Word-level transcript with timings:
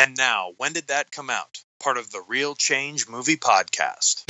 And 0.00 0.16
now, 0.16 0.52
when 0.56 0.72
did 0.72 0.86
that 0.86 1.10
come 1.10 1.28
out? 1.28 1.62
Part 1.78 1.98
of 1.98 2.10
the 2.10 2.22
Real 2.26 2.54
Change 2.54 3.06
Movie 3.06 3.36
Podcast. 3.36 4.24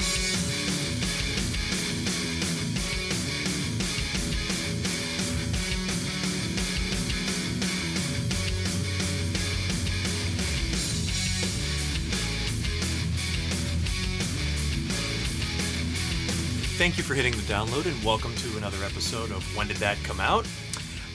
Thank 16.79 16.99
you 16.99 17.05
for 17.05 17.15
hitting 17.15 17.31
the 17.31 17.43
download 17.43 17.87
and 17.87 18.05
welcome 18.05 18.35
to 18.35 18.57
another 18.57 18.85
episode 18.85 19.31
of 19.31 19.45
When 19.57 19.69
Did 19.69 19.77
That 19.77 20.03
Come 20.03 20.19
Out? 20.19 20.49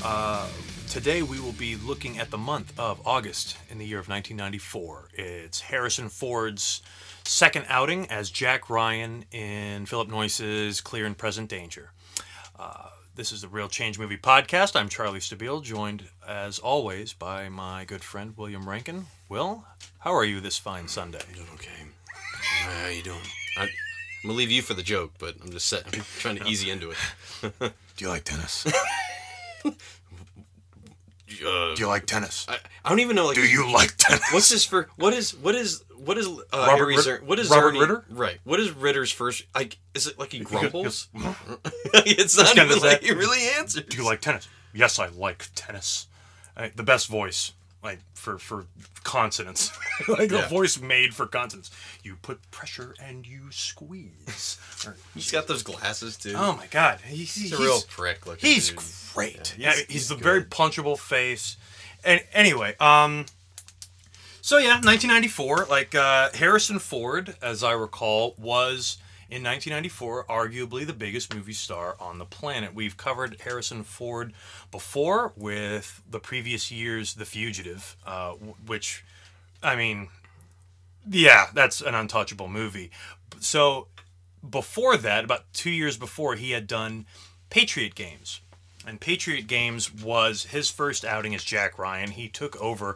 Uh, 0.01 0.47
today 0.95 1.21
we 1.21 1.41
will 1.41 1.51
be 1.51 1.75
looking 1.75 2.17
at 2.19 2.31
the 2.31 2.37
month 2.37 2.71
of 2.79 3.05
August 3.05 3.57
in 3.69 3.77
the 3.77 3.85
year 3.85 3.99
of 3.99 4.07
1994. 4.07 5.09
It's 5.15 5.59
Harrison 5.59 6.07
Ford's 6.07 6.81
second 7.25 7.65
outing 7.67 8.09
as 8.09 8.29
Jack 8.29 8.69
Ryan 8.69 9.25
in 9.33 9.87
Philip 9.87 10.07
Noyce's 10.07 10.79
Clear 10.79 11.05
and 11.05 11.17
Present 11.17 11.49
Danger. 11.49 11.91
Uh, 12.57 12.91
this 13.13 13.33
is 13.33 13.41
the 13.41 13.49
Real 13.49 13.67
Change 13.67 13.99
Movie 13.99 14.15
Podcast. 14.15 14.79
I'm 14.79 14.87
Charlie 14.87 15.19
Stabile, 15.19 15.61
joined 15.61 16.05
as 16.25 16.59
always 16.59 17.11
by 17.11 17.49
my 17.49 17.83
good 17.83 18.01
friend 18.01 18.33
William 18.37 18.69
Rankin. 18.69 19.07
Will, 19.27 19.65
how 19.99 20.15
are 20.15 20.23
you 20.23 20.39
this 20.39 20.57
fine 20.57 20.87
Sunday? 20.87 21.19
Doing 21.33 21.47
okay. 21.55 21.89
How 22.31 22.87
you 22.87 23.03
doing? 23.03 23.19
I, 23.57 23.63
I'm 23.63 23.69
gonna 24.23 24.35
leave 24.35 24.49
you 24.49 24.61
for 24.61 24.73
the 24.75 24.81
joke, 24.81 25.11
but 25.19 25.35
I'm 25.43 25.51
just 25.51 25.67
set, 25.67 25.93
I'm 25.93 26.05
trying 26.19 26.37
to 26.37 26.47
ease 26.47 26.65
into 26.65 26.91
it. 26.91 26.97
Do 27.59 27.73
you 27.97 28.07
like 28.07 28.23
tennis? 28.23 28.65
Uh, 31.43 31.75
Do 31.75 31.81
you 31.81 31.87
like 31.87 32.05
tennis? 32.05 32.45
I, 32.49 32.57
I 32.83 32.89
don't 32.89 32.99
even 32.99 33.15
know. 33.15 33.25
Like, 33.27 33.35
Do 33.35 33.41
you 33.47 33.71
like 33.71 33.95
tennis? 33.97 34.31
What's 34.31 34.49
this 34.49 34.65
for? 34.65 34.89
What 34.97 35.13
is? 35.13 35.33
What 35.35 35.55
is? 35.55 35.83
What 35.97 36.17
is? 36.17 36.27
Uh, 36.27 36.39
Robert 36.53 36.77
Harry 36.77 36.95
Rit- 36.95 37.03
Zer- 37.03 37.21
what 37.25 37.39
is 37.39 37.49
Robert 37.49 37.73
Ritter? 37.79 38.05
Right. 38.09 38.39
What 38.43 38.59
is 38.59 38.71
Ritter's 38.71 39.11
first? 39.11 39.43
Like, 39.55 39.77
is 39.93 40.05
it 40.07 40.19
like 40.19 40.31
he 40.33 40.39
grumbles? 40.43 41.07
It's 41.93 42.37
not 42.37 42.55
even 42.57 42.79
like 42.79 43.01
he 43.01 43.11
really 43.13 43.39
answers. 43.57 43.83
Do 43.85 43.97
you 43.97 44.03
like 44.05 44.21
tennis? 44.21 44.47
Yes, 44.73 44.99
I 44.99 45.07
like 45.07 45.47
tennis. 45.55 46.07
Uh, 46.57 46.67
the 46.75 46.83
best 46.83 47.07
voice, 47.07 47.53
like 47.85 47.99
for 48.15 48.37
for 48.37 48.65
consonants, 49.03 49.71
like 50.09 50.31
Yeah. 50.31 50.45
a 50.45 50.49
voice 50.49 50.79
made 50.81 51.13
for 51.13 51.25
consonants. 51.27 51.71
You 52.03 52.17
put 52.21 52.39
pressure 52.51 52.93
and 53.01 53.25
you 53.25 53.51
squeeze. 53.51 54.57
Or- 54.85 54.97
He's 55.13 55.31
got 55.31 55.47
those 55.47 55.63
glasses 55.63 56.17
too. 56.17 56.33
oh 56.35 56.55
my 56.57 56.67
God, 56.67 56.99
he's, 57.05 57.33
he's 57.35 57.51
he's 57.51 57.53
a 57.53 57.57
real 57.63 57.79
prick. 57.87 58.25
Looking 58.25 58.49
He's 58.49 58.69
dude. 58.69 58.79
great. 59.13 59.55
Yeah, 59.57 59.69
Yeah, 59.69 59.73
he's- 59.75 59.85
he's, 59.87 59.93
he's 59.93 60.07
the 60.09 60.15
very 60.15 60.43
punchable 60.43 60.97
face. 60.99 61.55
And 62.03 62.21
anyway, 62.33 62.75
um, 62.79 63.25
so 64.41 64.57
yeah, 64.57 64.75
1994. 64.81 65.65
Like 65.69 65.95
uh, 65.95 66.29
Harrison 66.33 66.79
Ford, 66.79 67.35
as 67.41 67.63
I 67.63 67.71
recall, 67.71 68.35
was 68.37 68.97
in 69.29 69.43
1994 69.43 70.25
arguably 70.25 70.85
the 70.85 70.93
biggest 70.93 71.33
movie 71.33 71.53
star 71.53 71.95
on 71.99 72.19
the 72.19 72.25
planet. 72.25 72.73
We've 72.73 72.97
covered 72.97 73.41
Harrison 73.41 73.83
Ford 73.83 74.33
before 74.71 75.33
with 75.35 76.01
the 76.09 76.19
previous 76.19 76.71
year's 76.71 77.15
The 77.15 77.25
Fugitive, 77.25 77.95
uh, 78.05 78.31
which, 78.31 79.03
I 79.63 79.75
mean, 79.75 80.09
yeah, 81.09 81.47
that's 81.53 81.81
an 81.81 81.95
untouchable 81.95 82.47
movie. 82.47 82.91
So 83.39 83.87
before 84.47 84.97
that, 84.97 85.23
about 85.25 85.51
two 85.53 85.71
years 85.71 85.97
before, 85.97 86.35
he 86.35 86.51
had 86.51 86.67
done 86.67 87.05
Patriot 87.49 87.95
Games. 87.95 88.41
And 88.87 89.01
Patriot 89.01 89.47
Games 89.47 89.91
was 89.91 90.43
his 90.43 90.69
first 90.69 91.03
outing 91.03 91.33
as 91.33 91.43
Jack 91.43 91.79
Ryan. 91.79 92.11
He 92.11 92.27
took 92.27 92.59
over, 92.61 92.95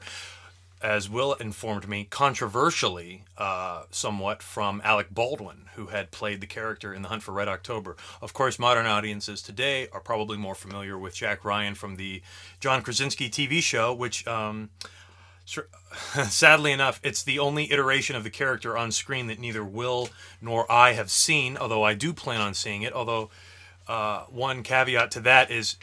as 0.81 1.09
Will 1.09 1.33
informed 1.33 1.87
me, 1.87 2.05
controversially, 2.09 3.25
uh, 3.37 3.83
somewhat 3.91 4.41
from 4.41 4.81
Alec 4.83 5.09
Baldwin, 5.11 5.69
who 5.75 5.87
had 5.87 6.11
played 6.11 6.39
the 6.39 6.47
character 6.47 6.93
in 6.93 7.01
The 7.01 7.09
Hunt 7.09 7.23
for 7.23 7.33
Red 7.33 7.49
October. 7.49 7.97
Of 8.21 8.33
course, 8.33 8.57
modern 8.57 8.85
audiences 8.85 9.41
today 9.41 9.89
are 9.91 9.99
probably 9.99 10.37
more 10.37 10.55
familiar 10.55 10.97
with 10.97 11.15
Jack 11.15 11.43
Ryan 11.43 11.75
from 11.75 11.97
the 11.97 12.21
John 12.59 12.81
Krasinski 12.81 13.29
TV 13.29 13.61
show, 13.61 13.93
which. 13.93 14.25
Um, 14.27 14.69
Sadly 16.27 16.71
enough, 16.71 16.99
it's 17.03 17.23
the 17.23 17.39
only 17.39 17.71
iteration 17.71 18.15
of 18.15 18.23
the 18.23 18.29
character 18.29 18.77
on 18.77 18.91
screen 18.91 19.25
that 19.27 19.39
neither 19.39 19.65
Will 19.65 20.09
nor 20.39 20.71
I 20.71 20.93
have 20.93 21.09
seen, 21.09 21.57
although 21.57 21.81
I 21.81 21.95
do 21.95 22.13
plan 22.13 22.39
on 22.39 22.53
seeing 22.53 22.83
it. 22.83 22.93
Although, 22.93 23.31
uh, 23.87 24.25
one 24.29 24.61
caveat 24.61 25.09
to 25.11 25.19
that 25.21 25.49
is, 25.49 25.77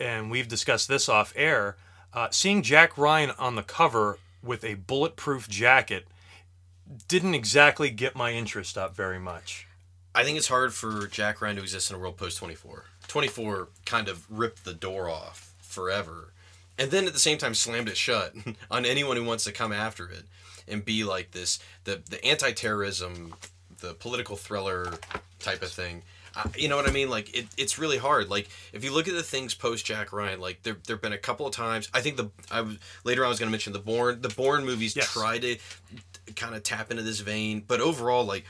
and 0.00 0.28
we've 0.28 0.48
discussed 0.48 0.88
this 0.88 1.08
off 1.08 1.32
air, 1.36 1.76
uh, 2.12 2.28
seeing 2.32 2.62
Jack 2.62 2.98
Ryan 2.98 3.30
on 3.38 3.54
the 3.54 3.62
cover 3.62 4.18
with 4.42 4.64
a 4.64 4.74
bulletproof 4.74 5.48
jacket 5.48 6.06
didn't 7.08 7.34
exactly 7.34 7.90
get 7.90 8.16
my 8.16 8.32
interest 8.32 8.76
up 8.76 8.94
very 8.94 9.18
much. 9.18 9.66
I 10.14 10.24
think 10.24 10.36
it's 10.36 10.48
hard 10.48 10.74
for 10.74 11.06
Jack 11.06 11.40
Ryan 11.40 11.56
to 11.56 11.62
exist 11.62 11.90
in 11.90 11.96
a 11.96 11.98
world 11.98 12.16
post 12.18 12.38
24. 12.38 12.84
24 13.08 13.68
kind 13.86 14.08
of 14.08 14.30
ripped 14.30 14.64
the 14.64 14.74
door 14.74 15.08
off 15.08 15.54
forever. 15.60 16.32
And 16.78 16.90
then 16.90 17.06
at 17.06 17.12
the 17.12 17.18
same 17.18 17.38
time 17.38 17.54
slammed 17.54 17.88
it 17.88 17.96
shut 17.96 18.34
on 18.70 18.84
anyone 18.84 19.16
who 19.16 19.24
wants 19.24 19.44
to 19.44 19.52
come 19.52 19.72
after 19.72 20.08
it 20.08 20.24
and 20.68 20.84
be 20.84 21.04
like 21.04 21.32
this 21.32 21.58
the 21.84 22.02
the 22.08 22.24
anti-terrorism, 22.24 23.34
the 23.80 23.94
political 23.94 24.36
thriller 24.36 24.94
type 25.38 25.62
of 25.62 25.70
thing. 25.70 26.02
Uh, 26.34 26.48
you 26.56 26.68
know 26.68 26.76
what 26.76 26.88
I 26.88 26.92
mean? 26.92 27.10
Like 27.10 27.36
it, 27.36 27.46
it's 27.56 27.78
really 27.78 27.98
hard. 27.98 28.28
Like 28.30 28.48
if 28.72 28.84
you 28.84 28.92
look 28.92 29.06
at 29.08 29.14
the 29.14 29.22
things 29.22 29.54
post 29.54 29.84
Jack 29.84 30.12
Ryan, 30.12 30.40
like 30.40 30.62
there 30.62 30.76
there've 30.86 31.00
been 31.02 31.12
a 31.12 31.18
couple 31.18 31.46
of 31.46 31.54
times. 31.54 31.88
I 31.92 32.00
think 32.00 32.16
the 32.16 32.30
I 32.50 32.62
was 32.62 32.78
later 33.04 33.22
on 33.22 33.26
I 33.26 33.28
was 33.28 33.38
going 33.38 33.48
to 33.48 33.52
mention 33.52 33.72
the 33.72 33.78
Bourne 33.78 34.20
the 34.22 34.28
Bourne 34.30 34.64
movies 34.64 34.96
Yes. 34.96 35.12
try 35.12 35.38
to 35.38 35.56
kind 36.36 36.54
of 36.54 36.62
tap 36.62 36.90
into 36.90 37.02
this 37.02 37.20
vein, 37.20 37.62
but 37.66 37.80
overall 37.80 38.24
like 38.24 38.44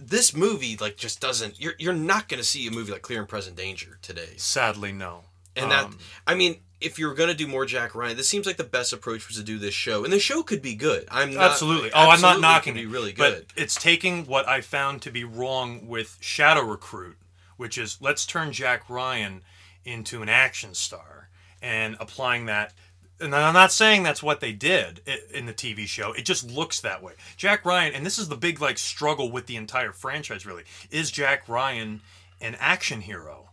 this 0.00 0.34
movie 0.34 0.76
like 0.76 0.96
just 0.96 1.20
doesn't 1.20 1.60
you're 1.60 1.74
you're 1.78 1.92
not 1.92 2.28
going 2.28 2.38
to 2.40 2.46
see 2.46 2.66
a 2.68 2.70
movie 2.70 2.92
like 2.92 3.02
Clear 3.02 3.18
and 3.20 3.28
Present 3.28 3.56
Danger 3.56 3.98
today. 4.02 4.34
Sadly, 4.36 4.92
no. 4.92 5.24
And 5.56 5.72
that 5.72 5.84
Um, 5.86 5.98
I 6.26 6.34
mean 6.36 6.60
if 6.80 6.98
you're 6.98 7.14
going 7.14 7.28
to 7.28 7.34
do 7.34 7.46
more 7.46 7.66
Jack 7.66 7.94
Ryan, 7.94 8.16
this 8.16 8.28
seems 8.28 8.46
like 8.46 8.56
the 8.56 8.64
best 8.64 8.92
approach 8.92 9.26
was 9.26 9.36
to 9.36 9.42
do 9.42 9.58
this 9.58 9.74
show. 9.74 10.04
And 10.04 10.12
the 10.12 10.20
show 10.20 10.42
could 10.42 10.62
be 10.62 10.74
good. 10.74 11.06
I'm 11.10 11.34
not 11.34 11.50
absolutely. 11.50 11.90
Oh, 11.92 12.00
I'm 12.00 12.06
not 12.06 12.36
absolutely 12.36 12.42
knocking 12.42 12.76
it. 12.76 12.80
Be 12.80 12.86
really 12.86 13.12
good. 13.12 13.46
But 13.48 13.60
it's 13.60 13.74
taking 13.74 14.26
what 14.26 14.48
I 14.48 14.60
found 14.60 15.02
to 15.02 15.10
be 15.10 15.24
wrong 15.24 15.88
with 15.88 16.18
Shadow 16.20 16.62
Recruit, 16.62 17.16
which 17.56 17.78
is 17.78 17.98
let's 18.00 18.24
turn 18.24 18.52
Jack 18.52 18.88
Ryan 18.88 19.42
into 19.84 20.22
an 20.22 20.28
action 20.28 20.74
star 20.74 21.28
and 21.60 21.96
applying 21.98 22.46
that. 22.46 22.74
And 23.20 23.34
I'm 23.34 23.54
not 23.54 23.72
saying 23.72 24.04
that's 24.04 24.22
what 24.22 24.38
they 24.38 24.52
did 24.52 25.00
in 25.34 25.46
the 25.46 25.52
TV 25.52 25.88
show. 25.88 26.12
It 26.12 26.24
just 26.24 26.48
looks 26.48 26.80
that 26.82 27.02
way. 27.02 27.14
Jack 27.36 27.64
Ryan, 27.64 27.92
and 27.94 28.06
this 28.06 28.16
is 28.16 28.28
the 28.28 28.36
big 28.36 28.60
like 28.60 28.78
struggle 28.78 29.32
with 29.32 29.46
the 29.46 29.56
entire 29.56 29.90
franchise. 29.90 30.46
Really, 30.46 30.62
is 30.92 31.10
Jack 31.10 31.48
Ryan 31.48 32.02
an 32.40 32.56
action 32.60 33.00
hero? 33.00 33.47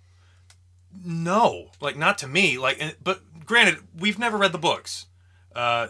No, 1.03 1.72
like 1.81 1.97
not 1.97 2.17
to 2.19 2.28
me. 2.28 2.57
Like, 2.57 2.97
but 3.03 3.22
granted, 3.45 3.79
we've 3.97 4.19
never 4.19 4.38
read 4.38 4.51
the 4.51 4.57
books. 4.57 5.07
Uh, 5.56 5.88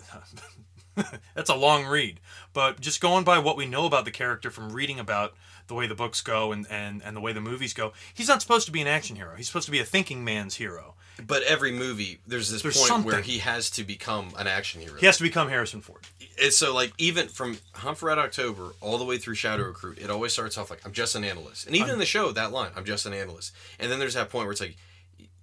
that's 1.35 1.49
a 1.49 1.55
long 1.55 1.85
read, 1.85 2.19
but 2.53 2.79
just 2.79 3.01
going 3.01 3.23
by 3.23 3.39
what 3.39 3.57
we 3.57 3.65
know 3.65 3.85
about 3.85 4.05
the 4.05 4.11
character 4.11 4.49
from 4.49 4.71
reading 4.71 4.99
about 4.99 5.33
the 5.67 5.73
way 5.73 5.88
the 5.88 5.95
books 5.95 6.21
go 6.21 6.51
and, 6.51 6.67
and, 6.69 7.01
and 7.03 7.15
the 7.15 7.21
way 7.21 7.33
the 7.33 7.41
movies 7.41 7.73
go, 7.73 7.94
he's 8.13 8.27
not 8.27 8.41
supposed 8.41 8.65
to 8.67 8.71
be 8.71 8.81
an 8.81 8.88
action 8.88 9.15
hero. 9.15 9.35
He's 9.35 9.47
supposed 9.47 9.65
to 9.65 9.71
be 9.71 9.79
a 9.79 9.85
thinking 9.85 10.23
man's 10.23 10.55
hero. 10.55 10.95
But 11.25 11.44
every 11.44 11.71
movie, 11.71 12.19
there's 12.27 12.51
this 12.51 12.61
There's 12.61 12.77
point 12.77 13.05
where 13.05 13.21
he 13.21 13.39
has 13.39 13.69
to 13.71 13.83
become 13.83 14.33
an 14.38 14.47
action 14.47 14.81
hero. 14.81 14.97
He 14.99 15.05
has 15.05 15.17
to 15.17 15.23
become 15.23 15.47
Harrison 15.47 15.81
Ford. 15.81 16.01
And 16.41 16.51
so, 16.51 16.73
like, 16.73 16.91
even 16.97 17.29
from 17.29 17.57
Hunt 17.73 17.97
for 17.97 18.07
Red 18.07 18.19
October 18.19 18.71
all 18.81 18.97
the 18.97 19.05
way 19.05 19.17
through 19.17 19.35
Shadow 19.35 19.63
Recruit, 19.63 19.97
it 19.97 20.09
always 20.09 20.33
starts 20.33 20.57
off 20.57 20.69
like, 20.69 20.85
I'm 20.85 20.91
just 20.91 21.15
an 21.15 21.23
analyst. 21.23 21.67
And 21.67 21.75
even 21.75 21.91
in 21.91 21.99
the 21.99 22.05
show, 22.05 22.31
that 22.33 22.51
line, 22.51 22.71
I'm 22.75 22.85
just 22.85 23.05
an 23.05 23.13
analyst. 23.13 23.53
And 23.79 23.89
then 23.89 23.99
there's 23.99 24.15
that 24.15 24.29
point 24.29 24.45
where 24.45 24.51
it's 24.51 24.61
like, 24.61 24.75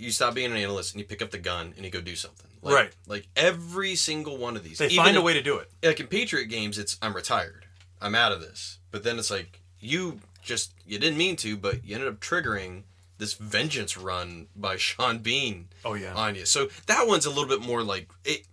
you 0.03 0.11
stop 0.11 0.35
being 0.35 0.51
an 0.51 0.57
analyst 0.57 0.93
and 0.95 1.01
you 1.01 1.07
pick 1.07 1.23
up 1.23 1.31
the 1.31 1.39
gun 1.39 1.73
and 1.77 1.85
you 1.85 1.91
go 1.91 2.01
do 2.01 2.17
something. 2.17 2.51
Like, 2.63 2.75
Right. 2.75 2.93
Like, 3.07 3.29
every 3.37 3.95
single 3.95 4.37
one 4.37 4.57
of 4.57 4.65
these. 4.65 4.79
They 4.79 4.87
even 4.87 4.97
find 5.05 5.17
a 5.17 5.23
way 5.23 5.33
to 5.35 5.43
do 5.43 5.59
it. 5.59 5.71
Like, 5.83 6.01
in 6.01 6.07
Patriot 6.07 6.47
games, 6.47 6.79
it's, 6.79 6.97
I'm 7.03 7.15
retired. 7.15 7.67
I'm 8.01 8.15
out 8.15 8.33
of 8.33 8.41
this. 8.41 8.79
But 8.91 9.05
then 9.05 9.19
it's 9.19 9.31
like, 9.31 9.61
you 9.81 10.21
just, 10.43 10.73
you 10.87 10.99
didn't 10.99 11.19
mean 11.19 11.37
to, 11.37 11.57
but 11.57 11.85
you 11.85 11.95
ended 11.95 12.09
up 12.09 12.21
triggering 12.21 12.83
this 13.19 13.35
vengeance 13.35 13.97
run 13.97 14.49
by 14.57 14.77
Sean 14.87 15.19
Bean 15.19 15.69
Oh 15.85 15.95
yeah. 15.95 16.15
on 16.15 16.35
you. 16.35 16.45
So 16.47 16.69
that 16.87 17.07
one's 17.07 17.27
a 17.27 17.31
little 17.31 17.47
bit 17.49 17.61
more 17.61 17.83
like 17.83 18.11
it. 18.25 18.47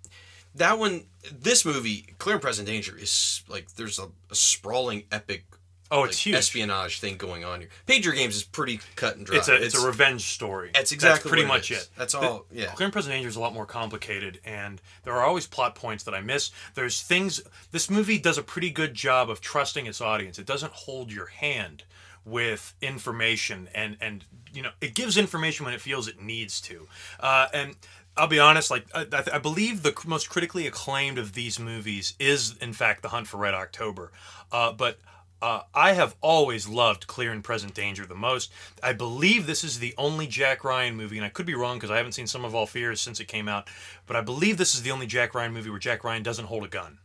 That 0.55 0.79
one, 0.79 1.05
this 1.31 1.63
movie, 1.63 2.07
Clear 2.17 2.35
and 2.35 2.41
Present 2.41 2.67
Danger, 2.67 2.97
is 2.97 3.43
like 3.47 3.73
there's 3.75 3.99
a, 3.99 4.07
a 4.31 4.35
sprawling, 4.35 5.03
epic, 5.11 5.45
oh, 5.91 6.01
like, 6.01 6.09
it's 6.09 6.19
huge. 6.25 6.35
espionage 6.35 6.99
thing 6.99 7.17
going 7.17 7.43
on 7.43 7.61
here. 7.61 7.69
Patriot 7.85 8.15
Games 8.15 8.35
is 8.35 8.43
pretty 8.43 8.79
cut 8.95 9.17
and 9.17 9.25
dry. 9.25 9.37
It's 9.37 9.47
a 9.47 9.55
it's, 9.55 9.81
a 9.83 9.85
revenge 9.85 10.21
story. 10.23 10.71
That's 10.73 10.91
exactly 10.91 11.29
pretty 11.29 11.43
what 11.45 11.55
it 11.55 11.57
much 11.57 11.71
is. 11.71 11.83
it. 11.83 11.89
That's 11.97 12.13
The- 12.13 12.19
all- 12.19 12.45
yeah. 12.51 12.67
Clear 12.71 12.85
and 12.85 12.93
Present 12.93 13.13
Danger 13.13 13.29
is 13.29 13.35
a 13.35 13.39
lot 13.39 13.53
more 13.53 13.65
complicated, 13.65 14.39
and 14.45 14.81
there 15.03 15.13
are 15.13 15.23
always 15.23 15.47
plot 15.47 15.75
points 15.75 16.03
that 16.05 16.13
I 16.13 16.21
miss. 16.21 16.51
There's 16.75 17.01
things. 17.01 17.41
This 17.71 17.89
movie 17.89 18.19
does 18.19 18.37
a 18.37 18.43
pretty 18.43 18.69
good 18.69 18.93
job 18.93 19.29
of 19.29 19.41
trusting 19.41 19.85
its 19.85 20.01
audience. 20.01 20.37
It 20.39 20.45
doesn't 20.45 20.73
hold 20.73 21.11
your 21.11 21.27
hand 21.27 21.83
with 22.25 22.73
information, 22.81 23.69
and 23.73 23.97
and 24.01 24.25
you 24.53 24.61
know 24.61 24.71
it 24.81 24.93
gives 24.93 25.17
information 25.17 25.65
when 25.65 25.73
it 25.73 25.81
feels 25.81 26.07
it 26.07 26.21
needs 26.21 26.61
to. 26.61 26.87
Uh, 27.19 27.47
and 27.53 27.75
I'll 28.17 28.27
be 28.27 28.39
honest. 28.39 28.69
Like 28.69 28.85
I, 28.93 29.05
I, 29.11 29.23
I 29.35 29.37
believe 29.39 29.81
the 29.83 29.93
most 30.05 30.29
critically 30.29 30.67
acclaimed 30.67 31.17
of 31.17 31.33
these 31.33 31.59
movies 31.59 32.13
is, 32.19 32.55
in 32.57 32.73
fact, 32.73 33.01
The 33.01 33.09
Hunt 33.09 33.27
for 33.27 33.37
Red 33.37 33.53
October. 33.53 34.11
Uh, 34.51 34.71
but 34.73 34.99
uh, 35.41 35.61
I 35.73 35.93
have 35.93 36.15
always 36.21 36.67
loved 36.67 37.07
Clear 37.07 37.31
and 37.31 37.43
Present 37.43 37.73
Danger 37.73 38.05
the 38.05 38.15
most. 38.15 38.51
I 38.83 38.93
believe 38.93 39.45
this 39.45 39.63
is 39.63 39.79
the 39.79 39.93
only 39.97 40.27
Jack 40.27 40.63
Ryan 40.63 40.95
movie, 40.95 41.17
and 41.17 41.25
I 41.25 41.29
could 41.29 41.45
be 41.45 41.55
wrong 41.55 41.77
because 41.77 41.91
I 41.91 41.97
haven't 41.97 42.11
seen 42.11 42.27
Sum 42.27 42.45
of 42.45 42.53
All 42.53 42.65
Fears 42.65 42.99
since 43.01 43.19
it 43.19 43.25
came 43.25 43.47
out. 43.47 43.69
But 44.05 44.15
I 44.15 44.21
believe 44.21 44.57
this 44.57 44.75
is 44.75 44.81
the 44.83 44.91
only 44.91 45.07
Jack 45.07 45.33
Ryan 45.33 45.53
movie 45.53 45.69
where 45.69 45.79
Jack 45.79 46.03
Ryan 46.03 46.23
doesn't 46.23 46.45
hold 46.45 46.63
a 46.63 46.67
gun. 46.67 46.99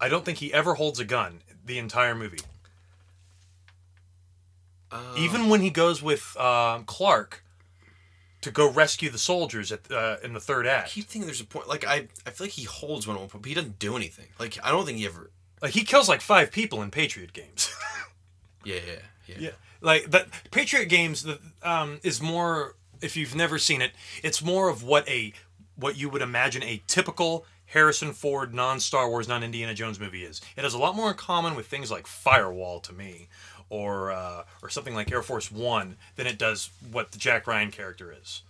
I 0.00 0.08
don't 0.08 0.24
think 0.24 0.38
he 0.38 0.52
ever 0.54 0.74
holds 0.74 1.00
a 1.00 1.04
gun 1.04 1.42
the 1.64 1.78
entire 1.78 2.14
movie. 2.14 2.38
Even 5.18 5.48
when 5.50 5.60
he 5.60 5.70
goes 5.70 6.02
with 6.02 6.34
um, 6.38 6.84
Clark 6.84 7.44
to 8.40 8.50
go 8.50 8.70
rescue 8.70 9.10
the 9.10 9.18
soldiers 9.18 9.72
at 9.72 9.90
uh, 9.90 10.16
in 10.22 10.32
the 10.32 10.40
third 10.40 10.66
act. 10.66 10.86
I 10.86 10.90
keep 10.90 11.06
thinking 11.06 11.26
there's 11.26 11.40
a 11.40 11.44
point. 11.44 11.68
Like 11.68 11.86
I, 11.86 12.08
I 12.26 12.30
feel 12.30 12.46
like 12.46 12.52
he 12.52 12.64
holds 12.64 13.06
one 13.06 13.16
at 13.16 13.20
one 13.20 13.28
point, 13.28 13.42
but 13.42 13.48
he 13.48 13.54
doesn't 13.54 13.78
do 13.78 13.96
anything. 13.96 14.26
Like 14.38 14.58
I 14.62 14.70
don't 14.70 14.86
think 14.86 14.98
he 14.98 15.06
ever. 15.06 15.30
Like 15.62 15.72
he 15.72 15.84
kills 15.84 16.08
like 16.08 16.20
five 16.20 16.50
people 16.50 16.82
in 16.82 16.90
Patriot 16.90 17.32
games. 17.32 17.74
Yeah, 18.64 18.80
yeah, 18.86 18.98
yeah. 19.26 19.36
yeah, 19.38 19.50
like 19.80 20.10
that 20.10 20.28
Patriot 20.50 20.86
games 20.86 21.22
the, 21.22 21.38
um, 21.62 22.00
is 22.02 22.20
more. 22.20 22.74
If 23.00 23.16
you've 23.16 23.36
never 23.36 23.56
seen 23.58 23.80
it, 23.80 23.92
it's 24.22 24.42
more 24.42 24.68
of 24.68 24.82
what 24.82 25.08
a 25.08 25.32
what 25.76 25.96
you 25.96 26.10
would 26.10 26.20
imagine 26.22 26.62
a 26.64 26.82
typical 26.86 27.46
Harrison 27.66 28.12
Ford 28.12 28.52
non 28.52 28.80
Star 28.80 29.08
Wars 29.08 29.28
non 29.28 29.42
Indiana 29.44 29.74
Jones 29.74 30.00
movie 30.00 30.24
is. 30.24 30.40
It 30.56 30.64
has 30.64 30.74
a 30.74 30.78
lot 30.78 30.96
more 30.96 31.10
in 31.10 31.16
common 31.16 31.54
with 31.54 31.66
things 31.66 31.90
like 31.90 32.06
Firewall 32.06 32.80
to 32.80 32.92
me, 32.92 33.28
or 33.70 34.10
uh, 34.10 34.44
or 34.62 34.68
something 34.68 34.94
like 34.94 35.12
Air 35.12 35.22
Force 35.22 35.50
One 35.52 35.96
than 36.16 36.26
it 36.26 36.38
does 36.38 36.70
what 36.90 37.12
the 37.12 37.18
Jack 37.18 37.46
Ryan 37.46 37.70
character 37.70 38.12
is. 38.12 38.42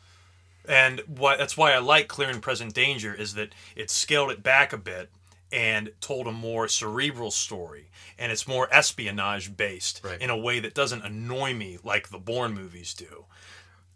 And 0.66 1.00
what 1.06 1.38
that's 1.38 1.56
why 1.56 1.72
I 1.72 1.78
like 1.78 2.08
Clear 2.08 2.30
and 2.30 2.42
Present 2.42 2.74
Danger 2.74 3.12
is 3.14 3.34
that 3.34 3.54
it 3.76 3.90
scaled 3.90 4.30
it 4.30 4.42
back 4.42 4.72
a 4.72 4.78
bit 4.78 5.10
and 5.50 5.90
told 6.00 6.26
a 6.26 6.32
more 6.32 6.68
cerebral 6.68 7.30
story 7.30 7.90
and 8.18 8.30
it's 8.32 8.46
more 8.46 8.68
espionage 8.72 9.56
based 9.56 10.00
Right. 10.04 10.20
in 10.20 10.30
a 10.30 10.36
way 10.36 10.60
that 10.60 10.74
doesn't 10.74 11.02
annoy 11.02 11.54
me 11.54 11.78
like 11.82 12.10
the 12.10 12.18
Bourne 12.18 12.54
movies 12.54 12.92
do. 12.94 13.24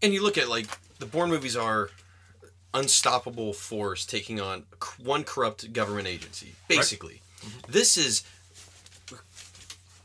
And 0.01 0.13
you 0.13 0.23
look 0.23 0.39
at 0.39 0.49
like 0.49 0.67
the 0.99 1.07
Bourne 1.07 1.31
movies 1.31 1.57
are 1.57 1.91
unstoppable 2.75 3.53
force 3.53 4.07
taking 4.07 4.41
on 4.41 4.65
one 4.99 5.25
corrupt 5.25 5.73
government 5.73 6.09
agency. 6.09 6.55
Basically, 6.69 7.21
mm-hmm. 7.41 7.71
this 7.71 7.99
is 7.99 8.23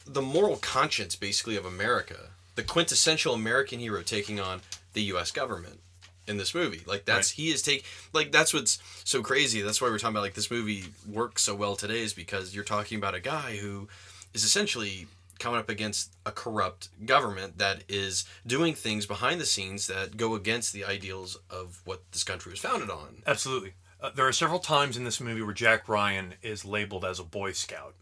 the 0.06 0.22
moral 0.22 0.58
conscience, 0.58 1.16
basically, 1.16 1.56
of 1.56 1.66
America. 1.66 2.30
The 2.56 2.64
quintessential 2.64 3.34
American 3.34 3.80
hero 3.80 4.02
taking 4.02 4.40
on 4.40 4.62
the 4.94 5.04
U.S. 5.04 5.32
government 5.32 5.80
in 6.28 6.38
this 6.38 6.54
movie. 6.54 6.82
Like 6.86 7.06
that's 7.06 7.32
he 7.32 7.50
is 7.50 7.62
take 7.62 7.86
like 8.14 8.32
that's 8.32 8.54
what's 8.54 8.80
so 9.04 9.22
crazy. 9.22 9.62
That's 9.62 9.82
why 9.82 9.90
we're 9.90 9.98
talking 9.98 10.16
about 10.16 10.24
like 10.24 10.34
this 10.34 10.52
movie 10.52 10.86
works 11.12 11.44
so 11.44 11.56
well 11.56 11.76
today 11.76 12.02
is 12.02 12.14
because 12.14 12.54
you're 12.54 12.64
talking 12.64 12.98
about 12.98 13.16
a 13.16 13.20
guy 13.20 13.58
who 13.58 13.88
is 14.34 14.44
essentially 14.44 15.08
coming 15.40 15.60
up 15.60 15.70
against 15.70 16.16
a 16.26 16.32
corrupt 16.32 16.90
government 17.06 17.60
that 17.60 17.84
is 17.88 18.26
doing 18.46 18.74
things 18.74 19.06
behind 19.06 19.40
the 19.40 19.46
scenes 19.46 19.88
that 19.88 20.18
go 20.18 20.36
against 20.36 20.74
the 20.74 20.84
ideals 20.84 21.38
of 21.50 21.82
what 21.86 22.02
this 22.12 22.24
country 22.24 22.52
was 22.52 22.60
founded 22.60 22.90
on. 22.90 23.22
Absolutely. 23.26 23.74
Uh, 24.02 24.10
there 24.16 24.28
are 24.28 24.34
several 24.34 24.60
times 24.60 24.98
in 24.98 25.04
this 25.04 25.22
movie 25.22 25.42
where 25.42 25.54
Jack 25.54 25.88
Ryan 25.88 26.36
is 26.42 26.66
labeled 26.66 27.06
as 27.06 27.20
a 27.20 27.24
Boy 27.24 27.52
Scout. 27.52 27.96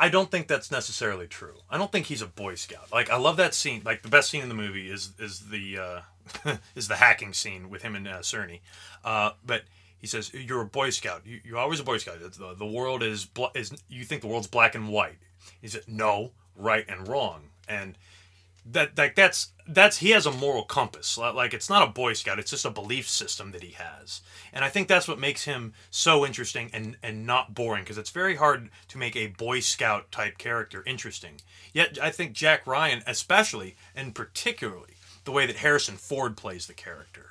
I 0.00 0.08
don't 0.08 0.30
think 0.30 0.46
that's 0.46 0.70
necessarily 0.70 1.26
true. 1.26 1.56
I 1.68 1.76
don't 1.76 1.90
think 1.90 2.06
he's 2.06 2.22
a 2.22 2.26
Boy 2.26 2.54
Scout. 2.54 2.92
Like 2.92 3.10
I 3.10 3.16
love 3.16 3.36
that 3.38 3.54
scene. 3.54 3.82
Like 3.84 4.02
the 4.02 4.08
best 4.08 4.30
scene 4.30 4.42
in 4.42 4.48
the 4.48 4.54
movie 4.54 4.90
is 4.90 5.12
is 5.18 5.40
the 5.50 5.78
uh, 5.78 6.00
is 6.74 6.88
the 6.88 6.96
hacking 6.96 7.32
scene 7.32 7.70
with 7.70 7.82
him 7.82 7.94
and 7.94 8.08
uh, 8.08 8.18
Czerny. 8.18 8.60
Uh, 9.04 9.30
but 9.44 9.62
he 9.98 10.06
says 10.06 10.32
you're 10.32 10.62
a 10.62 10.66
Boy 10.66 10.90
Scout. 10.90 11.22
You, 11.24 11.40
you're 11.44 11.58
always 11.58 11.80
a 11.80 11.84
Boy 11.84 11.98
Scout. 11.98 12.18
The, 12.20 12.54
the 12.54 12.66
world 12.66 13.02
is 13.02 13.24
bl- 13.24 13.46
is 13.54 13.72
you 13.88 14.04
think 14.04 14.22
the 14.22 14.28
world's 14.28 14.46
black 14.46 14.74
and 14.74 14.88
white. 14.88 15.18
He 15.60 15.68
said 15.68 15.82
no, 15.86 16.32
right 16.56 16.84
and 16.88 17.08
wrong. 17.08 17.50
And 17.68 17.96
that 18.72 18.96
like 18.98 19.14
that's 19.14 19.52
that's 19.66 19.98
he 19.98 20.10
has 20.10 20.26
a 20.26 20.30
moral 20.30 20.62
compass 20.62 21.16
like 21.16 21.54
it's 21.54 21.70
not 21.70 21.86
a 21.86 21.90
boy 21.90 22.12
scout 22.12 22.38
it's 22.38 22.50
just 22.50 22.64
a 22.64 22.70
belief 22.70 23.08
system 23.08 23.52
that 23.52 23.62
he 23.62 23.72
has 23.72 24.20
and 24.52 24.64
i 24.64 24.68
think 24.68 24.88
that's 24.88 25.08
what 25.08 25.18
makes 25.18 25.44
him 25.44 25.72
so 25.90 26.26
interesting 26.26 26.70
and 26.72 26.96
and 27.02 27.26
not 27.26 27.54
boring 27.54 27.82
because 27.82 27.98
it's 27.98 28.10
very 28.10 28.36
hard 28.36 28.68
to 28.88 28.98
make 28.98 29.16
a 29.16 29.28
boy 29.28 29.60
scout 29.60 30.10
type 30.10 30.38
character 30.38 30.82
interesting 30.86 31.40
yet 31.72 31.98
i 32.02 32.10
think 32.10 32.32
jack 32.32 32.66
ryan 32.66 33.02
especially 33.06 33.76
and 33.94 34.14
particularly 34.14 34.94
the 35.28 35.32
way 35.32 35.44
that 35.46 35.56
harrison 35.56 35.96
ford 35.96 36.36
plays 36.36 36.66
the 36.66 36.72
character 36.74 37.26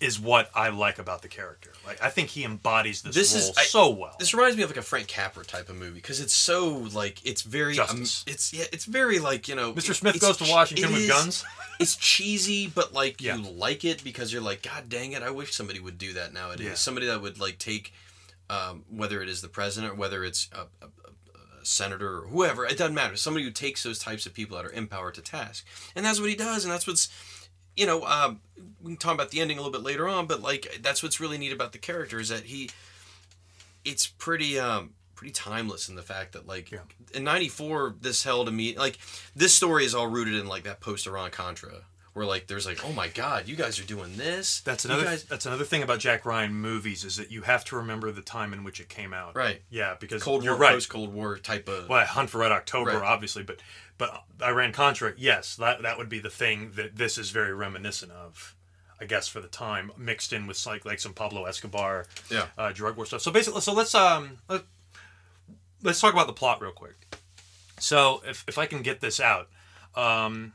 is 0.00 0.20
what 0.20 0.48
i 0.54 0.68
like 0.68 0.98
about 0.98 1.22
the 1.22 1.28
character 1.28 1.72
like 1.86 2.00
i 2.02 2.08
think 2.10 2.28
he 2.28 2.44
embodies 2.44 3.02
this, 3.02 3.14
This 3.14 3.32
role 3.34 3.50
is- 3.50 3.58
I- 3.58 3.64
so 3.64 3.90
well 3.90 4.14
This 4.18 4.32
reminds 4.34 4.56
me 4.56 4.62
of 4.62 4.70
like 4.70 4.76
a 4.76 4.82
Frank 4.82 5.08
Capra 5.08 5.44
type 5.44 5.68
of 5.70 5.76
movie 5.76 5.94
because 6.02 6.20
it's 6.20 6.34
so 6.34 6.86
like 6.92 7.24
it's 7.26 7.42
very 7.42 7.78
um, 7.78 8.02
it's 8.02 8.52
yeah 8.52 8.64
it's 8.72 8.84
very 8.84 9.18
like 9.18 9.48
you 9.48 9.54
know 9.56 9.72
mr 9.72 9.94
smith 9.94 10.20
goes 10.20 10.36
to 10.36 10.44
washington 10.50 10.92
with 10.92 11.02
is- 11.02 11.08
guns 11.08 11.44
it's 11.80 11.96
cheesy, 11.96 12.68
but 12.68 12.92
like 12.94 13.20
Yeah. 13.20 13.36
you 13.36 13.50
like 13.50 13.84
it 13.84 14.02
because 14.02 14.32
you're 14.32 14.40
like, 14.50 14.62
God 14.62 14.88
dang 14.88 15.12
it, 15.12 15.22
I 15.22 15.30
wish 15.30 15.54
somebody 15.54 15.78
would 15.78 15.98
do 15.98 16.14
that 16.14 16.32
nowadays. 16.32 16.66
Yeah. 16.66 16.74
Somebody 16.74 17.06
that 17.08 17.20
would 17.20 17.38
like 17.38 17.58
take, 17.58 17.92
um, 18.48 18.84
whether 18.88 19.20
it 19.22 19.28
is 19.28 19.42
the 19.42 19.48
president 19.48 19.92
or 19.92 19.96
whether 19.96 20.24
it's 20.24 20.48
a, 20.54 20.60
a 20.82 20.88
senator 21.66 22.18
or 22.18 22.26
whoever, 22.28 22.64
it 22.64 22.78
doesn't 22.78 22.94
matter. 22.94 23.16
Somebody 23.16 23.44
who 23.44 23.50
takes 23.50 23.82
those 23.82 23.98
types 23.98 24.26
of 24.26 24.34
people 24.34 24.56
that 24.56 24.66
are 24.66 24.70
in 24.70 24.86
power 24.86 25.10
to 25.10 25.20
task, 25.22 25.66
and 25.94 26.04
that's 26.06 26.20
what 26.20 26.28
he 26.30 26.36
does, 26.36 26.64
and 26.64 26.72
that's 26.72 26.86
what's, 26.86 27.08
you 27.76 27.86
know, 27.86 28.04
um, 28.04 28.40
we 28.82 28.92
can 28.92 28.96
talk 28.96 29.14
about 29.14 29.30
the 29.30 29.40
ending 29.40 29.58
a 29.58 29.60
little 29.60 29.72
bit 29.72 29.84
later 29.86 30.08
on, 30.08 30.26
but 30.26 30.40
like 30.40 30.78
that's 30.82 31.02
what's 31.02 31.20
really 31.20 31.38
neat 31.38 31.52
about 31.52 31.72
the 31.72 31.78
character 31.78 32.18
is 32.20 32.28
that 32.28 32.44
he, 32.44 32.70
it's 33.84 34.06
pretty 34.06 34.58
um 34.58 34.90
pretty 35.14 35.32
timeless 35.32 35.88
in 35.88 35.94
the 35.94 36.02
fact 36.02 36.32
that 36.32 36.46
like 36.46 36.70
Yeah. 36.70 36.80
in 37.14 37.24
94 37.24 37.94
this 38.02 38.22
held 38.24 38.48
a 38.48 38.52
meet 38.52 38.76
like 38.76 38.98
this 39.34 39.54
story 39.54 39.84
is 39.86 39.94
all 39.94 40.08
rooted 40.08 40.34
in 40.34 40.46
like 40.46 40.64
that 40.64 40.80
post 40.80 41.06
Iran 41.06 41.30
Contra 41.30 41.84
where 42.16 42.24
like 42.26 42.46
there's 42.46 42.64
like 42.64 42.82
oh 42.84 42.92
my 42.92 43.08
god 43.08 43.46
you 43.46 43.54
guys 43.54 43.78
are 43.78 43.84
doing 43.84 44.16
this 44.16 44.60
That's 44.62 44.86
another. 44.86 45.04
guys- 45.04 45.24
that's 45.24 45.44
another 45.44 45.64
thing 45.64 45.82
about 45.82 45.98
Jack 45.98 46.24
Ryan 46.24 46.54
movies 46.54 47.04
is 47.04 47.16
that 47.16 47.30
you 47.30 47.42
have 47.42 47.62
to 47.66 47.76
remember 47.76 48.10
the 48.10 48.22
time 48.22 48.54
in 48.54 48.64
which 48.64 48.80
it 48.80 48.88
came 48.88 49.12
out. 49.12 49.36
right 49.36 49.60
Yeah, 49.68 49.96
because 50.00 50.22
Cold 50.22 50.42
you're 50.42 50.54
War 50.54 50.60
right. 50.62 50.72
post 50.72 50.88
Cold 50.88 51.12
War 51.12 51.36
type 51.36 51.68
of 51.68 51.88
well, 51.90 52.06
Hunt 52.06 52.30
for 52.30 52.38
Red 52.38 52.52
October, 52.52 52.92
Right. 52.92 53.02
obviously, 53.02 53.42
but 53.42 53.60
but 53.98 54.24
Iran 54.42 54.72
Contra, 54.72 55.12
yes, 55.16 55.56
that 55.56 55.82
that 55.82 55.98
would 55.98 56.08
be 56.08 56.18
the 56.18 56.30
thing 56.30 56.72
that 56.76 56.96
this 56.96 57.18
is 57.18 57.30
very 57.30 57.52
reminiscent 57.54 58.12
of. 58.12 58.54
I 58.98 59.04
guess 59.04 59.28
for 59.28 59.40
the 59.42 59.48
time, 59.48 59.92
mixed 59.98 60.32
in 60.32 60.46
with 60.46 60.64
like 60.66 60.86
like 60.86 61.00
some 61.00 61.12
Pablo 61.12 61.44
Escobar, 61.44 62.06
Yeah. 62.30 62.46
uh, 62.56 62.72
drug 62.72 62.96
war 62.96 63.04
stuff. 63.04 63.20
So 63.20 63.30
basically, 63.30 63.60
so 63.60 63.74
let's 63.74 63.94
um 63.94 64.38
let, 64.48 64.62
let's 65.82 66.00
talk 66.00 66.14
about 66.14 66.26
the 66.28 66.32
plot 66.32 66.62
real 66.62 66.72
quick. 66.72 66.94
So 67.78 68.22
if 68.26 68.42
if 68.48 68.56
I 68.56 68.64
can 68.64 68.80
get 68.80 69.00
this 69.02 69.20
out, 69.20 69.50
um, 69.94 70.54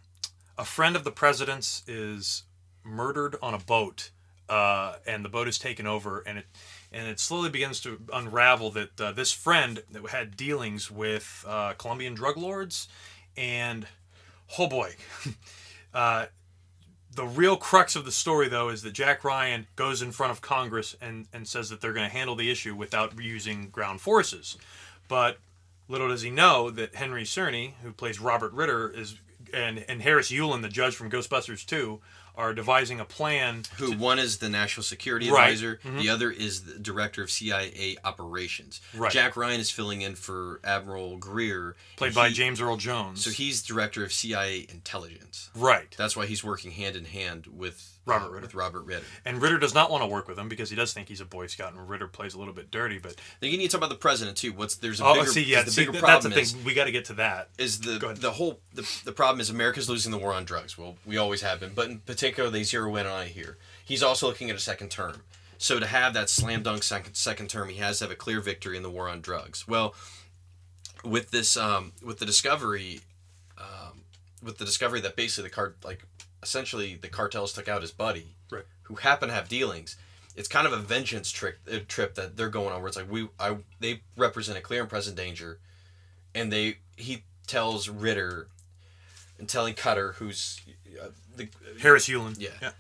a 0.58 0.66
friend 0.66 0.96
of 0.96 1.04
the 1.04 1.12
president's 1.12 1.84
is 1.88 2.44
murdered 2.84 3.36
on 3.42 3.54
a 3.54 3.60
boat, 3.60 4.12
uh, 4.50 4.96
and 5.06 5.24
the 5.24 5.30
boat 5.30 5.48
is 5.48 5.58
taken 5.58 5.88
over, 5.88 6.20
and 6.20 6.40
it 6.40 6.46
and 6.92 7.08
it 7.08 7.20
slowly 7.20 7.50
begins 7.50 7.80
to 7.82 8.02
unravel 8.12 8.72
that 8.72 9.00
uh, 9.00 9.12
this 9.12 9.32
friend 9.32 9.84
that 9.92 10.10
had 10.10 10.36
dealings 10.36 10.92
with 10.92 11.46
uh, 11.48 11.74
Colombian 11.74 12.14
drug 12.14 12.38
lords, 12.38 12.88
and 13.38 13.88
oh 14.58 14.68
boy, 14.68 14.96
uh, 15.94 16.26
the 17.14 17.26
real 17.26 17.58
crux 17.58 17.96
of 17.96 18.06
the 18.06 18.12
story 18.12 18.50
though 18.50 18.70
is 18.70 18.82
that 18.82 18.94
Jack 18.94 19.24
Ryan 19.24 19.68
goes 19.76 20.02
in 20.02 20.12
front 20.12 20.32
of 20.32 20.42
Congress 20.42 20.96
and 21.02 21.28
and 21.34 21.48
says 21.48 21.70
that 21.70 21.82
they're 21.82 21.94
going 21.94 22.10
to 22.10 22.16
handle 22.16 22.36
the 22.36 22.52
issue 22.52 22.76
without 22.76 23.18
using 23.20 23.70
ground 23.70 24.02
forces, 24.02 24.58
but 25.08 25.38
little 25.88 26.08
does 26.08 26.22
he 26.22 26.30
know 26.30 26.70
that 26.72 26.96
Henry 26.96 27.24
Czerny, 27.24 27.74
who 27.84 27.92
plays 27.92 28.20
Robert 28.20 28.54
Ritter, 28.54 28.90
is 28.90 29.18
and 29.54 29.86
and 29.88 30.02
Harris 30.02 30.32
Yulin, 30.32 30.62
the 30.62 30.70
judge 30.70 30.96
from 30.96 31.10
Ghostbusters 31.10 31.66
2, 31.66 32.00
are 32.36 32.54
devising 32.54 33.00
a 33.00 33.06
plan. 33.06 33.64
who 33.78 33.92
one 33.94 34.18
is 34.18 34.38
the 34.38 34.48
national 34.50 34.84
security 34.84 35.30
Right. 35.30 35.50
advisor 35.50 35.80
mm-hmm. 35.84 36.00
the 36.00 36.10
other 36.10 36.32
is 36.32 36.64
the 36.64 36.80
director 36.80 37.22
of 37.22 37.30
CIA 37.30 37.98
operations 38.06 38.80
Right. 38.96 39.12
Jack 39.12 39.36
Ryan 39.36 39.60
is 39.60 39.70
filling 39.70 40.02
in 40.02 40.16
for 40.16 40.60
Admiral 40.64 41.18
Greer 41.18 41.76
Played 41.98 42.14
by 42.16 42.30
he- 42.30 42.34
James 42.36 42.62
Earl 42.62 42.78
Jones. 42.78 43.24
so 43.24 43.32
he's 43.32 43.62
director 43.62 44.04
of 44.04 44.14
CIA 44.14 44.66
intelligence 44.70 45.50
right. 45.56 45.94
that's 45.98 46.16
why 46.16 46.26
he's 46.26 46.44
working 46.44 46.72
hand 46.72 46.96
in 46.96 47.06
hand 47.06 47.48
with 47.48 48.00
Robert 48.06 48.28
uh, 48.28 48.30
Ritter. 48.32 48.42
with 48.42 48.56
Robert 48.56 48.82
Ritter 48.82 49.06
And 49.26 49.42
Ritter 49.42 49.58
does 49.58 49.74
not 49.74 49.92
want 49.92 50.04
to 50.04 50.08
work 50.08 50.28
with 50.28 50.38
him 50.38 50.50
because 50.50 50.70
he 50.70 50.76
does 50.76 50.94
think 50.94 51.08
he's 51.08 51.22
a 51.22 51.26
Boy 51.26 51.48
Scout, 51.48 51.74
and 51.74 51.90
Ritter 51.90 52.08
plays 52.08 52.34
a 52.34 52.40
little 52.40 52.54
bit 52.54 52.72
dirty. 52.72 52.98
But 52.98 53.16
Then 53.40 53.52
you 53.52 53.58
need 53.58 53.68
to 53.70 53.72
talk 53.72 53.80
about 53.80 53.90
the 53.90 53.96
president 53.96 54.38
too. 54.38 54.54
What's 54.54 54.76
there's 54.76 55.00
a 55.00 55.06
oh, 55.06 55.14
bigger, 55.14 55.28
see, 55.28 55.44
yeah, 55.44 55.64
the 55.64 55.72
see, 55.72 55.82
bigger 55.82 55.92
th- 55.94 56.04
that's 56.04 56.24
the 56.24 56.30
problem 56.30 56.46
thing. 56.46 56.60
is, 56.60 56.66
We 56.66 56.74
got 56.74 56.86
to 56.86 56.92
get 56.92 57.06
to 57.06 57.14
that. 57.14 57.50
is 57.58 57.82
the 57.82 58.16
the 58.18 58.32
whole 58.32 58.60
the, 58.74 58.90
the 59.06 59.12
problem 59.12 59.40
is 59.40 59.50
America's 59.50 59.90
losing 59.90 60.12
the 60.12 60.18
war 60.18 60.34
on 60.34 60.46
drugs. 60.46 60.78
Well, 60.78 60.98
we 61.06 61.18
always 61.18 61.42
have 61.42 61.60
been, 61.60 61.74
but 61.74 61.90
in 61.90 62.00
particular 62.00 62.50
they 62.50 62.64
zero 62.64 62.96
in 62.96 63.06
on 63.06 63.24
it 63.24 63.30
here. 63.30 63.58
He's 63.84 64.04
also 64.04 64.28
looking 64.28 64.50
at 64.50 64.56
a 64.56 64.60
second 64.60 64.90
term. 64.90 65.24
So 65.58 65.80
to 65.80 65.86
have 65.86 66.16
that 66.16 66.28
slam 66.28 66.64
dunk 66.64 66.82
second 66.82 67.14
second 67.14 67.50
term, 67.50 67.70
he 67.70 67.78
has 67.78 68.00
to 68.00 68.06
have 68.06 68.12
a 68.12 68.16
clear 68.16 68.42
victory 68.42 68.78
in 68.78 68.84
the 68.84 68.90
war 68.90 69.08
on 69.08 69.22
drugs. 69.22 69.68
Well, 69.68 69.94
with 71.04 71.30
this 71.30 71.56
um, 71.56 71.94
with 72.04 72.18
the 72.18 72.26
discovery, 72.26 73.02
um, 73.60 74.02
with 74.42 74.58
the 74.58 74.66
discovery 74.66 75.02
that 75.02 75.16
basically 75.16 75.50
the 75.50 75.54
card 75.54 75.76
like 75.84 76.04
essentially 76.44 76.96
the 76.96 77.08
cartels 77.08 77.54
took 77.54 77.68
out 77.68 77.82
his 77.82 77.92
buddy, 77.92 78.36
Right. 78.52 78.66
who 78.84 78.96
happened 78.96 79.30
to 79.32 79.36
have 79.36 79.48
dealings. 79.48 79.96
It's 80.36 80.48
kind 80.48 80.66
of 80.66 80.74
a 80.74 80.78
vengeance 80.78 81.32
trick 81.32 81.58
uh, 81.72 81.80
trip 81.88 82.16
that 82.16 82.38
they're 82.38 82.50
going 82.50 82.74
on 82.74 82.82
where 82.82 82.88
it's 82.88 82.98
like 82.98 83.12
we 83.12 83.28
I 83.40 83.58
they 83.80 84.02
represent 84.16 84.58
a 84.58 84.62
clear 84.62 84.82
and 84.82 84.90
present 84.90 85.18
danger, 85.18 85.60
and 86.34 86.52
they 86.52 86.78
he 86.96 87.24
tells 87.48 87.90
Ritter, 87.90 88.48
and 89.38 89.50
telling 89.50 89.74
Cutter 89.74 90.14
who's 90.14 90.62
uh, 91.02 91.08
the 91.36 91.50
Harris 91.82 92.08
Yulin. 92.08 92.40
Yeah. 92.40 92.50
yeah. 92.62 92.72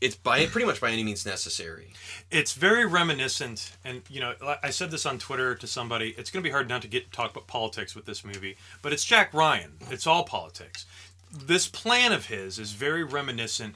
it's 0.00 0.16
by 0.16 0.44
pretty 0.46 0.66
much 0.66 0.80
by 0.80 0.90
any 0.90 1.04
means 1.04 1.24
necessary. 1.24 1.92
It's 2.32 2.54
very 2.54 2.84
reminiscent, 2.84 3.76
and 3.84 4.02
you 4.10 4.18
know, 4.20 4.34
I 4.62 4.70
said 4.70 4.90
this 4.90 5.06
on 5.06 5.18
Twitter 5.18 5.54
to 5.54 5.66
somebody. 5.68 6.14
It's 6.18 6.30
going 6.32 6.42
to 6.42 6.48
be 6.48 6.52
hard 6.52 6.68
not 6.68 6.82
to 6.82 6.88
get 6.88 7.12
talk 7.12 7.30
about 7.30 7.46
politics 7.46 7.94
with 7.94 8.06
this 8.06 8.24
movie, 8.24 8.56
but 8.82 8.92
it's 8.92 9.04
Jack 9.04 9.32
Ryan. 9.32 9.74
It's 9.88 10.06
all 10.06 10.24
politics. 10.24 10.84
This 11.32 11.66
plan 11.66 12.12
of 12.12 12.26
his 12.26 12.58
is 12.58 12.72
very 12.72 13.04
reminiscent 13.04 13.74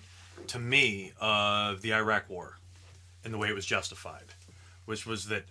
to 0.48 0.58
me 0.58 1.12
of 1.20 1.82
the 1.82 1.92
Iraq 1.94 2.28
War, 2.28 2.58
and 3.24 3.32
the 3.32 3.38
way 3.38 3.48
it 3.48 3.54
was 3.54 3.66
justified, 3.66 4.34
which 4.84 5.06
was 5.06 5.26
that 5.28 5.44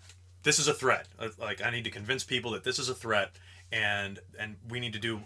this 0.44 0.60
is 0.60 0.68
a 0.68 0.74
threat. 0.74 1.08
Uh, 1.20 1.30
Like 1.40 1.64
I 1.64 1.72
need 1.72 1.84
to 1.86 1.90
convince 1.92 2.24
people 2.24 2.52
that 2.52 2.64
this 2.64 2.78
is 2.78 2.90
a 2.90 2.94
threat, 2.96 3.32
and 3.72 4.20
and 4.40 4.58
we 4.70 4.80
need 4.80 4.94
to 4.94 5.00
do 5.00 5.22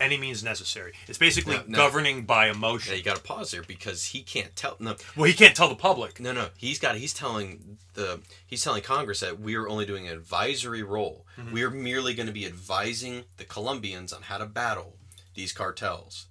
any 0.00 0.16
means 0.16 0.44
necessary. 0.44 0.92
It's 1.08 1.18
basically 1.18 1.56
No, 1.56 1.64
no. 1.66 1.76
governing 1.76 2.22
by 2.22 2.48
emotion. 2.48 2.92
Yeah, 2.92 2.98
you 2.98 3.04
got 3.04 3.16
to 3.16 3.22
pause 3.22 3.50
there 3.50 3.64
because 3.64 4.04
he 4.06 4.22
can't 4.22 4.54
tell. 4.54 4.76
No, 4.78 4.94
Well, 5.16 5.24
he 5.26 5.32
can't 5.34 5.56
tell 5.56 5.68
the 5.68 5.74
public. 5.74 6.20
no, 6.20 6.32
no. 6.32 6.50
He's 6.56 6.78
got. 6.78 6.96
He's 6.96 7.12
telling 7.12 7.78
the. 7.94 8.20
He's 8.46 8.62
telling 8.62 8.82
Congress 8.82 9.18
that 9.20 9.40
we 9.40 9.56
are 9.56 9.68
only 9.68 9.84
doing 9.84 10.06
an 10.06 10.14
advisory 10.14 10.84
role. 10.84 11.26
We 11.52 11.64
are 11.64 11.70
merely 11.70 12.14
going 12.14 12.28
to 12.28 12.32
be 12.32 12.46
advising 12.46 13.24
the 13.36 13.44
Colombians 13.44 14.12
on 14.12 14.22
how 14.22 14.38
to 14.38 14.46
battle 14.46 14.94
these 15.34 15.52
cartels. 15.52 16.26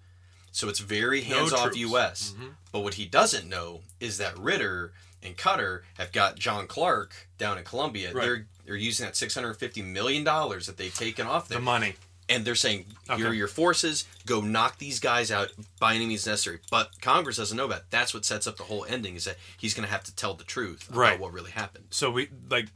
So 0.51 0.69
it's 0.69 0.79
very 0.79 1.21
No 1.21 1.37
hands 1.37 1.53
off 1.53 1.63
troops. 1.63 1.77
U.S. 1.79 2.33
Mm-hmm. 2.35 2.47
But 2.71 2.81
what 2.81 2.93
he 2.95 3.05
doesn't 3.05 3.47
know 3.49 3.81
is 3.99 4.17
that 4.19 4.37
Ritter 4.37 4.93
and 5.23 5.35
Cutter 5.37 5.83
have 5.97 6.11
got 6.11 6.37
John 6.37 6.67
Clark 6.67 7.27
down 7.37 7.57
in 7.57 7.63
Colombia. 7.63 8.13
Right. 8.13 8.21
They're 8.25 8.47
they're 8.65 8.75
using 8.75 9.05
that 9.05 9.15
six 9.15 9.33
hundred 9.35 9.55
fifty 9.55 9.81
million 9.81 10.23
dollars 10.23 10.67
that 10.67 10.77
they've 10.77 10.93
taken 10.93 11.25
off 11.27 11.47
The 11.49 11.59
money. 11.59 11.95
and 12.29 12.45
they're 12.45 12.55
saying 12.55 12.85
here 13.17 13.27
are 13.29 13.33
your 13.33 13.49
forces 13.49 14.05
go 14.25 14.39
knock 14.39 14.77
these 14.77 15.01
guys 15.01 15.29
out 15.31 15.49
by 15.81 15.95
any 15.95 16.05
means 16.05 16.25
necessary 16.25 16.59
but 16.71 16.89
congress 17.01 17.35
doesn't 17.35 17.57
know 17.57 17.65
about 17.65 17.89
that's 17.91 18.13
what 18.13 18.23
sets 18.23 18.47
up 18.47 18.55
the 18.55 18.63
whole 18.63 18.85
ending 18.87 19.15
is 19.17 19.25
that 19.25 19.35
he's 19.57 19.73
going 19.73 19.85
to 19.85 19.91
have 19.91 20.05
to 20.05 20.15
tell 20.15 20.33
the 20.33 20.45
truth 20.45 20.89
about 20.89 21.19
what 21.19 21.33
really 21.33 21.51
happened 21.51 21.83
so 21.89 22.09
we 22.09 22.29
like 22.49 22.67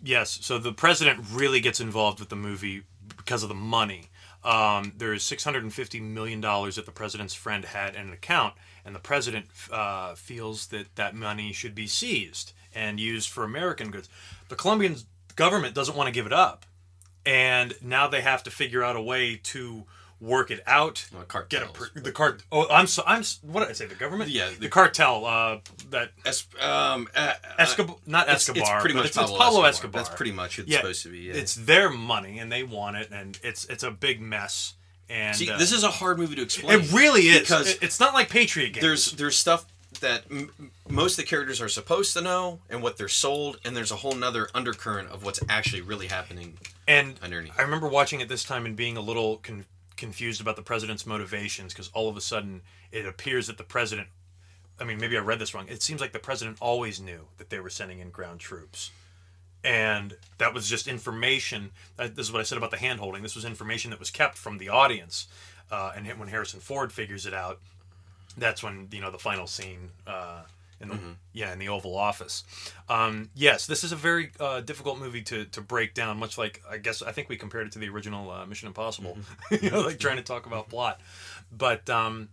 yes 0.00 0.38
so 0.42 0.56
the 0.58 0.72
president 0.72 1.18
really 1.32 1.58
gets 1.58 1.80
involved 1.80 2.20
with 2.20 2.28
the 2.28 2.36
movie 2.36 2.84
because 3.16 3.42
of 3.42 3.48
the 3.48 3.54
money 3.56 4.04
um, 4.44 4.92
there's 4.96 5.22
650 5.22 6.00
million 6.00 6.40
dollars 6.40 6.76
that 6.76 6.86
the 6.86 6.92
president's 6.92 7.34
friend 7.34 7.64
had 7.64 7.94
in 7.94 8.08
an 8.08 8.12
account 8.12 8.54
and 8.84 8.94
the 8.94 9.00
president 9.00 9.46
uh, 9.70 10.14
feels 10.14 10.66
that 10.68 10.96
that 10.96 11.14
money 11.14 11.52
should 11.52 11.74
be 11.74 11.86
seized 11.86 12.52
and 12.74 12.98
used 12.98 13.28
for 13.28 13.44
american 13.44 13.90
goods. 13.90 14.08
The 14.48 14.56
colombian 14.56 14.96
government 15.36 15.74
doesn't 15.74 15.96
want 15.96 16.08
to 16.08 16.12
give 16.12 16.26
it 16.26 16.32
up 16.32 16.66
and 17.24 17.74
now 17.80 18.08
they 18.08 18.20
have 18.20 18.42
to 18.42 18.50
figure 18.50 18.82
out 18.82 18.96
a 18.96 19.02
way 19.02 19.36
to 19.44 19.84
work 20.22 20.50
it 20.52 20.62
out 20.68 21.04
Well, 21.12 21.24
get 21.48 21.62
a 21.62 21.66
per, 21.66 21.88
the 21.94 22.12
cart 22.12 22.44
oh 22.52 22.68
i'm 22.70 22.86
so 22.86 23.02
i'm 23.06 23.24
what 23.42 23.60
did 23.60 23.70
i 23.70 23.72
say 23.72 23.86
the 23.86 23.96
government 23.96 24.30
Yeah, 24.30 24.50
the, 24.50 24.54
the- 24.60 24.68
cartel 24.68 25.26
uh 25.26 25.58
that 25.90 26.12
Es- 26.24 26.46
um, 26.60 27.08
uh, 27.16 27.32
Escobar, 27.58 27.96
not 28.06 28.28
it's, 28.28 28.48
Escobar. 28.48 28.62
it's 28.76 28.82
pretty 28.82 28.94
much 28.94 29.06
it's, 29.06 29.16
it's 29.16 29.26
Pablo, 29.26 29.36
Pablo 29.38 29.64
Escobar. 29.64 29.68
Escobar. 29.68 30.02
that's 30.04 30.16
pretty 30.16 30.32
much 30.32 30.58
it's 30.60 30.68
Yeah, 30.68 30.78
supposed 30.78 31.02
to 31.02 31.08
be 31.10 31.18
yeah. 31.18 31.34
It's 31.34 31.54
their 31.56 31.90
money, 31.90 32.38
and 32.38 32.50
they 32.52 32.62
want 32.62 32.96
it, 32.96 33.10
and 33.10 33.38
it's 33.42 33.64
it's 33.66 33.82
a 33.82 33.90
big 33.90 34.20
mess. 34.20 34.74
And 35.10 35.36
See, 35.36 35.50
uh, 35.50 35.58
this 35.58 35.72
is 35.72 35.82
a 35.82 35.90
hard 35.90 36.18
movie 36.18 36.36
to 36.36 36.42
explain 36.42 36.78
it 36.80 36.92
really 36.92 37.22
is 37.22 37.40
because 37.40 37.70
It- 37.72 37.82
it's 37.82 37.98
not 38.00 38.14
like 38.14 38.28
Patriot 38.30 38.70
games. 38.74 38.82
there's 38.82 39.12
there's 39.12 39.36
stuff 39.36 39.66
that 40.00 40.22
m- 40.30 40.50
most 40.88 41.18
of 41.18 41.24
the 41.24 41.28
characters 41.28 41.60
are 41.60 41.68
supposed 41.68 42.12
to 42.14 42.20
know 42.22 42.60
and 42.70 42.80
what 42.82 42.96
they're 42.96 43.08
sold 43.08 43.58
and 43.64 43.76
there's 43.76 43.90
a 43.90 43.96
whole 43.96 44.14
nother 44.14 44.48
undercurrent 44.54 45.10
of 45.10 45.22
what's 45.24 45.40
actually 45.48 45.82
really 45.82 46.06
happening 46.06 46.56
and 46.88 47.16
underneath. 47.22 47.52
I 47.58 47.62
remember 47.62 47.88
watching 47.88 48.20
it 48.20 48.28
this 48.28 48.44
time 48.44 48.64
and 48.64 48.74
being 48.76 48.96
a 48.96 49.02
little 49.02 49.36
con- 49.38 49.66
confused 50.02 50.40
about 50.40 50.56
the 50.56 50.62
president's 50.62 51.06
motivations 51.06 51.72
because 51.72 51.88
all 51.94 52.08
of 52.08 52.16
a 52.16 52.20
sudden 52.20 52.60
it 52.90 53.06
appears 53.06 53.46
that 53.46 53.56
the 53.56 53.62
president. 53.62 54.08
I 54.80 54.84
mean, 54.84 54.98
maybe 54.98 55.16
I 55.16 55.20
read 55.20 55.38
this 55.38 55.54
wrong. 55.54 55.66
It 55.68 55.80
seems 55.80 56.00
like 56.00 56.12
the 56.12 56.18
president 56.18 56.56
always 56.60 57.00
knew 57.00 57.28
that 57.38 57.50
they 57.50 57.60
were 57.60 57.70
sending 57.70 58.00
in 58.00 58.10
ground 58.10 58.40
troops. 58.40 58.90
And 59.62 60.16
that 60.38 60.52
was 60.52 60.68
just 60.68 60.88
information. 60.88 61.70
Uh, 61.96 62.08
this 62.12 62.26
is 62.26 62.32
what 62.32 62.40
I 62.40 62.42
said 62.42 62.58
about 62.58 62.72
the 62.72 62.78
hand 62.78 62.98
holding. 62.98 63.22
This 63.22 63.36
was 63.36 63.44
information 63.44 63.92
that 63.92 64.00
was 64.00 64.10
kept 64.10 64.36
from 64.36 64.58
the 64.58 64.70
audience. 64.70 65.28
Uh, 65.70 65.92
and 65.94 66.08
when 66.18 66.28
Harrison 66.28 66.58
Ford 66.58 66.90
figures 66.90 67.26
it 67.26 67.32
out, 67.32 67.60
that's 68.36 68.60
when 68.60 68.88
you 68.90 69.00
know 69.00 69.12
the 69.12 69.18
final 69.18 69.46
scene 69.46 69.90
uh, 70.04 70.42
in 70.82 70.88
the 70.88 70.98
yeah 71.32 71.52
in 71.52 71.58
the 71.58 71.68
Oval 71.68 71.96
Office. 71.96 72.44
Um, 72.88 73.30
yes, 73.34 73.66
this 73.66 73.84
is 73.84 73.92
a 73.92 73.96
very 73.96 74.32
uh, 74.38 74.60
difficult 74.60 74.98
movie 74.98 75.22
to 75.22 75.44
to 75.46 75.60
break 75.60 75.94
down. 75.94 76.18
Much 76.18 76.36
like 76.36 76.62
I 76.68 76.78
guess 76.78 77.02
I 77.02 77.12
think 77.12 77.28
we 77.28 77.36
compared 77.36 77.66
it 77.66 77.72
to 77.72 77.78
the 77.78 77.88
original 77.88 78.30
uh, 78.30 78.44
Mission 78.44 78.68
Impossible, 78.68 79.18
you 79.62 79.70
know, 79.70 79.80
like 79.80 79.98
trying 79.98 80.16
to 80.16 80.22
talk 80.22 80.46
about 80.46 80.68
plot. 80.68 81.00
But 81.50 81.88
um, 81.88 82.28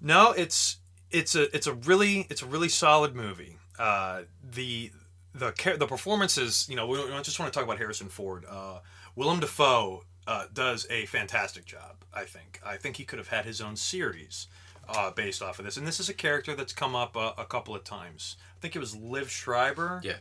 no, 0.00 0.32
it's 0.32 0.76
it's 1.10 1.34
a 1.34 1.54
it's 1.54 1.66
a 1.66 1.72
really 1.72 2.26
it's 2.30 2.42
a 2.42 2.46
really 2.46 2.68
solid 2.68 3.14
movie. 3.16 3.56
Uh, 3.78 4.22
the 4.48 4.92
the 5.34 5.52
the 5.78 5.86
performances, 5.86 6.66
you 6.68 6.76
know, 6.76 6.86
we 6.86 6.98
don't 6.98 7.24
just 7.24 7.38
want 7.40 7.52
to 7.52 7.56
talk 7.56 7.64
about 7.66 7.78
Harrison 7.78 8.08
Ford. 8.08 8.44
Uh, 8.48 8.80
Willem 9.16 9.40
Dafoe 9.40 10.02
uh, 10.26 10.46
does 10.52 10.86
a 10.90 11.06
fantastic 11.06 11.64
job. 11.64 12.04
I 12.12 12.24
think. 12.24 12.60
I 12.64 12.76
think 12.76 12.96
he 12.96 13.04
could 13.04 13.18
have 13.18 13.28
had 13.28 13.44
his 13.44 13.60
own 13.60 13.76
series 13.76 14.46
uh, 14.88 15.10
based 15.10 15.42
off 15.42 15.58
of 15.58 15.64
this. 15.64 15.76
And 15.76 15.86
this 15.86 16.00
is 16.00 16.08
a 16.08 16.14
character 16.14 16.54
that's 16.54 16.72
come 16.72 16.94
up 16.94 17.16
uh, 17.16 17.32
a 17.38 17.44
couple 17.44 17.74
of 17.74 17.84
times. 17.84 18.36
I 18.56 18.60
think 18.60 18.76
it 18.76 18.78
was 18.80 18.94
Liev 18.94 19.28
Schreiber. 19.28 20.00
yeah 20.04 20.14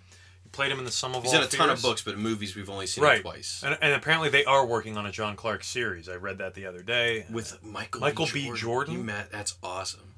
He 0.43 0.49
played 0.51 0.71
him 0.71 0.79
in 0.79 0.85
the 0.85 0.91
Sum 0.91 1.15
of 1.15 1.23
he's 1.23 1.33
All 1.33 1.39
in 1.39 1.45
a 1.45 1.47
ton 1.49 1.69
of 1.69 1.81
books 1.81 2.01
but 2.01 2.17
movies 2.17 2.55
we've 2.55 2.69
only 2.69 2.87
seen 2.87 3.03
Right. 3.03 3.21
twice 3.21 3.63
And, 3.65 3.77
and 3.81 3.93
apparently 3.93 4.29
they 4.29 4.45
are 4.45 4.65
working 4.65 4.97
on 4.97 5.05
a 5.05 5.11
John 5.11 5.35
Clark 5.35 5.63
series. 5.63 6.09
I 6.09 6.15
read 6.15 6.37
that 6.39 6.53
the 6.53 6.65
other 6.65 6.81
day. 6.81 7.25
with 7.31 7.63
Michael 7.63 8.01
Michael 8.01 8.27
B. 8.33 8.51
Jordan? 8.55 8.93
You 8.95 9.03
Matt, 9.03 9.31
that's 9.31 9.55
awesome. 9.63 10.09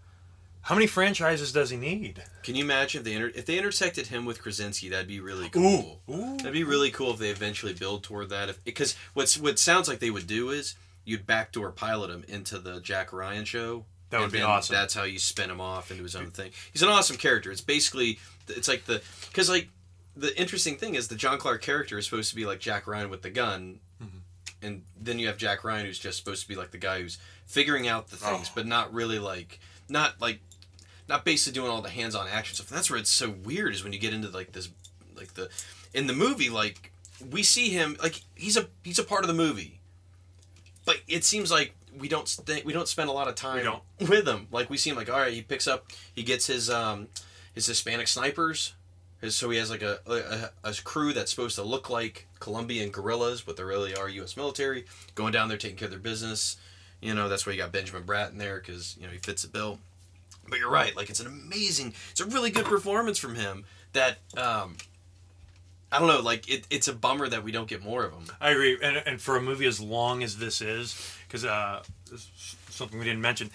How 0.61 0.73
many 0.73 0.87
franchises 0.87 1.51
does 1.51 1.69
he 1.69 1.77
need? 1.77 2.23
Can 2.41 2.55
you 2.55 2.63
imagine 2.63 2.97
if 2.99 3.05
they 3.05 3.13
inter- 3.13 3.31
if 3.35 3.45
they 3.45 3.55
intersected 3.59 4.07
him 4.07 4.25
with 4.25 4.41
Krasinski? 4.41 4.89
That'd 4.89 5.07
be 5.07 5.19
really 5.19 5.47
cool. 5.49 6.01
Ooh. 6.09 6.37
That'd 6.37 6.53
be 6.53 6.63
really 6.63 6.89
cool 6.89 7.11
if 7.13 7.19
they 7.19 7.29
eventually 7.29 7.73
build 7.75 8.03
toward 8.03 8.29
that. 8.29 8.49
If 8.49 8.63
because 8.63 8.95
what's 9.13 9.37
what 9.37 9.59
sounds 9.59 9.87
like 9.87 9.99
they 9.99 10.09
would 10.09 10.25
do 10.25 10.49
is 10.49 10.73
you'd 11.03 11.27
backdoor 11.27 11.69
pilot 11.71 12.09
him 12.09 12.25
into 12.27 12.57
the 12.57 12.79
Jack 12.81 13.13
Ryan 13.13 13.45
show. 13.45 13.85
That 14.15 14.21
would 14.23 14.31
be 14.31 14.41
awesome. 14.41 14.73
That's 14.75 14.93
how 14.93 15.03
you 15.03 15.19
spin 15.19 15.49
him 15.49 15.59
off 15.61 15.91
into 15.91 16.03
his 16.03 16.15
own 16.15 16.31
thing. 16.31 16.51
He's 16.71 16.81
an 16.83 16.89
awesome 16.89 17.17
character. 17.17 17.51
It's 17.51 17.61
basically 17.61 18.19
it's 18.47 18.67
like 18.67 18.85
the 18.85 19.01
because 19.29 19.49
like 19.49 19.69
the 20.15 20.37
interesting 20.39 20.77
thing 20.77 20.95
is 20.95 21.07
the 21.09 21.15
John 21.15 21.37
Clark 21.37 21.61
character 21.61 21.97
is 21.97 22.05
supposed 22.05 22.29
to 22.29 22.35
be 22.35 22.45
like 22.45 22.59
Jack 22.59 22.87
Ryan 22.87 23.09
with 23.09 23.21
the 23.21 23.29
gun, 23.29 23.79
Mm-hmm. 24.03 24.65
and 24.65 24.83
then 24.99 25.19
you 25.19 25.27
have 25.27 25.37
Jack 25.37 25.63
Ryan 25.63 25.85
who's 25.85 25.99
just 25.99 26.17
supposed 26.17 26.41
to 26.43 26.47
be 26.47 26.55
like 26.55 26.71
the 26.71 26.77
guy 26.77 27.01
who's 27.01 27.17
figuring 27.45 27.87
out 27.87 28.07
the 28.09 28.17
things, 28.17 28.47
Oh. 28.49 28.51
but 28.55 28.65
not 28.65 28.93
really 28.93 29.19
like 29.19 29.59
not 29.89 30.19
like 30.21 30.39
not 31.07 31.23
basically 31.23 31.53
doing 31.59 31.69
all 31.71 31.81
the 31.81 31.89
hands-on 31.89 32.27
action 32.27 32.55
stuff. 32.55 32.69
And 32.69 32.77
that's 32.77 32.89
where 32.89 32.99
it's 32.99 33.11
so 33.11 33.29
weird 33.29 33.73
is 33.75 33.83
when 33.83 33.93
you 33.93 33.99
get 33.99 34.13
into 34.13 34.29
like 34.29 34.53
this, 34.53 34.69
like 35.15 35.33
the 35.35 35.49
in 35.93 36.07
the 36.07 36.13
movie, 36.13 36.49
like 36.49 36.91
we 37.31 37.43
see 37.43 37.69
him 37.69 37.95
like 38.01 38.21
he's 38.35 38.57
a 38.57 38.67
he's 38.83 38.99
a 38.99 39.03
part 39.03 39.23
of 39.23 39.27
the 39.27 39.33
movie, 39.33 39.79
but 40.85 40.97
it 41.07 41.23
seems 41.23 41.51
like 41.51 41.73
we 41.99 42.07
don't 42.07 42.27
st- 42.27 42.65
we 42.65 42.73
don't 42.73 42.87
spend 42.87 43.09
a 43.09 43.13
lot 43.13 43.27
of 43.27 43.35
time 43.35 43.65
with 43.99 44.27
him. 44.27 44.47
Like 44.51 44.69
we 44.69 44.77
see 44.77 44.89
him 44.89 44.95
like 44.95 45.09
all 45.09 45.19
right, 45.19 45.33
he 45.33 45.41
picks 45.41 45.67
up, 45.67 45.91
he 46.13 46.23
gets 46.23 46.47
his 46.47 46.69
um 46.69 47.07
his 47.53 47.65
Hispanic 47.65 48.07
snipers. 48.07 48.73
His, 49.21 49.35
so 49.35 49.49
he 49.49 49.57
has 49.57 49.69
like 49.69 49.81
a, 49.81 49.99
a, 50.05 50.69
a 50.69 50.73
crew 50.83 51.13
that's 51.13 51.31
supposed 51.31 51.55
to 51.55 51.63
look 51.63 51.89
like 51.89 52.27
Colombian 52.39 52.89
guerrillas, 52.89 53.41
but 53.41 53.55
they 53.55 53.63
really 53.63 53.95
are 53.95 54.09
U.S. 54.09 54.35
military, 54.35 54.85
going 55.15 55.31
down 55.31 55.47
there 55.47 55.57
taking 55.57 55.77
care 55.77 55.85
of 55.85 55.91
their 55.91 55.99
business. 55.99 56.57
You 57.01 57.13
know 57.13 57.29
that's 57.29 57.45
why 57.45 57.53
you 57.53 57.57
got 57.57 57.71
Benjamin 57.71 58.03
Bratt 58.03 58.31
in 58.31 58.37
there 58.37 58.59
because 58.59 58.97
you 58.97 59.05
know 59.05 59.13
he 59.13 59.19
fits 59.19 59.43
the 59.43 59.47
bill. 59.47 59.79
But 60.47 60.59
you're 60.59 60.69
right. 60.69 60.95
Like 60.95 61.09
it's 61.09 61.19
an 61.19 61.27
amazing, 61.27 61.93
it's 62.11 62.21
a 62.21 62.25
really 62.25 62.51
good 62.51 62.65
performance 62.65 63.17
from 63.17 63.35
him. 63.35 63.65
That 63.93 64.17
um, 64.37 64.75
I 65.91 65.99
don't 65.99 66.07
know. 66.07 66.19
Like 66.19 66.49
it, 66.49 66.67
it's 66.69 66.87
a 66.87 66.93
bummer 66.93 67.27
that 67.29 67.43
we 67.43 67.51
don't 67.51 67.67
get 67.67 67.83
more 67.83 68.03
of 68.03 68.13
him. 68.13 68.25
I 68.41 68.51
agree, 68.51 68.77
and, 68.81 68.97
and 68.97 69.21
for 69.21 69.37
a 69.37 69.41
movie 69.41 69.65
as 69.65 69.79
long 69.79 70.23
as 70.23 70.37
this 70.37 70.61
is, 70.61 71.14
because 71.27 71.45
uh, 71.45 71.81
something 72.69 72.99
we 72.99 73.05
didn't 73.05 73.21
mention, 73.21 73.49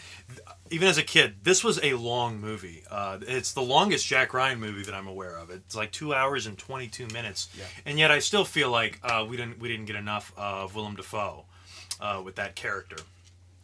even 0.71 0.89
as 0.89 0.99
a 0.99 1.03
kid, 1.03 1.37
this 1.43 1.62
was 1.65 1.79
a 1.83 1.95
long 1.95 2.41
movie. 2.41 2.83
Uh, 2.91 3.19
it's 3.23 3.53
the 3.53 3.62
longest 3.62 4.07
Jack 4.07 4.35
Ryan 4.35 4.61
movie 4.61 4.83
that 4.83 4.95
I'm 4.95 5.07
aware 5.07 5.37
of. 5.37 5.50
It's 5.50 5.75
like 5.77 5.93
two 5.93 6.15
hours 6.15 6.47
and 6.47 6.57
22 6.59 7.07
minutes, 7.09 7.49
Yeah. 7.59 7.65
and 7.87 7.99
yet 7.99 8.11
I 8.11 8.19
still 8.19 8.45
feel 8.45 8.71
like 8.71 8.99
uh, 9.03 9.25
we 9.29 9.37
didn't 9.37 9.59
we 9.61 9.69
didn't 9.69 9.87
get 9.87 9.97
enough 9.97 10.33
of 10.37 10.75
Willem 10.75 10.97
Dafoe 10.97 11.45
uh, 12.00 12.21
with 12.25 12.37
that 12.37 12.55
character. 12.55 12.97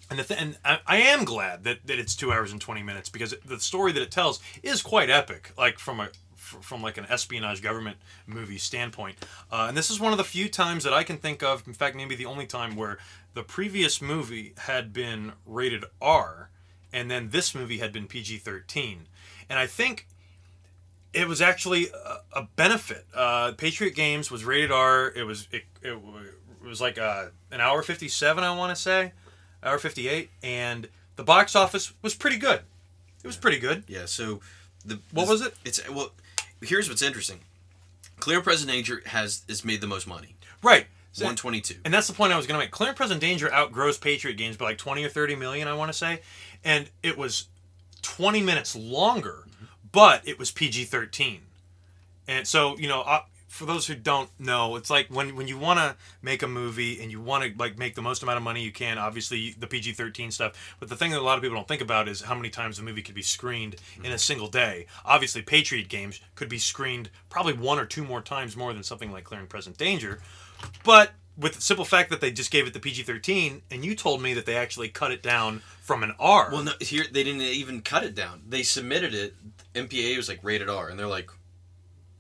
And 0.08 0.18
the 0.20 0.24
th- 0.24 0.40
and 0.40 0.56
I, 0.64 0.78
I 0.86 0.96
am 0.98 1.24
glad 1.24 1.64
that, 1.64 1.84
that 1.86 1.98
it's 1.98 2.14
two 2.14 2.32
hours 2.32 2.52
and 2.52 2.60
20 2.60 2.80
minutes 2.84 3.08
because 3.08 3.34
the 3.44 3.58
story 3.58 3.90
that 3.90 4.00
it 4.02 4.12
tells 4.12 4.40
is 4.62 4.80
quite 4.80 5.10
epic, 5.10 5.50
like 5.58 5.78
from 5.80 5.98
a 6.00 6.10
from 6.36 6.80
like 6.80 6.96
an 6.96 7.04
espionage 7.08 7.60
government 7.60 7.96
movie 8.24 8.56
standpoint. 8.56 9.16
Uh, 9.50 9.64
and 9.68 9.76
this 9.76 9.90
is 9.90 9.98
one 9.98 10.12
of 10.12 10.18
the 10.18 10.22
few 10.22 10.48
times 10.48 10.84
that 10.84 10.92
I 10.92 11.02
can 11.02 11.16
think 11.16 11.42
of, 11.42 11.66
in 11.66 11.74
fact, 11.74 11.96
maybe 11.96 12.14
the 12.14 12.26
only 12.26 12.46
time 12.46 12.76
where 12.76 12.98
the 13.36 13.42
previous 13.42 14.00
movie 14.00 14.54
had 14.56 14.94
been 14.94 15.32
rated 15.44 15.84
R 16.00 16.48
and 16.90 17.10
then 17.10 17.28
this 17.28 17.54
movie 17.54 17.76
had 17.78 17.92
been 17.92 18.06
PG 18.06 18.38
13. 18.38 19.08
And 19.50 19.58
I 19.58 19.66
think 19.66 20.08
it 21.12 21.28
was 21.28 21.42
actually 21.42 21.88
a, 21.90 22.38
a 22.40 22.48
benefit. 22.56 23.04
Uh, 23.14 23.52
Patriot 23.52 23.94
Games 23.94 24.30
was 24.30 24.42
rated 24.46 24.72
R. 24.72 25.12
It 25.14 25.24
was 25.24 25.48
it, 25.52 25.64
it, 25.82 25.92
it 25.92 26.66
was 26.66 26.80
like 26.80 26.96
uh 26.98 27.26
an 27.52 27.60
hour 27.60 27.82
57, 27.82 28.42
I 28.42 28.56
want 28.56 28.74
to 28.74 28.82
say, 28.82 29.12
hour 29.62 29.78
58, 29.78 30.30
and 30.42 30.88
the 31.16 31.22
box 31.22 31.54
office 31.54 31.92
was 32.00 32.14
pretty 32.14 32.38
good. 32.38 32.60
It 33.22 33.26
was 33.26 33.36
pretty 33.36 33.58
good. 33.58 33.84
Yeah. 33.86 34.06
So 34.06 34.40
the 34.82 34.98
What 35.12 35.28
was 35.28 35.42
it? 35.42 35.54
It's 35.62 35.86
well. 35.90 36.12
Here's 36.62 36.88
what's 36.88 37.02
interesting. 37.02 37.40
Clear 38.18 38.40
Present 38.40 38.70
Danger 38.70 39.02
has 39.04 39.42
has 39.46 39.62
made 39.62 39.82
the 39.82 39.86
most 39.86 40.06
money. 40.06 40.36
Right. 40.62 40.86
So- 41.16 41.24
One 41.24 41.34
twenty 41.36 41.60
two. 41.62 41.76
And 41.84 41.94
that's 41.94 42.06
the 42.08 42.12
point 42.12 42.32
I 42.32 42.36
was 42.36 42.46
going 42.46 42.58
to 42.60 42.64
make. 42.64 42.70
Clear 42.70 42.90
and 42.90 42.96
Present 42.96 43.20
Danger 43.22 43.50
outgrows 43.52 43.96
Patriot 43.96 44.34
Games 44.34 44.56
by 44.58 44.66
like 44.66 44.78
20 44.78 45.02
or 45.04 45.08
30 45.08 45.34
million, 45.36 45.66
I 45.66 45.72
want 45.74 45.90
to 45.90 45.96
say. 45.96 46.20
And 46.62 46.90
it 47.02 47.16
was 47.16 47.46
20 48.02 48.42
minutes 48.42 48.76
longer, 48.76 49.44
but 49.92 50.20
it 50.28 50.38
was 50.38 50.50
PG 50.50 50.84
13. 50.84 51.40
And 52.28 52.46
so, 52.46 52.76
you 52.76 52.86
know, 52.88 53.00
uh, 53.00 53.22
for 53.48 53.64
those 53.64 53.86
who 53.86 53.94
don't 53.94 54.28
know, 54.38 54.76
it's 54.76 54.90
like 54.90 55.06
when, 55.08 55.36
when 55.36 55.48
you 55.48 55.56
want 55.56 55.78
to 55.78 55.96
make 56.20 56.42
a 56.42 56.46
movie 56.46 57.00
and 57.00 57.10
you 57.10 57.18
want 57.22 57.44
to 57.44 57.58
like 57.58 57.78
make 57.78 57.94
the 57.94 58.02
most 58.02 58.22
amount 58.22 58.36
of 58.36 58.42
money 58.42 58.62
you 58.62 58.72
can, 58.72 58.98
obviously 58.98 59.54
the 59.58 59.66
PG 59.66 59.92
13 59.92 60.30
stuff. 60.30 60.76
But 60.78 60.90
the 60.90 60.96
thing 60.96 61.12
that 61.12 61.20
a 61.20 61.22
lot 61.22 61.38
of 61.38 61.42
people 61.42 61.56
don't 61.56 61.66
think 61.68 61.80
about 61.80 62.08
is 62.08 62.20
how 62.20 62.34
many 62.34 62.50
times 62.50 62.76
the 62.76 62.82
movie 62.82 63.00
could 63.00 63.14
be 63.14 63.22
screened 63.22 63.76
in 64.04 64.12
a 64.12 64.18
single 64.18 64.48
day. 64.48 64.86
Obviously, 65.06 65.40
Patriot 65.40 65.88
Games 65.88 66.20
could 66.34 66.50
be 66.50 66.58
screened 66.58 67.08
probably 67.30 67.54
one 67.54 67.78
or 67.78 67.86
two 67.86 68.04
more 68.04 68.20
times 68.20 68.54
more 68.54 68.74
than 68.74 68.82
something 68.82 69.10
like 69.10 69.24
Clear 69.24 69.40
and 69.40 69.48
Present 69.48 69.78
Danger. 69.78 70.20
But 70.84 71.12
with 71.36 71.54
the 71.54 71.60
simple 71.60 71.84
fact 71.84 72.10
that 72.10 72.20
they 72.20 72.30
just 72.30 72.50
gave 72.50 72.66
it 72.66 72.72
the 72.72 72.80
PG 72.80 73.02
13, 73.02 73.62
and 73.70 73.84
you 73.84 73.94
told 73.94 74.22
me 74.22 74.34
that 74.34 74.46
they 74.46 74.56
actually 74.56 74.88
cut 74.88 75.10
it 75.12 75.22
down 75.22 75.60
from 75.82 76.02
an 76.02 76.14
R. 76.18 76.48
Well, 76.50 76.62
no, 76.62 76.72
here 76.80 77.04
they 77.10 77.22
didn't 77.24 77.42
even 77.42 77.82
cut 77.82 78.04
it 78.04 78.14
down. 78.14 78.42
They 78.48 78.62
submitted 78.62 79.14
it. 79.14 79.34
MPA 79.74 80.16
was 80.16 80.28
like 80.28 80.40
rated 80.42 80.68
R, 80.70 80.88
and 80.88 80.98
they're 80.98 81.06
like, 81.06 81.30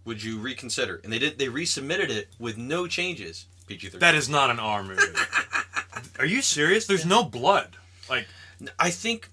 "Would 0.04 0.22
you 0.22 0.38
reconsider?" 0.38 1.00
And 1.02 1.12
they 1.12 1.18
did. 1.18 1.38
They 1.38 1.46
resubmitted 1.46 2.10
it 2.10 2.28
with 2.38 2.58
no 2.58 2.86
changes. 2.86 3.46
PG 3.66 3.86
thirteen. 3.88 4.00
that 4.00 4.14
is 4.14 4.28
not 4.28 4.50
an 4.50 4.60
R 4.60 4.84
movie. 4.84 5.02
Are 6.18 6.26
you 6.26 6.42
serious? 6.42 6.86
There's 6.86 7.06
no 7.06 7.24
blood. 7.24 7.76
Like, 8.08 8.26
I 8.78 8.90
think. 8.90 9.30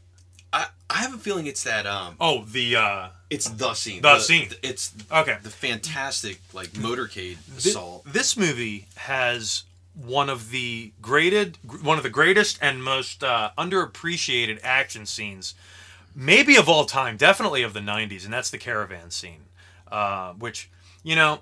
I, 0.51 0.67
I 0.89 0.98
have 0.98 1.15
a 1.15 1.17
feeling 1.17 1.48
it's 1.48 1.63
that 1.63 1.88
um 1.88 2.15
oh, 2.19 2.45
the 2.45 2.75
uh 2.75 3.07
it's 3.33 3.49
the 3.49 3.73
scene 3.73 4.01
The 4.01 4.19
scene. 4.19 4.49
it's 4.61 4.93
okay. 5.11 5.37
the 5.41 5.49
fantastic 5.49 6.39
like 6.53 6.69
motorcade 6.69 7.37
assault 7.57 8.03
This 8.05 8.37
movie 8.37 8.87
has 8.95 9.63
one 9.95 10.29
of 10.29 10.49
the 10.49 10.91
graded, 11.01 11.57
one 11.83 11.97
of 11.97 12.03
the 12.03 12.09
greatest 12.09 12.57
and 12.61 12.83
most 12.83 13.23
uh, 13.23 13.51
underappreciated 13.57 14.59
action 14.63 15.05
scenes, 15.05 15.53
maybe 16.15 16.55
of 16.55 16.67
all 16.67 16.85
time, 16.85 17.15
definitely 17.17 17.61
of 17.61 17.73
the 17.73 17.79
'90s, 17.79 18.25
and 18.25 18.33
that's 18.33 18.49
the 18.49 18.57
caravan 18.57 19.11
scene, 19.11 19.45
uh, 19.91 20.33
which 20.33 20.69
you 21.03 21.15
know. 21.15 21.41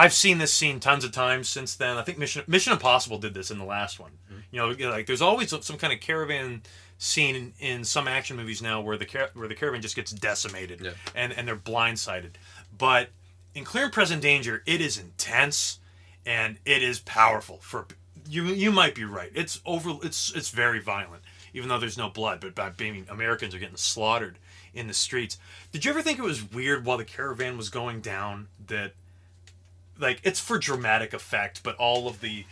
I've 0.00 0.12
seen 0.14 0.38
this 0.38 0.54
scene 0.54 0.78
tons 0.78 1.02
of 1.04 1.10
times 1.10 1.48
since 1.48 1.74
then. 1.74 1.96
I 1.96 2.02
think 2.02 2.18
Mission 2.18 2.44
Mission 2.46 2.72
Impossible 2.72 3.18
did 3.18 3.34
this 3.34 3.50
in 3.50 3.58
the 3.58 3.64
last 3.64 3.98
one. 3.98 4.12
You 4.52 4.60
know, 4.60 4.90
like 4.90 5.06
there's 5.06 5.20
always 5.20 5.50
some 5.66 5.76
kind 5.76 5.92
of 5.92 5.98
caravan 5.98 6.62
scene 6.98 7.36
in, 7.36 7.52
in 7.60 7.84
some 7.84 8.08
action 8.08 8.36
movies 8.36 8.60
now 8.60 8.80
where 8.80 8.96
the 8.96 9.06
car- 9.06 9.30
where 9.34 9.48
the 9.48 9.54
caravan 9.54 9.80
just 9.80 9.94
gets 9.96 10.10
decimated 10.10 10.80
Yeah. 10.80 10.90
and 11.14 11.32
and 11.32 11.46
they're 11.46 11.56
blindsided. 11.56 12.32
But 12.76 13.10
in 13.54 13.64
Clear 13.64 13.84
and 13.84 13.92
Present 13.92 14.20
Danger, 14.22 14.62
it 14.66 14.80
is 14.80 14.98
intense 14.98 15.78
and 16.26 16.58
it 16.64 16.82
is 16.82 16.98
powerful. 17.00 17.58
For 17.62 17.86
you, 18.28 18.44
you 18.46 18.70
might 18.72 18.94
be 18.94 19.04
right. 19.04 19.30
It's 19.34 19.60
over. 19.64 19.94
It's 20.02 20.32
it's 20.34 20.50
very 20.50 20.80
violent, 20.80 21.22
even 21.54 21.68
though 21.68 21.78
there's 21.78 21.96
no 21.96 22.08
blood. 22.10 22.40
But 22.40 22.54
by 22.54 22.70
being 22.70 23.06
Americans 23.08 23.54
are 23.54 23.58
getting 23.58 23.76
slaughtered 23.76 24.38
in 24.74 24.86
the 24.86 24.94
streets. 24.94 25.38
Did 25.72 25.84
you 25.84 25.90
ever 25.92 26.02
think 26.02 26.18
it 26.18 26.22
was 26.22 26.42
weird 26.52 26.84
while 26.84 26.98
the 26.98 27.04
caravan 27.04 27.56
was 27.56 27.68
going 27.70 28.00
down 28.00 28.48
that, 28.66 28.92
like, 29.98 30.20
it's 30.22 30.38
for 30.38 30.58
dramatic 30.58 31.12
effect, 31.14 31.62
but 31.62 31.74
all 31.76 32.06
of 32.06 32.20
the 32.20 32.44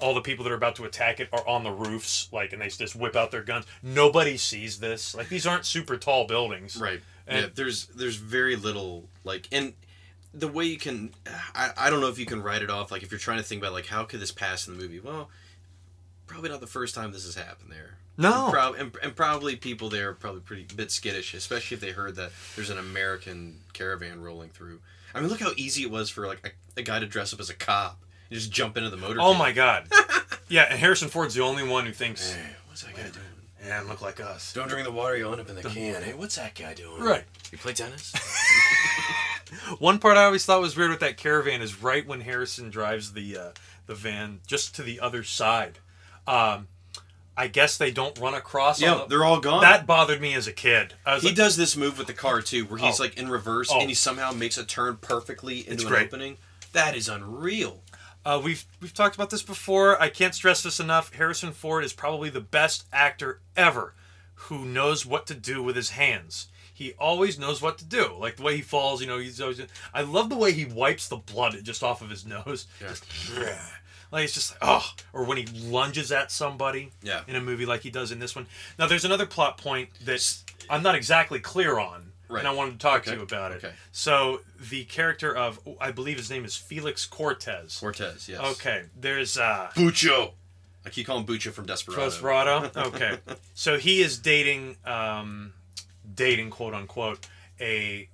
all 0.00 0.14
the 0.14 0.20
people 0.20 0.44
that 0.44 0.50
are 0.52 0.56
about 0.56 0.76
to 0.76 0.84
attack 0.84 1.20
it 1.20 1.28
are 1.32 1.46
on 1.48 1.62
the 1.64 1.70
roofs, 1.70 2.28
like, 2.32 2.52
and 2.52 2.60
they 2.62 2.68
just 2.68 2.96
whip 2.96 3.16
out 3.16 3.30
their 3.30 3.42
guns. 3.42 3.66
Nobody 3.82 4.36
sees 4.36 4.78
this. 4.80 5.14
Like, 5.14 5.28
these 5.28 5.46
aren't 5.46 5.64
super 5.66 5.96
tall 5.96 6.26
buildings. 6.26 6.76
right 6.76 7.00
And- 7.26 7.42
yeah 7.44 7.48
there's 7.54 7.86
there's 7.86 8.16
very 8.16 8.56
little 8.56 9.08
like 9.24 9.46
and 9.52 9.72
the 10.34 10.48
way 10.48 10.64
you 10.64 10.78
can 10.78 11.10
I, 11.54 11.70
I 11.76 11.90
don't 11.90 12.00
know 12.00 12.08
if 12.08 12.18
you 12.18 12.26
can 12.26 12.42
write 12.42 12.62
it 12.62 12.70
off 12.70 12.90
like 12.90 13.02
if 13.02 13.10
you're 13.10 13.18
trying 13.20 13.38
to 13.38 13.44
think 13.44 13.62
about 13.62 13.72
like 13.72 13.86
how 13.86 14.04
could 14.04 14.20
this 14.20 14.32
pass 14.32 14.66
in 14.68 14.76
the 14.76 14.82
movie 14.82 14.98
well 15.00 15.28
probably 16.26 16.50
not 16.50 16.60
the 16.60 16.66
first 16.66 16.94
time 16.94 17.12
this 17.12 17.24
has 17.24 17.34
happened 17.34 17.70
there 17.72 17.96
No. 18.16 18.44
and, 18.44 18.52
prob- 18.52 18.74
and, 18.78 18.96
and 19.02 19.16
probably 19.16 19.56
people 19.56 19.88
there 19.88 20.10
are 20.10 20.14
probably 20.14 20.40
pretty 20.40 20.66
bit 20.74 20.90
skittish 20.90 21.34
especially 21.34 21.74
if 21.76 21.80
they 21.80 21.90
heard 21.90 22.16
that 22.16 22.30
there's 22.56 22.70
an 22.70 22.78
american 22.78 23.60
caravan 23.72 24.22
rolling 24.22 24.50
through 24.50 24.80
i 25.14 25.20
mean 25.20 25.28
look 25.28 25.40
how 25.40 25.50
easy 25.56 25.82
it 25.82 25.90
was 25.90 26.10
for 26.10 26.26
like 26.26 26.40
a, 26.76 26.80
a 26.80 26.82
guy 26.82 26.98
to 27.00 27.06
dress 27.06 27.32
up 27.34 27.40
as 27.40 27.50
a 27.50 27.54
cop 27.54 27.98
and 28.30 28.38
just 28.38 28.50
jump 28.50 28.76
into 28.76 28.90
the 28.90 28.96
motor 28.96 29.18
Oh 29.20 29.34
my 29.34 29.52
God. 29.52 29.86
yeah, 30.48 30.62
and 30.70 30.78
Harrison 30.78 31.08
Ford's 31.08 31.34
the 31.34 31.42
only 31.42 31.66
one 31.66 31.84
who 31.86 31.92
thinks, 31.92 32.32
hey, 32.34 32.42
what's 32.68 32.82
that 32.82 32.94
guy 32.94 33.02
doing 33.02 33.14
"Yeah, 33.66 33.82
look 33.82 34.00
like 34.00 34.20
us." 34.20 34.52
don't 34.54 34.68
drink 34.68 34.86
the 34.86 34.92
water 34.92 35.16
you'll 35.16 35.32
end 35.32 35.40
up 35.40 35.48
in 35.50 35.54
the 35.56 35.62
can 35.62 36.02
hey 36.02 36.14
what's 36.14 36.36
that 36.36 36.54
guy 36.54 36.72
doing 36.74 37.02
Right. 37.02 37.24
you 37.52 37.58
play 37.58 37.72
tennis 37.74 38.12
One 39.78 39.98
part 39.98 40.16
I 40.16 40.24
always 40.24 40.44
thought 40.44 40.60
was 40.60 40.76
weird 40.76 40.90
with 40.90 41.00
that 41.00 41.16
caravan 41.16 41.60
is 41.60 41.82
right 41.82 42.06
when 42.06 42.20
Harrison 42.20 42.70
drives 42.70 43.12
the 43.14 43.36
uh, 43.36 43.50
the 43.86 43.94
van 43.94 44.40
just 44.46 44.76
to 44.76 44.82
the 44.82 45.00
other 45.00 45.24
side. 45.24 45.78
Um, 46.26 46.68
I 47.36 47.48
guess 47.48 47.76
they 47.76 47.90
don't 47.90 48.16
run 48.20 48.34
across. 48.34 48.80
yeah 48.80 48.94
the- 48.94 49.06
they're 49.06 49.24
all 49.24 49.40
gone 49.40 49.62
that 49.62 49.86
bothered 49.86 50.20
me 50.20 50.34
as 50.34 50.46
a 50.46 50.52
kid. 50.52 50.94
I 51.04 51.14
was 51.14 51.22
He 51.22 51.30
like, 51.30 51.36
does 51.36 51.56
this 51.56 51.76
move 51.76 51.98
with 51.98 52.06
the 52.06 52.12
car 52.12 52.40
too, 52.42 52.64
where 52.66 52.78
he's 52.78 53.00
Oh. 53.00 53.02
like 53.02 53.16
in 53.18 53.28
reverse 53.28 53.70
Oh. 53.72 53.80
and 53.80 53.88
he 53.88 53.94
somehow 53.94 54.30
makes 54.32 54.56
a 54.56 54.64
turn 54.64 54.96
perfectly 55.00 55.68
into 55.68 55.84
an 55.84 55.88
great. 55.88 56.06
opening. 56.06 56.36
That 56.72 56.94
is 56.96 57.08
unreal. 57.08 57.82
Uh, 58.24 58.40
we've 58.42 58.66
we've 58.80 58.94
talked 58.94 59.14
about 59.14 59.30
this 59.30 59.42
before. 59.42 60.00
I 60.00 60.08
can't 60.08 60.34
stress 60.34 60.62
this 60.62 60.80
enough. 60.80 61.14
Harrison 61.14 61.52
Ford 61.52 61.84
is 61.84 61.92
probably 61.92 62.28
the 62.30 62.40
best 62.40 62.86
actor 62.92 63.40
ever 63.56 63.94
who 64.34 64.64
knows 64.64 65.04
what 65.06 65.26
to 65.28 65.34
do 65.34 65.62
with 65.62 65.76
his 65.76 65.90
hands. 65.90 66.48
He 66.72 66.94
always 66.98 67.38
knows 67.38 67.60
what 67.60 67.76
to 67.78 67.84
do. 67.84 68.14
Like 68.18 68.36
the 68.36 68.42
way 68.42 68.56
he 68.56 68.62
falls, 68.62 69.00
you 69.00 69.06
know, 69.06 69.18
he's 69.18 69.40
always. 69.40 69.60
I 69.92 70.02
love 70.02 70.28
the 70.30 70.36
way 70.36 70.52
he 70.52 70.64
wipes 70.64 71.08
the 71.08 71.16
blood 71.16 71.56
just 71.62 71.82
off 71.82 72.02
of 72.02 72.10
his 72.10 72.24
nose. 72.26 72.66
Yeah. 72.80 72.88
Just, 72.88 73.04
like 74.12 74.24
it's 74.24 74.34
just 74.34 74.50
like 74.52 74.58
oh, 74.62 74.90
or 75.12 75.24
when 75.24 75.36
he 75.38 75.46
lunges 75.46 76.10
at 76.10 76.30
somebody 76.32 76.90
Yeah. 77.02 77.20
in 77.28 77.36
a 77.36 77.40
movie 77.40 77.66
like 77.66 77.82
he 77.82 77.90
does 77.90 78.12
in 78.12 78.18
this 78.18 78.34
one. 78.34 78.46
Now 78.78 78.86
there's 78.86 79.04
another 79.04 79.26
plot 79.26 79.56
point 79.58 79.90
that 80.04 80.36
I'm 80.68 80.82
not 80.82 80.94
exactly 80.94 81.38
clear 81.38 81.78
on, 81.78 82.09
Right. 82.30 82.38
and 82.40 82.48
I 82.48 82.52
wanted 82.52 82.72
to 82.72 82.78
talk 82.78 83.04
to 83.04 83.14
you 83.14 83.22
about 83.22 83.52
it. 83.52 83.56
Okay. 83.64 83.72
So 83.92 84.40
the 84.70 84.84
character 84.84 85.34
of 85.36 85.58
I 85.80 85.90
believe 85.90 86.16
his 86.16 86.30
name 86.30 86.44
is 86.44 86.56
Felix 86.56 87.04
Cortez. 87.06 87.78
Cortez, 87.78 88.28
yes. 88.28 88.40
Okay, 88.40 88.84
there's 88.98 89.36
uh 89.36 89.70
Bucho. 89.74 90.32
I 90.86 90.88
keep 90.90 91.06
calling 91.06 91.26
Bucho 91.26 91.50
from 91.52 91.66
Desperado. 91.66 92.04
Desperado. 92.04 92.70
Okay, 92.88 93.18
so 93.54 93.76
he 93.78 94.00
is 94.00 94.16
dating, 94.18 94.76
um, 94.86 95.52
dating 96.14 96.50
quote 96.50 96.72
unquote 96.74 97.26
a 97.60 98.08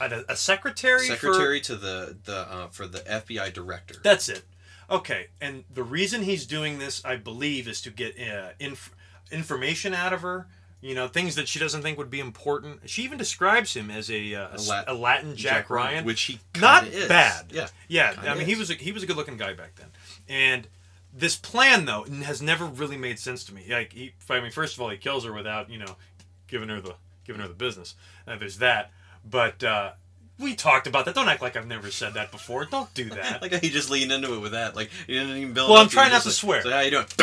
a, 0.00 0.24
a 0.28 0.36
secretary. 0.36 1.00
for- 1.08 1.14
Secretary 1.14 1.60
to 1.62 1.76
the 1.76 2.16
the 2.24 2.36
uh, 2.52 2.66
for 2.68 2.86
the 2.86 3.00
FBI 3.00 3.52
director. 3.52 3.96
that's 4.02 4.28
it. 4.28 4.42
Okay, 4.90 5.28
and 5.40 5.64
the 5.72 5.82
reason 5.82 6.22
he's 6.22 6.44
doing 6.46 6.78
this, 6.78 7.02
I 7.06 7.16
believe, 7.16 7.66
is 7.66 7.80
to 7.82 7.90
get 7.90 8.16
uh, 8.20 8.50
inf- 8.60 8.94
information 9.32 9.94
out 9.94 10.12
of 10.12 10.20
her. 10.20 10.46
You 10.84 10.94
know, 10.94 11.08
things 11.08 11.36
that 11.36 11.48
she 11.48 11.58
doesn't 11.58 11.80
think 11.80 11.96
would 11.96 12.10
be 12.10 12.20
important. 12.20 12.90
She 12.90 13.04
even 13.04 13.16
describes 13.16 13.72
him 13.72 13.90
as 13.90 14.10
a, 14.10 14.34
uh, 14.34 14.48
a, 14.48 14.52
s- 14.52 14.68
Lat- 14.68 14.84
a 14.86 14.92
Latin 14.92 15.34
Jack, 15.34 15.70
Ryan, 15.70 16.04
which 16.04 16.20
he 16.20 16.40
not 16.60 16.86
is. 16.86 17.08
bad. 17.08 17.46
Yeah. 17.50 17.68
Yeah, 17.88 18.14
I 18.20 18.34
mean, 18.34 18.44
he 18.44 18.54
was 18.54 18.68
a, 18.70 18.74
he 18.74 18.92
was 18.92 19.02
a 19.02 19.06
good 19.06 19.16
looking 19.16 19.38
guy 19.38 19.54
back 19.54 19.76
then, 19.76 19.88
and 20.28 20.68
this 21.10 21.36
plan 21.36 21.86
though 21.86 22.04
has 22.24 22.42
never 22.42 22.66
really 22.66 22.98
made 22.98 23.18
sense 23.18 23.44
to 23.44 23.54
me. 23.54 23.64
Like, 23.66 23.94
he, 23.94 24.12
I 24.28 24.40
mean, 24.40 24.50
first 24.50 24.76
of 24.76 24.82
all, 24.82 24.90
he 24.90 24.98
kills 24.98 25.24
her 25.24 25.32
without 25.32 25.70
you 25.70 25.78
know 25.78 25.96
giving 26.48 26.68
her 26.68 26.82
the 26.82 26.96
giving 27.24 27.40
her 27.40 27.48
the 27.48 27.54
business. 27.54 27.94
Uh, 28.28 28.36
there's 28.36 28.58
that, 28.58 28.90
but 29.24 29.64
uh, 29.64 29.92
we 30.38 30.54
talked 30.54 30.86
about 30.86 31.06
that. 31.06 31.14
Don't 31.14 31.28
act 31.28 31.40
like 31.40 31.56
I've 31.56 31.66
never 31.66 31.90
said 31.90 32.12
that 32.12 32.30
before. 32.30 32.66
Don't 32.66 32.92
do 32.92 33.04
that. 33.10 33.40
Like 33.40 33.54
he 33.62 33.70
just 33.70 33.88
leaned 33.88 34.12
into 34.12 34.34
it 34.34 34.40
with 34.40 34.52
that. 34.52 34.76
Like 34.76 34.90
he 35.06 35.14
didn't 35.14 35.36
even 35.38 35.54
build. 35.54 35.70
Well, 35.70 35.80
I'm 35.80 35.88
trying 35.88 36.12
not 36.12 36.22
to 36.22 36.28
like, 36.28 36.34
swear. 36.34 36.60
So 36.62 36.70
how 36.70 36.80
you 36.80 36.90
doing? 36.90 37.06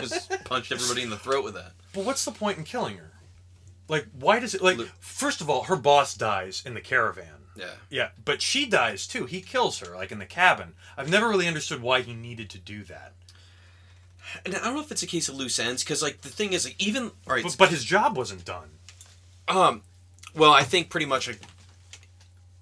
just 0.00 0.44
punched 0.44 0.72
everybody 0.72 1.02
in 1.02 1.10
the 1.10 1.18
throat 1.18 1.44
with 1.44 1.52
that. 1.54 1.72
But 1.98 2.06
what's 2.06 2.24
the 2.24 2.30
point 2.30 2.58
in 2.58 2.64
killing 2.64 2.96
her? 2.98 3.10
Like, 3.88 4.06
why 4.18 4.38
does 4.38 4.54
it 4.54 4.62
like? 4.62 4.76
Look- 4.76 4.88
First 5.00 5.40
of 5.40 5.50
all, 5.50 5.64
her 5.64 5.76
boss 5.76 6.14
dies 6.14 6.62
in 6.64 6.74
the 6.74 6.80
caravan. 6.80 7.34
Yeah. 7.56 7.70
Yeah, 7.90 8.08
but 8.24 8.40
she 8.40 8.66
dies 8.66 9.06
too. 9.06 9.26
He 9.26 9.40
kills 9.40 9.80
her, 9.80 9.96
like 9.96 10.12
in 10.12 10.18
the 10.20 10.26
cabin. 10.26 10.74
I've 10.96 11.10
never 11.10 11.28
really 11.28 11.48
understood 11.48 11.82
why 11.82 12.02
he 12.02 12.14
needed 12.14 12.50
to 12.50 12.58
do 12.58 12.84
that. 12.84 13.14
And 14.46 14.54
I 14.54 14.58
don't 14.60 14.74
know 14.74 14.80
if 14.80 14.92
it's 14.92 15.02
a 15.02 15.06
case 15.08 15.28
of 15.28 15.34
loose 15.34 15.58
ends 15.58 15.82
because 15.82 16.02
like 16.02 16.20
the 16.20 16.28
thing 16.28 16.52
is 16.52 16.64
like 16.66 16.76
even 16.78 17.04
all 17.26 17.34
right. 17.34 17.42
But, 17.42 17.56
but 17.58 17.70
his 17.70 17.82
job 17.82 18.16
wasn't 18.16 18.44
done. 18.44 18.68
Um, 19.48 19.82
well, 20.36 20.52
I 20.52 20.62
think 20.62 20.90
pretty 20.90 21.06
much 21.06 21.26
like 21.26 21.40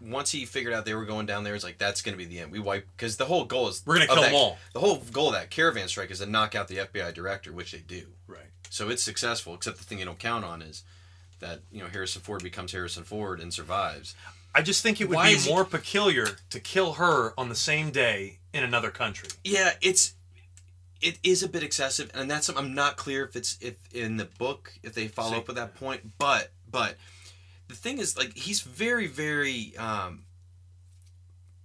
once 0.00 0.30
he 0.30 0.44
figured 0.44 0.72
out 0.72 0.84
they 0.84 0.94
were 0.94 1.04
going 1.04 1.26
down 1.26 1.42
there, 1.44 1.54
it's 1.54 1.64
like 1.64 1.78
that's 1.78 2.00
gonna 2.02 2.16
be 2.16 2.24
the 2.24 2.38
end. 2.38 2.52
We 2.52 2.60
wipe 2.60 2.86
because 2.96 3.16
the 3.16 3.26
whole 3.26 3.44
goal 3.44 3.68
is 3.68 3.82
We're 3.84 3.94
gonna 3.94 4.06
kill 4.06 4.16
that- 4.16 4.26
them 4.26 4.34
all. 4.34 4.58
The 4.72 4.80
whole 4.80 4.96
goal 5.12 5.28
of 5.28 5.34
that 5.34 5.50
caravan 5.50 5.88
strike 5.88 6.10
is 6.10 6.20
to 6.20 6.26
knock 6.26 6.54
out 6.54 6.68
the 6.68 6.76
FBI 6.78 7.12
director, 7.12 7.52
which 7.52 7.72
they 7.72 7.78
do. 7.78 8.06
Right. 8.26 8.46
So 8.70 8.88
it's 8.88 9.02
successful. 9.02 9.54
Except 9.54 9.78
the 9.78 9.84
thing 9.84 9.98
you 9.98 10.04
don't 10.04 10.18
count 10.18 10.44
on 10.44 10.62
is 10.62 10.82
that 11.40 11.60
you 11.70 11.80
know 11.80 11.88
Harrison 11.88 12.22
Ford 12.22 12.42
becomes 12.42 12.72
Harrison 12.72 13.04
Ford 13.04 13.40
and 13.40 13.52
survives. 13.52 14.14
I 14.54 14.62
just 14.62 14.82
think 14.82 15.00
it 15.00 15.08
would 15.08 15.16
Why 15.16 15.28
be 15.30 15.34
is 15.36 15.44
he- 15.44 15.52
more 15.52 15.64
peculiar 15.64 16.26
to 16.50 16.60
kill 16.60 16.94
her 16.94 17.34
on 17.38 17.48
the 17.50 17.54
same 17.54 17.90
day 17.90 18.38
in 18.54 18.64
another 18.64 18.90
country. 18.90 19.28
Yeah, 19.44 19.72
it's 19.82 20.14
it 21.02 21.18
is 21.22 21.42
a 21.42 21.48
bit 21.48 21.62
excessive, 21.62 22.10
and 22.14 22.30
that's 22.30 22.48
I'm 22.48 22.74
not 22.74 22.96
clear 22.96 23.24
if 23.26 23.36
it's 23.36 23.58
if 23.60 23.74
in 23.94 24.16
the 24.16 24.24
book 24.24 24.72
if 24.82 24.94
they 24.94 25.08
follow 25.08 25.32
See. 25.32 25.36
up 25.38 25.46
with 25.46 25.56
that 25.56 25.74
point, 25.74 26.12
but 26.18 26.52
but 26.70 26.96
the 27.68 27.74
thing 27.74 27.98
is 27.98 28.16
like 28.16 28.34
he's 28.36 28.60
very 28.62 29.06
very 29.06 29.76
um 29.76 30.24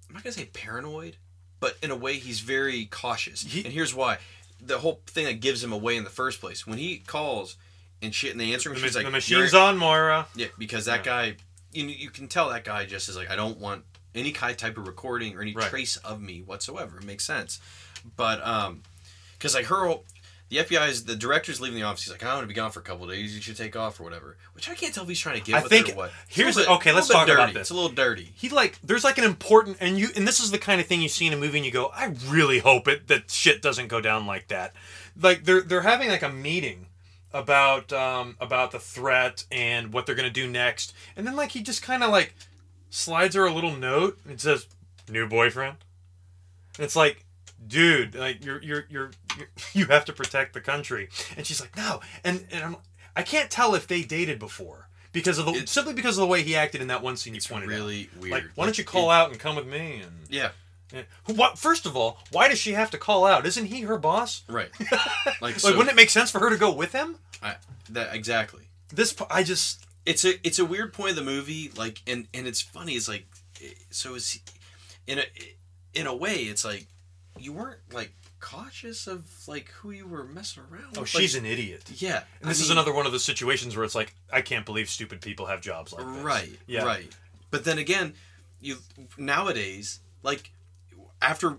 I'm 0.09 0.15
not 0.15 0.23
gonna 0.23 0.33
say 0.33 0.45
paranoid, 0.45 1.15
but 1.61 1.77
in 1.81 1.91
a 1.91 1.95
way 1.95 2.17
he's 2.17 2.41
very 2.41 2.85
cautious, 2.87 3.41
He- 3.43 3.63
and 3.63 3.73
here's 3.73 3.95
why: 3.95 4.17
the 4.63 4.79
whole 4.79 5.01
thing 5.07 5.25
that 5.25 5.39
gives 5.41 5.63
him 5.63 5.71
away 5.73 5.97
in 5.97 6.03
the 6.03 6.09
first 6.09 6.39
place 6.39 6.67
when 6.67 6.77
he 6.77 6.97
calls 6.99 7.57
and 8.01 8.13
shit, 8.13 8.31
and 8.31 8.39
they 8.39 8.53
answer 8.53 8.69
him, 8.69 8.75
The, 8.75 8.81
she's 8.81 8.95
like, 8.95 9.05
the 9.05 9.11
machine's 9.11 9.53
on, 9.53 9.77
Moira. 9.77 10.27
yeah, 10.35 10.47
because 10.57 10.85
that 10.85 11.03
guy, 11.03 11.35
you 11.71 11.83
know, 11.85 11.93
you 11.95 12.09
can 12.09 12.27
tell 12.27 12.49
that 12.49 12.63
guy 12.63 12.85
just 12.85 13.09
is 13.09 13.15
like, 13.15 13.29
I 13.29 13.35
don't 13.35 13.59
want 13.59 13.83
any 14.15 14.31
kind 14.31 14.57
type 14.57 14.77
of 14.77 14.87
recording 14.87 15.35
or 15.37 15.41
any 15.41 15.53
Right. 15.53 15.69
trace 15.69 15.97
of 15.97 16.21
me 16.21 16.41
whatsoever. 16.41 16.97
It 16.97 17.05
makes 17.05 17.23
sense, 17.25 17.59
but 18.17 18.45
um, 18.45 18.81
because 19.33 19.53
like 19.55 19.65
her, 19.65 19.95
the 20.51 20.57
FBI 20.57 20.89
is 20.89 21.05
the 21.05 21.15
director's 21.15 21.59
leaving 21.59 21.79
the 21.79 21.83
office. 21.85 22.03
He's 22.03 22.11
like, 22.11 22.23
I'm 22.23 22.35
gonna 22.35 22.45
be 22.45 22.53
gone 22.53 22.69
for 22.71 22.81
a 22.81 22.83
couple 22.83 23.07
days. 23.07 23.33
You 23.33 23.41
should 23.41 23.55
take 23.55 23.75
off 23.75 23.99
or 23.99 24.03
whatever. 24.03 24.35
Which 24.53 24.69
I 24.69 24.75
can't 24.75 24.93
tell 24.93 25.03
if 25.03 25.09
he's 25.09 25.19
trying 25.19 25.39
to 25.39 25.43
get 25.43 25.55
I 25.55 25.63
with 25.63 25.71
think- 25.71 25.95
what. 25.95 26.11
Here's 26.27 26.55
the- 26.55 26.69
okay, 26.73 26.91
let's 26.91 27.07
talk 27.07 27.25
bit 27.25 27.33
about 27.35 27.45
dirty. 27.47 27.53
this. 27.53 27.61
It's 27.61 27.69
a 27.71 27.73
little 27.73 27.89
dirty. 27.89 28.33
He 28.35 28.49
like 28.49 28.77
there's 28.83 29.03
like 29.05 29.17
an 29.17 29.23
important 29.23 29.77
and 29.79 29.97
you 29.97 30.09
and 30.15 30.27
this 30.27 30.39
is 30.41 30.51
the 30.51 30.59
kind 30.59 30.79
of 30.81 30.85
thing 30.87 31.01
you 31.01 31.09
see 31.09 31.25
in 31.25 31.33
a 31.33 31.37
movie 31.37 31.57
and 31.57 31.65
you 31.65 31.71
go, 31.71 31.87
I 31.95 32.13
really 32.27 32.59
hope 32.59 32.87
it 32.89 33.07
that 33.07 33.31
shit 33.31 33.61
doesn't 33.61 33.87
go 33.87 34.01
down 34.01 34.27
like 34.27 34.49
that. 34.49 34.73
Like 35.19 35.45
they're 35.45 35.61
they're 35.61 35.81
having 35.81 36.09
like 36.09 36.21
a 36.21 36.29
meeting 36.29 36.87
about 37.33 37.93
um 37.93 38.35
about 38.41 38.71
the 38.71 38.79
threat 38.79 39.45
and 39.51 39.93
what 39.93 40.05
they're 40.05 40.15
gonna 40.15 40.29
do 40.29 40.47
next, 40.49 40.93
and 41.15 41.25
then 41.25 41.37
like 41.37 41.51
he 41.51 41.61
just 41.63 41.81
kind 41.81 42.03
of 42.03 42.09
like 42.11 42.33
slides 42.89 43.35
her 43.35 43.45
a 43.45 43.53
little 43.53 43.75
note 43.75 44.19
and 44.25 44.33
it 44.33 44.41
says 44.41 44.67
new 45.09 45.25
boyfriend. 45.27 45.77
And 46.77 46.83
it's 46.85 46.95
like, 46.95 47.25
dude, 47.65 48.15
like 48.15 48.43
you're 48.43 48.61
you're, 48.61 48.85
you're 48.89 49.11
you 49.73 49.85
have 49.87 50.05
to 50.05 50.13
protect 50.13 50.53
the 50.53 50.61
country, 50.61 51.09
and 51.37 51.45
she's 51.45 51.61
like, 51.61 51.75
no, 51.77 52.01
and 52.23 52.45
and 52.51 52.63
I'm 52.63 52.75
I 53.15 53.23
can't 53.23 53.49
tell 53.51 53.75
if 53.75 53.87
they 53.87 54.03
dated 54.03 54.39
before. 54.39 54.87
Because 55.13 55.37
of 55.37 55.45
the 55.45 55.51
It's- 55.51 55.71
simply 55.71 55.93
because 55.93 56.17
of 56.17 56.21
the 56.21 56.27
way 56.27 56.41
he 56.41 56.55
acted 56.55 56.79
in 56.79 56.87
that 56.87 57.03
one 57.03 57.17
scene 57.17 57.33
you 57.33 57.37
It's 57.39 57.47
pointed 57.47 57.69
out. 57.69 57.75
really 57.75 58.09
weird. 58.17 58.31
Like, 58.31 58.43
why 58.55 58.63
don't 58.63 58.77
you 58.77 58.85
call 58.85 59.11
it- 59.11 59.13
out 59.13 59.29
and 59.29 59.37
come 59.37 59.57
with 59.57 59.67
me? 59.67 59.99
And 60.01 60.11
Yeah, 60.29 60.51
yeah. 60.93 61.01
What? 61.25 61.59
First 61.59 61.85
of 61.85 61.97
all, 61.97 62.17
why 62.31 62.47
does 62.47 62.57
she 62.59 62.71
have 62.71 62.89
to 62.91 62.97
call 62.97 63.25
out? 63.25 63.45
Isn't 63.45 63.65
he 63.65 63.81
her 63.81 63.97
boss? 63.97 64.43
right. 64.47 64.69
Like, 65.25 65.41
Like, 65.41 65.59
so, 65.59 65.71
wouldn't 65.71 65.89
it 65.89 65.95
make 65.97 66.09
sense 66.09 66.31
for 66.31 66.39
her 66.39 66.49
to 66.49 66.55
go 66.55 66.71
with 66.71 66.93
him? 66.93 67.17
I, 67.43 67.55
that 67.89 68.15
exactly. 68.15 68.69
This, 68.93 69.13
I 69.29 69.43
just, 69.43 69.85
it's 70.05 70.23
a 70.23 70.35
it's 70.47 70.59
a 70.59 70.65
weird 70.65 70.93
point 70.93 71.09
of 71.11 71.15
the 71.17 71.23
movie 71.23 71.71
like 71.75 72.01
and 72.07 72.27
and 72.33 72.47
it's 72.47 72.61
funny 72.61 72.93
it's 72.93 73.07
like 73.09 73.25
so 73.89 74.15
is 74.15 74.31
he- 74.31 74.41
in 75.07 75.19
a 75.19 75.23
in 75.93 76.07
a 76.07 76.15
way 76.15 76.35
it's 76.43 76.63
like 76.63 76.87
you 77.37 77.51
weren't 77.53 77.79
like 77.91 78.11
cautious 78.41 79.07
of 79.07 79.23
like 79.47 79.69
who 79.69 79.91
you 79.91 80.05
were 80.07 80.25
messing 80.25 80.63
around 80.63 80.89
with. 80.89 80.97
oh, 80.97 81.01
with. 81.01 81.09
she's 81.09 81.35
like, 81.35 81.43
an 81.43 81.49
idiot. 81.49 81.83
yeah 81.97 82.23
And 82.41 82.49
this 82.49 82.59
I 82.59 82.63
is 82.65 82.69
another 82.69 82.91
one 82.93 83.05
of 83.05 83.11
those 83.11 83.23
situations 83.23 83.75
where 83.75 83.85
it's 83.85 83.95
like, 83.95 84.13
I 84.33 84.41
can't 84.41 84.65
believe 84.65 84.89
stupid 84.89 85.21
people 85.21 85.45
have 85.45 85.61
jobs 85.61 85.93
like 85.93 86.05
this. 86.05 86.23
right 86.23 86.59
Yeah. 86.67 86.83
right 86.83 87.09
but 87.51 87.63
then 87.63 87.77
again 87.77 88.13
you 88.59 88.77
nowadays 89.17 89.99
like 90.23 90.51
after 91.21 91.57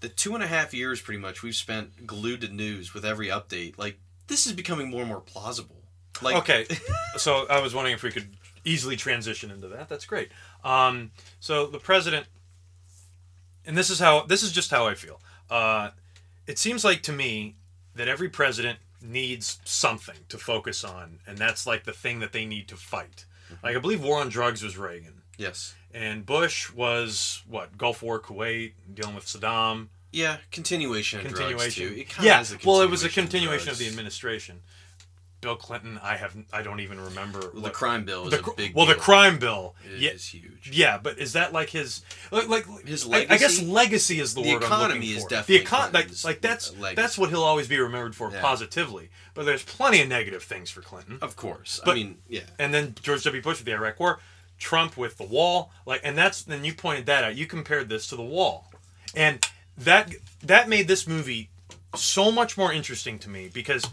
the 0.00 0.08
two 0.08 0.34
and 0.34 0.42
a 0.44 0.46
half 0.46 0.74
years 0.74 1.00
pretty 1.00 1.20
much 1.20 1.42
we've 1.42 1.54
spent 1.56 2.06
glued 2.06 2.42
to 2.42 2.48
news 2.48 2.92
with 2.94 3.04
every 3.04 3.28
update 3.28 3.78
like 3.78 3.98
this 4.26 4.46
is 4.46 4.52
becoming 4.52 4.90
more 4.90 5.00
and 5.00 5.08
more 5.08 5.20
plausible 5.20 5.76
like 6.20 6.36
okay, 6.36 6.66
so 7.16 7.46
I 7.48 7.60
was 7.60 7.74
wondering 7.74 7.94
if 7.94 8.02
we 8.02 8.10
could 8.10 8.28
easily 8.64 8.96
transition 8.96 9.52
into 9.52 9.68
that. 9.68 9.88
That's 9.88 10.04
great. 10.04 10.30
Um, 10.64 11.12
so 11.38 11.66
the 11.68 11.78
president, 11.78 12.26
and 13.64 13.76
this 13.76 13.88
is 13.88 13.98
how 14.00 14.26
this 14.26 14.42
is 14.42 14.50
just 14.52 14.70
how 14.70 14.86
I 14.88 14.94
feel. 14.94 15.20
Uh, 15.48 15.90
it 16.48 16.58
seems 16.58 16.84
like 16.84 17.02
to 17.02 17.12
me 17.12 17.54
that 17.94 18.08
every 18.08 18.28
president 18.28 18.80
needs 19.00 19.60
something 19.64 20.16
to 20.28 20.38
focus 20.38 20.82
on, 20.82 21.20
and 21.26 21.38
that's 21.38 21.66
like 21.66 21.84
the 21.84 21.92
thing 21.92 22.18
that 22.18 22.32
they 22.32 22.44
need 22.44 22.66
to 22.68 22.76
fight. 22.76 23.24
Mm-hmm. 23.52 23.66
Like 23.66 23.76
I 23.76 23.78
believe 23.78 24.02
war 24.02 24.20
on 24.20 24.28
drugs 24.28 24.62
was 24.64 24.76
Reagan, 24.76 25.22
yes 25.36 25.74
and 25.92 26.26
Bush 26.26 26.72
was 26.72 27.42
what 27.48 27.78
Gulf 27.78 28.02
War, 28.02 28.20
Kuwait, 28.20 28.72
dealing 28.92 29.14
with 29.14 29.24
Saddam. 29.26 29.88
yeah 30.12 30.38
continuation 30.50 31.20
of 31.20 31.26
Continuation. 31.26 31.58
drugs 31.58 31.74
too. 31.74 31.94
It 31.96 32.08
yeah, 32.22 32.44
well, 32.64 32.80
it 32.82 32.90
was 32.90 33.04
a 33.04 33.08
continuation 33.08 33.58
continuation 33.58 33.70
of 33.70 33.78
the 33.78 33.88
administration. 33.88 34.60
Bill 35.40 35.54
Clinton, 35.56 36.00
I 36.02 36.16
have, 36.16 36.36
I 36.52 36.62
don't 36.62 36.80
even 36.80 37.00
remember 37.00 37.50
Well, 37.54 37.62
the 37.62 37.70
crime 37.70 38.04
bill 38.04 38.26
is 38.26 38.30
the 38.32 38.50
a 38.50 38.54
big 38.54 38.74
well, 38.74 38.86
the 38.86 38.94
crime 38.96 39.38
bill. 39.38 39.76
It 39.84 40.00
yeah, 40.00 40.10
is 40.10 40.26
huge. 40.26 40.70
yeah, 40.72 40.98
but 40.98 41.18
is 41.18 41.34
that 41.34 41.52
like 41.52 41.70
his 41.70 42.02
like, 42.32 42.48
like 42.48 42.66
His 42.86 43.08
I, 43.08 43.18
I 43.18 43.24
guess 43.38 43.60
legacy? 43.62 43.66
legacy 43.66 44.20
is 44.20 44.34
the, 44.34 44.42
The 44.42 44.48
word 44.54 44.56
I'm 44.56 44.62
economy 44.64 45.00
looking 45.00 45.16
is 45.16 45.22
for. 45.24 45.28
definitely 45.30 45.58
the 45.58 45.64
econ 45.70 45.92
like 45.94 46.24
like 46.24 46.40
that's 46.40 46.76
legacy. 46.76 46.94
that's 47.00 47.16
what 47.18 47.30
he'll 47.30 47.44
always 47.44 47.68
be 47.68 47.78
remembered 47.78 48.16
for 48.16 48.30
Yeah. 48.32 48.40
positively. 48.40 49.10
But 49.34 49.46
there's 49.46 49.62
plenty 49.62 50.02
of 50.02 50.08
negative 50.08 50.42
things 50.42 50.70
for 50.70 50.80
Clinton. 50.80 51.18
Of 51.22 51.36
course. 51.36 51.80
But- 51.84 51.92
I 51.92 51.94
mean, 51.94 52.18
yeah. 52.28 52.40
And 52.58 52.74
then 52.74 52.96
George 53.00 53.22
W. 53.22 53.40
Bush 53.40 53.58
with 53.58 53.66
the 53.66 53.72
Iraq 53.72 54.00
War, 54.00 54.18
Trump 54.58 54.96
with 54.96 55.18
the 55.18 55.24
wall, 55.24 55.70
like, 55.86 56.00
and 56.02 56.18
that's 56.18 56.42
then 56.42 56.64
you 56.64 56.74
pointed 56.74 57.06
that 57.06 57.22
out. 57.22 57.36
You 57.36 57.46
compared 57.46 57.88
this 57.88 58.08
to 58.08 58.16
the 58.16 58.24
wall, 58.24 58.72
and 59.14 59.46
that 59.76 60.12
that 60.42 60.68
made 60.68 60.88
this 60.88 61.06
movie 61.06 61.50
so 61.94 62.30
much 62.32 62.58
more 62.58 62.72
interesting 62.72 63.18
to 63.20 63.30
me 63.30 63.48
because 63.52 63.84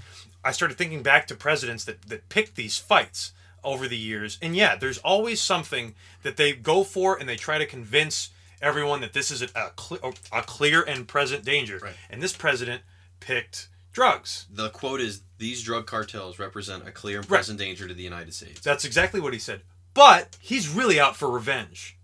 I 0.45 0.51
started 0.51 0.77
thinking 0.77 1.03
back 1.03 1.27
to 1.27 1.35
presidents 1.35 1.83
that 1.85 2.03
that 2.03 2.29
picked 2.29 2.55
these 2.55 2.77
fights 2.77 3.33
over 3.63 3.87
the 3.87 3.97
years, 3.97 4.37
and 4.41 4.55
yeah, 4.55 4.75
there's 4.75 4.99
always 4.99 5.41
something 5.41 5.95
that 6.23 6.37
they 6.37 6.53
go 6.53 6.83
for, 6.83 7.17
and 7.17 7.27
they 7.27 7.35
try 7.35 7.57
to 7.57 7.65
convince 7.65 8.29
everyone 8.61 9.01
that 9.01 9.13
this 9.13 9.31
is 9.31 9.41
a, 9.41 9.47
a, 9.55 10.13
a 10.31 10.41
clear 10.43 10.81
and 10.83 11.07
present 11.07 11.43
danger. 11.43 11.79
Right. 11.81 11.93
And 12.09 12.21
this 12.21 12.33
president 12.33 12.83
picked 13.19 13.67
drugs. 13.91 14.45
The 14.51 14.69
quote 14.69 15.01
is 15.01 15.21
these 15.39 15.63
drug 15.63 15.87
cartels 15.87 16.37
represent 16.39 16.87
a 16.87 16.91
clear 16.91 17.19
and 17.19 17.29
Right. 17.29 17.37
present 17.39 17.57
danger 17.59 17.87
to 17.87 17.93
the 17.93 18.03
United 18.03 18.33
States. 18.33 18.61
That's 18.61 18.85
exactly 18.85 19.19
what 19.19 19.33
he 19.33 19.39
said. 19.39 19.61
But 19.93 20.37
he's 20.39 20.69
really 20.69 20.99
out 20.99 21.15
for 21.15 21.29
revenge. 21.29 21.97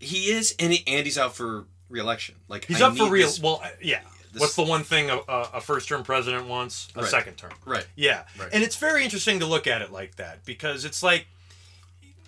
He 0.00 0.30
is, 0.30 0.54
and, 0.58 0.72
he, 0.72 0.82
and 0.86 1.06
he's 1.06 1.18
out 1.18 1.34
for 1.36 1.66
reelection. 1.88 2.36
Like 2.48 2.64
He's 2.64 2.82
I 2.82 2.88
up 2.88 2.96
for 2.96 3.08
real. 3.08 3.26
this- 3.28 3.40
Well, 3.40 3.62
yeah. 3.80 4.00
This- 4.32 4.40
What's 4.40 4.56
the 4.56 4.62
one 4.64 4.82
thing 4.84 5.10
a, 5.10 5.18
a, 5.28 5.40
a 5.54 5.60
first-term 5.60 6.02
president 6.04 6.46
wants? 6.46 6.88
A 6.96 7.00
Right. 7.02 7.10
second 7.10 7.34
term. 7.36 7.52
right. 7.64 7.86
Yeah, 7.96 8.24
Right. 8.38 8.48
and 8.52 8.62
it's 8.64 8.76
very 8.76 9.04
interesting 9.04 9.40
to 9.40 9.46
look 9.46 9.66
at 9.66 9.82
it 9.82 9.92
like 9.92 10.16
that 10.16 10.44
because 10.44 10.84
it's 10.84 11.02
like, 11.02 11.26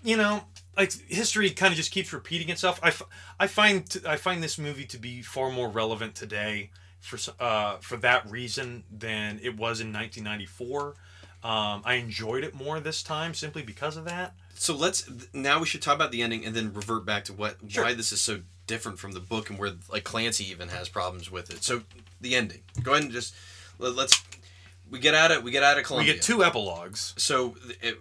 you 0.02 0.16
know, 0.16 0.44
like 0.76 0.92
history 1.08 1.50
kind 1.50 1.72
of 1.72 1.76
just 1.76 1.90
keeps 1.92 2.12
repeating 2.12 2.48
itself. 2.50 2.78
I, 2.82 2.88
f- 2.88 3.02
I 3.40 3.46
find 3.46 3.88
t- 3.88 4.00
I 4.06 4.16
find 4.16 4.42
this 4.42 4.58
movie 4.58 4.84
to 4.86 4.98
be 4.98 5.22
far 5.22 5.50
more 5.50 5.68
relevant 5.68 6.14
today 6.14 6.70
for 7.00 7.18
uh, 7.40 7.76
for 7.78 7.96
that 7.98 8.28
reason 8.30 8.84
than 8.90 9.38
it 9.42 9.56
was 9.56 9.80
in 9.80 9.92
1994. 9.92 10.94
Um, 11.42 11.82
I 11.84 11.94
enjoyed 11.94 12.42
it 12.42 12.54
more 12.54 12.80
this 12.80 13.02
time 13.02 13.34
simply 13.34 13.62
because 13.62 13.96
of 13.96 14.04
that. 14.06 14.34
So 14.54 14.74
let's 14.74 15.08
now 15.32 15.60
we 15.60 15.66
should 15.66 15.82
talk 15.82 15.94
about 15.94 16.10
the 16.12 16.22
ending 16.22 16.44
and 16.44 16.54
then 16.56 16.72
revert 16.72 17.04
back 17.06 17.24
to 17.26 17.32
what 17.32 17.56
Sure. 17.68 17.84
why 17.84 17.94
this 17.94 18.12
is 18.12 18.20
so 18.20 18.40
different 18.66 18.98
from 18.98 19.12
the 19.12 19.20
book 19.20 19.50
and 19.50 19.58
where 19.58 19.72
like 19.90 20.04
Clancy 20.04 20.50
even 20.50 20.68
has 20.68 20.88
problems 20.88 21.30
with 21.30 21.50
it. 21.50 21.62
So 21.62 21.82
the 22.20 22.34
ending. 22.34 22.62
Go 22.82 22.92
ahead 22.92 23.04
and 23.04 23.12
just 23.12 23.34
let, 23.78 23.96
us 23.98 24.22
we 24.90 24.98
get 24.98 25.14
out 25.14 25.30
of 25.30 25.42
we 25.42 25.50
get 25.50 25.62
out 25.62 25.78
of 25.78 25.84
Colombia. 25.84 26.12
We 26.12 26.16
get 26.16 26.22
two 26.22 26.44
epilogues. 26.44 27.14
so 27.16 27.56
it, 27.80 27.98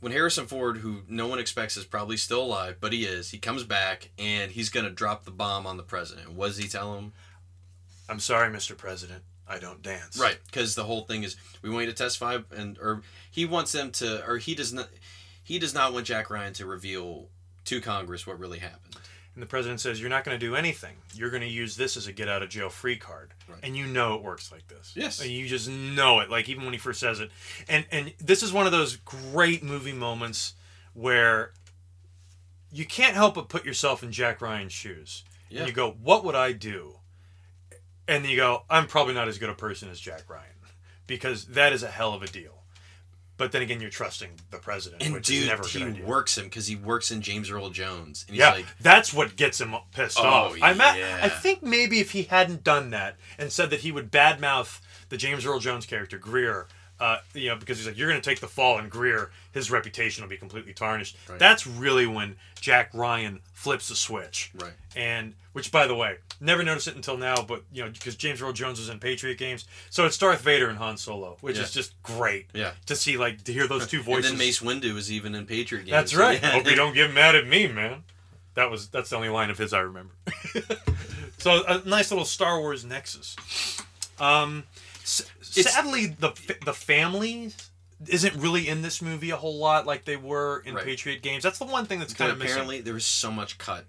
when 0.00 0.12
Harrison 0.12 0.46
Ford, 0.46 0.78
who 0.78 1.02
no 1.08 1.26
one 1.26 1.38
expects 1.38 1.76
is 1.76 1.84
probably 1.84 2.16
still 2.16 2.42
alive, 2.42 2.76
but 2.80 2.92
he 2.92 3.04
is, 3.04 3.30
he 3.30 3.38
comes 3.38 3.64
back 3.64 4.10
and 4.18 4.50
he's 4.50 4.70
gonna 4.70 4.90
drop 4.90 5.24
the 5.24 5.30
bomb 5.30 5.66
on 5.66 5.76
the 5.76 5.82
president. 5.82 6.32
What 6.32 6.48
does 6.48 6.56
he 6.56 6.68
tell 6.68 6.96
him? 6.96 7.12
I'm 8.08 8.20
sorry, 8.20 8.52
Mr. 8.52 8.76
President. 8.76 9.22
I 9.46 9.58
don't 9.58 9.82
dance. 9.82 10.18
Right, 10.18 10.38
because 10.46 10.74
the 10.74 10.84
whole 10.84 11.02
thing 11.02 11.24
is 11.24 11.36
we 11.60 11.70
want 11.70 11.86
you 11.86 11.90
to 11.90 11.96
testify, 11.96 12.38
and 12.56 12.78
or 12.78 13.02
he 13.30 13.44
wants 13.44 13.72
them 13.72 13.90
to, 13.92 14.24
or 14.26 14.38
he 14.38 14.54
does 14.54 14.72
not, 14.72 14.88
he 15.42 15.58
does 15.58 15.74
not 15.74 15.92
want 15.92 16.06
Jack 16.06 16.30
Ryan 16.30 16.52
to 16.54 16.66
reveal 16.66 17.28
to 17.64 17.80
Congress 17.80 18.26
what 18.26 18.38
really 18.38 18.60
happened. 18.60 18.96
And 19.34 19.42
the 19.42 19.46
president 19.46 19.80
says, 19.80 20.00
You're 20.00 20.10
not 20.10 20.24
going 20.24 20.38
to 20.38 20.44
do 20.44 20.56
anything. 20.56 20.96
You're 21.14 21.30
going 21.30 21.42
to 21.42 21.48
use 21.48 21.76
this 21.76 21.96
as 21.96 22.06
a 22.06 22.12
get 22.12 22.28
out 22.28 22.42
of 22.42 22.48
jail 22.48 22.68
free 22.68 22.96
card. 22.96 23.32
Right. 23.48 23.60
And 23.62 23.76
you 23.76 23.86
know 23.86 24.14
it 24.14 24.22
works 24.22 24.50
like 24.50 24.66
this. 24.66 24.92
Yes. 24.94 25.20
And 25.20 25.30
you 25.30 25.46
just 25.46 25.68
know 25.68 26.20
it. 26.20 26.30
Like 26.30 26.48
even 26.48 26.64
when 26.64 26.72
he 26.72 26.78
first 26.78 27.00
says 27.00 27.20
it. 27.20 27.30
And 27.68 27.86
and 27.92 28.12
this 28.18 28.42
is 28.42 28.52
one 28.52 28.66
of 28.66 28.72
those 28.72 28.96
great 28.96 29.62
movie 29.62 29.92
moments 29.92 30.54
where 30.94 31.52
you 32.72 32.84
can't 32.84 33.14
help 33.14 33.34
but 33.34 33.48
put 33.48 33.64
yourself 33.64 34.02
in 34.02 34.10
Jack 34.10 34.40
Ryan's 34.40 34.72
shoes. 34.72 35.24
Yeah. 35.48 35.60
And 35.60 35.68
you 35.68 35.74
go, 35.74 35.92
What 36.02 36.24
would 36.24 36.34
I 36.34 36.52
do? 36.52 36.96
And 38.08 38.26
you 38.26 38.36
go, 38.36 38.64
I'm 38.68 38.88
probably 38.88 39.14
not 39.14 39.28
as 39.28 39.38
good 39.38 39.50
a 39.50 39.54
person 39.54 39.88
as 39.88 40.00
Jack 40.00 40.28
Ryan. 40.28 40.46
Because 41.06 41.46
that 41.46 41.72
is 41.72 41.82
a 41.82 41.88
hell 41.88 42.14
of 42.14 42.22
a 42.22 42.26
deal. 42.26 42.59
But 43.40 43.52
then 43.52 43.62
again, 43.62 43.80
you're 43.80 43.88
trusting 43.90 44.28
the 44.50 44.58
president, 44.58 45.02
And 45.02 45.14
which 45.14 45.26
dude, 45.26 45.44
is 45.44 45.48
never 45.48 45.66
he 45.66 45.78
good 45.78 45.88
idea. 45.94 46.04
works 46.04 46.36
him 46.36 46.44
because 46.44 46.66
he 46.66 46.76
works 46.76 47.10
in 47.10 47.22
James 47.22 47.50
Earl 47.50 47.70
Jones, 47.70 48.24
and 48.28 48.36
he's 48.36 48.40
yeah, 48.40 48.52
like, 48.52 48.66
that's 48.80 49.14
what 49.14 49.34
gets 49.34 49.60
him 49.60 49.74
pissed 49.92 50.18
Oh, 50.20 50.24
off. 50.24 50.58
I, 50.62 50.72
yeah. 50.72 51.20
I 51.22 51.28
think 51.30 51.62
maybe 51.62 52.00
if 52.00 52.10
he 52.10 52.24
hadn't 52.24 52.62
done 52.62 52.90
that 52.90 53.16
and 53.38 53.50
said 53.50 53.70
that 53.70 53.80
he 53.80 53.90
would 53.92 54.12
badmouth 54.12 54.80
the 55.08 55.16
James 55.16 55.46
Earl 55.46 55.58
Jones 55.58 55.86
character 55.86 56.18
Greer, 56.18 56.66
uh, 57.00 57.16
you 57.32 57.48
know, 57.48 57.56
because 57.56 57.78
he's 57.78 57.86
like, 57.86 57.96
you're 57.96 58.10
going 58.10 58.20
to 58.20 58.28
take 58.30 58.40
the 58.40 58.46
fall, 58.46 58.78
and 58.78 58.90
Greer, 58.90 59.30
his 59.52 59.70
reputation 59.70 60.22
will 60.22 60.28
be 60.28 60.36
completely 60.36 60.74
tarnished. 60.74 61.16
Right. 61.30 61.38
That's 61.38 61.66
really 61.66 62.06
when 62.06 62.36
Jack 62.60 62.90
Ryan 62.92 63.40
flips 63.54 63.88
the 63.88 63.96
switch. 63.96 64.52
Right. 64.60 64.74
And 64.94 65.32
which, 65.52 65.72
by 65.72 65.86
the 65.86 65.94
way, 65.94 66.16
never 66.40 66.62
noticed 66.62 66.86
it 66.88 66.96
until 66.96 67.16
now, 67.16 67.42
but 67.42 67.62
you 67.72 67.84
know, 67.84 67.90
because 67.90 68.14
James 68.16 68.40
Earl 68.40 68.52
Jones 68.52 68.78
was 68.78 68.88
in 68.88 68.98
Patriot 69.00 69.36
games, 69.38 69.66
so 69.90 70.06
it's 70.06 70.16
Darth 70.18 70.40
Vader 70.42 70.68
and 70.68 70.78
Han 70.78 70.96
Solo, 70.96 71.36
which 71.40 71.56
Yeah. 71.56 71.62
is 71.64 71.72
just 71.72 72.00
great. 72.02 72.46
Yeah. 72.54 72.72
To 72.86 72.94
see 72.96 73.16
like 73.16 73.44
to 73.44 73.52
hear 73.52 73.66
those 73.66 73.86
two 73.88 74.02
voices. 74.02 74.30
and 74.30 74.38
then 74.40 74.46
Mace 74.46 74.60
Windu 74.60 74.96
is 74.96 75.10
even 75.12 75.34
in 75.34 75.46
Patriot 75.46 75.80
games. 75.82 75.90
That's 75.90 76.14
right. 76.14 76.40
Yeah. 76.42 76.50
Hope 76.52 76.66
you 76.70 76.76
don't 76.76 76.94
get 76.94 77.12
mad 77.12 77.34
at 77.34 77.46
me, 77.46 77.66
man. 77.68 78.04
That 78.54 78.70
was 78.70 78.88
that's 78.88 79.10
the 79.10 79.16
only 79.16 79.28
line 79.28 79.50
of 79.50 79.58
his 79.58 79.72
I 79.72 79.80
remember. 79.80 80.12
so 81.38 81.62
a 81.66 81.82
nice 81.88 82.10
little 82.10 82.24
Star 82.26 82.60
Wars 82.60 82.84
nexus. 82.84 83.36
Um, 84.18 84.64
s- 85.02 85.30
sadly, 85.40 86.06
the 86.06 86.32
the 86.64 86.72
family 86.74 87.52
isn't 88.08 88.34
really 88.36 88.66
in 88.68 88.82
this 88.82 89.02
movie 89.02 89.30
a 89.30 89.36
whole 89.36 89.58
lot 89.58 89.86
like 89.86 90.04
they 90.04 90.16
were 90.16 90.62
in 90.64 90.74
Right. 90.74 90.84
Patriot 90.84 91.22
games. 91.22 91.42
That's 91.42 91.58
the 91.58 91.64
one 91.66 91.84
thing 91.86 91.98
that's 91.98 92.14
kind 92.14 92.30
of 92.30 92.38
missing. 92.38 92.52
apparently 92.52 92.80
there 92.80 92.94
was 92.94 93.04
so 93.04 93.30
much 93.30 93.58
cut 93.58 93.84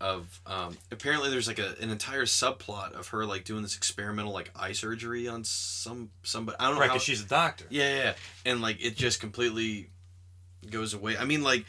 of 0.00 0.40
um, 0.46 0.76
apparently 0.92 1.30
there's 1.30 1.48
like 1.48 1.58
a, 1.58 1.74
an 1.80 1.88
entire 1.90 2.24
subplot 2.26 2.92
of 2.92 3.08
her 3.08 3.24
like 3.24 3.44
doing 3.44 3.62
this 3.62 3.76
experimental 3.76 4.32
like 4.32 4.50
eye 4.54 4.72
surgery 4.72 5.26
on 5.26 5.42
some 5.44 6.10
somebody 6.22 6.56
I 6.60 6.66
don't 6.66 6.74
know 6.74 6.80
Right, 6.80 6.88
how 6.88 6.94
because 6.96 7.04
she's 7.04 7.22
a 7.22 7.26
doctor. 7.28 7.64
yeah, 7.70 7.88
yeah 7.96 8.02
yeah. 8.04 8.14
And 8.44 8.60
like 8.60 8.84
it 8.84 8.94
just 8.96 9.20
completely 9.20 9.88
goes 10.70 10.92
away. 10.92 11.16
I 11.16 11.24
mean 11.24 11.42
like 11.42 11.64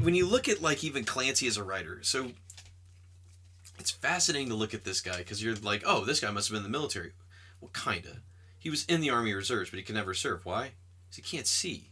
when 0.00 0.14
you 0.14 0.26
look 0.26 0.48
at 0.48 0.60
like 0.60 0.84
even 0.84 1.04
Clancy 1.04 1.46
as 1.46 1.56
a 1.56 1.64
writer 1.64 2.00
so 2.02 2.32
it's 3.78 3.90
fascinating 3.90 4.48
to 4.48 4.54
look 4.54 4.74
at 4.74 4.84
this 4.84 5.00
guy 5.00 5.16
because 5.18 5.42
you're 5.42 5.54
like 5.56 5.82
oh 5.86 6.04
this 6.04 6.20
guy 6.20 6.30
must 6.30 6.48
have 6.48 6.52
been 6.54 6.64
in 6.66 6.70
the 6.70 6.78
military. 6.78 7.12
Well 7.60 7.70
kinda. 7.72 8.18
He 8.58 8.70
was 8.70 8.84
in 8.86 9.00
the 9.00 9.10
army 9.10 9.32
reserves 9.32 9.70
but 9.70 9.78
he 9.78 9.82
could 9.84 9.94
never 9.94 10.12
serve. 10.14 10.44
Why? 10.44 10.72
'Cause 11.08 11.16
he 11.16 11.22
can't 11.22 11.46
see. 11.46 11.90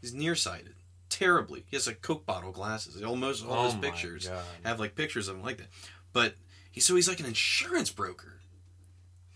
He's 0.00 0.14
nearsighted 0.14 0.74
terribly 1.14 1.64
he 1.70 1.76
has 1.76 1.86
like 1.86 2.02
coke 2.02 2.26
bottle 2.26 2.50
glasses 2.50 3.00
almost 3.02 3.46
all 3.46 3.52
Oh 3.52 3.64
his 3.66 3.74
pictures 3.76 4.26
God. 4.28 4.42
have 4.64 4.80
like 4.80 4.94
pictures 4.96 5.28
of 5.28 5.36
him 5.36 5.42
like 5.42 5.58
that 5.58 5.68
but 6.12 6.34
he 6.72 6.80
so 6.80 6.96
he's 6.96 7.08
like 7.08 7.20
an 7.20 7.26
insurance 7.26 7.90
broker 7.90 8.40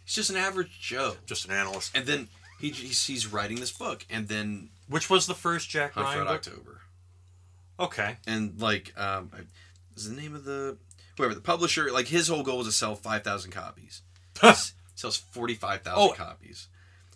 he's 0.05 0.14
just 0.17 0.31
an 0.31 0.37
average 0.37 0.81
joe 0.81 1.14
Just 1.27 1.45
an 1.47 1.53
analyst. 1.53 1.97
and 1.97 2.05
then 2.07 2.29
he, 2.61 2.71
he's, 2.71 3.07
he's 3.07 3.27
writing 3.33 3.61
this 3.61 3.71
book 3.71 4.05
and 4.11 4.27
then 4.27 4.71
Which 4.88 5.09
was 5.09 5.27
the 5.29 5.35
first 5.35 5.69
Jack 5.71 5.93
Hunt 5.93 6.07
Ryan 6.07 6.25
book? 6.25 6.35
october 6.35 6.81
Okay. 7.79 8.17
and 8.27 8.61
like 8.61 8.93
um 8.99 9.31
is 9.97 10.09
the 10.11 10.21
name 10.21 10.35
of 10.35 10.45
the 10.45 10.77
whoever 11.17 11.35
the 11.35 11.41
publisher 11.41 11.93
like 11.93 12.09
his 12.09 12.27
whole 12.29 12.43
goal 12.43 12.59
was 12.59 12.67
to 12.67 12.73
sell 12.73 12.97
5000 12.97 13.51
copies 13.53 14.03
He 14.43 14.49
sells 15.03 15.17
45000 15.17 15.93
Oh. 15.97 16.12
copies 16.12 16.67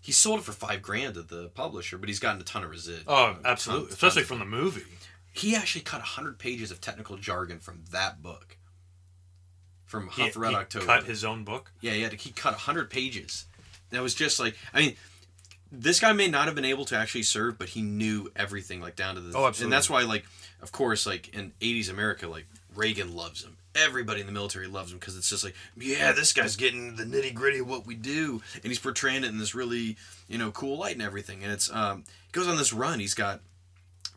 he 0.02 0.12
sold 0.12 0.40
it 0.40 0.42
for 0.44 0.52
five 0.52 0.82
grand 0.82 1.14
to 1.14 1.22
the 1.22 1.48
publisher 1.54 1.96
but 1.96 2.08
he's 2.10 2.18
gotten 2.18 2.40
a 2.40 2.44
ton 2.44 2.62
of 2.64 2.70
resid 2.70 3.04
Oh, 3.06 3.36
absolutely. 3.44 3.84
tons- 3.86 3.94
Especially 3.94 4.22
tons 4.22 4.28
from 4.28 4.38
the 4.40 4.44
movie. 4.44 4.82
he 5.32 5.54
actually 5.56 5.82
cut 5.82 6.00
100 6.00 6.38
pages 6.38 6.70
of 6.70 6.80
technical 6.80 7.16
jargon 7.16 7.58
from 7.60 7.84
that 7.92 8.22
book 8.22 8.56
from 9.84 10.08
He, 10.08 10.22
Hunt 10.22 10.34
for 10.34 10.40
Red 10.40 10.50
he 10.50 10.56
October. 10.56 10.86
cut 10.86 11.04
his 11.04 11.24
own 11.24 11.44
book. 11.44 11.70
Yeah, 11.80 11.92
he 11.92 12.02
had 12.02 12.12
to, 12.12 12.16
he 12.16 12.30
cut 12.30 12.52
100 12.54 12.88
pages. 12.90 13.44
That 13.90 14.02
was 14.02 14.14
just 14.14 14.40
like 14.40 14.56
I 14.72 14.80
mean 14.80 14.96
this 15.70 16.00
guy 16.00 16.12
may 16.12 16.28
not 16.28 16.46
have 16.46 16.54
been 16.54 16.64
able 16.66 16.84
to 16.86 16.96
actually 16.96 17.22
serve, 17.22 17.58
but 17.58 17.70
he 17.70 17.80
knew 17.82 18.30
everything 18.36 18.80
like 18.80 18.96
down 18.96 19.14
to 19.14 19.20
the 19.20 19.36
Oh, 19.36 19.46
absolutely. 19.46 19.64
And 19.66 19.72
that's 19.72 19.88
why 19.90 20.02
like 20.02 20.24
of 20.62 20.72
course 20.72 21.06
like 21.06 21.34
in 21.34 21.52
80s 21.60 21.90
America 21.90 22.26
like 22.28 22.46
Reagan 22.74 23.14
loves 23.14 23.42
him. 23.44 23.56
Everybody 23.74 24.20
in 24.20 24.26
the 24.26 24.32
military 24.32 24.66
loves 24.66 24.92
him 24.92 24.98
because 24.98 25.16
it's 25.16 25.30
just 25.30 25.44
like, 25.44 25.54
yeah, 25.78 26.12
this 26.12 26.32
guy's 26.32 26.56
getting 26.56 26.96
the 26.96 27.04
nitty 27.04 27.32
gritty 27.34 27.60
of 27.60 27.68
what 27.68 27.86
we 27.86 27.94
do, 27.94 28.42
and 28.56 28.64
he's 28.64 28.78
portraying 28.78 29.24
it 29.24 29.28
in 29.28 29.38
this 29.38 29.54
really, 29.54 29.96
you 30.28 30.36
know, 30.38 30.50
cool 30.50 30.76
light 30.78 30.92
and 30.94 31.02
everything. 31.02 31.42
And 31.42 31.50
it's 31.52 31.72
um, 31.72 32.04
he 32.26 32.32
goes 32.32 32.48
on 32.48 32.56
this 32.56 32.72
run. 32.72 33.00
He's 33.00 33.14
got 33.14 33.40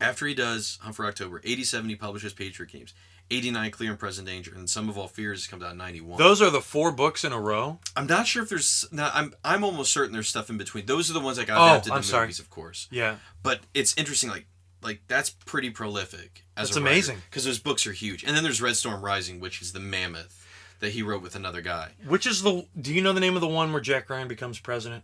after 0.02 0.26
he 0.28 0.34
does 0.34 0.78
Hunt 0.82 0.96
for 0.96 1.06
October, 1.06 1.42
87 1.44 1.90
he 1.90 1.96
publishes 1.96 2.34
Patriot 2.34 2.70
Games, 2.72 2.94
89 3.32 3.72
Clear 3.72 3.90
and 3.92 4.00
Present 4.00 4.28
Danger, 4.28 4.54
and 4.54 4.70
Sum 4.70 4.90
of 4.90 4.98
All 4.98 5.08
Fears 5.08 5.48
comes 5.48 5.64
out 5.64 5.72
in 5.72 5.78
91. 5.78 6.18
Those 6.18 6.42
are 6.42 6.50
the 6.50 6.60
four 6.62 6.92
books 6.92 7.24
in 7.24 7.32
a 7.32 7.40
row. 7.40 7.80
I'm 7.96 8.08
not 8.08 8.28
sure 8.28 8.44
if 8.44 8.50
there's. 8.50 8.86
Now, 8.92 9.10
I'm 9.14 9.34
I'm 9.46 9.64
almost 9.64 9.92
certain 9.94 10.12
there's 10.14 10.28
stuff 10.28 10.50
in 10.50 10.58
between. 10.58 10.86
Those 10.86 11.10
are 11.10 11.14
the 11.14 11.20
ones 11.22 11.38
that 11.38 11.48
got 11.48 11.58
Oh, 11.60 11.72
adapted 11.76 11.94
I'm 11.94 12.02
to 12.02 12.08
sorry. 12.08 12.24
movies, 12.26 12.40
of 12.40 12.50
course. 12.50 12.88
Yeah. 12.92 13.16
But 13.42 13.62
it's 13.74 13.98
interesting, 13.98 14.30
like 14.30 14.48
like 14.84 15.02
that's 15.08 15.30
pretty 15.30 15.70
prolific. 15.70 16.44
As 16.58 16.70
That's 16.70 16.78
amazing. 16.78 17.18
because 17.30 17.44
those 17.44 17.60
books 17.60 17.86
are 17.86 17.92
huge. 17.92 18.24
And 18.24 18.36
then 18.36 18.44
there's 18.44 18.62
Red 18.62 18.78
Storm 18.78 19.04
Rising, 19.04 19.40
which 19.42 19.62
is 19.62 19.74
the 19.74 19.80
mammoth 19.80 20.46
that 20.80 20.92
he 20.92 21.02
wrote 21.02 21.22
with 21.22 21.36
another 21.36 21.62
guy. 21.62 21.92
Which 22.08 22.26
is 22.26 22.44
the? 22.44 22.66
Do 22.80 22.94
you 22.94 23.02
know 23.02 23.12
the 23.14 23.20
name 23.20 23.36
of 23.36 23.42
the 23.42 23.48
one 23.48 23.74
where 23.74 23.82
Jack 23.82 24.10
Ryan 24.10 24.28
becomes 24.28 24.60
president? 24.60 25.04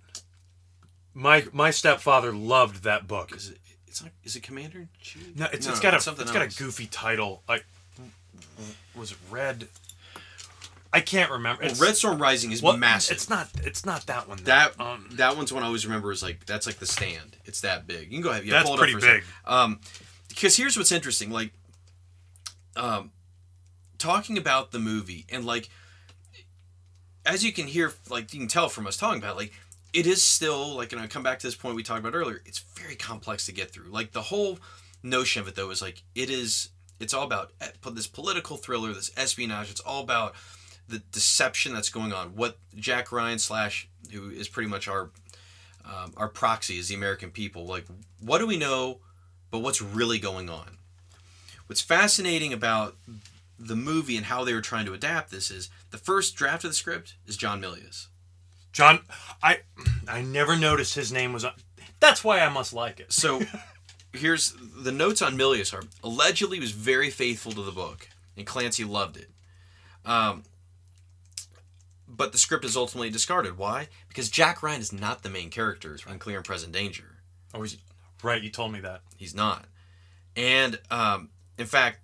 My 1.13 1.45
my 1.51 1.71
stepfather 1.71 2.31
loved 2.31 2.83
that 2.83 3.07
book. 3.07 3.35
Is 3.35 3.49
it? 3.49 3.57
It's 3.87 4.01
not. 4.01 4.11
Is 4.23 4.37
it 4.37 4.43
Commander 4.43 4.87
Chief? 5.01 5.35
No, 5.35 5.47
it's, 5.51 5.65
No, 5.65 5.71
it's 5.71 5.81
got 5.81 5.93
a 5.93 5.99
something 5.99 6.23
it's 6.23 6.31
got 6.31 6.41
a 6.41 6.57
goofy 6.57 6.85
title. 6.85 7.43
Like, 7.49 7.65
was 8.95 9.11
it 9.11 9.17
Red? 9.29 9.67
I 10.93 10.99
can't 10.99 11.31
remember. 11.31 11.63
Well, 11.63 11.75
Red 11.75 11.95
Storm 11.95 12.21
Rising 12.21 12.51
is 12.51 12.61
well, 12.61 12.75
massive. 12.75 13.15
It's 13.15 13.29
not. 13.29 13.49
It's 13.63 13.85
not 13.85 14.05
that 14.07 14.27
one. 14.27 14.37
though. 14.37 14.43
that 14.43 14.79
Um, 14.79 15.07
that 15.13 15.37
one's 15.37 15.51
one 15.53 15.63
I 15.63 15.65
always 15.67 15.85
remember 15.85 16.11
is 16.11 16.21
like 16.21 16.45
that's 16.45 16.65
like 16.65 16.77
the 16.77 16.85
stand. 16.85 17.37
It's 17.45 17.61
that 17.61 17.87
big. 17.87 18.11
You 18.11 18.17
can 18.17 18.21
go 18.21 18.29
ahead. 18.29 18.45
Yeah, 18.45 18.63
That's 18.63 18.75
pretty 18.75 18.95
up 18.95 19.01
for 19.01 19.07
a 19.07 19.13
big. 19.15 19.23
Um, 19.45 19.79
because 20.33 20.57
here's 20.57 20.77
what's 20.77 20.91
interesting, 20.91 21.29
like, 21.29 21.51
um, 22.75 23.11
talking 23.97 24.37
about 24.37 24.71
the 24.71 24.79
movie 24.79 25.25
and 25.29 25.45
like, 25.45 25.69
as 27.25 27.43
you 27.43 27.53
can 27.53 27.67
hear, 27.67 27.93
like 28.09 28.33
you 28.33 28.39
can 28.39 28.47
tell 28.47 28.69
from 28.69 28.87
us 28.87 28.97
talking 28.97 29.21
about, 29.21 29.33
it, 29.33 29.37
like, 29.37 29.53
it 29.93 30.07
is 30.07 30.23
still 30.23 30.75
like, 30.75 30.93
and 30.93 31.01
I 31.01 31.07
come 31.07 31.23
back 31.23 31.39
to 31.39 31.47
this 31.47 31.55
point 31.55 31.75
we 31.75 31.83
talked 31.83 31.99
about 31.99 32.15
earlier. 32.15 32.41
It's 32.45 32.59
very 32.59 32.95
complex 32.95 33.45
to 33.47 33.51
get 33.51 33.71
through. 33.71 33.89
Like 33.89 34.11
the 34.11 34.21
whole 34.21 34.59
notion 35.03 35.41
of 35.41 35.47
it 35.47 35.55
though 35.55 35.69
is 35.69 35.81
like 35.81 36.03
it 36.15 36.29
is. 36.29 36.69
It's 36.99 37.13
all 37.13 37.23
about 37.23 37.51
eh, 37.59 37.67
this 37.91 38.07
political 38.07 38.57
thriller, 38.57 38.93
this 38.93 39.11
espionage. 39.17 39.71
It's 39.71 39.81
all 39.81 40.03
about 40.03 40.35
the 40.87 40.99
deception 41.11 41.73
that's 41.73 41.89
going 41.89 42.13
on. 42.13 42.35
What 42.35 42.57
Jack 42.75 43.11
Ryan 43.11 43.39
slash 43.39 43.89
who 44.11 44.29
is 44.29 44.47
pretty 44.47 44.69
much 44.69 44.87
our 44.87 45.09
um, 45.83 46.13
our 46.15 46.27
proxy 46.27 46.77
is 46.77 46.89
the 46.89 46.95
American 46.95 47.31
people. 47.31 47.65
Like, 47.65 47.85
what 48.21 48.37
do 48.37 48.47
we 48.47 48.57
know, 48.57 48.99
but 49.51 49.59
what's 49.59 49.81
really 49.81 50.17
going 50.17 50.49
on? 50.49 50.77
What's 51.67 51.81
fascinating 51.81 52.53
about 52.53 52.95
the 53.59 53.75
movie 53.75 54.17
and 54.17 54.25
how 54.25 54.43
they 54.43 54.53
were 54.53 54.61
trying 54.61 54.85
to 54.87 54.93
adapt 54.93 55.29
this 55.29 55.51
is 55.51 55.69
the 55.91 55.97
first 55.97 56.35
draft 56.35 56.63
of 56.63 56.71
the 56.71 56.75
script 56.75 57.13
is 57.27 57.37
John 57.37 57.61
Milius. 57.61 58.07
John. 58.71 59.01
I 59.43 59.59
I 60.07 60.21
never 60.21 60.55
noticed 60.55 60.95
his 60.95 61.11
name 61.11 61.33
was 61.33 61.45
on. 61.45 61.53
That's 61.99 62.23
why 62.23 62.39
I 62.39 62.49
must 62.49 62.73
like 62.73 62.99
it. 62.99 63.11
So 63.11 63.41
here's 64.13 64.53
the 64.59 64.91
notes 64.91 65.21
on 65.21 65.37
Milius 65.37 65.73
are 65.73 65.83
allegedly 66.03 66.59
was 66.59 66.71
very 66.71 67.09
faithful 67.09 67.51
to 67.51 67.61
the 67.61 67.71
book, 67.71 68.09
and 68.37 68.45
Clancy 68.45 68.83
loved 68.83 69.17
it. 69.17 69.29
Um, 70.05 70.43
but 72.07 72.31
the 72.31 72.37
script 72.37 72.65
is 72.65 72.75
ultimately 72.75 73.09
discarded. 73.09 73.57
Why? 73.57 73.87
Because 74.07 74.29
Jack 74.29 74.61
Ryan 74.63 74.81
is 74.81 74.91
not 74.91 75.23
the 75.23 75.29
main 75.29 75.49
character 75.49 75.97
on 76.07 76.19
Clear 76.19 76.37
and 76.37 76.45
Present 76.45 76.73
Danger. 76.73 77.17
Oh, 77.53 77.61
he's, 77.61 77.77
right. 78.23 78.41
You 78.41 78.49
told 78.49 78.71
me 78.71 78.79
that. 78.81 79.01
He's 79.15 79.36
not. 79.36 79.65
And 80.36 80.79
um, 80.89 81.29
in 81.57 81.65
fact, 81.65 81.99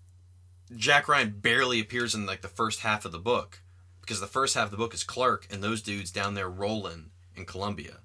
Jack 0.76 1.08
Ryan 1.08 1.36
barely 1.38 1.80
appears 1.80 2.14
in 2.14 2.26
like 2.26 2.42
the 2.42 2.48
first 2.48 2.82
half 2.82 3.06
of 3.06 3.12
the 3.12 3.20
book 3.20 3.62
because 4.02 4.20
the 4.20 4.28
first 4.28 4.56
half 4.56 4.66
of 4.66 4.72
the 4.72 4.78
book 4.78 4.94
is 4.94 5.04
Clark 5.04 5.48
and 5.52 5.64
those 5.64 5.82
dudes 5.82 6.12
down 6.12 6.34
there 6.34 6.50
rolling 6.50 7.12
in 7.36 7.46
Colombia. 7.46 7.98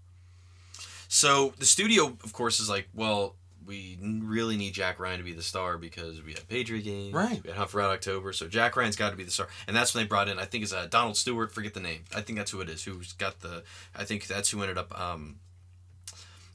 So 1.09 1.53
the 1.59 1.67
studio, 1.67 2.17
of 2.25 2.33
course, 2.33 2.59
is 2.59 2.69
like, 2.69 2.89
well, 2.95 3.37
we 3.67 3.99
really 4.03 4.57
need 4.57 4.73
Jack 4.73 4.99
Ryan 4.99 5.19
to 5.19 5.25
be 5.25 5.33
the 5.33 5.43
star 5.43 5.79
because 5.79 6.23
we 6.23 6.33
had 6.33 6.49
Patriot 6.49 6.83
Games, 6.83 7.13
Right. 7.15 7.43
We 7.43 7.51
had 7.51 7.57
Hunt 7.59 7.71
for 7.71 7.79
Red 7.79 7.91
October, 7.91 8.33
so 8.33 8.49
Jack 8.49 8.77
Ryan's 8.77 8.97
got 8.97 9.11
to 9.11 9.17
be 9.17 9.23
the 9.25 9.31
star, 9.31 9.49
and 9.67 9.77
that's 9.77 9.95
when 9.95 10.03
they 10.03 10.09
brought 10.09 10.29
in. 10.29 10.39
I 10.39 10.47
think 10.47 10.65
is 10.65 10.73
uh, 10.73 10.87
Donald 10.91 11.17
Stewart. 11.17 11.53
Forget 11.53 11.75
the 11.75 11.81
name. 11.81 12.05
I 12.15 12.23
think 12.23 12.39
that's 12.39 12.51
who 12.51 12.61
it 12.61 12.69
is. 12.69 12.83
Who's 12.85 13.13
got 13.13 13.41
the? 13.41 13.63
I 13.95 14.05
think 14.05 14.27
that's 14.27 14.51
who 14.51 14.63
ended 14.63 14.79
up. 14.79 14.99
Um, 14.99 15.37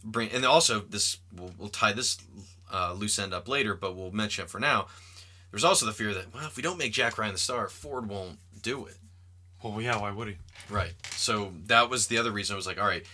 bring 0.07 0.31
and 0.31 0.45
also 0.45 0.79
this 0.79 1.19
we'll, 1.35 1.51
we'll 1.57 1.69
tie 1.69 1.93
this 1.93 2.17
uh, 2.73 2.93
loose 2.93 3.19
end 3.19 3.33
up 3.33 3.47
later, 3.47 3.75
but 3.75 3.95
we'll 3.95 4.11
mention 4.11 4.45
it 4.45 4.49
for 4.49 4.59
now. 4.59 4.87
There's 5.51 5.63
also 5.63 5.85
the 5.85 5.93
fear 5.93 6.13
that 6.13 6.33
well, 6.33 6.45
if 6.45 6.57
we 6.57 6.63
don't 6.63 6.77
make 6.77 6.93
Jack 6.93 7.17
Ryan 7.17 7.33
the 7.33 7.39
star, 7.39 7.67
Ford 7.67 8.09
won't 8.09 8.39
do 8.61 8.85
it. 8.85 8.97
Well, 9.63 9.81
yeah. 9.81 9.99
Why 9.99 10.11
would 10.11 10.27
he? 10.27 10.37
Right. 10.69 10.93
So 11.11 11.53
that 11.65 11.89
was 11.89 12.07
the 12.07 12.17
other 12.17 12.31
reason 12.31 12.53
I 12.53 12.57
was 12.57 12.67
like, 12.67 12.79
all 12.79 12.87
right, 12.87 13.05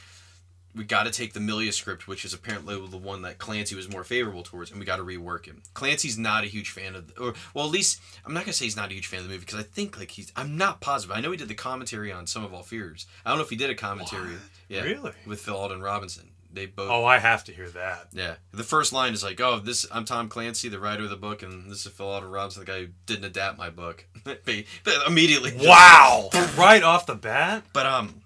we 0.75 0.83
got 0.83 1.03
to 1.03 1.11
take 1.11 1.33
the 1.33 1.39
Milius 1.39 1.73
script, 1.73 2.07
which 2.07 2.25
is 2.25 2.33
apparently 2.33 2.75
the 2.87 2.97
one 2.97 3.21
that 3.21 3.37
Clancy 3.37 3.75
was 3.75 3.89
more 3.89 4.03
favorable 4.03 4.43
towards, 4.43 4.71
and 4.71 4.79
we 4.79 4.85
got 4.85 4.97
to 4.97 5.03
rework 5.03 5.45
him. 5.45 5.61
Clancy's 5.73 6.17
not 6.17 6.43
a 6.43 6.47
huge 6.47 6.71
fan 6.71 6.95
of, 6.95 7.13
or 7.19 7.33
well, 7.53 7.65
at 7.65 7.71
least 7.71 8.01
I'm 8.25 8.33
not 8.33 8.43
gonna 8.43 8.53
say 8.53 8.65
he's 8.65 8.75
not 8.75 8.89
a 8.89 8.93
huge 8.93 9.07
fan 9.07 9.19
of 9.19 9.25
the 9.25 9.29
movie 9.29 9.45
because 9.45 9.59
I 9.59 9.63
think 9.63 9.99
like 9.99 10.11
he's, 10.11 10.31
I'm 10.35 10.57
not 10.57 10.81
positive. 10.81 11.15
I 11.15 11.21
know 11.21 11.31
he 11.31 11.37
did 11.37 11.47
the 11.47 11.53
commentary 11.53 12.11
on 12.11 12.27
Sum 12.27 12.43
of 12.43 12.53
All 12.53 12.63
Fears. 12.63 13.05
I 13.25 13.29
don't 13.29 13.37
know 13.37 13.43
if 13.43 13.49
he 13.49 13.55
did 13.55 13.69
a 13.69 13.75
commentary. 13.75 14.33
What? 14.33 14.41
Yeah. 14.67 14.81
Really? 14.81 15.11
With 15.25 15.39
Phil 15.41 15.55
Alden 15.55 15.81
Robinson. 15.81 16.29
They 16.53 16.67
both. 16.67 16.91
Oh, 16.91 17.03
I 17.03 17.17
have 17.17 17.43
to 17.45 17.51
hear 17.51 17.67
that. 17.69 18.09
Yeah, 18.13 18.35
the 18.51 18.63
first 18.63 18.93
line 18.93 19.13
is 19.13 19.23
like, 19.23 19.41
"Oh, 19.41 19.57
this 19.59 19.87
I'm 19.91 20.05
Tom 20.05 20.29
Clancy, 20.29 20.69
the 20.69 20.79
writer 20.79 21.03
of 21.03 21.09
the 21.09 21.15
book, 21.15 21.41
and 21.41 21.69
this 21.71 21.85
is 21.85 21.91
Phil 21.91 22.07
Alden 22.07 22.29
Robinson, 22.29 22.59
the 22.63 22.71
guy 22.71 22.79
who 22.81 22.87
didn't 23.07 23.25
adapt 23.25 23.57
my 23.57 23.71
book." 23.71 24.05
Immediately, 25.07 25.53
Wow! 25.57 26.29
right 26.57 26.83
off 26.83 27.07
the 27.07 27.15
bat. 27.15 27.63
But 27.73 27.87
um, 27.87 28.21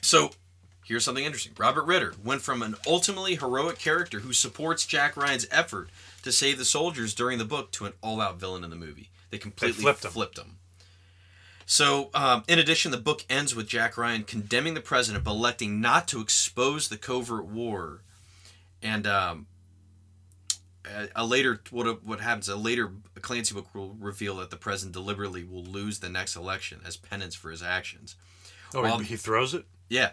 so 0.00 0.30
here's 0.84 1.04
something 1.04 1.24
interesting. 1.24 1.52
Robert 1.58 1.84
Ritter 1.84 2.14
went 2.22 2.42
from 2.42 2.62
an 2.62 2.76
ultimately 2.86 3.34
heroic 3.34 3.78
character 3.78 4.20
who 4.20 4.32
supports 4.32 4.86
Jack 4.86 5.16
Ryan's 5.16 5.46
effort 5.50 5.88
to 6.22 6.30
save 6.30 6.58
the 6.58 6.64
soldiers 6.64 7.12
during 7.12 7.38
the 7.38 7.44
book 7.44 7.72
to 7.72 7.86
an 7.86 7.92
all-out 8.02 8.38
villain 8.38 8.62
in 8.62 8.70
the 8.70 8.76
movie. 8.76 9.10
They 9.30 9.38
completely 9.38 9.82
flipped 9.82 10.04
him. 10.04 10.10
flipped 10.12 10.38
him. 10.38 10.58
So, 11.66 12.10
um, 12.14 12.44
in 12.46 12.58
addition, 12.58 12.90
the 12.90 12.98
book 12.98 13.24
ends 13.30 13.54
with 13.54 13.66
Jack 13.66 13.96
Ryan 13.96 14.24
condemning 14.24 14.74
the 14.74 14.80
president, 14.80 15.24
but 15.24 15.30
electing 15.32 15.80
not 15.80 16.06
to 16.08 16.20
expose 16.20 16.88
the 16.88 16.98
covert 16.98 17.46
war. 17.46 18.02
And 18.82 19.06
um, 19.06 19.46
a, 20.84 21.08
a 21.16 21.24
later, 21.26 21.60
what 21.70 22.04
what 22.04 22.20
happens? 22.20 22.48
A 22.48 22.56
later 22.56 22.92
Clancy 23.22 23.54
book 23.54 23.74
will 23.74 23.96
reveal 23.98 24.36
that 24.36 24.50
the 24.50 24.56
president 24.56 24.92
deliberately 24.92 25.42
will 25.42 25.64
lose 25.64 26.00
the 26.00 26.10
next 26.10 26.36
election 26.36 26.80
as 26.86 26.96
penance 26.96 27.34
for 27.34 27.50
his 27.50 27.62
actions. 27.62 28.16
Oh, 28.74 28.82
Well- 28.82 28.98
he 28.98 29.16
throws 29.16 29.54
it. 29.54 29.64
Yeah. 29.88 30.10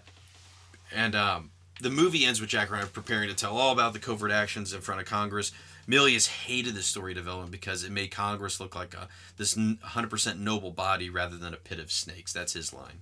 And 0.94 1.16
um, 1.16 1.52
the 1.82 1.90
movie 1.90 2.26
ends 2.26 2.40
with 2.40 2.50
Jack 2.50 2.72
Ryan 2.72 2.88
preparing 2.88 3.28
to 3.30 3.36
tell 3.36 3.58
all 3.58 3.72
about 3.72 3.94
the 3.94 4.00
covert 4.00 4.32
actions 4.32 4.74
in 4.74 4.82
front 4.82 5.02
of 5.02 5.08
Congress. 5.08 5.52
Milius 5.88 6.28
hated 6.28 6.76
the 6.76 6.84
story 6.84 7.13
development 7.13 7.52
because 7.52 7.84
it 7.84 7.91
made 7.91 8.12
Congress 8.12 8.60
look 8.60 8.76
like 8.76 8.94
a 8.94 9.08
this 9.38 9.56
100% 9.56 10.39
noble 10.39 10.72
body 10.72 11.10
rather 11.10 11.38
than 11.38 11.54
a 11.54 11.58
pit 11.58 11.80
of 11.80 11.91
snakes. 11.91 12.32
That's 12.34 12.54
his 12.54 12.74
line. 12.74 13.00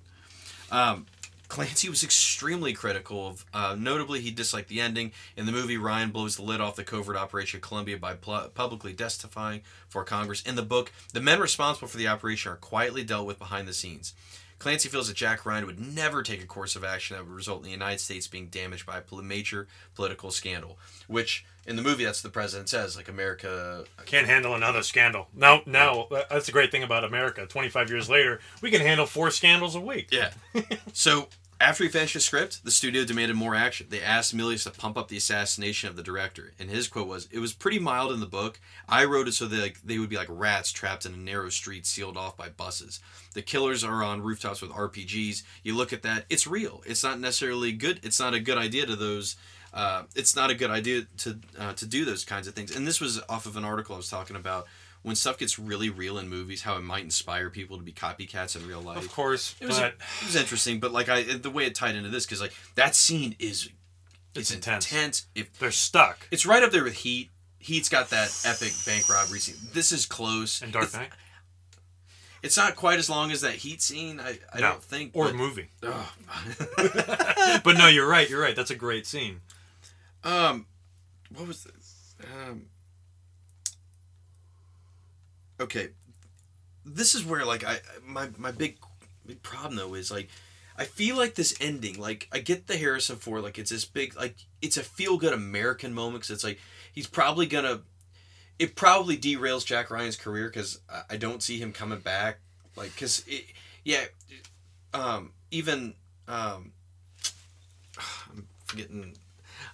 Um, 0.72 1.06
Clancy 1.50 1.90
was 1.90 2.04
extremely 2.04 2.74
critical 2.74 3.28
of, 3.28 3.46
uh, 3.56 3.76
notably, 3.78 4.22
he 4.22 4.30
disliked 4.30 4.70
the 4.70 4.80
ending. 4.80 5.12
In 5.36 5.48
the 5.48 5.52
movie, 5.52 5.78
Ryan 5.78 6.12
blows 6.12 6.36
the 6.36 6.44
lid 6.44 6.62
off 6.62 6.76
the 6.76 6.84
covert 6.84 7.18
operation 7.18 7.60
Colombia 7.60 7.98
by 7.98 8.14
pl- 8.14 8.52
publicly 8.54 8.94
testifying 8.94 9.62
for 9.88 10.04
Congress. 10.04 10.44
In 10.44 10.56
the 10.56 10.62
book, 10.62 10.92
the 11.12 11.20
men 11.20 11.40
responsible 11.40 11.88
for 11.88 11.98
the 11.98 12.08
operation 12.08 12.52
are 12.52 12.56
quietly 12.56 13.04
dealt 13.04 13.26
with 13.26 13.40
behind 13.40 13.68
the 13.68 13.74
scenes. 13.74 14.14
Clancy 14.60 14.90
feels 14.90 15.08
that 15.08 15.16
Jack 15.16 15.46
Ryan 15.46 15.66
would 15.66 15.80
never 15.80 16.22
take 16.22 16.44
a 16.44 16.46
course 16.46 16.76
of 16.76 16.84
action 16.84 17.16
that 17.16 17.26
would 17.26 17.34
result 17.34 17.60
in 17.60 17.64
the 17.64 17.72
United 17.72 18.00
States 18.00 18.28
being 18.28 18.48
damaged 18.48 18.86
by 18.86 19.00
a 19.00 19.22
major 19.22 19.68
political 19.96 20.32
scandal. 20.32 20.78
Which, 21.08 21.46
in 21.66 21.78
the 21.78 21.82
movie, 21.82 22.04
that's 22.04 22.24
what 22.24 22.32
the 22.32 22.34
president 22.34 22.68
says. 22.68 22.98
Like, 22.98 23.08
America. 23.08 23.86
Can't 24.06 24.28
handle 24.28 24.54
another 24.54 24.84
scandal. 24.84 25.30
No, 25.34 25.62
no. 25.66 26.08
That's 26.30 26.46
the 26.46 26.52
great 26.52 26.72
thing 26.72 26.84
about 26.84 27.06
America. 27.06 27.46
25 27.46 27.90
years 27.90 28.10
later, 28.10 28.42
we 28.62 28.70
can 28.70 28.82
handle 28.82 29.06
four 29.06 29.32
scandals 29.32 29.76
a 29.76 29.82
week. 29.82 30.10
Yeah. 30.12 30.32
so, 30.94 31.30
after 31.62 31.84
he 31.84 31.90
finished 31.90 32.14
the 32.14 32.22
script, 32.22 32.64
the 32.64 32.72
studio 32.72 33.04
demanded 33.04 33.36
more 33.36 33.54
action. 33.54 33.88
They 33.90 34.02
asked 34.02 34.36
Milius 34.36 34.64
to 34.64 34.72
pump 34.72 34.98
up 34.98 35.10
the 35.10 35.18
assassination 35.18 35.90
of 35.90 35.98
the 35.98 36.04
director. 36.04 36.54
And 36.58 36.70
his 36.70 36.88
quote 36.88 37.08
was, 37.08 37.28
It 37.32 37.40
was 37.40 37.52
pretty 37.52 37.80
mild 37.80 38.14
in 38.14 38.22
the 38.22 38.26
book. 38.26 38.62
I 38.88 39.04
wrote 39.04 39.28
it 39.28 39.34
so 39.34 39.46
that 39.48 39.74
they 39.84 40.00
would 40.00 40.10
be 40.10 40.16
like 40.16 40.30
rats 40.30 40.72
trapped 40.72 41.06
in 41.06 41.14
a 41.14 41.18
narrow 41.18 41.50
street 41.50 41.86
sealed 41.86 42.16
off 42.16 42.38
by 42.38 42.48
buses. 42.48 43.02
The 43.34 43.42
killers 43.42 43.84
are 43.84 44.04
on 44.04 44.22
rooftops 44.22 44.62
with 44.62 44.72
RPGs. 44.72 45.44
You 45.62 45.76
look 45.76 45.92
at 45.92 46.02
that, 46.04 46.26
it's 46.30 46.48
real. 46.48 46.82
It's 46.86 47.04
not 47.04 47.20
necessarily 47.20 47.74
good. 47.74 48.00
It's 48.04 48.20
not 48.20 48.34
a 48.34 48.40
good 48.40 48.58
idea 48.58 48.86
to 48.86 48.96
those. 48.96 49.36
Uh, 49.74 50.04
it's 50.16 50.36
not 50.36 50.50
a 50.50 50.56
good 50.56 50.72
idea 50.72 51.08
to 51.18 51.40
uh, 51.58 51.74
to 51.74 51.86
do 51.86 52.06
those 52.06 52.26
kinds 52.26 52.48
of 52.48 52.56
things. 52.56 52.76
And 52.76 52.88
this 52.88 53.02
was 53.02 53.22
off 53.30 53.46
of 53.46 53.58
an 53.58 53.66
article 53.66 53.96
I 53.96 53.98
was 53.98 54.10
talking 54.10 54.36
about 54.36 54.66
when 55.02 55.16
stuff 55.16 55.38
gets 55.38 55.58
really 55.58 55.90
real 55.90 56.18
in 56.18 56.28
movies, 56.30 56.64
how 56.64 56.76
it 56.76 56.82
might 56.82 57.04
inspire 57.04 57.50
people 57.50 57.78
to 57.78 57.84
be 57.84 57.94
copycats 57.94 58.56
in 58.56 58.68
real 58.68 58.82
life. 58.82 58.98
Of 58.98 59.12
course, 59.12 59.56
It 59.62 59.68
was 59.68 59.80
but 59.80 59.94
it 60.22 60.26
was 60.26 60.36
interesting, 60.36 60.80
but 60.80 60.92
like 60.92 61.10
I 61.10 61.24
the 61.24 61.50
way 61.50 61.66
it 61.66 61.76
tied 61.76 61.96
into 61.96 62.10
this 62.10 62.26
because 62.26 62.42
like 62.42 62.54
that 62.76 62.96
scene 62.96 63.36
is 63.40 63.70
It's 64.36 64.50
it's, 64.50 64.52
intense. 64.52 64.92
intense. 64.92 65.26
If 65.36 65.58
they're 65.60 65.72
stuck. 65.72 66.28
it's 66.32 66.46
right 66.46 66.64
up 66.64 66.72
there 66.72 66.84
with 66.84 66.94
Heat. 66.96 67.30
Heat's 67.62 67.90
got 67.90 68.10
that 68.12 68.34
epic 68.46 68.72
bank 68.86 69.10
robbery 69.10 69.40
scene. 69.40 69.56
This 69.74 69.92
is 69.92 70.06
close. 70.06 70.62
And 70.62 70.72
Dark 70.72 70.86
it's, 70.86 70.94
Knight 70.96 71.10
It's 72.42 72.56
not 72.56 72.78
quite 72.78 73.00
as 73.00 73.10
long 73.10 73.32
as 73.32 73.42
that 73.42 73.56
Heat 73.56 73.82
scene. 73.82 74.20
I, 74.22 74.40
I 74.54 74.60
No. 74.62 74.70
don't 74.72 74.84
think. 74.84 75.12
or 75.14 75.26
but, 75.26 75.36
movie. 75.36 75.68
But 77.64 77.78
no, 77.78 77.88
you're 77.88 78.08
right. 78.08 78.30
You're 78.30 78.42
right. 78.42 78.56
That's 78.56 78.72
a 78.72 78.76
great 78.76 79.06
scene. 79.06 79.42
um, 80.24 80.66
what 81.36 81.48
was 81.48 81.64
this? 81.66 82.16
Um. 82.48 82.68
Okay, 85.60 85.90
this 86.86 87.16
is 87.16 87.26
where 87.26 87.46
like 87.46 87.64
I 87.64 87.80
my 88.06 88.30
my 88.38 88.52
big 88.52 88.78
big 89.26 89.42
problem 89.44 89.76
though 89.76 89.94
is 89.94 90.12
like 90.12 90.30
I 90.78 90.86
feel 90.86 91.18
like 91.18 91.36
this 91.36 91.56
ending 91.60 92.00
like 92.00 92.28
I 92.32 92.40
get 92.40 92.68
the 92.68 92.78
Harrison 92.78 93.18
Ford 93.18 93.44
like 93.44 93.60
it's 93.60 93.70
this 93.70 93.86
big 93.86 94.16
like 94.16 94.38
it's 94.62 94.78
a 94.78 94.84
feel 94.84 95.18
good 95.18 95.34
American 95.34 95.94
moment 95.94 96.24
because 96.24 96.32
it's 96.32 96.44
like 96.44 96.60
he's 96.94 97.08
probably 97.08 97.46
gonna 97.46 97.82
it 98.58 98.76
probably 98.76 99.18
derails 99.18 99.66
Jack 99.66 99.92
Ryan's 99.92 100.16
career 100.16 100.48
because 100.48 100.80
I, 101.10 101.16
don't 101.16 101.42
see 101.42 101.60
him 101.60 101.72
coming 101.72 102.00
back 102.00 102.40
like 102.76 102.94
because 102.94 103.24
it, 103.28 103.46
yeah 103.84 104.06
um 104.94 105.32
even 105.52 105.94
um 106.28 106.72
I'm 107.98 108.48
forgetting 108.66 109.18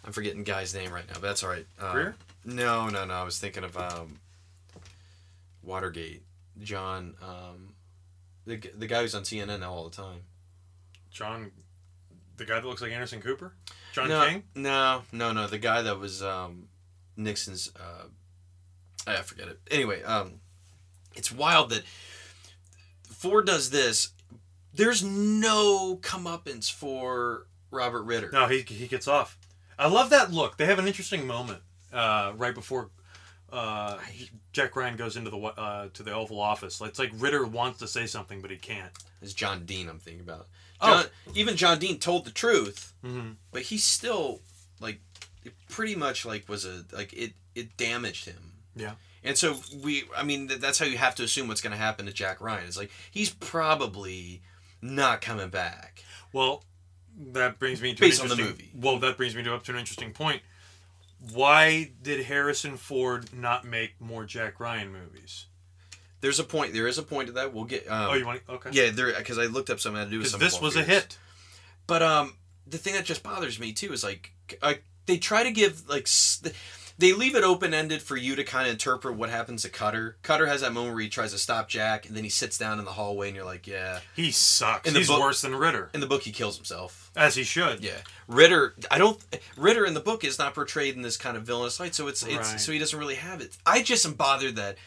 I'm 0.04 0.12
forgetting 0.12 0.44
guy's 0.44 0.74
name 0.74 0.92
right 0.92 1.08
now 1.08 1.14
but 1.16 1.24
that's 1.24 1.44
all 1.44 1.50
right 1.50 1.68
um, 1.80 1.92
Greer? 1.92 2.16
no 2.46 2.90
no 2.90 3.06
no 3.06 3.14
I 3.14 3.24
was 3.24 3.40
thinking 3.40 3.64
of 3.64 3.78
um 3.78 4.20
Watergate 5.66 6.24
John 6.62 7.16
um 7.22 7.74
the, 8.46 8.58
the 8.78 8.88
guy 8.88 9.02
who's 9.02 9.16
on 9.16 9.24
CNN 9.24 9.60
now 9.60 9.74
all 9.74 9.90
the 9.90 9.96
time 9.96 10.22
John, 11.16 11.50
the 12.36 12.44
guy 12.44 12.56
that 12.56 12.66
looks 12.66 12.82
like 12.82 12.92
Anderson 12.92 13.22
Cooper. 13.22 13.54
John 13.94 14.10
no, 14.10 14.28
King. 14.28 14.44
No, 14.54 15.04
no, 15.14 15.32
no. 15.32 15.48
The 15.48 15.58
guy 15.58 15.82
that 15.82 15.98
was 15.98 16.22
um, 16.22 16.68
Nixon's. 17.16 17.72
Uh, 17.74 18.08
I 19.08 19.16
forget 19.22 19.48
it. 19.48 19.60
Anyway, 19.72 20.04
um, 20.04 20.42
it's 21.16 21.32
wild 21.32 21.70
that 21.70 21.84
Ford 23.10 23.46
does 23.46 23.70
this. 23.70 24.10
There's 24.74 25.02
no 25.02 25.96
comeuppance 26.02 26.70
for 26.70 27.48
Robert 27.72 28.04
Ritter. 28.04 28.30
No, 28.34 28.48
he 28.48 28.60
he 28.64 28.88
gets 28.88 29.08
off. 29.08 29.38
I 29.80 29.88
love 29.88 30.10
that 30.10 30.34
look. 30.34 30.58
They 30.58 30.66
have 30.66 30.80
an 30.80 30.88
interesting 30.88 31.26
moment 31.26 31.62
uh, 31.94 32.34
right 32.36 32.54
before 32.54 32.90
uh, 33.52 33.98
Jack 34.54 34.76
Ryan 34.76 34.96
goes 34.98 35.16
into 35.18 35.30
the 35.30 35.38
uh, 35.38 35.88
to 35.94 36.04
the 36.04 36.12
Oval 36.14 36.40
Office. 36.40 36.82
It's 36.82 37.00
like 37.00 37.12
Ritter 37.16 37.46
wants 37.46 37.80
to 37.80 37.88
say 37.88 38.06
something, 38.06 38.42
but 38.42 38.52
he 38.52 38.58
can't. 38.58 38.92
It's 39.22 39.34
John 39.34 39.66
Dean. 39.66 39.88
I'm 39.90 40.00
thinking 40.00 40.22
about. 40.22 40.48
Oh. 40.82 41.06
Even 41.34 41.56
John 41.56 41.80
Dean 41.80 42.00
told 42.00 42.26
the 42.26 42.32
truth, 42.32 42.94
Mm-hmm. 43.04 43.32
but 43.52 43.64
he 43.64 43.78
still 43.78 44.42
like 44.82 45.00
it 45.44 45.54
pretty 45.70 45.96
much 45.96 46.26
like 46.26 46.50
was 46.50 46.66
a 46.66 46.84
like 46.92 47.14
it 47.14 47.34
it 47.56 47.78
damaged 47.78 48.26
him. 48.26 48.52
Yeah. 48.76 48.94
And 49.24 49.36
so 49.38 49.56
we, 49.84 50.04
I 50.16 50.22
mean, 50.24 50.48
that's 50.60 50.78
how 50.78 50.86
you 50.86 50.98
have 50.98 51.16
to 51.16 51.24
assume 51.24 51.48
what's 51.48 51.62
going 51.62 51.72
to 51.72 51.78
happen 51.78 52.06
to 52.06 52.14
Jack 52.14 52.42
Ryan. 52.42 52.66
It's 52.68 52.78
like 52.78 52.92
he's 53.10 53.32
probably 53.32 54.42
not 54.82 55.22
coming 55.22 55.50
back. 55.50 56.04
Well, 56.32 56.64
that 57.32 57.58
brings 57.58 57.82
me 57.82 57.94
to 57.96 58.02
Based 58.02 58.22
on 58.22 58.28
the 58.30 58.36
movie. 58.36 58.70
Well, 58.76 59.00
that 59.00 59.18
brings 59.18 59.34
me 59.36 59.42
to 59.44 59.56
up 59.56 59.64
to 59.64 59.72
an 59.72 59.80
interesting 59.80 60.12
point. 60.12 60.42
Why 61.34 61.92
did 62.02 62.26
Harrison 62.26 62.78
Ford 62.78 63.34
not 63.34 63.66
make 63.66 64.00
more 64.00 64.26
Jack 64.26 64.60
Ryan 64.60 64.92
movies? 64.92 65.48
There's 66.22 66.40
a 66.40 66.44
point. 66.44 66.74
There 66.74 66.88
is 66.88 66.98
a 66.98 67.04
point 67.04 67.28
to 67.28 67.34
that. 67.34 67.54
We'll 67.54 67.66
get. 67.66 67.90
Um, 67.90 68.10
oh, 68.10 68.14
you 68.14 68.26
want? 68.26 68.42
Okay. 68.50 68.70
Yeah, 68.74 68.90
there 68.92 69.14
because 69.14 69.38
I 69.38 69.46
looked 69.46 69.70
up 69.70 69.80
something 69.80 70.04
to 70.04 70.10
do 70.10 70.20
with 70.20 70.28
some 70.28 70.40
this 70.40 70.60
was 70.60 70.76
a 70.76 70.84
hit. 70.84 71.18
But 71.88 72.02
um, 72.02 72.34
the 72.66 72.78
thing 72.78 72.94
that 72.96 73.06
just 73.06 73.24
bothers 73.24 73.60
me 73.60 73.74
too 73.74 73.94
is 73.94 74.04
like, 74.04 74.32
uh, 74.62 74.74
they 75.06 75.18
try 75.18 75.44
to 75.44 75.52
give 75.52 75.88
like, 75.88 76.08
they 76.98 77.12
leave 77.14 77.36
it 77.36 77.44
open 77.44 77.74
ended 77.74 78.02
for 78.02 78.16
you 78.16 78.36
to 78.38 78.44
kind 78.44 78.68
of 78.68 78.72
interpret 78.74 79.16
what 79.16 79.30
happens 79.30 79.64
to 79.64 79.70
Cutter. 79.70 80.18
Cutter 80.24 80.46
has 80.48 80.62
that 80.62 80.72
moment 80.74 80.94
where 80.96 81.04
he 81.04 81.10
tries 81.10 81.32
to 81.34 81.38
stop 81.38 81.68
Jack, 81.68 82.06
and 82.08 82.16
then 82.16 82.24
he 82.24 82.30
sits 82.30 82.58
down 82.58 82.80
in 82.80 82.86
the 82.86 82.92
hallway, 82.92 83.28
and 83.28 83.36
you're 83.36 83.46
like, 83.46 83.68
yeah. 83.68 84.00
He 84.16 84.32
sucks. 84.32 84.90
He's 84.90 85.08
book- 85.08 85.20
worse 85.20 85.42
than 85.42 85.56
Ritter, 85.56 85.90
In 85.94 86.00
the 86.00 86.08
book, 86.08 86.24
he 86.24 86.32
kills 86.32 86.56
himself. 86.56 87.12
as 87.16 87.36
he 87.36 87.44
should. 87.44 87.84
Yeah, 87.84 87.98
Ritter. 88.28 88.76
I 88.90 88.98
don't. 88.98 89.20
Ritter 89.58 89.86
in 89.86 89.94
the 89.94 90.00
book 90.00 90.24
is 90.24 90.40
not 90.40 90.54
portrayed 90.56 90.96
in 90.96 91.02
this 91.02 91.18
kind 91.18 91.36
of 91.36 91.44
villainous 91.44 91.80
light, 91.80 91.96
so 91.96 92.08
it's 92.08 92.24
it's 92.24 92.52
Right. 92.52 92.60
so 92.60 92.72
he 92.72 92.80
doesn't 92.80 92.98
really 92.98 93.16
have 93.16 93.42
it. 93.42 93.58
I 93.66 93.82
just 93.82 94.06
am 94.06 94.14
bothered 94.14 94.56
that 94.56 94.78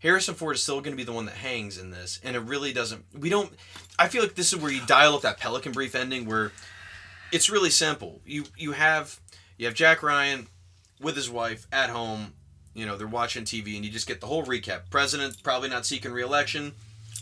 Harrison 0.00 0.34
Ford 0.36 0.56
is 0.56 0.62
still 0.62 0.80
going 0.80 0.92
to 0.92 0.96
be 0.96 1.04
the 1.04 1.12
one 1.12 1.26
that 1.26 1.34
hangs 1.36 1.76
in 1.76 1.90
this, 1.90 2.20
and 2.24 2.34
it 2.36 2.40
really 2.40 2.72
doesn't. 2.72 3.04
We 3.12 3.28
don't. 3.28 3.52
I 3.98 4.08
feel 4.08 4.22
like 4.22 4.36
this 4.36 4.52
is 4.52 4.58
where 4.58 4.70
you 4.72 4.80
dial 4.86 5.14
up 5.14 5.22
that 5.22 5.38
Pelican 5.38 5.72
Brief 5.72 5.94
ending, 5.94 6.24
where 6.24 6.52
it's 7.32 7.50
really 7.50 7.70
simple. 7.70 8.20
You 8.24 8.44
you 8.56 8.72
have 8.72 9.20
you 9.58 9.66
have 9.66 9.74
Jack 9.74 10.02
Ryan 10.02 10.46
with 11.00 11.16
his 11.16 11.30
wife 11.30 11.66
at 11.72 11.90
home. 11.90 12.32
You 12.74 12.86
know 12.86 12.96
they're 12.96 13.06
watching 13.08 13.44
TV, 13.44 13.74
and 13.76 13.84
you 13.84 13.90
just 13.90 14.06
get 14.06 14.20
the 14.20 14.26
whole 14.26 14.44
recap. 14.44 14.82
President 14.90 15.42
probably 15.42 15.68
not 15.68 15.84
seeking 15.86 16.12
re-election. 16.12 16.72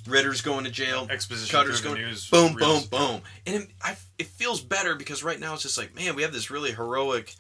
Ritter's 0.07 0.41
going 0.41 0.65
to 0.65 0.71
jail. 0.71 1.07
Exposition 1.11 1.51
Cutter's 1.59 1.81
driven 1.81 1.99
going 1.99 2.09
news. 2.11 2.31
boom, 2.31 2.55
reels. 2.55 2.87
boom, 2.87 2.99
boom, 3.01 3.23
and 3.47 3.57
it, 3.65 3.71
I, 3.83 3.97
it 4.19 4.27
feels 4.27 4.61
better 4.61 4.95
because 4.95 5.25
right 5.25 5.41
now 5.41 5.55
it's 5.55 5.63
just 5.63 5.79
like, 5.79 5.95
man, 5.97 6.15
we 6.15 6.23
have 6.23 6.33
this 6.33 6.51
really 6.51 6.73
heroic 6.73 7.35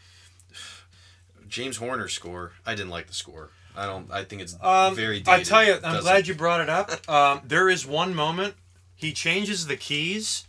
James 1.48 1.76
Horner 1.76 2.08
score. 2.08 2.52
I 2.64 2.74
didn't 2.74 2.90
like 2.90 3.06
the 3.06 3.14
score. 3.14 3.50
I 3.76 3.86
don't. 3.86 4.10
I 4.10 4.24
think 4.24 4.42
it's 4.42 4.56
Um, 4.62 4.94
very. 4.96 5.20
Dated. 5.20 5.28
I 5.28 5.42
tell 5.42 5.62
you, 5.64 5.74
I'm 5.74 5.82
Doesn't- 5.82 6.02
glad 6.02 6.26
you 6.26 6.34
brought 6.34 6.60
it 6.60 6.68
up. 6.70 6.90
Um, 7.08 7.40
there 7.44 7.68
is 7.68 7.86
one 7.86 8.14
moment 8.14 8.54
he 8.94 9.12
changes 9.12 9.66
the 9.66 9.76
keys, 9.76 10.46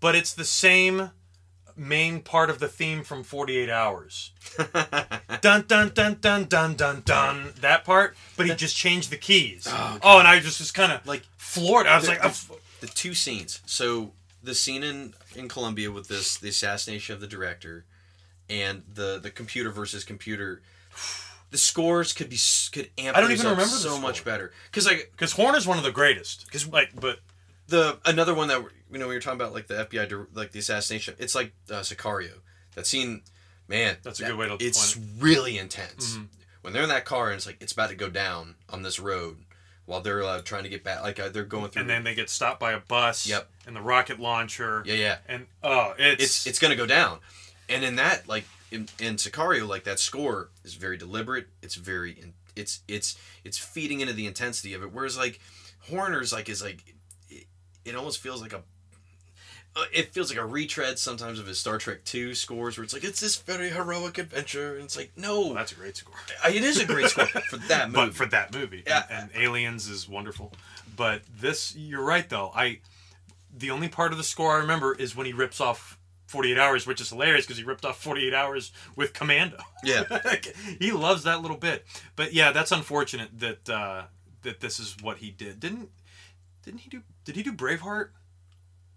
but 0.00 0.14
it's 0.14 0.32
the 0.32 0.44
same 0.44 1.10
main 1.76 2.20
part 2.20 2.50
of 2.50 2.58
the 2.58 2.68
theme 2.68 3.02
from 3.04 3.22
48 3.22 3.68
Hours. 3.70 4.32
dun 5.40 5.64
dun 5.66 5.90
dun 5.94 6.18
dun 6.20 6.44
dun 6.44 6.74
dun 6.74 7.02
dun. 7.04 7.52
That 7.60 7.84
part, 7.84 8.16
but 8.36 8.46
he 8.46 8.54
just 8.54 8.76
changed 8.76 9.10
the 9.10 9.16
keys. 9.16 9.66
Oh, 9.68 9.98
oh 10.02 10.18
and 10.18 10.28
I 10.28 10.40
just 10.40 10.60
was 10.60 10.70
kind 10.70 10.92
of 10.92 11.06
Like, 11.06 11.22
floored. 11.36 11.86
I 11.86 11.96
was 11.96 12.08
like, 12.08 12.22
the- 12.22 12.56
the 12.80 12.86
two 12.88 13.14
scenes. 13.14 13.60
So 13.66 14.12
the 14.42 14.54
scene 14.54 14.82
in 14.82 15.14
in 15.34 15.48
Colombia 15.48 15.90
with 15.90 16.08
this 16.08 16.36
the 16.36 16.48
assassination 16.48 17.14
of 17.14 17.20
the 17.20 17.26
director, 17.26 17.84
and 18.50 18.82
the 18.92 19.18
the 19.22 19.30
computer 19.30 19.70
versus 19.70 20.04
computer. 20.04 20.60
The 21.50 21.58
scores 21.58 22.14
could 22.14 22.30
be 22.30 22.38
could 22.72 22.90
amp 22.96 23.16
I 23.16 23.20
don't 23.20 23.30
even 23.30 23.44
remember 23.44 23.64
so 23.64 24.00
much 24.00 24.24
better 24.24 24.52
because 24.70 24.86
like 24.86 25.10
because 25.12 25.32
Horner's 25.32 25.66
one 25.66 25.76
of 25.78 25.84
the 25.84 25.92
greatest. 25.92 26.46
Because 26.46 26.66
like, 26.66 26.98
but 26.98 27.20
the 27.68 27.98
another 28.04 28.34
one 28.34 28.48
that 28.48 28.64
you 28.92 28.98
know 28.98 29.08
we 29.08 29.14
were 29.14 29.20
talking 29.20 29.40
about 29.40 29.52
like 29.54 29.66
the 29.66 29.86
FBI 29.86 30.26
like 30.34 30.52
the 30.52 30.58
assassination. 30.60 31.14
It's 31.18 31.34
like 31.34 31.52
uh, 31.70 31.80
Sicario. 31.80 32.40
That 32.74 32.86
scene, 32.86 33.22
man. 33.68 33.96
That's 34.02 34.18
a 34.20 34.22
that- 34.22 34.28
good 34.30 34.38
way 34.38 34.46
to 34.46 34.52
look 34.52 34.62
It's 34.62 34.94
point 34.94 35.06
really 35.18 35.58
intense 35.58 36.16
Mhm. 36.16 36.28
when 36.62 36.72
they're 36.72 36.82
in 36.84 36.88
that 36.90 37.04
car 37.04 37.28
and 37.28 37.36
it's 37.36 37.46
like 37.46 37.56
it's 37.60 37.72
about 37.72 37.90
to 37.90 37.96
go 37.96 38.08
down 38.08 38.54
on 38.68 38.82
this 38.82 38.98
road 39.00 39.44
while 39.84 40.00
they're 40.00 40.22
uh, 40.22 40.40
trying 40.42 40.62
to 40.62 40.68
get 40.68 40.84
back. 40.84 41.02
Like 41.02 41.18
uh, 41.18 41.28
they're 41.28 41.44
going 41.44 41.70
through. 41.70 41.80
and 41.82 41.90
then 41.90 42.04
they 42.04 42.14
get 42.14 42.30
stopped 42.30 42.60
by 42.60 42.72
a 42.72 42.78
bus. 42.80 43.26
Yep. 43.26 43.48
And 43.66 43.74
the 43.76 43.80
rocket 43.80 44.20
launcher. 44.20 44.82
yeah, 44.86 44.94
yeah. 44.94 45.16
And 45.28 45.46
oh, 45.62 45.94
it's 45.98 46.22
It's 46.22 46.46
it's 46.46 46.58
gonna 46.58 46.76
go 46.76 46.86
down, 46.86 47.18
and 47.68 47.84
in 47.84 47.96
that 47.96 48.28
like 48.28 48.44
in, 48.70 48.88
in 48.98 49.16
Sicario 49.16 49.66
like 49.68 49.84
that 49.84 49.98
score 50.00 50.50
is 50.64 50.74
very 50.74 50.96
deliberate. 50.96 51.48
It's 51.62 51.74
very 51.74 52.12
in, 52.12 52.32
it's 52.56 52.80
it's 52.88 53.16
it's 53.44 53.58
feeding 53.58 54.00
into 54.00 54.12
the 54.14 54.26
intensity 54.26 54.72
of 54.74 54.82
it. 54.82 54.92
Whereas 54.92 55.16
like 55.18 55.40
Horner's 55.90 56.32
like 56.32 56.48
is 56.48 56.62
like 56.62 56.82
it, 57.28 57.46
it 57.84 57.94
almost 57.94 58.20
feels 58.20 58.40
like 58.40 58.52
a 58.52 58.62
it 59.92 60.12
feels 60.12 60.30
like 60.30 60.38
a 60.38 60.44
retread 60.44 60.98
sometimes 60.98 61.38
of 61.38 61.46
his 61.46 61.58
Star 61.58 61.78
Trek 61.78 62.04
Two 62.04 62.34
scores, 62.34 62.76
where 62.76 62.84
it's 62.84 62.92
like 62.92 63.04
it's 63.04 63.20
this 63.20 63.36
very 63.36 63.70
heroic 63.70 64.18
adventure, 64.18 64.74
and 64.74 64.84
it's 64.84 64.96
like 64.96 65.12
no, 65.16 65.40
well, 65.40 65.54
that's 65.54 65.72
a 65.72 65.76
great 65.76 65.96
score. 65.96 66.14
Uh, 66.44 66.48
it 66.48 66.62
is 66.62 66.80
a 66.80 66.84
great 66.84 67.06
score 67.06 67.26
for 67.48 67.56
that 67.68 67.90
movie. 67.90 68.06
but 68.06 68.14
for 68.14 68.26
that 68.26 68.52
movie. 68.54 68.82
Yeah. 68.86 69.04
And, 69.10 69.30
and 69.32 69.42
Aliens 69.42 69.88
is 69.88 70.08
wonderful. 70.08 70.52
But 70.94 71.22
this, 71.40 71.74
you're 71.74 72.04
right 72.04 72.28
though. 72.28 72.52
I, 72.54 72.80
the 73.56 73.70
only 73.70 73.88
part 73.88 74.12
of 74.12 74.18
the 74.18 74.24
score 74.24 74.52
I 74.52 74.58
remember 74.58 74.94
is 74.94 75.16
when 75.16 75.26
he 75.26 75.32
rips 75.32 75.60
off 75.60 75.98
48 76.26 76.58
Hours, 76.58 76.86
which 76.86 77.00
is 77.00 77.10
hilarious 77.10 77.44
because 77.46 77.58
he 77.58 77.64
ripped 77.64 77.84
off 77.84 78.02
48 78.02 78.32
Hours 78.34 78.72
with 78.96 79.12
Commando. 79.12 79.58
yeah, 79.84 80.04
he 80.78 80.90
loves 80.92 81.24
that 81.24 81.40
little 81.42 81.56
bit. 81.56 81.84
But 82.16 82.32
yeah, 82.32 82.52
that's 82.52 82.72
unfortunate 82.72 83.38
that 83.38 83.68
uh, 83.70 84.02
that 84.42 84.60
this 84.60 84.78
is 84.78 84.96
what 85.02 85.18
he 85.18 85.30
did. 85.30 85.60
Didn't 85.60 85.90
didn't 86.64 86.80
he 86.80 86.90
do? 86.90 87.02
Did 87.24 87.36
he 87.36 87.42
do 87.42 87.52
Braveheart? 87.52 88.10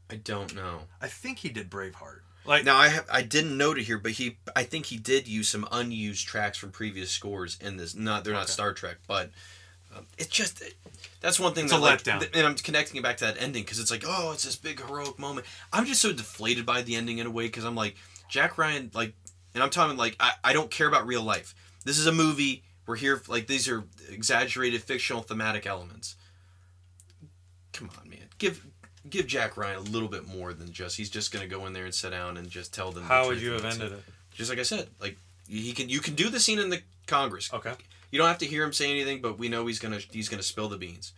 I 0.09 0.15
don't 0.15 0.55
know. 0.55 0.81
I 1.01 1.07
think 1.07 1.39
he 1.39 1.49
did 1.49 1.69
Braveheart. 1.69 2.19
Like 2.45 2.63
Now 2.63 2.77
I 2.77 2.89
have, 2.89 3.07
I 3.11 3.23
didn't 3.23 3.57
note 3.57 3.79
it 3.79 3.83
here, 3.85 3.97
but 3.97 4.11
he 4.11 4.37
I 4.55 4.63
think 4.63 4.85
he 4.85 4.97
did 4.97 5.27
use 5.27 5.49
some 5.49 5.67
unused 5.71 6.27
tracks 6.27 6.57
from 6.57 6.71
previous 6.71 7.09
scores 7.09 7.57
in 7.59 7.77
this. 7.77 7.95
Not 7.95 8.23
they're 8.23 8.33
not 8.33 8.49
Star 8.49 8.71
Trek, 8.71 8.97
but 9.07 9.31
um, 9.95 10.05
it's 10.19 10.29
just 10.29 10.61
that's 11.21 11.39
one 11.39 11.53
thing 11.53 11.63
It's 11.63 11.73
that 11.73 11.79
a 11.79 11.81
like, 11.81 12.03
letdown. 12.03 12.19
th- 12.19 12.31
and 12.35 12.45
I'm 12.45 12.53
connecting 12.53 12.97
it 12.97 13.03
back 13.03 13.17
to 13.17 13.25
that 13.25 13.41
ending 13.41 13.63
because 13.63 13.79
it's 13.79 13.89
like 13.89 14.03
oh 14.07 14.31
it's 14.33 14.43
this 14.43 14.55
big 14.55 14.79
heroic 14.85 15.17
moment. 15.17 15.47
I'm 15.73 15.85
just 15.85 16.01
so 16.01 16.13
deflated 16.13 16.67
by 16.67 16.83
the 16.83 16.95
ending 16.95 17.17
in 17.17 17.25
a 17.25 17.31
way 17.31 17.45
because 17.47 17.63
I'm 17.65 17.75
like 17.75 17.95
Jack 18.29 18.59
Ryan 18.59 18.91
like, 18.93 19.13
and 19.55 19.63
I'm 19.63 19.71
talking 19.71 19.97
like 19.97 20.15
I, 20.19 20.33
I 20.43 20.53
don't 20.53 20.69
care 20.69 20.87
about 20.87 21.07
real 21.07 21.23
life. 21.23 21.55
This 21.83 21.97
is 21.97 22.05
a 22.05 22.11
movie. 22.11 22.63
We're 22.85 22.95
here 22.97 23.23
like 23.27 23.47
these 23.47 23.67
are 23.67 23.83
exaggerated 24.11 24.83
fictional 24.83 25.23
thematic 25.23 25.65
elements. 25.65 26.15
Come 27.73 27.89
on, 27.99 28.07
man. 28.09 28.19
Give 28.37 28.63
give 29.09 29.27
Jack 29.27 29.57
Ryan 29.57 29.77
a 29.77 29.81
little 29.81 30.07
bit 30.07 30.27
more 30.27 30.53
than 30.53 30.71
just 30.71 30.97
he's 30.97 31.09
just 31.09 31.31
gonna 31.31 31.47
go 31.47 31.65
in 31.65 31.73
there 31.73 31.85
and 31.85 31.93
sit 31.93 32.11
down 32.11 32.37
and 32.37 32.49
just 32.49 32.73
tell 32.73 32.91
them. 32.91 33.03
the 33.03 33.09
how 33.09 33.27
would 33.27 33.39
truth 33.39 33.43
you 33.43 33.51
have 33.51 33.65
ended 33.65 33.91
it? 33.91 34.03
Just 34.33 34.49
like 34.49 34.59
I 34.59 34.63
said, 34.63 34.89
like 34.99 35.17
he 35.47 35.73
can 35.73 35.89
you 35.89 35.99
can 35.99 36.15
do 36.15 36.29
the 36.29 36.39
scene 36.39 36.59
in 36.59 36.69
the 36.69 36.81
Congress. 37.07 37.53
Okay. 37.53 37.73
You 38.11 38.19
don't 38.19 38.27
have 38.27 38.37
to 38.39 38.45
hear 38.45 38.63
him 38.63 38.73
say 38.73 38.89
anything, 38.91 39.21
but 39.21 39.37
we 39.37 39.49
know 39.49 39.67
he's 39.67 39.79
gonna 39.79 39.99
he's 40.11 40.29
gonna 40.29 40.43
spill 40.43 40.69
the 40.69 40.77
beans. 40.77 41.13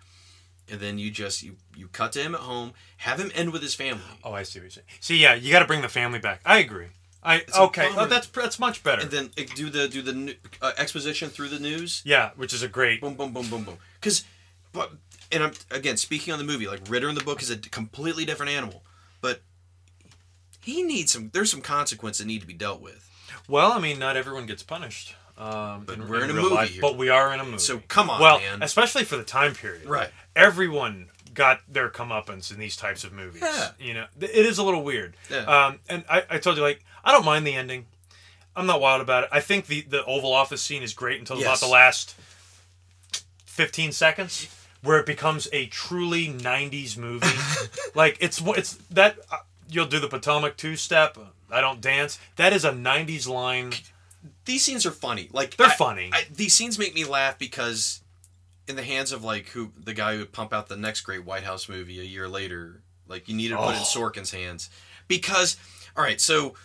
And 0.70 0.82
then 0.82 0.98
you 1.00 1.12
just 1.12 1.44
you 1.44 1.56
you 1.76 1.88
cut 1.88 2.12
to 2.14 2.20
him 2.22 2.36
at 2.36 2.42
home, 2.42 2.74
have 2.98 3.20
him 3.20 3.32
end 3.34 3.54
with 3.54 3.62
his 3.62 3.74
family. 3.74 4.04
Oh, 4.24 4.34
I 4.34 4.44
see 4.44 4.60
what 4.60 4.64
you're 4.64 4.72
saying. 4.72 4.88
See, 5.00 5.18
yeah, 5.18 5.34
you 5.34 5.52
got 5.52 5.60
to 5.60 5.66
bring 5.66 5.82
the 5.82 5.88
family 5.88 6.20
back. 6.20 6.42
I 6.46 6.58
agree. 6.58 6.88
I 7.24 7.44
a 7.56 7.62
okay. 7.64 7.90
Oh, 7.96 8.06
that's 8.06 8.28
that's 8.28 8.60
much 8.60 8.84
better. 8.84 9.02
And 9.02 9.12
then 9.12 9.30
uh, 9.38 9.44
do 9.56 9.70
the 9.70 9.88
do 9.88 10.02
the 10.02 10.36
uh, 10.62 10.72
exposition 10.78 11.30
through 11.30 11.50
the 11.50 11.60
news. 11.60 12.02
yeah, 12.06 12.32
which 12.36 12.54
is 12.54 12.64
a 12.64 12.68
great. 12.68 13.02
Boom, 13.02 13.16
boom, 13.16 13.32
boom, 13.32 13.48
boom, 13.50 13.64
boom. 13.64 13.78
Because, 13.96 14.26
but 14.74 14.92
and 15.32 15.44
I'm 15.44 15.54
again 15.72 15.98
speaking 15.98 16.34
on 16.34 16.40
the 16.40 16.46
movie. 16.46 16.68
Like 16.68 16.82
Ritter 16.90 17.10
in 17.10 17.16
the 17.16 17.24
book 17.24 17.42
is 17.42 17.50
a 17.50 17.58
completely 17.58 18.26
different 18.26 18.52
animal, 18.52 18.84
but 19.22 19.42
he 20.62 20.84
needs 20.84 21.12
some. 21.12 21.30
There's 21.34 21.52
some 21.52 21.62
consequence 21.62 22.18
that 22.18 22.26
need 22.26 22.42
to 22.42 22.48
be 22.48 22.54
dealt 22.54 22.82
with. 22.82 23.04
Well, 23.48 23.72
I 23.72 23.80
mean, 23.80 24.00
not 24.00 24.18
everyone 24.18 24.46
gets 24.46 24.64
punished. 24.64 25.16
Um, 25.38 25.84
But 25.86 26.00
in, 26.00 26.10
we're 26.10 26.24
in 26.24 26.32
a 26.32 26.34
movie 26.34 26.56
life, 26.56 26.82
but 26.82 26.98
we 26.98 27.10
are 27.10 27.32
in 27.34 27.40
a 27.40 27.46
movie. 27.46 27.60
So 27.60 27.82
come 27.88 28.10
on, 28.10 28.20
well, 28.20 28.40
man. 28.40 28.64
especially 28.64 29.04
for 29.04 29.18
the 29.18 29.24
time 29.24 29.54
period. 29.54 29.86
Right. 29.86 30.10
Everyone 30.36 31.10
got 31.34 31.62
their 31.72 31.90
comeuppance 31.90 32.52
in 32.52 32.60
these 32.60 32.76
types 32.76 33.04
of 33.04 33.14
movies. 33.14 33.44
Yeah. 33.44 33.70
You 33.80 33.94
know, 33.94 34.06
it 34.20 34.32
is 34.32 34.58
a 34.58 34.64
little 34.64 34.84
weird. 34.84 35.16
Yeah. 35.30 35.42
Um, 35.44 35.80
and 35.88 36.04
I, 36.10 36.24
I 36.32 36.38
told 36.40 36.58
you, 36.58 36.64
like, 36.64 36.84
I 37.06 37.12
don't 37.12 37.24
mind 37.26 37.46
the 37.46 37.54
ending. 37.54 37.86
I'm 38.56 38.66
not 38.66 38.82
wild 38.82 39.02
about 39.02 39.26
it. 39.26 39.30
I 39.32 39.40
think 39.40 39.68
the, 39.68 39.82
the 39.82 40.04
Oval 40.06 40.34
Office 40.34 40.64
scene 40.64 40.82
is 40.82 40.94
great 40.94 41.20
until 41.20 41.40
about 41.40 41.60
the 41.60 41.68
last 41.68 42.16
15 43.46 43.92
seconds, 43.92 44.48
where 44.88 45.00
it 45.00 45.06
becomes 45.06 45.48
a 45.54 45.68
truly 45.68 46.28
90s 46.28 46.98
movie. 46.98 47.28
like, 47.96 48.18
it's 48.20 48.42
it's 48.42 48.76
that. 48.90 49.18
Uh, 49.32 49.38
you'll 49.70 49.86
do 49.86 50.00
the 50.00 50.08
Potomac 50.08 50.56
two 50.58 50.76
step. 50.76 51.18
I 51.52 51.62
don't 51.62 51.82
dance. 51.82 52.18
That 52.38 52.54
is 52.54 52.64
a 52.66 52.72
90s 52.72 53.28
line. 53.28 53.74
these 54.46 54.64
scenes 54.64 54.86
are 54.86 54.92
funny. 54.92 55.30
Like 55.32 55.58
They're 55.58 55.68
I- 55.68 55.76
funny. 55.76 56.10
I, 56.14 56.24
these 56.34 56.54
scenes 56.54 56.80
make 56.80 56.96
me 56.96 57.04
laugh 57.06 57.38
because, 57.38 58.02
in 58.68 58.76
the 58.76 58.84
hands 58.84 59.12
of 59.12 59.24
like 59.24 59.48
who 59.50 59.72
the 59.82 59.94
guy 59.94 60.14
who 60.14 60.20
would 60.20 60.32
pump 60.34 60.54
out 60.54 60.68
the 60.70 60.78
next 60.78 61.02
great 61.02 61.24
White 61.26 61.44
House 61.44 61.68
movie 61.70 62.00
a 62.00 62.04
year 62.04 62.28
later, 62.28 62.82
like 63.08 63.28
you 63.30 63.36
need 63.36 63.50
to 63.50 63.58
put 63.58 63.70
it 63.70 63.78
in 63.78 63.82
Oh. 63.82 63.84
Sorkin's 63.84 64.32
hands 64.32 64.70
because, 65.08 65.58
all 65.96 66.04
right, 66.04 66.20
so 66.22 66.56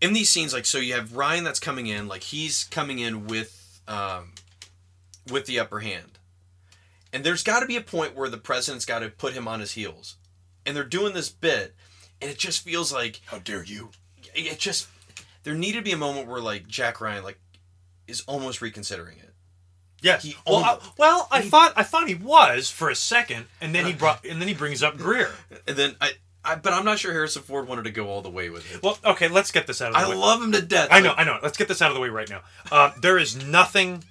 in 0.00 0.12
these 0.14 0.28
scenes, 0.30 0.52
like 0.52 0.66
so 0.66 0.78
you 0.78 0.94
have 0.94 1.14
Ryan 1.16 1.44
that's 1.44 1.60
coming 1.60 1.86
in, 1.86 2.06
like 2.08 2.22
he's 2.22 2.64
coming 2.64 2.98
in 2.98 3.26
with, 3.26 3.80
um, 3.88 4.32
with 5.30 5.46
the 5.46 5.58
upper 5.60 5.80
hand, 5.80 6.18
and 7.12 7.24
there's 7.24 7.42
got 7.42 7.60
to 7.60 7.66
be 7.66 7.76
a 7.76 7.80
point 7.82 8.14
where 8.16 8.28
the 8.28 8.38
president's 8.38 8.84
got 8.84 9.00
to 9.00 9.08
put 9.08 9.32
him 9.34 9.46
on 9.48 9.60
his 9.60 9.72
heels, 9.72 10.16
and 10.66 10.76
they're 10.76 10.84
doing 10.84 11.14
this 11.14 11.28
bit, 11.28 11.74
and 12.20 12.30
it 12.30 12.38
just 12.38 12.64
feels 12.64 12.92
like 12.92 13.20
How 13.26 13.38
dare 13.38 13.62
you? 13.64 13.90
it 14.34 14.58
just 14.58 14.88
there 15.42 15.54
needed 15.54 15.78
to 15.78 15.84
be 15.84 15.92
a 15.92 15.96
moment 15.96 16.28
where 16.28 16.40
like 16.40 16.66
Jack 16.66 17.00
Ryan 17.00 17.24
like 17.24 17.38
is 18.06 18.22
almost 18.26 18.60
reconsidering 18.62 19.18
it. 19.18 19.30
Yes. 20.00 20.22
He 20.24 20.36
well, 20.46 20.56
I, 20.64 20.78
well, 20.98 21.28
I 21.30 21.42
he- 21.42 21.48
thought 21.48 21.72
I 21.76 21.82
thought 21.84 22.08
he 22.08 22.14
was 22.14 22.70
for 22.70 22.90
a 22.90 22.94
second, 22.94 23.46
and 23.60 23.74
then 23.74 23.86
he 23.86 23.92
brought 23.92 24.24
and 24.24 24.40
then 24.40 24.48
he 24.48 24.54
brings 24.54 24.82
up 24.82 24.96
Greer. 24.96 25.30
And 25.68 25.76
then 25.76 25.94
I, 26.00 26.12
I 26.44 26.56
but 26.56 26.72
I'm 26.72 26.84
not 26.84 26.98
sure 26.98 27.12
Harrison 27.12 27.42
Ford 27.42 27.68
wanted 27.68 27.84
to 27.84 27.90
go 27.92 28.08
all 28.08 28.20
the 28.22 28.30
way 28.30 28.50
with 28.50 28.72
it. 28.74 28.82
Well, 28.82 28.98
okay, 29.04 29.28
let's 29.28 29.52
get 29.52 29.66
this 29.68 29.80
out 29.80 29.88
of 29.88 29.94
the 29.94 30.00
I 30.00 30.08
way. 30.08 30.16
love 30.16 30.42
him 30.42 30.50
to 30.52 30.62
death. 30.62 30.88
I 30.90 31.00
know, 31.00 31.14
I 31.16 31.22
know. 31.24 31.38
Let's 31.42 31.56
get 31.56 31.68
this 31.68 31.80
out 31.80 31.90
of 31.90 31.94
the 31.94 32.00
way 32.00 32.08
right 32.08 32.28
now. 32.28 32.40
Uh, 32.70 32.90
there 33.00 33.16
is 33.18 33.44
nothing. 33.46 34.02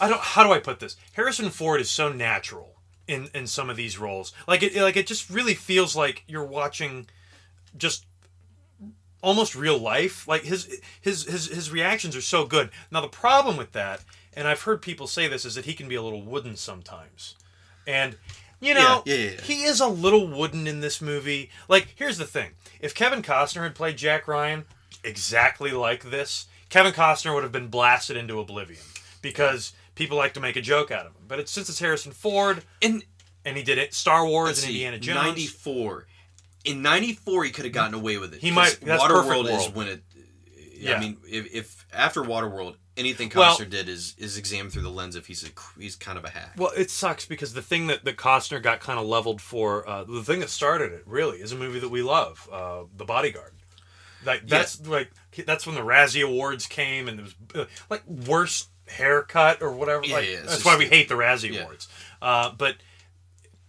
I 0.00 0.08
don't. 0.08 0.20
How 0.20 0.44
do 0.44 0.52
I 0.52 0.58
put 0.58 0.80
this? 0.80 0.96
Harrison 1.12 1.50
Ford 1.50 1.80
is 1.80 1.90
so 1.90 2.12
natural 2.12 2.76
in 3.06 3.28
in 3.34 3.46
some 3.46 3.70
of 3.70 3.76
these 3.76 3.98
roles. 3.98 4.32
Like 4.46 4.62
it, 4.62 4.76
like 4.76 4.96
it 4.96 5.06
just 5.06 5.28
really 5.30 5.54
feels 5.54 5.96
like 5.96 6.24
you're 6.26 6.44
watching, 6.44 7.08
just 7.76 8.06
almost 9.22 9.54
real 9.54 9.78
life. 9.78 10.28
Like 10.28 10.42
his 10.42 10.80
his 11.00 11.24
his 11.24 11.46
his 11.46 11.70
reactions 11.70 12.14
are 12.14 12.20
so 12.20 12.44
good. 12.44 12.70
Now 12.90 13.00
the 13.00 13.08
problem 13.08 13.56
with 13.56 13.72
that, 13.72 14.04
and 14.34 14.46
I've 14.46 14.62
heard 14.62 14.82
people 14.82 15.06
say 15.06 15.26
this, 15.28 15.44
is 15.44 15.54
that 15.54 15.64
he 15.64 15.74
can 15.74 15.88
be 15.88 15.96
a 15.96 16.02
little 16.02 16.22
wooden 16.22 16.56
sometimes, 16.56 17.34
and. 17.86 18.16
You 18.60 18.74
know, 18.74 19.04
Yeah, 19.04 19.14
yeah, 19.14 19.30
yeah, 19.30 19.40
he 19.42 19.62
is 19.62 19.78
a 19.78 19.86
little 19.86 20.26
wooden 20.26 20.66
in 20.66 20.80
this 20.80 21.00
movie. 21.00 21.48
Like, 21.68 21.94
here's 21.94 22.18
the 22.18 22.24
thing: 22.24 22.54
if 22.80 22.92
Kevin 22.92 23.22
Costner 23.22 23.62
had 23.62 23.76
played 23.76 23.96
Jack 23.96 24.26
Ryan 24.26 24.64
exactly 25.04 25.70
like 25.70 26.10
this, 26.10 26.46
Kevin 26.68 26.92
Costner 26.92 27.34
would 27.34 27.44
have 27.44 27.52
been 27.52 27.68
blasted 27.68 28.16
into 28.16 28.40
oblivion 28.40 28.82
because 29.22 29.74
people 29.98 30.16
like 30.16 30.32
to 30.34 30.40
make 30.40 30.56
a 30.56 30.60
joke 30.62 30.90
out 30.90 31.04
of 31.06 31.12
him. 31.12 31.22
But 31.26 31.40
it's 31.40 31.50
since 31.50 31.68
it's 31.68 31.80
Harrison 31.80 32.12
Ford 32.12 32.62
And 32.80 33.04
and 33.44 33.56
he 33.56 33.62
did 33.62 33.78
it 33.78 33.92
Star 33.92 34.24
Wars 34.26 34.50
and 34.50 34.56
see, 34.58 34.68
Indiana 34.84 34.98
Jones. 34.98 35.16
94. 35.26 36.06
In 36.64 36.82
94 36.82 37.44
he 37.44 37.50
could 37.50 37.64
have 37.64 37.74
gotten 37.74 37.94
away 37.94 38.16
with 38.18 38.32
it. 38.32 38.40
He 38.40 38.50
might- 38.50 38.78
that's 38.80 39.02
Waterworld 39.02 39.50
is 39.50 39.74
when 39.74 39.88
it 39.88 40.02
Yeah. 40.74 40.94
I 40.96 41.00
mean 41.00 41.18
if, 41.28 41.52
if 41.52 41.86
after 41.92 42.22
Waterworld 42.22 42.76
anything 42.96 43.28
Costner 43.30 43.58
Well- 43.60 43.68
did 43.68 43.88
is 43.88 44.14
is 44.18 44.36
examined 44.38 44.72
through 44.72 44.82
the 44.82 44.90
lens 44.90 45.16
of 45.16 45.26
he's 45.26 45.44
a 45.44 45.50
he's 45.80 45.96
kind 45.96 46.16
of 46.16 46.24
a 46.24 46.30
hack. 46.30 46.54
Well, 46.56 46.72
it 46.76 46.90
sucks 46.90 47.26
because 47.26 47.52
the 47.54 47.62
thing 47.62 47.88
that, 47.88 48.04
that 48.04 48.16
Costner 48.16 48.62
got 48.62 48.80
kind 48.80 48.98
of 48.98 49.06
leveled 49.06 49.40
for, 49.40 49.88
uh, 49.88 50.04
the 50.04 50.22
thing 50.24 50.40
that 50.40 50.50
started 50.50 50.92
it 50.92 51.02
really 51.06 51.38
is 51.38 51.52
a 51.52 51.56
movie 51.56 51.78
that 51.80 51.88
we 51.90 52.02
love, 52.02 52.48
uh, 52.52 52.82
The 52.96 53.04
Bodyguard. 53.04 53.54
Like 54.24 54.46
that's 54.48 54.84
like 54.86 55.10
that's 55.46 55.64
when 55.66 55.74
the 55.76 55.82
Razzie 55.82 56.24
Awards 56.24 56.66
came 56.66 57.08
and 57.08 57.20
it 57.20 57.22
was 57.22 57.34
uh, 57.54 57.64
like 57.88 58.04
worst 58.06 58.68
haircut 58.88 59.62
or 59.62 59.72
whatever. 59.72 60.04
Yeah, 60.04 60.14
like, 60.16 60.28
yeah, 60.28 60.40
that's 60.44 60.64
why 60.64 60.76
we 60.76 60.84
stupid. 60.86 60.96
hate 60.96 61.08
the 61.08 61.14
Razzie 61.14 61.52
Yeah. 61.52 61.60
Awards. 61.62 61.88
Uh, 62.20 62.50
but 62.56 62.76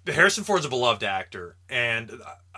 Harrison 0.08 0.44
Ford's 0.44 0.66
a 0.66 0.70
beloved 0.70 1.04
actor, 1.04 1.56
and 1.70 2.12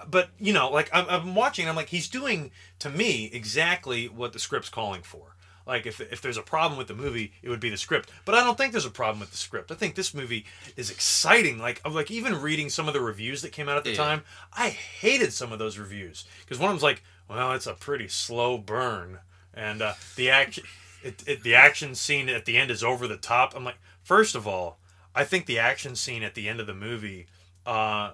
but 0.07 0.30
you 0.39 0.53
know, 0.53 0.70
like 0.72 0.89
I'm, 0.93 1.05
I'm 1.09 1.36
watching, 1.36 1.68
I'm 1.68 1.76
like 1.76 1.89
he's 1.89 2.07
doing 2.07 2.51
to 2.80 2.89
me 2.89 3.30
exactly 3.34 4.07
what 4.07 4.34
the 4.34 4.39
script's 4.39 4.70
calling 4.70 5.01
for. 5.01 5.36
Like 5.68 5.86
if 5.86 5.99
if 5.99 6.22
there's 6.22 6.38
a 6.38 6.41
problem 6.41 6.78
with 6.78 6.88
the 6.88 6.95
movie, 6.95 7.34
it 7.43 7.49
would 7.49 7.59
be 7.59 7.70
the 7.70 7.78
script. 7.78 8.09
But 8.26 8.36
I 8.36 8.43
don't 8.43 8.57
think 8.57 8.72
there's 8.72 8.86
a 8.86 8.89
problem 8.89 9.20
with 9.20 9.32
the 9.32 9.38
script. 9.38 9.72
I 9.72 9.76
think 9.76 9.95
this 9.95 10.14
movie 10.14 10.45
is 10.78 10.89
exciting. 10.89 11.59
Like 11.59 11.88
like 11.88 12.09
even 12.09 12.41
reading 12.41 12.70
some 12.70 12.88
of 12.88 12.93
the 12.93 13.01
reviews 13.01 13.41
that 13.41 13.51
came 13.51 13.68
out 13.70 13.78
at 13.78 13.84
the 13.84 13.91
Yeah. 13.91 13.97
time, 13.97 14.24
I 14.53 14.70
hated 14.70 15.34
some 15.34 15.51
of 15.51 15.59
those 15.59 15.78
reviews 15.78 16.26
because 16.41 16.57
one 16.57 16.70
of 16.70 16.74
them's 16.76 16.84
like, 16.84 17.03
well, 17.30 17.51
it's 17.51 17.68
a 17.68 17.74
pretty 17.74 18.07
slow 18.07 18.57
burn, 18.57 19.20
and 19.53 19.82
uh, 19.82 19.93
the 20.16 20.30
action, 20.30 20.64
it, 21.04 21.24
it, 21.26 21.43
the 21.43 21.56
action 21.56 21.95
scene 21.95 22.30
at 22.30 22.45
the 22.45 22.58
end 22.58 22.72
is 22.72 22.84
over 22.84 23.08
the 23.08 23.18
top. 23.18 23.54
I'm 23.56 23.64
like, 23.64 23.80
first 24.04 24.36
of 24.36 24.47
all, 24.47 24.80
I 25.14 25.24
think 25.24 25.45
the 25.45 25.60
action 25.60 25.95
scene 25.95 26.24
at 26.24 26.36
the 26.36 26.47
end 26.47 26.60
of 26.60 26.68
the 26.68 26.74
movie 26.74 27.28
uh, 27.66 28.12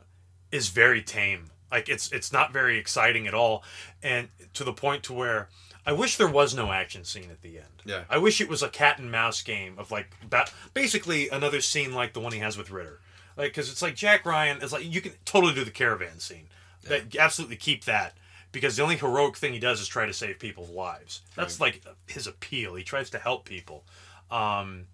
is 0.52 0.70
very 0.70 1.02
tame. 1.02 1.52
Like 1.72 1.90
it's 1.90 2.12
it's 2.12 2.32
not 2.32 2.54
very 2.54 2.78
exciting 2.78 3.28
at 3.28 3.34
all, 3.34 3.64
and 4.02 4.30
to 4.54 4.64
the 4.64 4.72
point 4.72 5.04
to 5.04 5.14
where 5.14 5.50
I 5.86 5.92
wish 5.92 6.18
there 6.18 6.28
was 6.28 6.56
no 6.56 6.72
action 6.72 7.04
scene 7.04 7.30
at 7.30 7.42
the 7.42 7.58
end. 7.58 7.84
Yeah. 7.86 8.04
I 8.10 8.18
wish 8.18 8.42
it 8.42 8.50
was 8.50 8.64
a 8.64 8.70
cat 8.70 9.00
and 9.00 9.12
mouse 9.12 9.42
game 9.42 9.76
of 9.78 9.92
like 9.92 10.10
ba- 10.30 10.48
basically 10.74 11.30
another 11.30 11.62
scene 11.62 11.94
like 11.94 12.14
the 12.14 12.20
one 12.20 12.32
he 12.32 12.40
has 12.40 12.58
with 12.58 12.72
Ritter. 12.72 13.00
Like 13.36 13.52
because 13.52 13.70
it's 13.70 13.82
like 13.82 13.96
Jack 13.96 14.26
Ryan 14.26 14.62
is 14.62 14.72
like 14.72 14.86
you 14.86 15.02
can 15.02 15.14
totally 15.26 15.54
do 15.54 15.64
the 15.64 15.72
caravan 15.72 16.20
scene. 16.20 16.48
That 16.84 17.18
absolutely 17.18 17.58
keep 17.58 17.84
that 17.84 18.14
because 18.52 18.76
the 18.76 18.84
only 18.84 18.96
heroic 18.96 19.38
thing 19.38 19.54
he 19.54 19.60
does 19.60 19.80
is 19.82 19.88
try 19.88 20.06
to 20.06 20.14
save 20.14 20.40
people's 20.40 20.70
lives. 20.70 21.22
That's 21.36 21.60
like 21.60 21.84
his 22.08 22.28
appeal. 22.28 22.76
He 22.76 22.84
tries 22.84 23.10
to 23.12 23.20
help 23.20 23.46
people. 23.46 23.84
Um, 24.32 24.86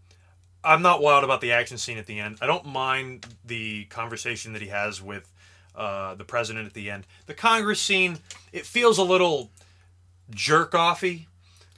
I'm 0.64 0.82
not 0.82 1.02
wild 1.02 1.24
about 1.24 1.42
the 1.42 1.52
action 1.52 1.78
scene 1.78 1.98
at 1.98 2.06
the 2.06 2.20
end. 2.20 2.38
I 2.42 2.48
don't 2.48 2.66
mind 2.66 3.26
the 3.46 3.86
conversation 3.86 4.54
that 4.54 4.62
he 4.62 4.70
has 4.70 5.02
with 5.02 5.32
uh, 5.76 6.16
the 6.16 6.24
president 6.24 6.68
at 6.68 6.74
the 6.74 6.90
end. 6.90 7.06
The 7.26 7.34
Congress 7.34 7.82
scene, 7.82 8.20
it 8.52 8.66
feels 8.66 8.98
a 8.98 9.04
little 9.04 9.52
jerk 10.30 10.72
offy. 10.72 11.26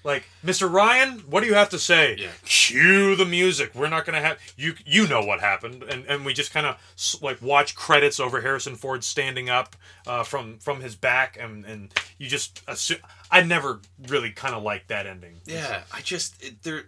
Like, 0.05 0.23
Mr. 0.45 0.71
Ryan, 0.71 1.21
what 1.21 1.41
do 1.41 1.47
you 1.47 1.55
have 1.55 1.69
to 1.69 1.79
say? 1.79 2.15
Yeah. 2.19 2.29
Cue 2.45 3.15
the 3.15 3.25
music. 3.25 3.73
We're 3.73 3.89
not 3.89 4.05
gonna 4.05 4.21
have 4.21 4.37
you. 4.55 4.75
You 4.85 5.07
know 5.07 5.21
what 5.21 5.39
happened, 5.39 5.81
and 5.81 6.05
and 6.05 6.23
we 6.23 6.33
just 6.35 6.53
kind 6.53 6.67
of 6.67 6.77
like 7.23 7.41
watch 7.41 7.75
credits 7.75 8.19
over 8.19 8.39
Harrison 8.41 8.75
Ford 8.75 9.03
standing 9.03 9.49
up 9.49 9.75
uh, 10.05 10.23
from 10.23 10.59
from 10.59 10.81
his 10.81 10.95
back, 10.95 11.37
and 11.41 11.65
and 11.65 11.91
you 12.19 12.27
just 12.27 12.61
assume. 12.67 12.99
I 13.31 13.41
never 13.41 13.79
really 14.07 14.29
kind 14.29 14.53
of 14.53 14.61
liked 14.61 14.89
that 14.89 15.07
ending. 15.07 15.41
Yeah, 15.45 15.81
I 15.91 16.01
just 16.01 16.41
it, 16.41 16.61
there 16.61 16.83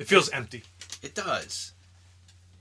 It 0.00 0.08
feels 0.08 0.28
empty, 0.30 0.64
it 1.02 1.14
does. 1.14 1.74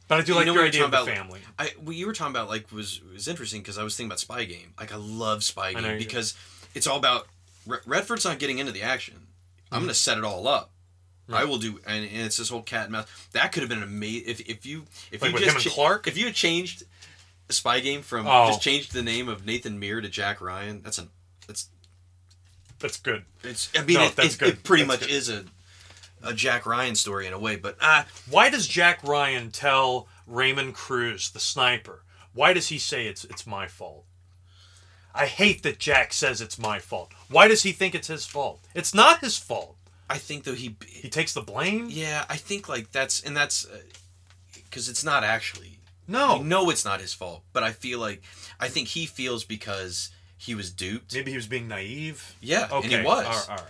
but 0.08 0.20
I 0.20 0.22
do 0.22 0.34
You 0.34 0.38
like 0.38 0.46
your 0.46 0.64
idea 0.64 0.86
of 0.86 0.92
the 0.92 1.06
family. 1.06 1.40
I 1.58 1.74
what 1.84 1.96
you 1.96 2.06
were 2.06 2.14
talking 2.14 2.36
about 2.36 2.50
like 2.50 2.72
was 2.72 3.02
was 3.12 3.28
interesting 3.28 3.62
because 3.62 3.80
I 3.80 3.84
was 3.84 3.98
thinking 3.98 4.10
about 4.10 4.20
Spy 4.20 4.44
Game. 4.46 4.76
Like 4.80 4.94
I 4.94 4.98
love 4.98 5.44
Spy 5.44 5.74
Game 5.74 5.98
because 5.98 6.36
it's 6.76 6.86
all 6.86 6.98
about 6.98 7.26
Redford's 7.66 8.26
not 8.26 8.38
getting 8.38 8.60
into 8.60 8.72
the 8.72 8.84
action. 8.84 9.26
I'm 9.72 9.82
gonna 9.82 9.94
set 9.94 10.18
it 10.18 10.24
all 10.24 10.48
up. 10.48 10.72
I 11.32 11.42
Mm-hmm. 11.42 11.50
Will 11.50 11.58
do, 11.60 11.80
and, 11.86 12.06
and 12.06 12.22
it's 12.26 12.38
this 12.38 12.50
whole 12.50 12.64
cat 12.64 12.84
and 12.86 12.92
mouse. 12.94 13.08
That 13.34 13.52
could 13.52 13.62
have 13.62 13.70
been 13.70 13.84
amazing 13.84 14.28
if 14.28 14.40
if 14.50 14.66
you 14.66 14.86
if 15.12 15.22
Like 15.22 15.32
you 15.32 15.38
just 15.38 15.50
him 15.52 15.56
and 15.58 15.64
cha- 15.64 15.70
Clark? 15.70 16.08
If 16.08 16.18
you 16.18 16.26
had 16.26 16.34
changed 16.34 16.84
Spy 17.50 17.80
Game 17.82 18.02
from 18.02 18.26
Oh. 18.28 18.48
just 18.48 18.62
changed 18.62 18.94
the 18.94 19.04
name 19.04 19.30
of 19.30 19.46
Nathan 19.46 19.80
Muir 19.80 20.02
to 20.02 20.10
Jack 20.10 20.42
Ryan. 20.42 20.82
That's 20.82 20.98
a 20.98 21.08
that's 21.48 21.70
That's 22.80 22.98
good. 22.98 23.26
it's. 23.44 23.70
I 23.78 23.84
mean, 23.84 23.98
No, 23.98 24.06
it, 24.06 24.16
that's 24.16 24.36
it, 24.36 24.40
good. 24.40 24.50
it 24.50 24.64
pretty 24.64 24.84
That's 24.84 25.02
much 25.02 25.08
good. 25.10 25.16
is 25.16 25.30
a 25.30 25.46
a 26.24 26.34
Jack 26.34 26.66
Ryan 26.66 26.96
story 26.96 27.28
in 27.28 27.34
a 27.34 27.40
way, 27.40 27.56
but 27.56 27.78
ah, 27.80 28.06
Why 28.30 28.50
does 28.50 28.68
Jack 28.68 29.04
Ryan 29.04 29.52
tell 29.52 30.08
Raymond 30.28 30.74
Cruz, 30.76 31.30
the 31.30 31.40
sniper, 31.40 32.04
why 32.34 32.54
does 32.54 32.68
he 32.70 32.78
say 32.80 33.06
it's 33.08 33.24
it's 33.26 33.46
my 33.48 33.68
fault? 33.68 34.06
I 35.14 35.26
hate 35.26 35.64
that 35.64 35.80
Jack 35.80 36.14
says 36.14 36.40
it's 36.42 36.60
my 36.60 36.80
fault. 36.80 37.12
Why 37.30 37.48
does 37.48 37.64
he 37.64 37.72
think 37.72 37.96
it's 37.96 38.08
his 38.08 38.26
fault? 38.26 38.62
It's 38.76 38.94
not 38.94 39.20
his 39.22 39.38
fault. 39.38 39.76
I 40.10 40.18
think 40.18 40.44
though 40.44 40.54
he 40.56 40.76
He 40.88 41.10
takes 41.10 41.34
the 41.34 41.42
blame? 41.42 41.88
Yeah, 41.90 42.26
I 42.30 42.38
think 42.38 42.70
like 42.70 42.92
that's 42.92 43.22
and 43.22 43.36
that's 43.36 43.66
uh, 43.66 43.80
because 44.54 44.90
it's 44.90 45.04
not 45.04 45.24
actually. 45.24 45.80
No. 46.08 46.42
Know 46.42 46.70
it's 46.70 46.86
not 46.86 47.02
his 47.02 47.14
fault, 47.14 47.44
but 47.54 47.62
I 47.64 47.72
feel 47.72 48.00
like 48.00 48.24
I 48.60 48.68
think 48.68 48.88
he 48.90 49.06
feels 49.06 49.44
because 49.44 50.10
he 50.38 50.56
was 50.56 50.72
duped. 50.72 51.14
Maybe 51.14 51.32
he 51.32 51.38
was 51.38 51.48
being 51.48 51.68
naive. 51.68 52.36
Yeah, 52.42 52.64
and 52.64 52.74
Okay. 52.74 53.00
he 53.00 53.04
was. 53.06 53.26
All 53.26 53.32
right. 53.32 53.50
all 53.50 53.56
right. 53.58 53.66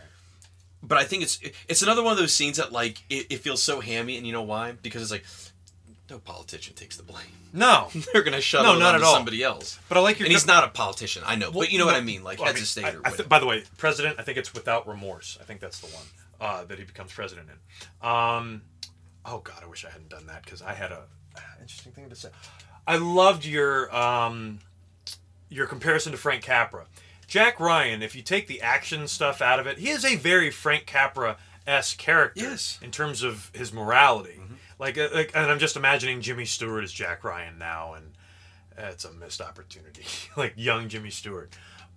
But 0.82 0.98
I 0.98 1.04
think 1.04 1.24
it's 1.24 1.40
it's 1.68 1.82
another 1.82 2.02
one 2.04 2.14
of 2.14 2.18
those 2.18 2.34
scenes 2.34 2.56
that 2.58 2.72
like 2.72 3.04
it, 3.10 3.28
it 3.30 3.40
feels 3.40 3.62
so 3.62 3.82
hammy, 3.82 4.18
and 4.18 4.26
you 4.26 4.32
know 4.32 4.44
why? 4.44 4.72
Because 4.74 5.02
it's 5.02 5.12
like 5.12 5.26
no 6.10 6.20
politician 6.20 6.74
takes 6.76 6.98
the 6.98 7.04
blame. 7.04 7.26
No. 7.54 7.90
They're 8.14 8.24
gonna 8.24 8.42
shut 8.42 8.64
No, 8.64 8.76
it 8.76 8.80
not 8.80 8.96
on 8.96 9.02
at 9.02 9.04
all. 9.04 9.14
somebody 9.16 9.44
else. 9.44 9.80
But 9.88 9.98
I 9.98 10.02
like 10.02 10.20
your 10.20 10.26
And 10.26 10.34
he's 10.34 10.48
not 10.48 10.64
a 10.64 10.70
politician, 10.70 11.24
I 11.26 11.36
know, 11.36 11.50
Well, 11.52 11.62
but 11.62 11.72
you 11.72 11.80
know 11.80 11.86
what. 11.86 11.96
I 11.96 12.02
mean, 12.02 12.24
like 12.24 12.40
Well, 12.40 12.46
I 12.46 12.50
heads 12.50 12.58
mean, 12.58 12.64
of 12.64 12.68
state 12.68 12.86
I- 12.86 12.92
or 12.98 13.02
I 13.06 13.12
th- 13.16 13.30
by 13.30 13.40
the 13.40 13.46
way, 13.46 13.64
president. 13.78 14.18
I 14.20 14.24
think 14.24 14.38
it's 14.38 14.54
without 14.54 14.88
remorse. 14.88 15.38
I 15.40 15.44
think 15.44 15.60
that's 15.60 15.80
the 15.80 15.88
one 15.88 16.06
uh, 16.42 16.64
that 16.66 16.78
he 16.80 16.86
becomes 16.86 17.12
president 17.14 17.48
in. 17.50 18.08
Um, 18.08 18.62
oh 19.26 19.40
God, 19.40 19.62
I 19.64 19.68
wish 19.68 19.86
I 19.86 19.90
hadn't 19.90 20.10
done 20.10 20.28
that 20.28 20.44
because 20.44 20.62
I 20.62 20.74
had 20.74 20.92
a 20.92 21.04
uh, 21.36 21.40
interesting 21.62 21.92
thing 21.92 22.10
to 22.10 22.16
say. 22.16 22.30
I 22.88 22.98
loved 22.98 23.46
your 23.46 23.94
um, 23.96 24.60
your 25.50 25.68
comparison 25.68 26.12
to 26.12 26.18
Frank 26.18 26.44
Capra. 26.44 26.86
Jack 27.28 27.60
Ryan, 27.60 28.02
if 28.02 28.16
you 28.16 28.24
take 28.24 28.48
the 28.48 28.62
action 28.62 29.08
stuff 29.08 29.40
out 29.42 29.60
of 29.60 29.68
it, 29.68 29.78
he 29.78 29.90
is 29.90 30.04
a 30.04 30.16
very 30.16 30.50
Frank 30.50 30.88
Capra 30.88 31.38
esque 31.68 31.98
character 32.00 32.42
Yes. 32.42 32.80
in 32.82 32.90
terms 32.90 33.22
of 33.22 33.52
his 33.54 33.72
morality. 33.72 34.40
Like, 34.80 34.98
uh, 34.98 35.10
like, 35.14 35.32
and 35.36 35.52
I'm 35.52 35.60
just 35.60 35.76
imagining 35.76 36.22
Jimmy 36.22 36.46
Stewart 36.46 36.84
as 36.84 36.92
Jack 36.92 37.24
Ryan 37.24 37.58
now, 37.58 37.94
and 37.94 38.14
it's 38.78 39.06
a 39.06 39.12
missed 39.12 39.42
opportunity. 39.42 40.06
like 40.38 40.54
young 40.56 40.88
Jimmy 40.88 41.10
Stewart. 41.10 41.54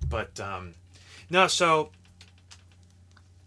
But 0.08 0.38
um, 0.40 0.74
no, 1.30 1.46
so 1.46 1.90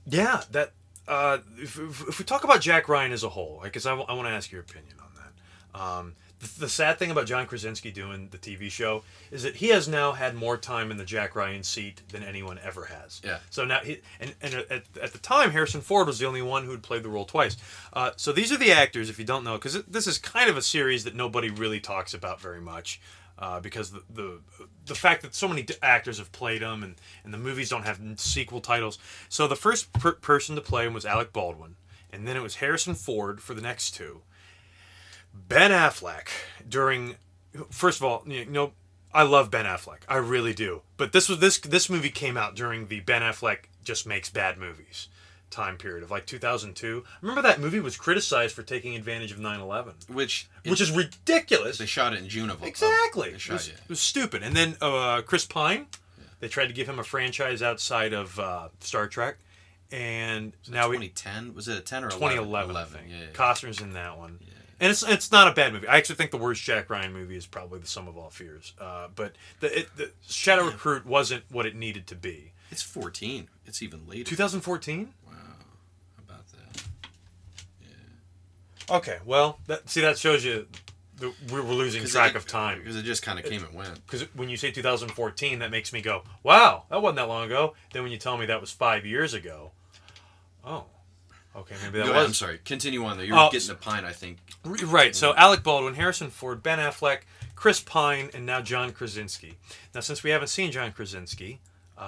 yeah, 0.08 0.44
that 0.52 0.72
uh, 1.08 1.40
if, 1.58 1.78
if, 1.78 2.18
we 2.18 2.26
talk 2.26 2.44
about 2.44 2.62
Jack 2.62 2.88
Ryan 2.88 3.12
as 3.12 3.24
a 3.24 3.30
whole, 3.30 3.60
because 3.64 3.86
I, 3.86 3.94
want 3.94 4.08
to 4.08 4.30
ask 4.30 4.52
your 4.52 4.62
opinion 4.62 4.96
on 5.00 5.10
that. 5.16 5.80
Um, 5.80 6.16
the, 6.46 6.70
sad 6.70 7.00
thing 7.00 7.12
about 7.12 7.26
John 7.26 7.46
Krasinski 7.46 7.91
doing 7.91 8.30
the 8.32 8.38
TV 8.38 8.70
show 8.70 9.04
is 9.32 9.43
that 9.43 9.58
he 9.58 9.70
has 9.70 9.88
now 9.88 10.14
had 10.14 10.36
more 10.36 10.58
time 10.58 10.91
in 10.91 10.98
the 10.98 11.06
Jack 11.06 11.36
Ryan 11.36 11.64
seat 11.64 12.02
than 12.10 12.24
anyone 12.24 12.60
ever 12.64 12.86
has. 12.86 13.22
Yeah. 13.24 13.39
So 13.50 13.66
now 13.66 13.80
he 13.80 14.02
and, 14.20 14.34
and 14.41 14.54
at, 14.54 14.84
at 15.02 15.12
the 15.14 15.18
time 15.18 15.52
Harrison 15.52 15.82
Ford 15.82 16.08
was 16.08 16.20
the 16.20 16.26
only 16.26 16.41
one 16.41 16.66
who 16.66 16.72
had 16.72 16.84
played 16.84 17.04
the 17.04 17.10
role 17.10 17.26
twice. 17.26 17.58
Uh, 17.93 18.12
so 18.16 18.32
these 18.32 18.52
are 18.52 18.58
the 18.58 18.72
actors, 18.72 19.10
if 19.10 19.20
you 19.20 19.26
don't 19.26 19.43
know, 19.43 19.54
because 19.54 19.84
this 19.84 20.08
is 20.08 20.18
kind 20.18 20.50
of 20.50 20.58
a 20.58 20.62
series 20.62 21.04
that 21.04 21.16
nobody 21.16 21.50
really 21.50 21.80
talks 21.80 22.14
about 22.14 22.39
very 22.39 22.62
much. 22.62 23.00
Uh, 23.38 23.60
because 23.60 23.91
the, 23.91 24.02
the 24.14 24.39
the 24.86 24.96
fact 24.96 25.22
that 25.22 25.36
so 25.36 25.46
many 25.46 25.62
d- 25.62 25.74
actors 25.82 26.20
have 26.20 26.32
played 26.32 26.62
them 26.62 26.84
and, 26.84 26.96
and 27.26 27.34
the 27.34 27.38
movies 27.38 27.70
don't 27.70 27.84
have 27.84 28.00
sequel 28.16 28.62
titles. 28.62 28.98
So 29.28 29.46
the 29.46 29.58
first 29.58 29.91
per- 29.91 30.14
person 30.14 30.56
to 30.56 30.62
play 30.62 30.86
him 30.86 30.93
was 30.93 31.06
Alec 31.06 31.34
Baldwin, 31.34 31.76
and 32.14 32.26
then 32.26 32.38
it 32.38 32.41
was 32.41 32.56
Harrison 32.56 32.96
Ford 32.96 33.41
for 33.41 33.54
the 33.54 33.62
next 33.62 33.91
two. 33.91 34.22
Ben 35.48 35.72
Affleck 35.72 36.28
during 36.68 37.16
first 37.70 38.00
of 38.00 38.04
all, 38.06 38.24
you 38.28 38.46
know, 38.46 38.74
I 39.14 39.24
love 39.24 39.50
Ben 39.52 39.66
Affleck. 39.66 40.00
I 40.10 40.18
really 40.18 40.54
do. 40.54 40.82
But 40.98 41.12
this 41.14 41.30
was 41.30 41.40
this 41.40 41.60
this 41.60 41.90
movie 41.90 42.10
came 42.10 42.38
out 42.38 42.56
during 42.56 42.88
the 42.88 43.00
Ben 43.02 43.22
Affleck 43.22 43.66
just 43.84 44.06
makes 44.08 44.30
bad 44.30 44.58
movies 44.58 45.08
time 45.52 45.78
period 45.78 46.04
of 46.04 46.12
like 46.12 46.26
2002. 46.26 47.04
Remember 47.22 47.42
that 47.42 47.62
movie 47.62 47.80
was 47.80 47.96
criticized 47.96 48.54
for 48.56 48.64
taking 48.64 48.96
advantage 48.96 49.32
of 49.32 49.38
9/11, 49.38 50.10
which 50.10 50.50
which 50.66 50.82
is 50.82 50.92
ridiculous. 50.92 51.78
they 51.78 51.86
shot 51.86 52.14
it 52.14 52.20
in 52.20 52.28
June 52.28 52.50
of 52.50 52.62
of- 52.62 52.68
Exactly. 52.68 53.30
They 53.30 53.36
It 53.36 53.50
was, 53.50 53.68
it. 53.70 53.76
it 53.76 53.90
was 53.90 54.00
stupid. 54.02 54.44
And 54.44 54.56
then 54.56 54.76
uh, 54.82 55.22
Chris 55.22 55.46
Pine, 55.46 55.86
they 56.40 56.48
tried 56.50 56.68
to 56.68 56.74
give 56.74 56.90
him 56.90 57.00
a 57.00 57.04
franchise 57.04 57.62
outside 57.62 58.12
of 58.12 58.38
uh, 58.40 58.68
Star 58.82 59.08
Trek, 59.08 59.38
and 59.92 60.54
now 60.70 60.90
we 60.90 60.98
2010 60.98 61.54
was 61.56 61.68
it 61.70 61.78
a 61.78 61.82
10 61.82 62.04
or 62.04 62.08
11? 62.10 62.20
2011, 62.20 62.70
11, 62.72 62.76
I 62.76 62.84
think. 63.00 63.12
Yeah, 63.12 63.18
yeah. 63.28 63.32
Costner's 63.34 63.80
in 63.80 63.94
that 63.94 64.18
one. 64.18 64.40
And 64.80 64.92
it's 64.92 65.04
it's 65.04 65.32
not 65.32 65.48
a 65.48 65.52
bad 65.52 65.72
movie. 65.74 65.88
I 65.88 65.96
actually 65.98 66.16
think 66.16 66.32
the 66.32 66.38
worst 66.38 66.62
Jack 66.64 66.90
Ryan 66.90 67.14
movie 67.14 67.38
is 67.38 67.46
probably 67.46 67.80
The 67.80 67.88
Sum 67.88 68.08
of 68.10 68.18
All 68.18 68.30
Fears. 68.30 68.74
Uh, 68.80 69.08
but 69.16 69.34
the, 69.62 69.80
it, 69.80 69.96
the 69.96 70.12
Shadow 70.28 70.66
Recruit 70.66 71.06
wasn't 71.06 71.44
what 71.50 71.66
it 71.66 71.76
needed 71.76 72.08
to 72.08 72.16
be. 72.16 72.52
It's 72.72 72.82
14. 72.82 73.48
It's 73.66 73.82
even 73.82 74.06
later. 74.08 74.24
2014. 74.26 75.14
Wow, 75.26 75.34
how 76.18 76.24
about 76.28 76.46
that? 76.52 76.84
Okay, 78.98 79.18
well, 79.26 79.60
that, 79.68 79.90
see 79.90 80.02
that 80.02 80.18
shows 80.18 80.44
you 80.44 80.68
the, 81.18 81.34
we're, 81.50 81.62
we're 81.64 81.74
losing 81.74 82.04
track 82.06 82.32
it- 82.32 82.38
of 82.38 82.46
time. 82.46 82.80
because 82.80 82.96
it 82.98 83.04
just 83.04 83.24
kind 83.24 83.40
of 83.40 83.46
came 83.46 83.64
and 83.64 83.74
went. 83.74 84.06
Because 84.06 84.24
when 84.36 84.50
you 84.50 84.58
say 84.58 84.72
2014, 84.72 85.60
that 85.60 85.72
makes 85.72 85.94
me 85.94 86.02
go, 86.02 86.24
"Wow, 86.44 86.84
that 86.90 87.02
wasn't 87.02 87.18
that 87.18 87.28
long 87.30 87.46
ago." 87.46 87.74
Then 87.94 88.04
when 88.04 88.12
you 88.12 88.18
tell 88.18 88.38
me 88.38 88.46
that 88.48 88.60
was 88.62 88.72
five 88.72 89.06
years 89.06 89.34
ago, 89.34 89.72
oh, 90.66 90.86
okay, 91.58 91.76
maybe 91.84 91.97
that 91.99 92.03
ahead, 92.06 92.16
was 92.16 92.26
I'm 92.28 92.34
sorry. 92.34 92.60
Continue 92.66 93.03
on 93.06 93.18
though. 93.18 93.24
You 93.24 93.34
were 93.34 93.39
Oh, 93.39 93.49
getting 93.51 93.68
to 93.70 93.76
Pine, 93.76 94.06
I 94.06 94.12
think. 94.12 94.38
Right. 94.66 95.16
So 95.16 95.34
Alec 95.36 95.64
Baldwin, 95.64 95.95
Harrison 95.95 96.30
Ford, 96.30 96.62
Ben 96.64 96.80
Affleck, 96.80 97.20
Chris 97.56 97.80
Pine, 97.80 98.30
and 98.34 98.45
now 98.45 98.62
John 98.62 98.91
Krasinski. 98.91 99.56
Now, 99.93 100.01
since 100.01 100.24
we 100.24 100.30
haven't 100.32 100.47
seen 100.49 100.72
John 100.72 100.91
Krasinski, 100.91 101.60
uh, 101.97 102.01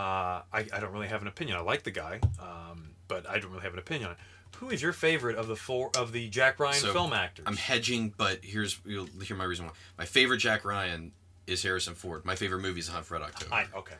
I, 0.51 0.65
I 0.73 0.79
don't 0.79 0.91
really 0.91 1.07
have 1.07 1.21
an 1.21 1.27
opinion. 1.27 1.57
I 1.57 1.61
like 1.61 1.83
the 1.83 1.91
guy, 1.91 2.19
um, 2.41 2.89
but 3.07 3.27
I 3.29 3.39
don't 3.39 3.51
really 3.51 3.63
have 3.63 3.73
an 3.73 3.79
opinion 3.79 4.09
on 4.09 4.15
it. 4.15 4.19
who 4.57 4.69
is 4.69 4.81
your 4.81 4.91
favorite 4.93 5.37
of 5.37 5.47
the 5.47 5.55
four 5.55 5.91
of 5.97 6.11
the 6.11 6.27
Jack 6.29 6.59
Ryan 6.59 6.75
So, 6.75 6.91
film 6.93 7.13
actors? 7.13 7.45
I'm 7.47 7.55
hedging, 7.55 8.13
but 8.17 8.39
here's 8.43 8.79
you'll 8.85 9.07
hear 9.23 9.37
my 9.37 9.45
reason 9.45 9.65
why. 9.65 9.71
My 9.97 10.05
favorite 10.05 10.39
Jack 10.39 10.65
Ryan 10.65 11.11
is 11.45 11.63
Harrison 11.63 11.93
Ford. 11.95 12.25
My 12.25 12.35
favorite 12.35 12.59
movie 12.61 12.79
is 12.81 12.89
Hunt 12.89 13.05
for 13.05 13.13
Red 13.13 13.23
October 13.23 13.53
I, 13.53 13.65
okay. 13.77 13.95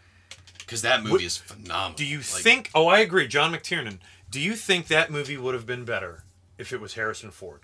because 0.60 0.82
that 0.82 1.02
movie 1.02 1.12
What- 1.14 1.22
is 1.22 1.38
phenomenal. 1.38 1.96
Do 1.96 2.06
you 2.06 2.18
Like, 2.18 2.26
think? 2.26 2.70
Oh, 2.76 2.88
I 2.88 3.00
agree. 3.00 3.28
John 3.30 3.54
McTiernan. 3.54 4.00
Do 4.30 4.40
you 4.40 4.56
think 4.56 4.88
that 4.88 5.12
movie 5.12 5.38
would 5.38 5.54
have 5.54 5.66
been 5.66 5.86
better 5.86 6.24
if 6.58 6.74
it 6.74 6.82
was 6.82 6.94
Harrison 6.94 7.32
Ford? 7.32 7.62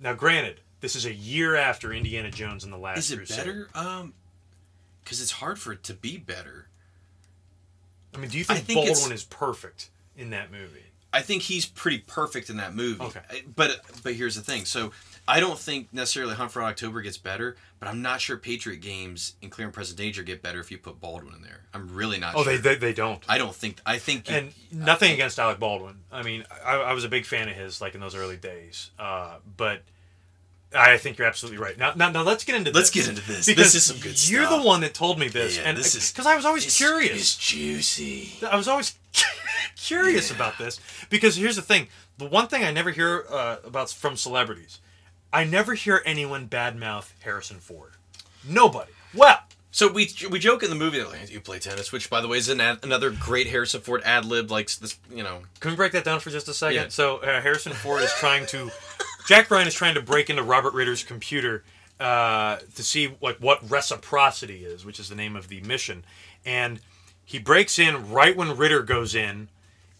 Now, 0.00 0.12
granted, 0.12 0.60
this 0.80 0.96
is 0.96 1.06
a 1.06 1.12
year 1.14 1.54
after 1.54 1.92
Indiana 1.92 2.30
Jones 2.30 2.64
and 2.64 2.72
the 2.72 2.76
Last 2.76 2.98
is 2.98 3.12
it 3.12 3.16
Crusade. 3.16 3.36
better? 3.38 3.68
Um, 3.74 4.14
because 5.02 5.20
it's 5.20 5.32
hard 5.32 5.58
for 5.58 5.72
it 5.72 5.82
to 5.84 5.94
be 5.94 6.16
better. 6.16 6.68
I 8.14 8.18
mean, 8.18 8.30
do 8.30 8.38
you 8.38 8.44
I 8.48 8.54
think, 8.54 8.66
think 8.66 8.86
Baldwin 8.86 9.12
is 9.12 9.24
perfect 9.24 9.90
in 10.16 10.30
that 10.30 10.50
movie? 10.50 10.82
I 11.12 11.20
think 11.20 11.42
he's 11.42 11.66
pretty 11.66 11.98
perfect 11.98 12.50
in 12.50 12.56
that 12.56 12.74
movie. 12.74 13.02
Okay. 13.02 13.20
But 13.54 13.80
but 14.02 14.14
here's 14.14 14.34
the 14.34 14.42
thing. 14.42 14.64
So 14.64 14.90
I 15.28 15.40
don't 15.40 15.58
think 15.58 15.92
necessarily 15.92 16.34
Hunt 16.34 16.50
for 16.50 16.62
October 16.62 17.02
gets 17.02 17.18
better, 17.18 17.56
but 17.84 17.90
I'm 17.90 18.02
not 18.02 18.20
sure 18.20 18.36
Patriot 18.36 18.78
Games 18.80 19.34
and 19.42 19.50
Clear 19.50 19.66
and 19.66 19.74
Present 19.74 19.98
Danger 19.98 20.22
get 20.22 20.42
better 20.42 20.58
if 20.60 20.70
you 20.70 20.78
put 20.78 21.00
Baldwin 21.00 21.34
in 21.34 21.42
there. 21.42 21.60
I'm 21.74 21.94
really 21.94 22.18
not 22.18 22.34
Oh, 22.34 22.42
sure. 22.44 22.52
they, 22.56 22.58
they 22.58 22.74
they 22.76 22.92
don't. 22.92 23.22
I 23.28 23.36
don't 23.38 23.54
think. 23.54 23.80
I 23.84 23.98
think. 23.98 24.28
You, 24.30 24.36
And 24.36 24.52
nothing 24.72 25.12
against 25.12 25.38
Alec 25.38 25.58
Baldwin. 25.58 25.96
I 26.10 26.22
mean, 26.22 26.44
I, 26.64 26.76
I 26.76 26.92
was 26.94 27.04
a 27.04 27.08
big 27.08 27.26
fan 27.26 27.48
of 27.48 27.54
his, 27.56 27.80
like 27.80 27.94
in 27.94 28.00
those 28.00 28.14
early 28.14 28.36
days. 28.36 28.90
Uh, 28.98 29.36
but 29.56 29.82
I 30.76 30.96
think 30.96 31.18
you're 31.18 31.26
absolutely 31.28 31.58
right. 31.62 31.76
Now, 31.78 31.92
now, 31.94 32.10
now 32.10 32.22
let's 32.22 32.44
get 32.44 32.56
into 32.56 32.70
this. 32.70 32.76
Let's 32.76 32.90
get 32.90 33.08
into 33.08 33.26
this. 33.26 33.46
Because 33.46 33.72
This 33.72 33.74
is 33.76 33.84
some 33.84 33.98
good 33.98 34.16
stuff. 34.18 34.32
You're 34.32 34.46
stuff. 34.46 34.62
the 34.62 34.66
one 34.66 34.80
that 34.80 34.94
told 34.94 35.18
me 35.18 35.28
this, 35.28 35.56
Yeah, 35.56 35.64
and 35.66 35.76
this 35.78 35.94
is- 35.94 36.10
because 36.10 36.26
I 36.26 36.34
was 36.36 36.44
always 36.44 36.76
curious. 36.76 37.12
It's 37.16 37.36
juicy. 37.36 38.32
I 38.44 38.56
was 38.56 38.66
always 38.66 38.98
curious 39.76 40.30
about 40.30 40.58
this 40.58 40.80
because 41.10 41.36
here's 41.36 41.56
the 41.56 41.62
thing: 41.62 41.88
the 42.18 42.26
one 42.26 42.48
thing 42.48 42.64
I 42.64 42.70
never 42.72 42.90
hear 42.90 43.24
uh, 43.30 43.56
about 43.64 43.90
from 43.90 44.16
celebrities, 44.16 44.80
I 45.34 45.44
never 45.44 45.74
hear 45.74 46.00
anyone 46.06 46.48
badmouth 46.48 47.12
Harrison 47.20 47.58
Ford. 47.58 47.92
Nobody. 48.48 48.92
Well, 49.12 49.40
So 49.72 49.90
we 49.90 50.08
we 50.30 50.38
joke 50.38 50.62
in 50.62 50.70
the 50.70 50.76
movie 50.76 51.00
that 51.00 51.10
like, 51.10 51.32
you 51.32 51.40
play 51.40 51.58
tennis, 51.58 51.90
which 51.90 52.08
by 52.08 52.20
the 52.20 52.28
way 52.28 52.38
is 52.38 52.48
an 52.48 52.60
ad, 52.60 52.78
another 52.84 53.10
great 53.10 53.48
Harrison 53.48 53.80
Ford 53.80 54.02
ad 54.04 54.24
lib. 54.24 54.48
Like 54.52 54.70
this, 54.76 54.96
you 55.10 55.24
know, 55.24 55.42
can 55.58 55.72
we 55.72 55.76
break 55.76 55.90
that 55.92 56.04
down 56.04 56.20
for 56.20 56.30
just 56.30 56.46
a 56.46 56.54
second? 56.54 56.76
Yeah. 56.76 56.88
So 56.88 57.16
uh, 57.16 57.40
Harrison 57.40 57.72
Ford 57.72 58.00
is 58.02 58.12
trying 58.12 58.46
to, 58.46 58.70
Jack 59.26 59.50
Ryan 59.50 59.66
is 59.66 59.74
trying 59.74 59.94
to 59.96 60.00
break 60.02 60.30
into 60.30 60.44
Robert 60.44 60.74
Ritter's 60.74 61.02
computer 61.02 61.64
uh, 61.98 62.58
to 62.76 62.82
see 62.84 63.16
like 63.20 63.38
what 63.38 63.68
reciprocity 63.68 64.64
is, 64.64 64.84
which 64.84 65.00
is 65.00 65.08
the 65.08 65.16
name 65.16 65.34
of 65.34 65.48
the 65.48 65.60
mission, 65.62 66.04
and 66.46 66.78
he 67.24 67.40
breaks 67.40 67.76
in 67.78 68.12
right 68.12 68.36
when 68.36 68.56
Ritter 68.56 68.82
goes 68.82 69.16
in, 69.16 69.48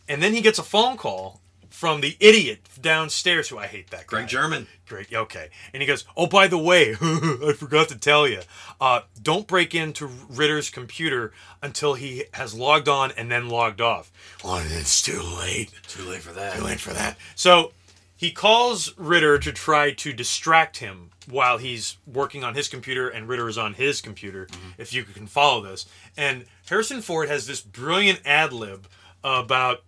and 0.09 0.23
then 0.23 0.35
he 0.35 0.41
gets 0.41 0.61
a 0.61 0.63
phone 0.63 0.97
call 0.97 1.41
from 1.75 2.01
the 2.03 2.17
idiot 2.21 2.61
downstairs 2.81 3.49
who 3.49 3.59
I 3.59 3.67
hate 3.67 3.91
that 3.91 4.07
guy. 4.07 4.19
Greg 4.19 4.29
German. 4.29 4.69
Great. 4.87 5.13
Okay. 5.13 5.49
And 5.73 5.83
he 5.83 5.87
goes, 5.89 6.05
"Oh, 6.17 6.29
by 6.29 6.47
the 6.47 6.57
way, 6.57 6.93
I 7.01 7.53
forgot 7.59 7.89
to 7.89 7.99
tell 7.99 8.29
you. 8.29 8.43
Uh, 8.81 9.01
don't 9.21 9.49
break 9.49 9.75
into 9.75 10.07
Ritter's 10.07 10.71
computer 10.71 11.33
until 11.61 11.95
he 11.95 12.27
has 12.35 12.55
logged 12.55 12.89
on 12.89 13.11
and 13.17 13.29
then 13.29 13.49
logged 13.49 13.81
off." 13.81 14.13
Well, 14.45 14.63
it's 14.65 15.03
too 15.03 15.21
late. 15.21 15.73
Too 15.89 16.05
late 16.05 16.23
for 16.23 16.33
that. 16.33 16.59
Too 16.59 16.65
late 16.65 16.79
for 16.79 16.93
that. 16.93 17.19
So 17.35 17.73
he 18.17 18.31
calls 18.31 18.97
Ritter 18.97 19.37
to 19.41 19.51
try 19.51 19.91
to 19.91 20.13
distract 20.13 20.77
him 20.77 21.11
while 21.29 21.59
he's 21.59 21.97
working 22.07 22.45
on 22.45 22.55
his 22.55 22.69
computer 22.69 23.09
and 23.09 23.29
Ritter 23.29 23.49
is 23.49 23.59
on 23.59 23.75
his 23.75 24.01
computer, 24.01 24.47
if 24.79 24.95
you 24.95 25.03
can 25.03 25.27
follow 25.27 25.61
this. 25.61 25.87
And 26.17 26.45
Harrison 26.69 27.03
Ford 27.03 27.29
has 27.29 27.49
this 27.49 27.61
brilliant 27.61 28.21
ad 28.25 28.53
lib 28.53 28.87
about 29.25 29.83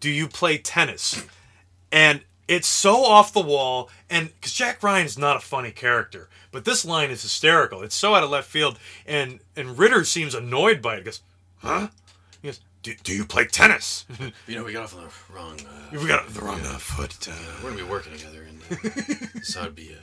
do 0.00 0.10
you 0.10 0.26
play 0.28 0.58
tennis? 0.58 1.24
And 1.92 2.22
it's 2.48 2.66
so 2.66 3.04
off 3.04 3.32
the 3.32 3.40
wall, 3.40 3.88
and 4.08 4.32
because 4.34 4.52
Jack 4.52 4.82
Ryan 4.82 5.06
is 5.06 5.16
not 5.18 5.36
a 5.36 5.40
funny 5.40 5.70
character, 5.70 6.28
but 6.50 6.64
this 6.64 6.84
line 6.84 7.10
is 7.10 7.22
hysterical. 7.22 7.82
It's 7.82 7.94
so 7.94 8.14
out 8.14 8.24
of 8.24 8.30
left 8.30 8.48
field, 8.48 8.78
and 9.06 9.38
and 9.56 9.78
Ritter 9.78 10.04
seems 10.04 10.34
annoyed 10.34 10.82
by 10.82 10.94
it. 10.94 10.98
He 10.98 11.04
goes, 11.04 11.20
Huh? 11.58 11.88
he 12.42 12.48
goes, 12.48 12.60
Do, 12.82 12.94
do 13.04 13.14
you 13.14 13.24
play 13.24 13.46
tennis? 13.46 14.04
You 14.48 14.56
know, 14.56 14.64
we 14.64 14.72
got 14.72 14.82
off 14.84 14.96
on 14.96 15.04
the 15.04 15.34
wrong. 15.34 15.60
Uh, 15.60 16.00
we 16.00 16.08
got 16.08 16.26
the 16.28 16.40
wrong 16.40 16.60
uh, 16.62 16.78
foot. 16.78 17.28
Uh, 17.28 17.32
we're 17.62 17.70
gonna 17.70 17.84
be 17.84 17.88
working 17.88 18.16
together, 18.16 18.42
and 18.42 18.60
uh, 18.70 19.40
so 19.42 19.60
it'd 19.62 19.76
be. 19.76 19.92
Uh, 19.94 19.96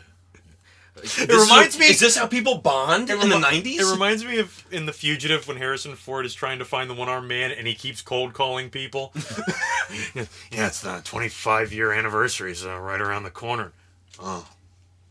It 1.04 1.30
reminds 1.30 1.78
me- 1.78 1.88
Is 1.88 2.00
this 2.00 2.18
how 2.18 2.28
people 2.28 2.58
bond 2.58 3.10
in 3.10 3.20
the 3.30 3.40
nineties? 3.40 3.80
It 3.82 3.92
reminds 3.92 4.24
me 4.26 4.40
of 4.40 4.66
in 4.72 4.86
The 4.86 4.94
Fugitive 4.94 5.48
when 5.48 5.58
Harrison 5.58 5.96
Ford 5.96 6.26
is 6.26 6.34
trying 6.34 6.60
to 6.60 6.66
find 6.66 6.90
the 6.90 6.94
one 6.94 7.10
armed 7.10 7.28
man 7.28 7.52
and 7.52 7.68
he 7.68 7.76
keeps 7.76 8.02
cold 8.02 8.34
calling 8.34 8.70
people. 8.70 9.14
yeah, 10.16 10.68
it's 10.68 10.82
the 10.82 11.02
25 11.04 11.74
year 11.74 11.92
anniversary, 11.92 12.56
so 12.56 12.78
right 12.78 13.02
around 13.02 13.24
the 13.24 13.32
corner. 13.32 13.72
Oh, 14.20 14.48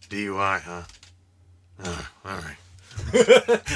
DUI, 0.08 0.60
huh? 0.60 0.82
Uh, 1.82 2.02
all 2.24 2.38
right. 2.38 2.56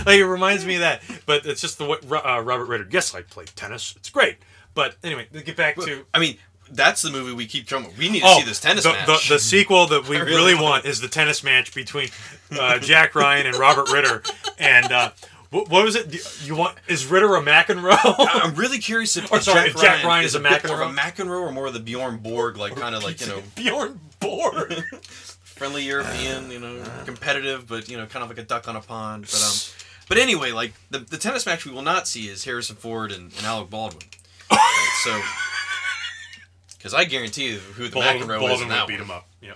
like 0.06 0.18
it 0.18 0.26
reminds 0.26 0.64
me 0.64 0.76
of 0.76 0.80
that, 0.80 1.02
but 1.26 1.44
it's 1.44 1.60
just 1.60 1.78
the 1.78 1.84
way 1.84 1.98
uh, 2.10 2.40
Robert 2.40 2.64
Ritter. 2.66 2.88
Yes, 2.90 3.14
I 3.14 3.22
played 3.22 3.48
tennis. 3.54 3.94
It's 3.96 4.08
great. 4.10 4.38
But 4.74 4.96
anyway, 5.02 5.26
get 5.32 5.56
back 5.56 5.76
to 5.76 6.04
I 6.14 6.18
mean, 6.20 6.38
that's 6.70 7.02
the 7.02 7.10
movie 7.10 7.32
we 7.32 7.46
keep 7.46 7.66
jumping. 7.66 7.92
We 7.96 8.08
need 8.08 8.20
to 8.20 8.26
oh, 8.26 8.38
see 8.38 8.44
this 8.44 8.60
tennis 8.60 8.84
the, 8.84 8.92
match. 8.92 9.28
The, 9.28 9.34
the 9.34 9.38
sequel 9.38 9.86
that 9.88 10.08
we 10.08 10.16
really, 10.20 10.30
really 10.32 10.54
want 10.54 10.84
is 10.84 11.00
the 11.00 11.08
tennis 11.08 11.42
match 11.42 11.74
between 11.74 12.08
uh, 12.52 12.78
Jack 12.78 13.14
Ryan 13.14 13.46
and 13.46 13.56
Robert 13.56 13.90
Ritter. 13.92 14.22
And 14.58 14.90
uh, 14.92 15.10
what, 15.50 15.68
what 15.68 15.84
was 15.84 15.96
it? 15.96 16.46
You 16.46 16.56
want 16.56 16.78
is 16.86 17.06
Ritter 17.06 17.34
a 17.34 17.42
McEnroe? 17.42 17.96
I'm 18.18 18.54
really 18.54 18.78
curious 18.78 19.16
if, 19.16 19.30
Or 19.32 19.40
sorry, 19.40 19.70
Jack, 19.70 19.82
Ryan, 19.82 20.06
Ryan 20.06 20.24
is 20.24 20.34
is 20.34 20.34
a 20.36 20.46
a 20.46 20.50
bit 20.50 20.66
more 20.66 20.82
of 20.82 20.90
a 20.90 20.94
McEnroe? 20.94 21.26
McEnroe 21.26 21.40
or 21.42 21.52
more 21.52 21.66
of 21.66 21.74
the 21.74 21.80
Bjorn 21.80 22.18
Borg, 22.18 22.56
like 22.56 22.76
kind 22.76 22.94
of 22.94 23.02
like 23.02 23.20
you 23.20 23.26
know 23.26 23.42
Bjorn 23.54 24.00
Borg. 24.20 24.82
friendly 25.42 25.84
European, 25.84 26.50
you 26.50 26.58
know, 26.58 26.82
competitive, 27.04 27.68
but 27.68 27.88
you 27.88 27.96
know, 27.98 28.06
kind 28.06 28.22
of 28.22 28.30
like 28.30 28.38
a 28.38 28.42
duck 28.42 28.66
on 28.66 28.76
a 28.76 28.80
pond. 28.80 29.24
But 29.24 29.42
um, 29.44 29.52
but 30.08 30.18
anyway, 30.18 30.50
like 30.50 30.72
the, 30.90 30.98
the 30.98 31.18
tennis 31.18 31.46
match 31.46 31.64
we 31.64 31.72
will 31.72 31.82
not 31.82 32.08
see 32.08 32.28
is 32.28 32.44
Harrison 32.44 32.76
Ford 32.76 33.12
and, 33.12 33.32
and 33.36 33.44
Alec 33.44 33.70
Baldwin. 33.70 34.02
Right, 34.50 35.00
so, 35.04 35.20
because 36.80 36.94
I 36.94 37.04
guarantee 37.04 37.48
you 37.50 37.58
who 37.58 37.88
the 37.88 37.90
Baldwin, 37.94 38.26
McEnroe 38.26 38.36
is 38.36 38.40
Baldwin 38.40 38.52
in 38.62 38.68
would 38.68 38.70
that 38.70 38.88
beat 38.88 38.94
one. 38.94 39.02
him 39.02 39.10
up. 39.10 39.28
Yeah. 39.42 39.52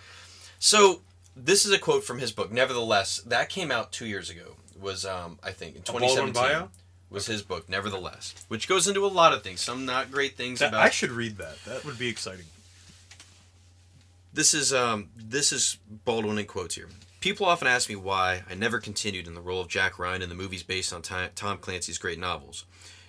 So 0.58 1.00
this 1.34 1.64
is 1.64 1.72
a 1.72 1.78
quote 1.78 2.04
from 2.04 2.18
his 2.18 2.32
book. 2.32 2.52
Nevertheless, 2.52 3.18
that 3.26 3.48
came 3.48 3.72
out 3.72 3.90
two 3.92 4.06
years 4.06 4.28
ago. 4.28 4.56
Was 4.80 5.06
um, 5.06 5.38
I 5.42 5.50
think 5.52 5.76
in 5.76 5.82
Baldwin 5.82 6.10
2017 6.10 6.34
bio? 6.60 6.68
was 7.08 7.26
his 7.26 7.40
book. 7.42 7.68
Nevertheless, 7.68 8.34
which 8.48 8.68
goes 8.68 8.86
into 8.86 9.06
a 9.06 9.08
lot 9.08 9.32
of 9.32 9.42
things. 9.42 9.60
Some 9.62 9.86
not 9.86 10.10
great 10.10 10.36
things 10.36 10.58
That- 10.58 10.68
about. 10.68 10.82
I 10.82 10.90
should 10.90 11.10
read 11.12 11.38
that. 11.38 11.56
That 11.66 11.84
would 11.86 11.98
be 11.98 12.08
exciting. 12.08 12.44
This 14.32 14.52
is 14.52 14.72
um 14.74 15.08
this 15.16 15.52
is 15.52 15.78
Baldwin 16.04 16.38
in 16.38 16.46
quotes 16.46 16.74
here. 16.74 16.88
People 17.20 17.46
often 17.46 17.66
ask 17.68 17.88
me 17.88 17.96
why 17.96 18.42
I 18.50 18.54
never 18.54 18.80
continued 18.80 19.26
in 19.26 19.34
the 19.34 19.40
role 19.40 19.60
of 19.62 19.68
Jack 19.68 19.98
Ryan 19.98 20.20
in 20.20 20.28
the 20.28 20.34
movies 20.34 20.62
based 20.62 20.92
on 20.92 21.00
Ti- 21.00 21.30
Tom 21.34 21.56
Clancy's 21.58 21.96
great 21.96 22.18
novels. 22.18 22.66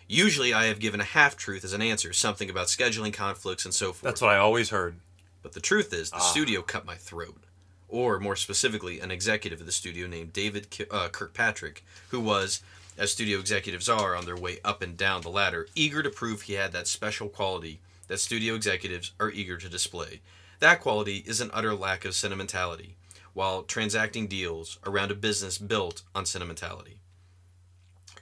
Usually, 0.07 0.53
I 0.53 0.65
have 0.65 0.79
given 0.79 1.01
a 1.01 1.05
half 1.05 1.35
truth 1.35 1.63
as 1.63 1.73
an 1.73 1.81
answer, 1.81 2.13
something 2.13 2.49
about 2.49 2.67
scheduling 2.67 3.13
conflicts 3.13 3.65
and 3.65 3.73
so 3.73 3.87
forth. 3.87 4.01
That's 4.03 4.21
what 4.21 4.31
I 4.31 4.37
always 4.37 4.69
heard. 4.69 4.99
But 5.41 5.53
the 5.53 5.59
truth 5.59 5.93
is, 5.93 6.11
the 6.11 6.19
studio 6.19 6.61
cut 6.61 6.85
my 6.85 6.95
throat. 6.95 7.43
Or, 7.87 8.19
more 8.19 8.35
specifically, 8.35 8.99
an 8.99 9.11
executive 9.11 9.59
of 9.59 9.65
the 9.65 9.71
studio 9.71 10.07
named 10.07 10.33
David 10.33 10.69
Ki- 10.69 10.85
uh, 10.91 11.09
Kirkpatrick, 11.09 11.83
who 12.09 12.19
was, 12.19 12.61
as 12.97 13.11
studio 13.11 13.39
executives 13.39 13.87
are 13.87 14.15
on 14.15 14.25
their 14.25 14.35
way 14.35 14.59
up 14.63 14.81
and 14.81 14.97
down 14.97 15.21
the 15.21 15.29
ladder, 15.29 15.67
eager 15.75 16.01
to 16.01 16.09
prove 16.09 16.43
he 16.43 16.53
had 16.53 16.71
that 16.71 16.87
special 16.87 17.29
quality 17.29 17.79
that 18.07 18.19
studio 18.19 18.55
executives 18.55 19.11
are 19.19 19.31
eager 19.31 19.57
to 19.57 19.69
display. 19.69 20.21
That 20.59 20.81
quality 20.81 21.23
is 21.25 21.41
an 21.41 21.51
utter 21.53 21.73
lack 21.73 22.05
of 22.05 22.15
sentimentality, 22.15 22.95
while 23.33 23.63
transacting 23.63 24.27
deals 24.27 24.79
around 24.85 25.11
a 25.11 25.15
business 25.15 25.57
built 25.57 26.03
on 26.13 26.25
sentimentality. 26.25 26.97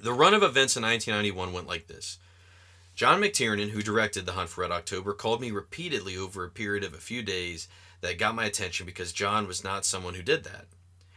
The 0.04 0.12
run 0.12 0.34
of 0.34 0.43
events 0.43 0.76
in 0.76 0.84
1991 0.84 1.54
went 1.54 1.66
like 1.66 1.88
this. 1.88 2.20
John 2.93 3.22
McTiernan, 3.22 3.70
who 3.70 3.82
directed 3.82 4.26
The 4.26 4.34
Hunt 4.34 4.49
for 4.49 4.60
Red 4.60 4.70
October, 4.70 5.14
called 5.14 5.39
me 5.39 5.49
repeatedly 5.49 6.18
over 6.18 6.43
a 6.43 6.49
period 6.49 6.84
of 6.84 6.93
a 6.93 6.97
few 6.97 7.22
days 7.22 7.70
that 8.01 8.18
got 8.18 8.36
my 8.36 8.43
attention 8.43 8.86
because 8.86 9.14
John 9.14 9.47
was 9.47 9.64
not 9.64 9.86
someone 9.86 10.16
who 10.16 10.22
did 10.22 10.43
that. 10.43 10.66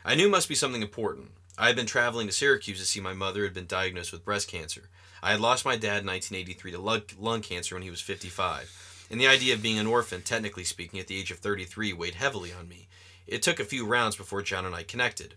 I 0.05 0.15
knew 0.15 0.29
must 0.29 0.49
be 0.49 0.55
something 0.55 0.83
important. 0.83 1.33
I 1.59 1.67
had 1.67 1.75
been 1.75 1.87
traveling 1.87 2.29
to 2.29 2.33
Syracuse 2.33 2.79
to 2.79 2.87
see 2.87 3.01
my 3.01 3.13
mother 3.13 3.41
who 3.41 3.47
had 3.47 3.55
been 3.55 3.67
diagnosed 3.67 4.13
with 4.13 4.25
breast 4.25 4.47
cancer. 4.47 4.89
I 5.21 5.33
had 5.33 5.41
lost 5.41 5.65
my 5.65 5.75
dad 5.75 6.03
in 6.03 6.07
1983 6.07 6.71
to 6.71 7.03
lung 7.19 7.41
cancer 7.41 7.75
when 7.75 7.83
he 7.83 7.91
was 7.91 8.01
55, 8.01 9.09
and 9.11 9.21
the 9.21 9.27
idea 9.27 9.55
of 9.55 9.63
being 9.63 9.81
an 9.81 9.89
orphan, 9.89 10.23
technically 10.23 10.63
speaking, 10.63 11.01
at 11.01 11.09
the 11.09 11.19
age 11.19 11.33
of 11.33 11.39
33 11.39 11.93
weighed 11.93 12.15
heavily 12.15 12.53
on 12.53 12.69
me. 12.69 12.87
It 13.27 13.43
took 13.43 13.59
a 13.59 13.65
few 13.65 13.85
rounds 13.85 14.15
before 14.15 14.43
John 14.43 14.65
and 14.65 14.77
I 14.77 14.85
connected. 14.85 15.35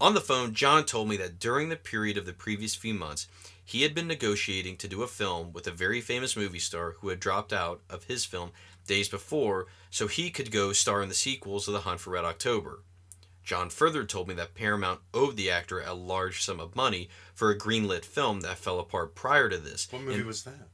On 0.00 0.14
the 0.14 0.20
phone, 0.20 0.54
John 0.54 0.84
told 0.84 1.08
me 1.08 1.16
that 1.18 1.38
during 1.38 1.68
the 1.68 1.76
period 1.76 2.16
of 2.18 2.26
the 2.26 2.32
previous 2.32 2.74
few 2.74 2.94
months, 2.94 3.26
he 3.64 3.82
had 3.82 3.94
been 3.94 4.06
negotiating 4.08 4.76
to 4.78 4.88
do 4.88 5.02
a 5.02 5.06
film 5.06 5.52
with 5.52 5.66
a 5.66 5.70
very 5.70 6.00
famous 6.00 6.36
movie 6.36 6.58
star 6.58 6.92
who 7.00 7.08
had 7.08 7.20
dropped 7.20 7.52
out 7.52 7.80
of 7.88 8.04
his 8.04 8.24
film 8.24 8.50
days 8.86 9.08
before 9.08 9.66
so 9.90 10.06
he 10.06 10.30
could 10.30 10.50
go 10.50 10.72
star 10.72 11.02
in 11.02 11.08
the 11.08 11.14
sequels 11.14 11.66
of 11.68 11.72
The 11.74 11.80
Hunt 11.80 12.00
for 12.00 12.10
Red 12.10 12.24
October. 12.24 12.82
John 13.42 13.70
further 13.70 14.04
told 14.04 14.28
me 14.28 14.34
that 14.34 14.54
Paramount 14.54 15.00
owed 15.12 15.36
the 15.36 15.50
actor 15.50 15.80
a 15.80 15.94
large 15.94 16.42
sum 16.42 16.60
of 16.60 16.74
money 16.76 17.08
for 17.34 17.50
a 17.50 17.58
greenlit 17.58 18.04
film 18.04 18.40
that 18.40 18.58
fell 18.58 18.78
apart 18.80 19.14
prior 19.14 19.48
to 19.48 19.58
this. 19.58 19.86
What 19.90 20.02
movie 20.02 20.16
and 20.18 20.26
was 20.26 20.42
that? 20.44 20.68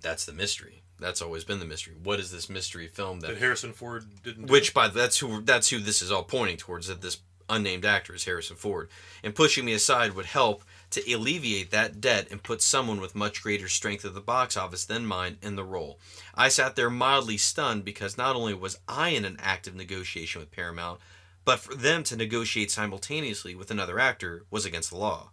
That's 0.00 0.24
the 0.26 0.32
mystery. 0.32 0.82
That's 1.00 1.20
always 1.22 1.44
been 1.44 1.58
the 1.58 1.64
mystery. 1.64 1.94
What 2.02 2.20
is 2.20 2.30
this 2.30 2.48
mystery 2.48 2.88
film 2.88 3.20
that 3.20 3.28
That 3.28 3.38
Harrison 3.38 3.72
Ford 3.72 4.04
didn't. 4.22 4.46
do? 4.46 4.52
which 4.52 4.72
by 4.74 4.88
that's 4.88 5.18
who 5.18 5.40
that's 5.42 5.70
who 5.70 5.78
this 5.80 6.00
is 6.02 6.12
all 6.12 6.22
pointing 6.24 6.56
towards 6.58 6.86
that 6.88 7.00
this 7.02 7.18
unnamed 7.48 7.84
actor 7.84 8.14
is 8.14 8.24
Harrison 8.24 8.56
Ford 8.56 8.88
and 9.22 9.34
pushing 9.34 9.64
me 9.64 9.72
aside 9.72 10.14
would 10.14 10.26
help 10.26 10.62
to 10.90 11.12
alleviate 11.12 11.70
that 11.70 12.00
debt 12.00 12.28
and 12.30 12.42
put 12.42 12.62
someone 12.62 13.00
with 13.00 13.14
much 13.14 13.42
greater 13.42 13.68
strength 13.68 14.04
at 14.04 14.14
the 14.14 14.20
box 14.20 14.56
office 14.56 14.84
than 14.84 15.06
mine 15.06 15.38
in 15.42 15.56
the 15.56 15.64
role. 15.64 15.98
I 16.34 16.48
sat 16.48 16.76
there 16.76 16.90
mildly 16.90 17.36
stunned 17.36 17.84
because 17.84 18.16
not 18.16 18.36
only 18.36 18.54
was 18.54 18.78
I 18.88 19.08
in 19.10 19.24
an 19.24 19.38
active 19.40 19.74
negotiation 19.74 20.40
with 20.40 20.52
Paramount, 20.52 21.00
but 21.44 21.58
for 21.58 21.74
them 21.74 22.04
to 22.04 22.16
negotiate 22.16 22.70
simultaneously 22.70 23.54
with 23.54 23.70
another 23.70 23.98
actor 23.98 24.44
was 24.50 24.64
against 24.64 24.90
the 24.90 24.96
law. 24.96 25.30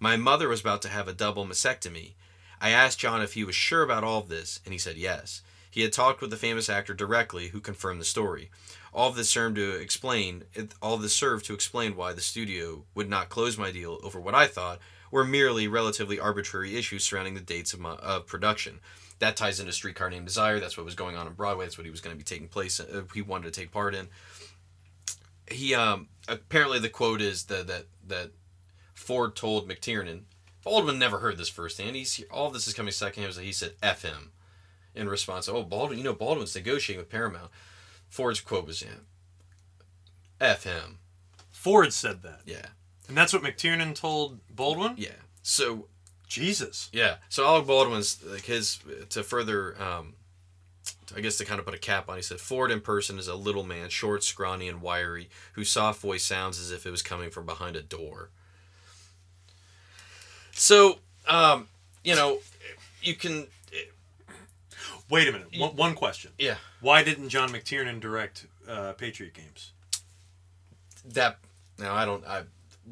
My 0.00 0.16
mother 0.16 0.48
was 0.48 0.60
about 0.60 0.82
to 0.82 0.88
have 0.88 1.06
a 1.06 1.12
double 1.12 1.46
mastectomy. 1.46 2.14
I 2.60 2.70
asked 2.70 2.98
John 2.98 3.22
if 3.22 3.34
he 3.34 3.44
was 3.44 3.54
sure 3.54 3.82
about 3.82 4.04
all 4.04 4.20
of 4.20 4.28
this, 4.28 4.60
and 4.64 4.72
he 4.72 4.78
said 4.78 4.96
yes. 4.96 5.42
He 5.70 5.82
had 5.82 5.92
talked 5.92 6.20
with 6.20 6.30
the 6.30 6.36
famous 6.36 6.68
actor 6.68 6.92
directly, 6.92 7.48
who 7.48 7.60
confirmed 7.60 8.00
the 8.00 8.04
story. 8.04 8.50
All 8.92 9.08
of 9.08 9.16
this 9.16 9.30
served 9.30 9.56
to 9.56 9.76
explain. 9.76 10.44
All 10.82 10.98
this 10.98 11.16
served 11.16 11.46
to 11.46 11.54
explain 11.54 11.96
why 11.96 12.12
the 12.12 12.20
studio 12.20 12.84
would 12.94 13.08
not 13.08 13.30
close 13.30 13.56
my 13.56 13.70
deal 13.70 13.98
over 14.02 14.20
what 14.20 14.34
I 14.34 14.46
thought 14.46 14.80
were 15.10 15.24
merely 15.24 15.68
relatively 15.68 16.18
arbitrary 16.18 16.76
issues 16.76 17.04
surrounding 17.04 17.34
the 17.34 17.40
dates 17.40 17.72
of, 17.72 17.80
my, 17.80 17.92
of 17.92 18.26
production. 18.26 18.80
That 19.18 19.36
ties 19.36 19.60
into 19.60 19.72
Streetcar 19.72 20.10
Named 20.10 20.26
Desire. 20.26 20.58
That's 20.58 20.76
what 20.76 20.84
was 20.84 20.94
going 20.94 21.16
on 21.16 21.26
on 21.26 21.34
Broadway. 21.34 21.64
That's 21.64 21.78
what 21.78 21.84
he 21.84 21.90
was 21.90 22.00
going 22.00 22.14
to 22.14 22.18
be 22.18 22.24
taking 22.24 22.48
place. 22.48 22.80
Uh, 22.80 23.04
he 23.14 23.22
wanted 23.22 23.52
to 23.52 23.60
take 23.60 23.70
part 23.70 23.94
in. 23.94 24.08
He 25.46 25.74
um 25.74 26.08
apparently 26.28 26.78
the 26.78 26.88
quote 26.88 27.20
is 27.20 27.44
that 27.44 27.66
that 27.66 27.86
that 28.06 28.30
Ford 28.94 29.36
told 29.36 29.68
McTiernan. 29.68 30.22
Baldwin 30.64 30.98
never 30.98 31.18
heard 31.18 31.38
this 31.38 31.48
firsthand. 31.48 31.96
He's 31.96 32.22
all 32.30 32.50
this 32.50 32.66
is 32.68 32.74
coming 32.74 32.92
secondhand. 32.92 33.34
He 33.34 33.52
said 33.52 33.72
"f 33.82 34.02
him" 34.02 34.32
in 34.94 35.08
response. 35.08 35.48
Oh, 35.48 35.62
Baldwin, 35.62 35.98
you 35.98 36.04
know 36.04 36.14
Baldwin's 36.14 36.54
negotiating 36.54 37.00
with 37.00 37.10
Paramount. 37.10 37.50
Ford's 38.12 38.40
quote 38.42 38.66
was, 38.66 38.82
"Yeah, 38.82 38.98
f 40.38 40.64
him." 40.64 40.98
Ford 41.50 41.92
said 41.94 42.22
that, 42.22 42.42
Yeah, 42.44 42.66
and 43.08 43.16
that's 43.16 43.32
what 43.32 43.42
McTiernan 43.42 43.94
told 43.94 44.40
Baldwin. 44.54 44.96
yeah. 44.98 45.10
So 45.42 45.88
Jesus. 46.28 46.90
Yeah. 46.92 47.16
So 47.30 47.46
Alec 47.46 47.66
Baldwin's 47.66 48.22
like 48.22 48.44
his 48.44 48.80
to 49.08 49.22
further, 49.22 49.80
um, 49.82 50.14
I 51.16 51.20
guess 51.22 51.38
to 51.38 51.46
kind 51.46 51.58
of 51.58 51.64
put 51.64 51.74
a 51.74 51.78
cap 51.78 52.10
on. 52.10 52.16
He 52.16 52.22
said 52.22 52.38
Ford 52.38 52.70
in 52.70 52.80
person 52.82 53.18
is 53.18 53.28
a 53.28 53.34
little 53.34 53.62
man, 53.64 53.88
short, 53.88 54.22
scrawny, 54.24 54.68
and 54.68 54.82
wiry, 54.82 55.30
whose 55.54 55.70
soft 55.70 56.00
voice 56.02 56.22
sounds 56.22 56.58
as 56.60 56.70
if 56.70 56.84
it 56.84 56.90
was 56.90 57.02
coming 57.02 57.30
from 57.30 57.46
behind 57.46 57.76
a 57.76 57.82
door. 57.82 58.28
So, 60.52 60.98
um, 61.26 61.68
you 62.04 62.14
know, 62.14 62.40
you 63.02 63.14
can, 63.14 63.46
Wait 65.10 65.28
a 65.28 65.32
minute. 65.32 65.48
One, 65.58 65.76
one 65.76 65.94
question. 65.94 66.32
yeah, 66.38 66.56
Why 66.80 67.02
didn't 67.02 67.28
John 67.28 67.50
McTiernan 67.50 68.00
direct 68.00 68.46
uh, 68.68 68.92
Patriot 68.94 69.34
Games? 69.34 69.72
that. 71.04 71.38
Now 71.78 71.94
I 71.94 72.04
don't. 72.04 72.24
I 72.26 72.42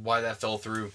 why 0.03 0.21
that 0.21 0.39
fell 0.41 0.59
through. 0.59 0.93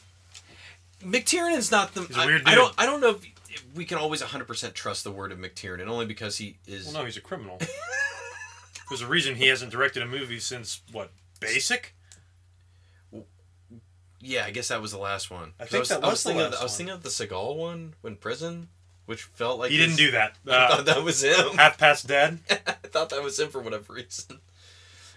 McTiernan's 1.02 1.72
not 1.72 1.94
the. 1.94 2.02
He's 2.04 2.18
a 2.18 2.22
I- 2.22 2.26
weird 2.26 2.42
I, 2.46 2.52
dude. 2.52 2.56
don't. 2.60 2.74
I 2.78 2.86
don't 2.86 3.00
know 3.02 3.12
if 3.12 3.26
if 3.50 3.64
we 3.74 3.86
can 3.86 3.98
always 3.98 4.22
100% 4.22 4.74
trust 4.74 5.04
the 5.06 5.12
word 5.12 5.32
of 5.32 5.38
McTiernan, 5.40 5.88
only 5.88 6.06
because 6.06 6.38
he 6.38 6.58
is. 6.68 6.86
Well, 6.86 6.94
no, 6.96 7.06
he's 7.06 7.16
a 7.18 7.22
criminal. 7.22 7.58
There's 8.90 9.02
a 9.02 9.08
reason 9.08 9.36
he 9.36 9.48
hasn't 9.48 9.72
directed 9.72 10.04
a 10.04 10.06
movie 10.08 10.40
since 10.40 10.82
what? 10.92 11.10
Basic. 11.40 11.94
Yeah, 14.20 14.46
I 14.46 14.52
guess 14.52 14.70
that 14.70 14.82
was 14.82 14.92
the 14.92 14.98
last 14.98 15.30
one. 15.30 15.54
I 15.60 15.64
'Cause 15.64 15.70
think 15.70 15.80
was, 15.82 15.90
that 15.90 16.04
I 16.04 16.08
was 16.10 16.24
the 16.24 16.30
thinking 16.30 16.46
of 16.46 16.52
last 16.52 16.60
I 16.60 16.64
was 16.64 16.72
one. 16.72 16.78
thinking 16.78 16.96
of 16.96 17.04
the 17.04 17.10
Seagal 17.10 17.56
one 17.58 17.94
when 18.02 18.16
prison, 18.16 18.70
which 19.06 19.24
felt 19.24 19.60
like 19.60 19.72
He 19.72 19.78
didn't 19.78 19.98
do 19.98 20.12
that. 20.12 20.36
I 20.48 20.52
Uh, 20.52 20.76
thought 20.78 20.86
that 20.86 21.04
was 21.04 21.24
him. 21.24 21.58
half 21.58 21.78
past 21.78 22.08
dead. 22.08 22.40
I 22.50 22.56
thought 22.88 23.10
that 23.10 23.24
was 23.24 23.40
him 23.40 23.50
for 23.50 23.62
whatever 23.62 23.94
reason. 23.94 24.40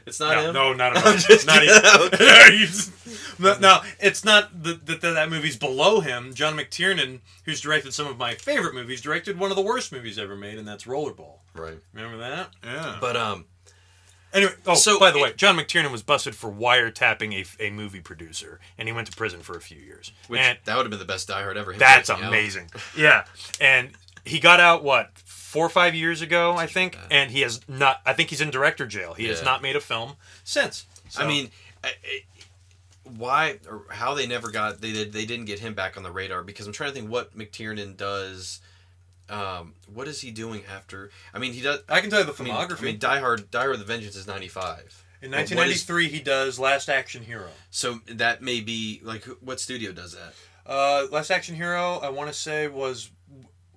It's 0.06 0.20
not 0.20 0.36
no, 0.36 0.48
him. 0.48 0.54
no, 0.54 0.72
not 0.72 0.96
at 0.96 1.06
I'm 1.06 1.18
just 1.18 1.46
not 1.46 1.62
even. 1.62 3.60
No, 3.60 3.80
it's 4.00 4.24
not 4.24 4.62
that 4.62 4.86
that 4.86 5.00
that 5.02 5.28
movie's 5.30 5.56
below 5.56 6.00
him. 6.00 6.32
John 6.32 6.56
McTiernan, 6.56 7.20
who's 7.44 7.60
directed 7.60 7.92
some 7.92 8.06
of 8.06 8.16
my 8.16 8.34
favorite 8.34 8.74
movies, 8.74 9.02
directed 9.02 9.38
one 9.38 9.50
of 9.50 9.56
the 9.56 9.62
worst 9.62 9.92
movies 9.92 10.18
ever 10.18 10.34
made, 10.34 10.58
and 10.58 10.66
that's 10.66 10.84
Rollerball. 10.84 11.40
Right. 11.54 11.78
Remember 11.92 12.16
that? 12.18 12.48
Yeah. 12.64 12.96
But 13.00 13.16
um, 13.18 13.44
Anyway, 14.32 14.52
oh, 14.66 14.74
So- 14.74 14.98
by 14.98 15.10
the 15.10 15.18
way, 15.18 15.32
John 15.34 15.56
McTiernan 15.56 15.90
was 15.90 16.02
busted 16.02 16.34
for 16.34 16.50
wiretapping 16.50 17.32
a, 17.60 17.64
a 17.66 17.70
movie 17.70 18.00
producer, 18.00 18.60
and 18.76 18.86
he 18.88 18.92
went 18.92 19.08
to 19.10 19.16
prison 19.16 19.40
for 19.40 19.56
a 19.56 19.60
few 19.60 19.78
years. 19.78 20.12
which 20.26 20.40
and 20.40 20.58
that 20.64 20.76
would 20.76 20.84
have 20.84 20.90
been 20.90 20.98
the 20.98 21.04
best 21.04 21.28
Die 21.28 21.42
Hard 21.42 21.56
ever. 21.56 21.72
that's 21.72 22.08
amazing. 22.10 22.70
Yeah, 22.96 23.24
and 23.60 23.90
he 24.24 24.38
got 24.40 24.60
out 24.60 24.84
what 24.84 25.16
four 25.24 25.64
or 25.64 25.70
five 25.70 25.94
years 25.94 26.20
ago, 26.20 26.54
I 26.56 26.66
think, 26.66 26.98
and 27.10 27.30
he 27.30 27.40
has 27.40 27.60
not. 27.68 28.00
I 28.04 28.12
think 28.12 28.28
he's 28.30 28.40
in 28.42 28.50
director 28.50 28.86
jail. 28.86 29.14
He 29.14 29.26
has 29.28 29.42
not 29.42 29.62
made 29.62 29.76
a 29.76 29.80
film 29.80 30.16
since. 30.44 30.84
I 31.06 31.10
So- 31.22 31.26
mean, 31.26 31.50
I, 31.82 31.88
I, 31.88 32.22
why 33.04 33.58
or 33.66 33.84
how 33.88 34.12
they 34.12 34.26
never 34.26 34.50
got 34.50 34.82
they 34.82 34.92
they 35.04 35.24
didn't 35.24 35.46
get 35.46 35.60
him 35.60 35.72
back 35.72 35.96
on 35.96 36.02
the 36.02 36.10
radar 36.12 36.42
because 36.42 36.66
I'm 36.66 36.74
trying 36.74 36.90
to 36.90 36.94
think 36.94 37.10
what 37.10 37.36
McTiernan 37.36 37.96
does. 37.96 38.60
Um, 39.30 39.74
what 39.92 40.08
is 40.08 40.20
he 40.20 40.30
doing 40.30 40.62
after? 40.72 41.10
I 41.34 41.38
mean, 41.38 41.52
he 41.52 41.60
does. 41.60 41.80
I 41.88 42.00
can 42.00 42.10
tell 42.10 42.20
you 42.20 42.26
the 42.26 42.32
filmography. 42.32 42.80
I 42.80 42.84
mean, 42.84 42.98
Die 42.98 43.18
Hard, 43.20 43.50
Die 43.50 43.62
Hard: 43.62 43.78
The 43.78 43.84
Vengeance 43.84 44.16
is 44.16 44.26
'95. 44.26 45.04
in 45.20 45.30
But 45.32 45.36
what 45.38 45.44
is- 45.44 45.50
1993, 45.88 46.08
he 46.08 46.20
does 46.20 46.58
Last 46.58 46.88
Action 46.88 47.24
Hero. 47.24 47.50
So 47.70 48.00
that 48.06 48.40
may 48.42 48.60
be 48.60 49.00
like 49.02 49.24
what 49.40 49.60
studio 49.60 49.92
does 49.92 50.12
that? 50.14 50.34
Uh, 50.66 51.06
Last 51.10 51.30
Action 51.30 51.54
Hero, 51.56 51.98
I 51.98 52.08
want 52.10 52.28
to 52.30 52.34
say 52.38 52.68
was 52.68 53.10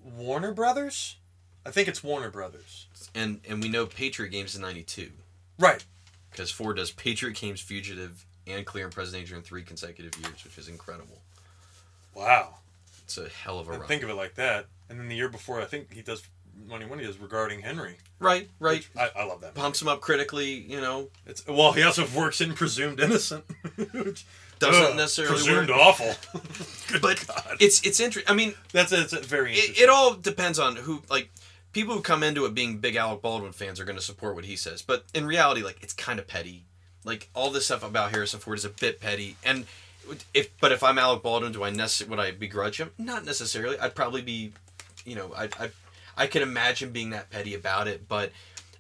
Warner 0.03 0.53
Brothers. 0.53 1.17
I 1.65 1.71
think 1.71 1.87
it's 1.87 2.03
Warner 2.03 2.29
Brothers. 2.29 2.87
And 3.13 3.41
and 3.47 3.61
we 3.61 3.69
know 3.69 3.85
Patriot 3.85 4.29
Games 4.29 4.53
is 4.55 4.59
'92 4.61 5.11
Right. 5.59 5.83
because 6.31 6.49
Ford 6.51 6.77
does 6.77 6.91
Patriot 6.91 7.35
Games, 7.35 7.59
Fugitive, 7.61 8.25
and 8.47 8.65
Clear 8.65 8.85
and 8.85 8.93
Present 8.93 9.17
Danger 9.17 9.35
in 9.35 9.41
three 9.41 9.63
consecutive 9.63 10.17
years, 10.21 10.43
which 10.43 10.57
is 10.57 10.67
incredible. 10.67 11.21
Wow. 12.13 12.55
It's 13.03 13.17
a 13.17 13.27
hell 13.29 13.59
of 13.59 13.67
a 13.67 13.71
run. 13.71 13.87
think 13.87 14.03
of 14.03 14.09
it 14.09 14.15
like 14.15 14.35
that. 14.35 14.67
And 14.91 14.99
then 14.99 15.07
the 15.09 15.15
year 15.15 15.29
before, 15.29 15.61
I 15.61 15.65
think 15.65 15.93
he 15.93 16.01
does 16.01 16.21
Money 16.67 16.85
Money 16.85 17.03
does 17.05 17.17
regarding 17.17 17.61
Henry. 17.61 17.95
right, 18.19 18.49
right. 18.59 18.87
I, 18.99 19.09
I 19.15 19.23
love 19.23 19.39
that. 19.41 19.47
Movie. 19.55 19.61
Pumps 19.61 19.81
him 19.81 19.87
up 19.87 20.01
critically, 20.01 20.51
you 20.51 20.79
know. 20.81 21.07
It's 21.25 21.47
well, 21.47 21.71
he 21.71 21.81
also 21.81 22.05
works 22.15 22.41
in 22.41 22.53
Presumed 22.53 22.99
Innocent. 22.99 23.45
which, 23.93 24.25
Doesn't 24.59 24.83
ugh, 24.83 24.95
necessarily 24.97 25.33
presumed 25.35 25.69
work. 25.69 25.79
awful. 25.79 26.13
Good 26.91 27.01
But 27.01 27.25
God. 27.25 27.57
it's 27.59 27.81
it's 27.85 27.99
interesting. 27.99 28.29
I 28.31 28.35
mean, 28.35 28.53
that's 28.73 28.91
it's 28.91 29.13
very 29.25 29.53
it, 29.55 29.79
it 29.83 29.89
all 29.89 30.13
depends 30.13 30.59
on 30.59 30.75
who 30.75 31.01
like 31.09 31.31
people 31.73 31.95
who 31.95 32.01
come 32.01 32.21
into 32.21 32.45
it 32.45 32.53
being 32.53 32.77
big 32.79 32.97
Alec 32.97 33.21
Baldwin 33.21 33.53
fans 33.53 33.79
are 33.79 33.85
going 33.85 33.97
to 33.97 34.03
support 34.03 34.35
what 34.35 34.43
he 34.45 34.55
says. 34.57 34.81
But 34.81 35.05
in 35.13 35.25
reality, 35.25 35.63
like 35.63 35.81
it's 35.81 35.93
kind 35.93 36.19
of 36.19 36.27
petty. 36.27 36.65
Like 37.05 37.29
all 37.33 37.49
this 37.49 37.65
stuff 37.65 37.81
about 37.83 38.11
Harrison 38.11 38.39
Ford 38.41 38.57
is 38.57 38.65
a 38.65 38.69
bit 38.69 38.99
petty. 38.99 39.37
And 39.43 39.65
if 40.33 40.49
but 40.59 40.71
if 40.71 40.83
I'm 40.83 40.99
Alec 40.99 41.23
Baldwin, 41.23 41.53
do 41.53 41.63
I 41.63 41.71
necess- 41.71 42.07
would 42.07 42.19
I 42.19 42.31
begrudge 42.31 42.77
him? 42.77 42.91
Not 42.99 43.25
necessarily. 43.25 43.79
I'd 43.79 43.95
probably 43.95 44.21
be, 44.21 44.51
you 45.05 45.15
know, 45.15 45.33
I 45.35 45.45
I 45.59 45.69
I 46.17 46.27
can 46.27 46.41
imagine 46.41 46.91
being 46.91 47.09
that 47.11 47.29
petty 47.29 47.53
about 47.55 47.87
it. 47.87 48.07
But 48.07 48.31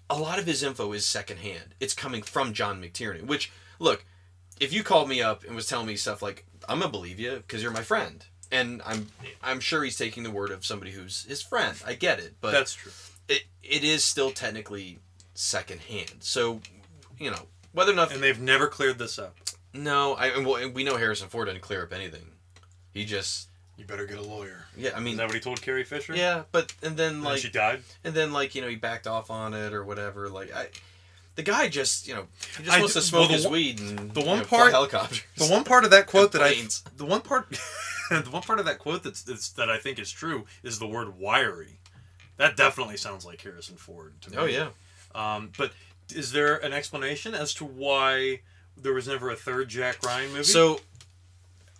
a 0.09 0.17
lot 0.17 0.39
of 0.39 0.45
his 0.45 0.63
info 0.63 0.91
is 0.93 1.05
secondhand. 1.05 1.75
It's 1.79 1.93
coming 1.93 2.21
from 2.21 2.53
John 2.53 2.81
McTiernan. 2.81 3.25
Which 3.27 3.51
look, 3.79 4.03
if 4.59 4.73
you 4.73 4.83
called 4.83 5.09
me 5.09 5.21
up 5.21 5.43
and 5.43 5.55
was 5.55 5.67
telling 5.67 5.87
me 5.87 5.95
stuff 5.95 6.21
like 6.21 6.45
I'm 6.67 6.79
gonna 6.79 6.91
believe 6.91 7.19
you 7.19 7.37
because 7.37 7.63
you're 7.63 7.71
my 7.71 7.81
friend, 7.83 8.23
and 8.51 8.81
I'm 8.85 9.07
I'm 9.41 9.59
sure 9.59 9.83
he's 9.83 9.97
taking 9.97 10.23
the 10.23 10.31
word 10.31 10.51
of 10.51 10.65
somebody 10.65 10.91
who's 10.91 11.25
his 11.25 11.41
friend. 11.41 11.81
I 11.85 11.93
get 11.93 12.19
it, 12.19 12.35
but 12.41 12.51
that's 12.51 12.73
true. 12.73 12.91
it, 13.27 13.43
it 13.63 13.83
is 13.83 14.03
still 14.03 14.31
technically 14.31 14.99
secondhand. 15.33 16.15
So, 16.19 16.61
you 17.17 17.31
know, 17.31 17.47
whether 17.73 17.91
or 17.91 17.95
not 17.95 18.11
And 18.11 18.21
they've 18.21 18.39
never 18.39 18.67
cleared 18.67 18.99
this 18.99 19.17
up. 19.17 19.37
no, 19.73 20.13
I 20.15 20.27
and 20.27 20.45
well, 20.45 20.69
we 20.69 20.83
know 20.83 20.97
Harrison 20.97 21.29
Ford 21.29 21.47
didn't 21.47 21.61
clear 21.61 21.83
up 21.83 21.93
anything. 21.93 22.31
He 22.93 23.05
just 23.05 23.47
You 23.81 23.87
better 23.87 24.05
get 24.05 24.19
a 24.19 24.21
lawyer. 24.21 24.65
yeah, 24.77 24.91
I 24.93 24.97
Is 24.99 25.03
mean 25.03 25.17
that 25.17 25.25
what 25.25 25.33
he 25.33 25.41
told 25.41 25.59
Carrie 25.59 25.83
Fisher? 25.83 26.15
yeah, 26.15 26.43
but 26.51 26.71
and 26.83 26.95
then 26.95 27.13
And 27.15 27.23
like 27.23 27.39
she 27.39 27.49
died. 27.49 27.81
and 28.03 28.13
then 28.13 28.31
like 28.31 28.53
you 28.53 28.61
know 28.61 28.67
he 28.67 28.75
backed 28.75 29.07
off 29.07 29.31
on 29.31 29.55
it 29.55 29.73
or 29.73 29.83
whatever. 29.83 30.29
Like 30.29 30.53
I. 30.55 30.67
The 31.35 31.43
guy 31.43 31.69
just, 31.69 32.09
you 32.09 32.13
know, 32.13 32.27
he 32.57 32.63
just 32.65 32.75
I 32.77 32.79
wants 32.81 32.93
d- 32.93 32.99
to 32.99 33.05
smoke 33.05 33.19
well, 33.21 33.27
the 33.29 33.33
his 33.35 33.43
one- 33.45 33.53
weed 33.53 33.79
and 33.79 34.13
the 34.13 34.19
you 34.21 34.27
one 34.27 34.39
know, 34.39 34.43
fly 34.43 34.57
part- 34.59 34.71
helicopters. 34.73 35.23
The 35.37 35.47
one 35.47 35.63
part 35.63 35.85
of 35.85 35.91
that 35.91 36.05
quote 36.13 36.33
that 36.33 36.41
I, 36.43 36.51
Planes. 36.53 36.83
the 36.97 37.05
one 37.05 37.21
part, 37.21 37.49
the 38.11 38.29
one 38.29 38.41
part 38.43 38.59
of 38.59 38.65
that 38.65 38.79
quote 38.79 39.01
that's, 39.01 39.23
that's 39.23 39.49
that 39.53 39.69
I 39.69 39.77
think 39.77 39.97
is 39.97 40.11
true 40.11 40.45
is 40.61 40.77
the 40.77 40.87
word 40.87 41.17
wiry. 41.17 41.79
That 42.37 42.57
definitely 42.57 42.97
sounds 42.97 43.25
like 43.25 43.41
Harrison 43.41 43.77
Ford 43.77 44.13
to 44.21 44.29
me. 44.31 44.37
Oh 44.37 44.45
yeah, 44.45 44.69
Um, 45.15 45.51
but 45.57 45.71
is 46.13 46.33
there 46.33 46.57
an 46.57 46.73
explanation 46.73 47.33
as 47.33 47.53
to 47.55 47.65
why 47.65 48.41
there 48.75 48.93
was 48.93 49.07
never 49.07 49.29
a 49.29 49.35
third 49.35 49.69
Jack 49.69 50.03
Ryan 50.03 50.31
movie? 50.33 50.43
So 50.43 50.81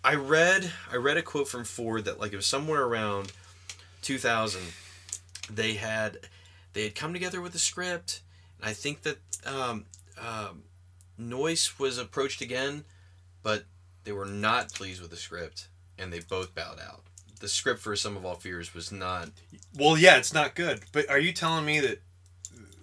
I 0.04 0.14
read 0.14 0.72
I 0.90 0.96
read 0.96 1.16
a 1.16 1.22
quote 1.22 1.48
from 1.48 1.64
Ford 1.64 2.04
that 2.04 2.18
like 2.20 2.32
it 2.32 2.36
was 2.36 2.46
somewhere 2.46 2.82
around 2.82 3.32
2000 4.02 4.60
they 5.50 5.74
had 5.74 6.18
they 6.72 6.84
had 6.84 6.94
come 6.94 7.12
together 7.12 7.40
with 7.40 7.54
a 7.54 7.58
script 7.58 8.20
and 8.58 8.68
I 8.68 8.72
think 8.72 9.02
that 9.02 9.18
um, 9.46 9.84
um, 10.18 10.62
Noyce 11.20 11.78
was 11.78 11.98
approached 11.98 12.40
again 12.40 12.84
but 13.42 13.64
they 14.04 14.12
were 14.12 14.26
not 14.26 14.72
pleased 14.72 15.00
with 15.00 15.10
the 15.10 15.16
script 15.16 15.68
and 15.98 16.12
they 16.12 16.20
both 16.20 16.54
bowed 16.54 16.80
out. 16.80 17.02
the 17.40 17.48
script 17.48 17.80
for 17.80 17.94
Sum 17.96 18.16
of 18.16 18.24
All 18.24 18.34
Fears 18.36 18.72
was 18.74 18.90
not. 18.92 19.30
Well, 19.76 19.98
yeah, 19.98 20.16
it's 20.16 20.32
not 20.32 20.54
good. 20.54 20.80
But 20.92 21.10
are 21.10 21.18
you 21.18 21.32
telling 21.32 21.64
me 21.64 21.80
that 21.80 22.00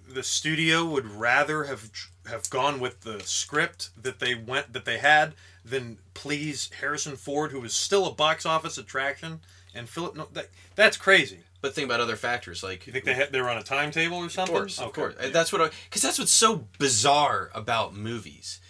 the 0.08 0.22
studio 0.22 0.84
would 0.84 1.06
rather 1.06 1.64
have 1.64 1.90
have 2.28 2.48
gone 2.50 2.78
with 2.80 3.00
the 3.00 3.20
script 3.20 3.90
that 4.00 4.20
they 4.20 4.34
went 4.34 4.72
that 4.72 4.84
they 4.84 4.98
had 4.98 5.32
than 5.64 5.98
please 6.14 6.70
Harrison 6.80 7.16
Ford, 7.16 7.52
who 7.52 7.60
was 7.60 7.74
still 7.74 8.06
a 8.06 8.12
box 8.12 8.44
office 8.46 8.78
attraction, 8.78 9.40
and 9.74 9.88
Phillip? 9.88 10.16
No, 10.16 10.28
that, 10.32 10.48
that's 10.74 10.96
crazy. 10.96 11.40
But 11.62 11.74
think 11.74 11.84
about 11.84 12.00
other 12.00 12.16
factors 12.16 12.62
like 12.62 12.86
You 12.86 12.92
think 12.94 13.04
they 13.04 13.12
had, 13.12 13.32
they 13.32 13.40
were 13.40 13.50
on 13.50 13.58
a 13.58 13.62
timetable 13.62 14.16
or 14.16 14.30
something. 14.30 14.54
Of 14.56 14.60
course, 14.62 14.78
of 14.78 14.84
Okay. 14.88 15.00
course. 15.02 15.14
Yeah. 15.20 15.28
That's 15.28 15.52
what 15.52 15.72
because 15.84 16.00
that's 16.02 16.18
what's 16.18 16.32
so 16.32 16.66
bizarre 16.78 17.50
about 17.54 17.94
movies. 17.94 18.60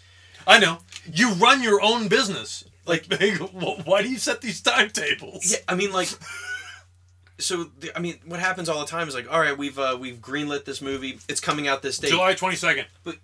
I 0.46 0.58
know. 0.58 0.78
You 1.12 1.32
run 1.34 1.62
your 1.62 1.80
own 1.82 2.08
business. 2.08 2.64
Like, 2.86 3.06
why 3.84 4.02
do 4.02 4.08
you 4.10 4.18
set 4.18 4.40
these 4.40 4.60
timetables? 4.60 5.52
Yeah, 5.52 5.58
I 5.68 5.74
mean 5.74 5.92
like. 5.92 6.08
So 7.38 7.64
the, 7.78 7.96
I 7.96 8.00
mean, 8.00 8.18
what 8.26 8.38
happens 8.38 8.68
all 8.68 8.80
the 8.80 8.86
time 8.86 9.08
is 9.08 9.14
like, 9.14 9.32
all 9.32 9.40
right, 9.40 9.56
we've 9.56 9.78
uh, 9.78 9.96
we've 9.98 10.18
greenlit 10.18 10.66
this 10.66 10.82
movie. 10.82 11.18
It's 11.26 11.40
coming 11.40 11.68
out 11.68 11.80
this 11.80 11.96
date. 11.96 12.10
July 12.10 12.34
twenty 12.34 12.54
second. 12.56 12.84
But 13.02 13.16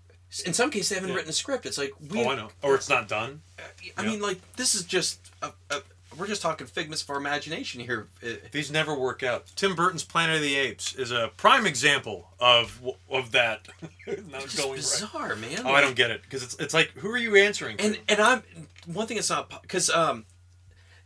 in 0.44 0.52
some 0.54 0.70
cases, 0.70 0.88
they 0.90 0.94
haven't 0.96 1.10
Yeah. 1.10 1.16
written 1.16 1.30
a 1.30 1.34
script. 1.34 1.66
It's 1.66 1.78
like 1.78 1.92
we. 2.10 2.24
Oh, 2.24 2.30
I 2.30 2.34
know. 2.36 2.50
Or 2.62 2.74
it's 2.74 2.88
not 2.88 3.08
done. 3.08 3.42
I 3.58 3.62
Yeah. 4.02 4.08
mean, 4.10 4.20
like 4.20 4.40
this 4.56 4.74
is 4.74 4.84
just 4.84 5.30
a, 5.42 5.52
a, 5.70 5.80
we're 6.16 6.26
just 6.26 6.40
talking 6.42 6.66
figments 6.66 7.02
of 7.02 7.10
our 7.10 7.16
imagination 7.16 7.80
here. 7.80 8.08
Uh, 8.24 8.36
These 8.50 8.70
never 8.70 8.94
work 8.94 9.22
out. 9.22 9.46
Tim 9.54 9.74
Burton's 9.74 10.02
Planet 10.04 10.36
of 10.36 10.42
the 10.42 10.56
Apes 10.56 10.94
is 10.94 11.10
a 11.10 11.30
prime 11.36 11.66
example 11.66 12.30
of 12.40 12.80
of 13.10 13.32
that 13.32 13.68
not 14.06 14.44
It's 14.44 14.56
going 14.56 14.76
just 14.76 15.02
right. 15.02 15.12
bizarre, 15.12 15.36
man. 15.36 15.60
Oh, 15.64 15.72
I 15.74 15.80
don't 15.80 15.96
get 15.96 16.10
it 16.10 16.22
because 16.22 16.42
it's 16.42 16.54
it's 16.56 16.74
like 16.74 16.92
who 16.92 17.10
are 17.10 17.18
you 17.18 17.36
answering? 17.36 17.76
to? 17.76 17.84
And 17.84 17.98
and 18.08 18.20
I'm 18.20 18.42
one 18.86 19.06
thing. 19.06 19.18
It's 19.18 19.30
not 19.30 19.62
because 19.62 19.90
um, 19.90 20.24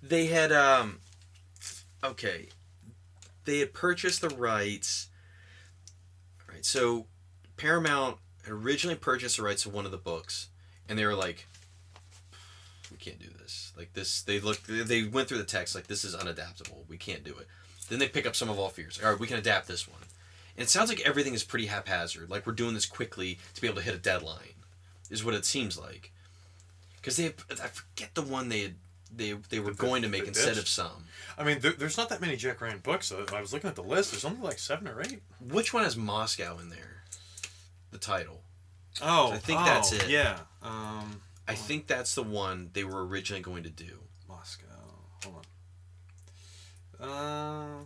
they 0.02 0.26
had 0.26 0.52
um, 0.52 1.00
okay, 2.04 2.48
they 3.44 3.58
had 3.58 3.72
purchased 3.74 4.20
the 4.20 4.28
rights. 4.30 5.08
Right, 6.48 6.64
so 6.64 7.06
Paramount 7.56 8.18
originally 8.50 8.96
purchased 8.96 9.36
the 9.36 9.42
rights 9.42 9.62
to 9.64 9.70
one 9.70 9.84
of 9.86 9.90
the 9.90 9.96
books, 9.98 10.48
and 10.88 10.98
they 10.98 11.04
were 11.06 11.14
like, 11.14 11.46
"We 12.90 12.96
can't 12.96 13.18
do 13.18 13.28
this. 13.40 13.72
Like 13.76 13.92
this." 13.92 14.22
They 14.22 14.40
looked. 14.40 14.66
They 14.68 15.04
went 15.04 15.28
through 15.28 15.38
the 15.38 15.44
text 15.44 15.74
like 15.74 15.86
this 15.86 16.04
is 16.04 16.14
unadaptable. 16.14 16.86
We 16.88 16.96
can't 16.96 17.24
do 17.24 17.36
it. 17.38 17.46
Then 17.88 17.98
they 17.98 18.08
pick 18.08 18.26
up 18.26 18.36
Sum 18.36 18.48
of 18.50 18.58
All 18.58 18.68
Fears. 18.68 19.00
All 19.02 19.10
right, 19.10 19.20
we 19.20 19.26
can 19.26 19.38
adapt 19.38 19.66
this 19.68 19.88
one. 19.88 20.00
And 20.56 20.64
it 20.66 20.70
sounds 20.70 20.88
like 20.90 21.00
everything 21.00 21.34
is 21.34 21.42
pretty 21.44 21.66
haphazard. 21.66 22.30
Like 22.30 22.46
we're 22.46 22.52
doing 22.52 22.74
this 22.74 22.86
quickly 22.86 23.38
to 23.54 23.60
be 23.60 23.66
able 23.66 23.78
to 23.78 23.82
hit 23.84 23.94
a 23.94 23.98
deadline, 23.98 24.54
is 25.10 25.24
what 25.24 25.34
it 25.34 25.44
seems 25.44 25.78
like. 25.78 26.12
Because 26.96 27.16
they, 27.16 27.26
I 27.50 27.68
forget 27.68 28.14
the 28.14 28.22
one 28.22 28.48
they 28.48 28.60
had, 28.62 28.74
they 29.14 29.32
they 29.48 29.58
were 29.58 29.70
The- 29.70 29.76
going 29.76 30.02
to 30.02 30.08
make 30.08 30.26
instead 30.26 30.58
of 30.58 30.68
some. 30.68 31.04
I 31.38 31.44
mean, 31.44 31.60
there, 31.60 31.72
there's 31.72 31.96
not 31.96 32.10
that 32.10 32.20
many 32.20 32.36
Jack 32.36 32.60
Ryan 32.60 32.78
books. 32.78 33.10
I 33.32 33.40
was 33.40 33.52
looking 33.52 33.70
at 33.70 33.76
the 33.76 33.82
list. 33.82 34.10
There's 34.10 34.24
only 34.24 34.40
like 34.42 34.58
seven 34.58 34.86
or 34.86 35.00
eight. 35.00 35.22
Which 35.40 35.72
one 35.72 35.84
has 35.84 35.96
Moscow 35.96 36.58
in 36.58 36.68
there? 36.68 36.99
The 37.90 37.98
title. 37.98 38.42
Oh, 39.02 39.32
I 39.32 39.38
think 39.38 39.60
oh, 39.60 39.64
that's 39.64 39.92
it. 39.92 40.08
Yeah. 40.08 40.38
Um, 40.62 41.20
I 41.48 41.54
think 41.54 41.86
that's 41.86 42.14
the 42.14 42.22
one 42.22 42.70
they 42.72 42.84
were 42.84 43.04
originally 43.06 43.42
going 43.42 43.62
to 43.64 43.70
do. 43.70 43.98
Moscow. 44.28 44.66
Hold 45.24 45.46
on. 47.00 47.08
Uh, 47.08 47.84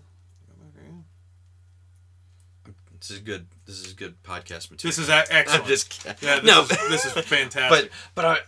This 3.00 3.10
is 3.10 3.18
good. 3.20 3.46
This 3.66 3.84
is 3.84 3.92
good 3.92 4.22
podcast 4.22 4.70
material. 4.70 4.88
this 4.90 4.98
is 4.98 5.10
excellent. 5.10 5.50
I'm 5.50 5.66
just 5.68 6.04
yeah, 6.06 6.40
this 6.40 6.42
no, 6.44 6.62
is, 6.62 6.68
this 6.68 7.04
is 7.04 7.12
fantastic. 7.26 7.68
but 7.68 7.90
but 8.14 8.24
I, 8.24 8.38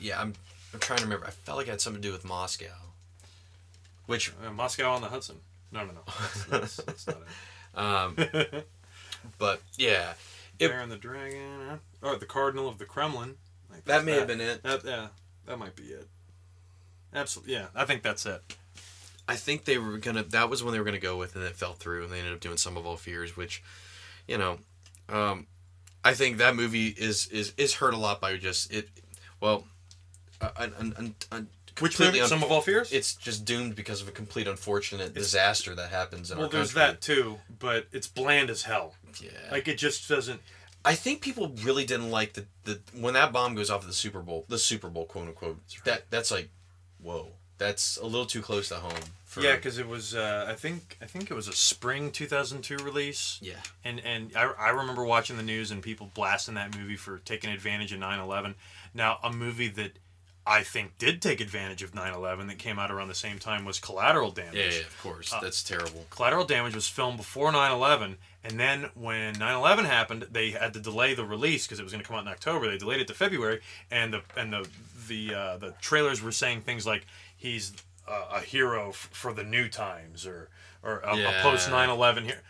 yeah, 0.00 0.20
I'm 0.20 0.34
I'm 0.74 0.80
trying 0.80 0.98
to 0.98 1.04
remember. 1.04 1.24
I 1.24 1.30
felt 1.30 1.56
like 1.58 1.68
it 1.68 1.70
had 1.70 1.80
something 1.80 2.02
to 2.02 2.08
do 2.08 2.12
with 2.12 2.24
Moscow. 2.24 2.66
Which 4.06 4.32
Uh, 4.44 4.50
Moscow 4.50 4.90
on 4.90 5.02
the 5.02 5.08
Hudson. 5.08 5.36
No, 5.70 5.84
no, 5.84 5.92
no. 5.92 6.00
That's, 6.20 6.44
that's, 6.46 6.76
that's 6.78 7.06
not 7.06 7.18
um, 8.06 8.14
it. 8.18 8.68
but 9.38 9.62
yeah, 9.76 10.14
It- 10.58 10.68
Bear 10.68 10.80
and 10.80 10.90
the 10.92 10.96
Dragon. 10.96 11.66
huh? 11.68 11.76
Oh, 12.02 12.16
the 12.16 12.26
Cardinal 12.26 12.68
of 12.68 12.78
the 12.78 12.84
Kremlin. 12.84 13.36
That 13.84 14.04
may 14.04 14.12
have 14.12 14.26
been 14.26 14.40
it. 14.40 14.62
That, 14.62 14.84
yeah, 14.84 15.08
that 15.46 15.58
might 15.58 15.76
be 15.76 15.84
it. 15.84 16.08
Absolutely. 17.14 17.54
Yeah, 17.54 17.66
I 17.74 17.84
think 17.84 18.02
that's 18.02 18.24
it. 18.26 18.42
I 19.28 19.36
think 19.36 19.64
they 19.64 19.76
were 19.78 19.98
gonna. 19.98 20.22
That 20.22 20.48
was 20.48 20.62
when 20.62 20.72
they 20.72 20.78
were 20.78 20.84
gonna 20.84 20.98
go 20.98 21.16
with, 21.16 21.34
and 21.34 21.44
it 21.44 21.56
fell 21.56 21.72
through, 21.74 22.04
and 22.04 22.12
they 22.12 22.18
ended 22.18 22.32
up 22.34 22.40
doing 22.40 22.56
Sum 22.56 22.76
of 22.76 22.86
All 22.86 22.96
Fears, 22.96 23.36
which, 23.36 23.62
you 24.28 24.38
know, 24.38 24.58
um, 25.08 25.46
I 26.04 26.14
think 26.14 26.38
that 26.38 26.54
movie 26.56 26.88
is 26.88 27.26
is 27.28 27.52
is 27.56 27.74
hurt 27.74 27.92
a 27.94 27.96
lot 27.98 28.20
by 28.20 28.36
just 28.36 28.72
it. 28.72 28.88
Well, 29.40 29.66
uh, 30.40 30.50
un, 30.56 30.94
un, 30.96 31.14
un, 31.32 31.48
Which 31.80 32.00
movie? 32.00 32.20
Sum 32.20 32.42
of 32.42 32.50
All 32.50 32.60
Fears? 32.60 32.92
It's 32.92 33.14
just 33.14 33.44
doomed 33.44 33.76
because 33.76 34.00
of 34.00 34.08
a 34.08 34.12
complete 34.12 34.46
unfortunate 34.46 35.14
disaster 35.14 35.74
that 35.74 35.90
happens 35.90 36.30
in 36.30 36.38
well, 36.38 36.46
our 36.46 36.52
there's 36.52 36.72
country. 36.72 36.92
that 36.92 37.00
too, 37.00 37.38
but 37.58 37.86
it's 37.92 38.06
bland 38.06 38.50
as 38.50 38.62
hell. 38.62 38.94
Yeah. 39.20 39.30
Like 39.50 39.68
it 39.68 39.78
just 39.78 40.08
doesn't. 40.08 40.40
I 40.84 40.94
think 40.94 41.20
people 41.20 41.52
really 41.62 41.84
didn't 41.84 42.10
like 42.10 42.34
the, 42.34 42.46
the 42.64 42.80
when 42.98 43.14
that 43.14 43.32
bomb 43.32 43.54
goes 43.54 43.70
off 43.70 43.82
at 43.82 43.88
the 43.88 43.94
Super 43.94 44.20
Bowl, 44.20 44.44
the 44.48 44.58
Super 44.58 44.88
Bowl, 44.88 45.04
quote 45.04 45.28
unquote. 45.28 45.58
That 45.84 46.04
that's 46.10 46.30
like, 46.30 46.48
whoa, 47.02 47.32
that's 47.58 47.96
a 47.96 48.04
little 48.04 48.26
too 48.26 48.40
close 48.40 48.68
to 48.68 48.76
home. 48.76 48.92
For, 49.24 49.40
Yeah, 49.40 49.56
because 49.56 49.78
it 49.78 49.88
was. 49.88 50.14
Uh, 50.14 50.46
I 50.48 50.54
think. 50.54 50.96
I 51.02 51.06
think 51.06 51.30
it 51.30 51.34
was 51.34 51.48
a 51.48 51.52
spring 51.52 52.12
2002 52.12 52.76
release. 52.76 53.38
yeah, 53.42 53.54
And 53.84 54.00
and 54.00 54.30
I, 54.36 54.44
I 54.44 54.68
remember 54.70 55.04
watching 55.04 55.36
the 55.36 55.42
news 55.42 55.72
and 55.72 55.82
people 55.82 56.10
blasting 56.14 56.54
that 56.54 56.78
movie 56.78 56.96
for 56.96 57.18
taking 57.18 57.50
advantage 57.50 57.92
of 57.92 57.98
9/11. 57.98 58.54
Now 58.94 59.18
a 59.22 59.32
movie 59.32 59.68
that 59.68 59.98
I 60.48 60.62
think 60.62 60.96
did 60.98 61.20
take 61.20 61.40
advantage 61.40 61.82
of 61.82 61.92
9/11 61.92 62.46
that 62.48 62.58
came 62.58 62.78
out 62.78 62.90
around 62.92 63.08
the 63.08 63.14
same 63.14 63.38
time 63.40 63.64
was 63.64 63.80
Collateral 63.80 64.30
Damage. 64.30 64.54
yeah, 64.54 64.70
yeah, 64.80 64.86
of 64.86 64.98
course, 65.02 65.32
Uh, 65.32 65.40
that's 65.40 65.62
terrible. 65.62 66.06
Collateral 66.10 66.44
Damage 66.44 66.74
was 66.74 66.88
filmed 66.88 67.16
before 67.16 67.50
9/11, 67.52 68.16
and 68.44 68.58
then 68.60 68.90
when 68.94 69.34
9/11 69.34 69.86
happened, 69.86 70.28
they 70.30 70.50
had 70.52 70.72
to 70.74 70.80
delay 70.80 71.14
the 71.14 71.24
release 71.24 71.66
because 71.66 71.80
it 71.80 71.82
was 71.82 71.92
going 71.92 72.02
to 72.02 72.06
come 72.06 72.16
out 72.16 72.22
in 72.22 72.28
October. 72.28 72.68
They 72.70 72.78
delayed 72.78 73.00
it 73.00 73.08
to 73.08 73.14
February, 73.14 73.60
and 73.90 74.12
the 74.14 74.22
and 74.36 74.52
the 74.52 74.68
the 75.08 75.34
uh, 75.34 75.56
the 75.56 75.72
trailers 75.80 76.22
were 76.22 76.32
saying 76.32 76.60
things 76.62 76.86
like 76.86 77.06
he's 77.36 77.72
uh, 78.06 78.26
a 78.34 78.40
hero 78.40 78.90
f- 78.90 79.08
for 79.12 79.32
the 79.32 79.42
new 79.42 79.68
times 79.68 80.24
or 80.26 80.48
or 80.82 80.98
a, 81.00 81.16
Yeah. 81.16 81.40
a 81.40 81.42
post 81.42 81.68
9/11 81.68 82.24
here. 82.24 82.42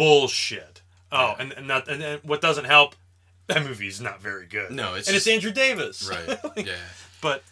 Bullshit. 0.00 0.82
Oh, 1.12 1.34
and 1.38 1.52
and, 1.52 1.68
that, 1.70 1.88
and 1.88 2.02
and 2.02 2.22
what 2.22 2.40
doesn't 2.40 2.64
help, 2.66 2.94
that 3.48 3.62
movie 3.64 3.88
is 3.88 4.00
not 4.00 4.20
very 4.22 4.46
good. 4.46 4.70
No, 4.70 4.94
it's 4.94 5.08
and 5.08 5.16
it's 5.16 5.26
Andrew 5.26 5.50
Davis. 5.52 6.08
Right. 6.08 6.38
Like, 6.56 6.66
yeah. 6.66 6.74
But 7.20 7.42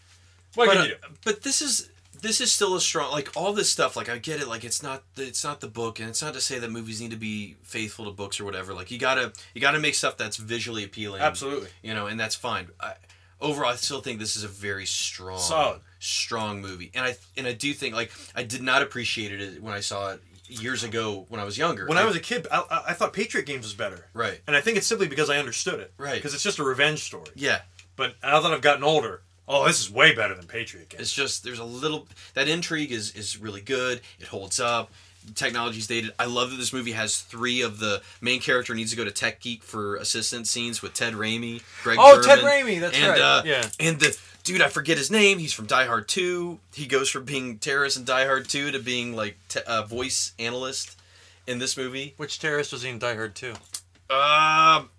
what 0.55 0.67
but, 0.67 0.73
can 0.73 0.79
uh, 0.79 0.85
you 0.85 0.91
do? 0.91 0.97
but 1.25 1.43
this 1.43 1.61
is 1.63 1.91
this 2.21 2.41
is 2.41 2.51
still 2.53 2.75
a 2.75 2.81
strong 2.81 3.13
like 3.13 3.37
all 3.37 3.53
this 3.53 3.71
stuff 3.71 3.97
like 3.97 4.09
I 4.09 4.19
get 4.19 4.41
it 4.41 4.49
like 4.49 4.65
it's 4.65 4.83
not 4.83 5.05
the, 5.15 5.23
it's 5.25 5.45
not 5.45 5.61
the 5.61 5.69
book 5.69 6.01
and 6.01 6.09
it's 6.09 6.21
not 6.23 6.35
to 6.35 6.41
say 6.41 6.59
that 6.59 6.71
movies 6.71 7.01
need 7.01 7.13
to 7.13 7.17
be 7.17 7.57
faithful 7.63 8.07
to 8.07 8.11
books 8.11 8.41
or 8.41 8.45
whatever 8.45 8.75
like 8.75 8.91
you 8.91 8.99
gotta 8.99 9.33
you 9.55 9.61
gotta 9.61 9.79
make 9.79 9.95
stuff 9.95 10.17
that's 10.17 10.37
visually 10.37 10.83
appealing 10.83 11.23
Absolutely. 11.23 11.69
you 11.83 11.95
know 11.95 12.07
and 12.09 12.19
that's 12.19 12.35
fine 12.35 12.69
I, 12.81 12.95
overall 13.41 13.71
I 13.71 13.77
still 13.77 14.01
think 14.01 14.19
this 14.19 14.35
is 14.35 14.43
a 14.43 14.49
very 14.49 14.85
strong 14.85 15.39
Solid. 15.39 15.81
strong 16.01 16.61
movie 16.61 16.91
and 16.93 17.05
I 17.05 17.17
and 17.37 17.47
I 17.47 17.53
do 17.53 17.73
think 17.73 17.95
like 17.95 18.11
I 18.35 18.43
did 18.43 18.63
not 18.63 18.83
appreciate 18.83 19.31
it 19.41 19.63
when 19.63 19.73
I 19.75 19.81
saw 19.81 20.11
it 20.15 20.23
years 20.49 20.83
ago 20.83 21.25
when 21.29 21.41
I 21.41 21.45
was 21.45 21.57
younger 21.57 21.87
When 21.87 21.99
I 21.99 22.05
was 22.05 22.17
a 22.17 22.21
kid, 22.21 22.49
I, 22.51 22.65
I- 22.71 22.83
I 22.89 22.93
thought 22.95 23.13
Patriot 23.13 23.45
Games 23.47 23.65
was 23.67 23.75
better. 23.75 24.07
right 24.15 24.41
And 24.49 24.57
I 24.57 24.61
think 24.61 24.77
it's 24.77 24.87
simply 24.89 25.07
because 25.07 25.31
I 25.31 25.37
understood 25.39 25.79
it. 25.79 25.93
Right. 25.99 26.15
Because 26.17 26.33
it's 26.35 26.43
just 26.43 26.59
a 26.59 26.65
revenge 26.65 27.01
story. 27.05 27.31
yeah 27.37 27.61
But 27.97 28.15
now 28.25 28.41
that 28.41 28.51
I've 28.51 28.63
gotten 28.63 28.83
older, 28.83 29.23
oh, 29.49 29.67
this 29.67 29.81
is 29.81 29.91
way 29.91 30.15
better 30.15 30.35
than 30.35 30.47
Patriot 30.47 30.91
Games. 30.91 31.03
It's 31.03 31.13
just 31.13 31.45
there's 31.45 31.59
a 31.59 31.65
little 31.65 32.07
that 32.35 32.49
intrigue 32.49 32.93
is 32.93 33.15
is 33.15 33.39
really 33.39 33.61
good. 33.61 34.01
It 34.21 34.29
holds 34.29 34.61
up. 34.61 34.91
Technology's 35.35 35.87
dated. 35.87 36.13
I 36.19 36.25
love 36.25 36.51
that 36.51 36.57
this 36.57 36.73
movie 36.73 36.93
has 36.93 37.21
three 37.21 37.61
of 37.61 37.81
the 37.81 38.01
main 38.21 38.41
character 38.41 38.75
needs 38.75 38.93
to 38.93 38.97
go 38.97 39.05
to 39.05 39.11
Tech 39.11 39.41
Geek 39.41 39.63
for 39.63 39.97
assistance 39.97 40.51
scenes 40.51 40.81
with 40.81 40.95
Ted 40.95 41.13
Raimi, 41.15 41.63
Greg. 41.83 41.99
Oh, 42.01 42.23
Ted 42.23 42.39
German, 42.39 42.53
Raimi, 42.53 42.81
that's 42.81 42.97
and, 42.97 43.09
right. 43.09 43.21
Uh, 43.21 43.43
Yeah. 43.45 43.69
And 43.79 44.01
the 44.01 44.17
dude, 44.45 44.63
I 44.63 44.69
forget 44.69 44.97
his 44.97 45.11
name. 45.11 45.39
He's 45.39 45.53
from 45.53 45.67
Die 45.67 45.85
Hard 45.85 46.09
Two. 46.09 46.61
He 46.73 46.87
goes 46.87 47.11
from 47.11 47.25
being 47.25 47.59
terrorist 47.59 47.99
in 47.99 48.05
Die 48.05 48.25
Hard 48.25 48.49
Two 48.49 48.71
to 48.71 48.79
being 48.79 49.15
like 49.15 49.37
te- 49.49 49.61
uh, 49.67 49.83
voice 49.83 50.33
analyst 50.39 50.99
in 51.49 51.59
this 51.59 51.77
movie. 51.77 52.15
Which 52.17 52.39
terrorist 52.39 52.73
was 52.73 52.83
he 52.83 52.91
in 52.91 52.99
Die 52.99 53.15
Hard 53.15 53.35
2? 53.35 53.55
Um, 54.11 54.91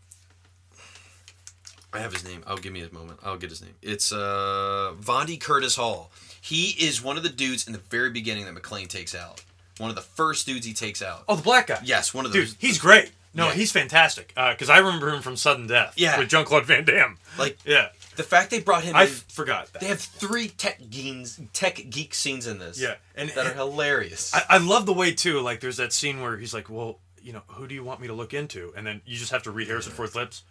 I 1.91 1.99
have 1.99 2.13
his 2.13 2.23
name. 2.23 2.43
I'll 2.45 2.57
give 2.57 2.71
me 2.73 2.81
a 2.81 2.93
moment. 2.93 3.19
I'll 3.23 3.37
get 3.37 3.49
his 3.49 3.61
name. 3.61 3.73
It's 3.81 4.11
uh 4.11 4.93
Vondie 4.99 5.39
Curtis 5.39 5.75
Hall. 5.75 6.11
He 6.41 6.69
is 6.79 7.01
one 7.03 7.17
of 7.17 7.23
the 7.23 7.29
dudes 7.29 7.67
in 7.67 7.73
the 7.73 7.79
very 7.79 8.09
beginning 8.11 8.45
that 8.45 8.55
McClane 8.55 8.87
takes 8.87 9.13
out. 9.15 9.43
One 9.77 9.89
of 9.89 9.95
the 9.95 10.01
first 10.01 10.45
dudes 10.45 10.65
he 10.65 10.73
takes 10.73 11.01
out. 11.01 11.23
Oh, 11.27 11.35
the 11.35 11.41
black 11.41 11.67
guy. 11.67 11.79
Yes, 11.83 12.13
one 12.13 12.25
of 12.25 12.31
Dude, 12.33 12.47
those. 12.47 12.55
he's 12.59 12.77
great. 12.77 13.11
No, 13.33 13.47
Yeah. 13.47 13.53
he's 13.53 13.71
fantastic. 13.71 14.29
Because 14.35 14.69
I 14.69 14.79
remember 14.79 15.09
him 15.09 15.21
from 15.21 15.35
Sudden 15.37 15.67
Death. 15.67 15.93
Yeah. 15.95 16.17
With 16.17 16.29
Jean 16.29 16.45
Claude 16.45 16.65
Van 16.65 16.83
Damme. 16.83 17.17
Like 17.37 17.57
Yeah. 17.65 17.89
the 18.15 18.23
fact 18.23 18.49
they 18.51 18.59
brought 18.59 18.83
him 18.83 18.95
I 18.95 19.03
in. 19.03 19.09
f- 19.09 19.23
forgot 19.29 19.71
that. 19.73 19.79
They 19.81 19.87
have 19.87 19.99
three 20.01 20.49
tech 20.49 20.79
geeks, 20.89 21.39
tech 21.53 21.75
geek 21.89 22.13
scenes 22.13 22.45
in 22.47 22.57
this. 22.59 22.79
Yeah, 22.79 22.95
and- 23.15 23.29
that 23.31 23.45
are 23.47 23.53
hilarious. 23.53 24.33
I, 24.33 24.43
I 24.49 24.57
love 24.57 24.85
the 24.85 24.93
way, 24.93 25.13
too, 25.13 25.39
like, 25.41 25.59
there's 25.61 25.77
that 25.77 25.93
scene 25.93 26.21
where 26.21 26.37
he's 26.37 26.53
like, 26.53 26.69
well, 26.69 26.99
you 27.21 27.31
know, 27.33 27.43
who 27.47 27.67
do 27.67 27.75
you 27.75 27.83
want 27.83 28.01
me 28.01 28.07
to 28.07 28.13
look 28.13 28.33
into? 28.33 28.73
And 28.75 28.85
then 28.85 29.01
you 29.05 29.17
just 29.17 29.31
have 29.31 29.43
to 29.43 29.51
read 29.51 29.67
Harrison 29.67 29.91
Ford's 29.93 30.15
lips. 30.15 30.43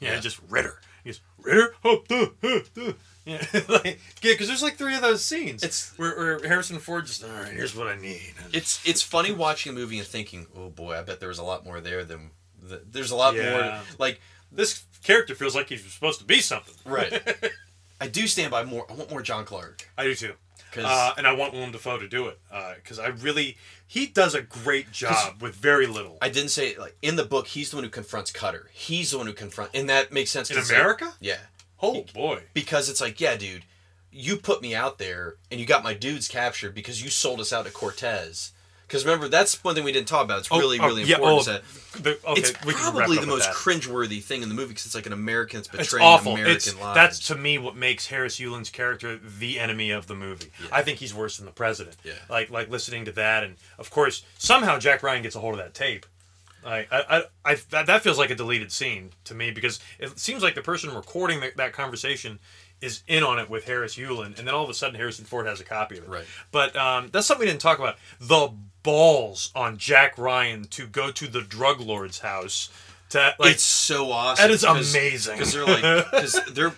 Yeah, 0.00 0.14
Yeah. 0.14 0.20
just 0.20 0.40
Ritter. 0.48 0.80
He 1.04 1.10
goes 1.10 1.20
Ritter, 1.38 1.74
oh, 1.84 2.02
duh, 2.08 2.26
huh, 2.42 2.60
duh. 2.74 2.92
Yeah, 3.24 3.44
like, 3.68 3.84
yeah, 4.22 4.32
because 4.32 4.48
there's 4.48 4.62
like 4.62 4.76
three 4.76 4.94
of 4.94 5.02
those 5.02 5.24
scenes. 5.24 5.62
It's- 5.62 5.92
where, 5.96 6.16
where 6.16 6.48
Harrison 6.48 6.78
Ford 6.78 7.06
just 7.06 7.22
all 7.24 7.30
right. 7.30 7.52
Here's 7.52 7.74
what 7.76 7.86
I 7.86 7.96
need. 7.96 8.32
It's 8.52 8.80
it's 8.86 9.02
funny 9.02 9.32
watching 9.32 9.70
a 9.72 9.74
movie 9.74 9.98
and 9.98 10.06
thinking, 10.06 10.46
oh 10.56 10.70
boy, 10.70 10.96
I 10.98 11.02
bet 11.02 11.20
there 11.20 11.28
was 11.28 11.38
a 11.38 11.44
lot 11.44 11.64
more 11.64 11.80
there 11.80 12.04
than 12.04 12.30
th- 12.68 12.82
there's 12.90 13.10
a 13.10 13.16
lot 13.16 13.34
Yeah. 13.34 13.50
more. 13.50 13.80
Like 13.98 14.20
This 14.50 14.84
character 15.04 15.34
feels 15.34 15.54
like 15.54 15.68
he's 15.68 15.84
supposed 15.92 16.20
to 16.20 16.24
be 16.26 16.40
something. 16.40 16.74
right, 16.90 17.22
I 18.00 18.08
do 18.08 18.26
stand 18.26 18.50
by 18.50 18.64
more. 18.64 18.86
I 18.90 18.94
want 18.94 19.10
more 19.10 19.22
John 19.22 19.44
Clark 19.44 19.88
I 19.98 20.04
do 20.04 20.14
too. 20.14 20.32
Uh, 20.76 21.14
and 21.16 21.26
I 21.26 21.32
want 21.32 21.52
Willem 21.52 21.72
Dafoe 21.72 21.98
to 21.98 22.08
do 22.08 22.26
it 22.28 22.38
because 22.76 22.98
I 22.98 23.08
really 23.08 23.56
he 23.86 24.06
does 24.06 24.34
a 24.34 24.42
great 24.42 24.92
job 24.92 25.40
with 25.40 25.54
very 25.54 25.86
little. 25.86 26.18
I 26.20 26.28
didn't 26.28 26.50
say 26.50 26.76
like 26.76 26.96
in 27.02 27.16
the 27.16 27.24
book. 27.24 27.46
He's 27.48 27.70
the 27.70 27.76
one 27.76 27.84
who 27.84 27.90
confronts 27.90 28.30
Cutter. 28.30 28.68
He's 28.72 29.10
the 29.12 29.18
one 29.18 29.26
who 29.26 29.32
confronts, 29.32 29.74
and 29.74 29.88
that 29.88 30.12
makes 30.12 30.30
sense. 30.30 30.50
In 30.50 30.56
'cause 30.56 30.64
it's 30.64 30.72
like- 30.72 30.80
America? 30.80 31.14
yeah, 31.20 31.38
oh 31.82 32.04
boy, 32.14 32.42
because 32.54 32.88
it's 32.88 33.00
like, 33.00 33.20
yeah, 33.20 33.36
dude, 33.36 33.64
you 34.12 34.36
put 34.36 34.60
me 34.62 34.74
out 34.74 34.98
there 34.98 35.36
and 35.50 35.58
you 35.60 35.66
got 35.66 35.82
my 35.84 35.94
dudes 35.94 36.28
captured 36.28 36.74
because 36.74 37.02
you 37.02 37.08
sold 37.10 37.40
us 37.40 37.52
out 37.52 37.64
to 37.66 37.70
Cortez. 37.70 38.52
Because 38.88 39.04
remember, 39.04 39.28
that's 39.28 39.62
one 39.62 39.74
thing 39.74 39.84
we 39.84 39.92
didn't 39.92 40.08
talk 40.08 40.24
about. 40.24 40.38
It's 40.38 40.48
Oh, 40.50 40.58
really, 40.58 40.80
oh, 40.80 40.86
really 40.86 41.02
yeah, 41.04 41.16
important. 41.16 41.48
oh, 41.48 41.52
that 41.98 42.02
The- 42.02 42.18
okay, 42.26 42.40
it's 42.40 42.52
probably 42.52 43.18
the 43.18 43.26
most 43.26 43.44
that. 43.44 43.54
cringeworthy 43.54 44.22
thing 44.22 44.42
in 44.42 44.48
the 44.48 44.54
movie 44.54 44.68
because 44.68 44.86
it's 44.86 44.94
like 44.94 45.04
an 45.04 45.12
American 45.12 45.58
that's 45.60 45.68
It's 45.68 45.76
betraying 45.90 46.06
awful. 46.08 46.32
American 46.32 46.56
It's 46.56 46.74
lives. 46.74 46.94
that's 46.96 47.18
to 47.28 47.34
me 47.34 47.58
what 47.58 47.76
makes 47.76 48.06
Harris 48.06 48.40
Yulin's 48.40 48.70
character 48.70 49.18
the 49.18 49.60
enemy 49.60 49.90
of 49.90 50.06
the 50.06 50.14
movie. 50.14 50.50
Yeah. 50.62 50.68
I 50.72 50.82
think 50.82 50.98
he's 51.00 51.12
worse 51.14 51.36
than 51.36 51.44
the 51.44 51.52
president. 51.52 51.96
Yeah. 52.02 52.14
Like 52.30 52.48
like 52.50 52.70
listening 52.70 53.04
to 53.04 53.12
that, 53.12 53.44
and 53.44 53.56
of 53.78 53.90
course 53.90 54.22
somehow 54.38 54.78
Jack 54.78 55.02
Ryan 55.02 55.22
gets 55.22 55.36
a 55.36 55.40
hold 55.40 55.52
of 55.52 55.58
that 55.58 55.74
tape. 55.74 56.06
Like 56.64 56.88
I, 56.90 57.04
I, 57.44 57.52
I 57.52 57.56
that, 57.70 57.86
that 57.86 58.02
feels 58.02 58.16
like 58.18 58.30
a 58.30 58.34
deleted 58.34 58.72
scene 58.72 59.10
to 59.24 59.34
me 59.34 59.50
because 59.50 59.80
it 59.98 60.18
seems 60.18 60.42
like 60.42 60.54
the 60.54 60.62
person 60.62 60.94
recording 60.94 61.40
that, 61.40 61.56
that 61.58 61.72
conversation 61.72 62.38
is 62.80 63.02
in 63.08 63.24
on 63.24 63.40
it 63.40 63.50
with 63.50 63.64
Harris 63.64 63.96
Yulin, 63.96 64.26
and 64.38 64.46
then 64.46 64.50
all 64.50 64.62
of 64.62 64.70
a 64.70 64.74
sudden 64.74 64.94
Harrison 64.94 65.24
Ford 65.24 65.46
has 65.46 65.60
a 65.60 65.64
copy 65.64 65.98
of 65.98 66.04
it. 66.04 66.08
Right. 66.10 66.24
But 66.52 66.76
um, 66.76 67.08
that's 67.12 67.26
something 67.26 67.44
we 67.44 67.50
didn't 67.50 67.60
talk 67.60 67.80
about. 67.80 67.96
The 68.20 68.50
balls 68.88 69.50
on 69.54 69.76
Jack 69.76 70.16
Ryan 70.16 70.64
to 70.68 70.86
go 70.86 71.10
to 71.10 71.26
the 71.28 71.42
drug 71.42 71.80
lord's 71.80 72.20
house 72.20 72.70
to 73.10 73.34
like 73.38 73.52
it's 73.54 73.62
so 73.62 74.10
awesome. 74.10 74.42
that 74.42 74.50
is 74.50 74.64
amazing. 74.64 75.34
because 75.36 75.52
they're 75.52 75.66
like 75.66 75.82
because 76.10 76.40
they're 76.52 76.72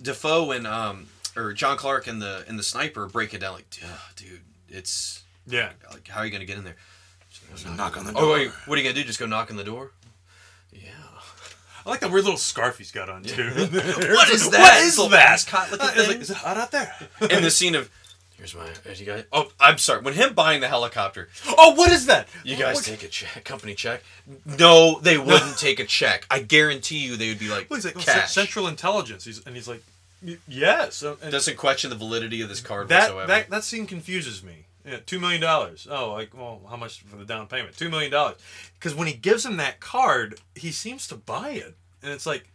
Dafoe 0.00 0.52
and 0.52 0.66
um 0.66 1.06
or 1.36 1.52
John 1.52 1.76
Clark 1.76 2.06
and 2.06 2.22
the 2.22 2.44
and 2.48 2.56
the 2.58 2.62
sniper 2.62 3.06
break 3.06 3.34
it 3.34 3.40
down 3.40 3.54
like, 3.54 3.68
"Duh, 3.70 3.86
dude, 4.14 4.40
it's 4.68 5.22
yeah. 5.46 5.70
like 5.92 6.06
how 6.08 6.20
are 6.20 6.24
you 6.26 6.30
gonna 6.32 6.44
get 6.44 6.56
in 6.58 6.64
there? 6.64 6.76
Knock 7.76 7.96
on 7.96 8.06
the 8.06 8.12
door. 8.12 8.22
Oh 8.22 8.32
wait, 8.32 8.50
what 8.66 8.78
are 8.78 8.82
you 8.82 8.88
gonna 8.88 9.00
do? 9.00 9.04
Just 9.04 9.18
go 9.18 9.26
knock 9.26 9.50
on 9.50 9.56
the 9.56 9.64
door? 9.64 9.90
Yeah. 10.72 10.80
I 11.84 11.90
like 11.90 12.00
that 12.00 12.10
weird 12.10 12.24
little 12.24 12.38
scarf 12.38 12.78
he's 12.78 12.90
got 12.92 13.08
on 13.08 13.22
too. 13.22 13.50
What 13.54 14.30
is 14.30 14.50
that? 14.50 14.60
What 14.60 14.78
is 14.82 14.94
It's 14.94 14.98
a 14.98 15.08
that? 15.08 15.30
mascot 15.30 15.70
looking 15.70 15.86
Uh, 15.86 15.90
it's 15.90 15.98
like, 15.98 16.06
thing. 16.08 16.20
is 16.22 16.30
it 16.30 16.36
hot 16.36 16.56
out 16.56 16.70
there? 16.70 16.94
and 17.30 17.44
the 17.44 17.50
scene 17.50 17.74
of 17.74 17.88
here's 18.36 18.54
my 18.54 18.68
as 18.84 19.00
you 19.00 19.06
guys 19.06 19.24
oh 19.32 19.50
I'm 19.58 19.78
sorry 19.78 20.02
when 20.02 20.14
him 20.14 20.34
buying 20.34 20.60
the 20.60 20.68
helicopter 20.68 21.28
oh, 21.46 21.72
what 21.74 21.90
is 21.90 22.06
that? 22.06 22.28
you 22.44 22.56
guys 22.56 22.76
What- 22.76 22.84
take 22.84 23.02
a 23.02 23.08
check 23.08 23.44
company 23.44 23.74
check 23.74 24.02
no 24.44 24.98
they 25.00 25.18
wouldn't 25.18 25.58
take 25.58 25.80
a 25.80 25.84
check 25.84 26.26
I 26.30 26.40
guarantee 26.40 26.98
you 26.98 27.16
they 27.16 27.28
would 27.28 27.38
be 27.38 27.48
like 27.48 27.68
Well, 27.70 27.76
he's 27.78 27.84
like, 27.84 27.98
cash 28.04 28.32
Central 28.32 28.66
Intelligence. 28.66 29.24
He's, 29.24 29.44
and 29.46 29.54
he's 29.54 29.68
like, 29.68 29.82
yes. 30.48 31.02
And 31.02 31.18
doesn't 31.30 31.56
question 31.56 31.90
the 31.90 31.96
validity 31.96 32.40
of 32.42 32.48
this 32.48 32.60
card 32.60 32.88
that, 32.88 33.10
whatsoever 33.14 33.26
that 33.26 33.50
that 33.50 33.64
scene 33.64 33.86
confuses 33.86 34.42
me. 34.42 34.66
Yeah, 34.84 34.98
two 35.04 35.18
million 35.18 35.40
dollars. 35.40 35.86
Oh, 35.90 36.12
like, 36.12 36.36
well, 36.36 36.60
how 36.68 36.76
much 36.76 37.00
for 37.02 37.16
the 37.16 37.24
down 37.24 37.46
payment? 37.48 37.76
Two 37.76 37.88
million 37.88 38.10
dollars. 38.10 38.36
Because 38.78 38.94
when 38.94 39.08
he 39.08 39.14
gives 39.14 39.44
him 39.44 39.56
that 39.56 39.80
card, 39.80 40.38
he 40.54 40.70
seems 40.70 41.06
to 41.08 41.16
buy 41.16 41.50
it, 41.50 41.74
and 42.02 42.12
it's 42.12 42.26
like, 42.26 42.48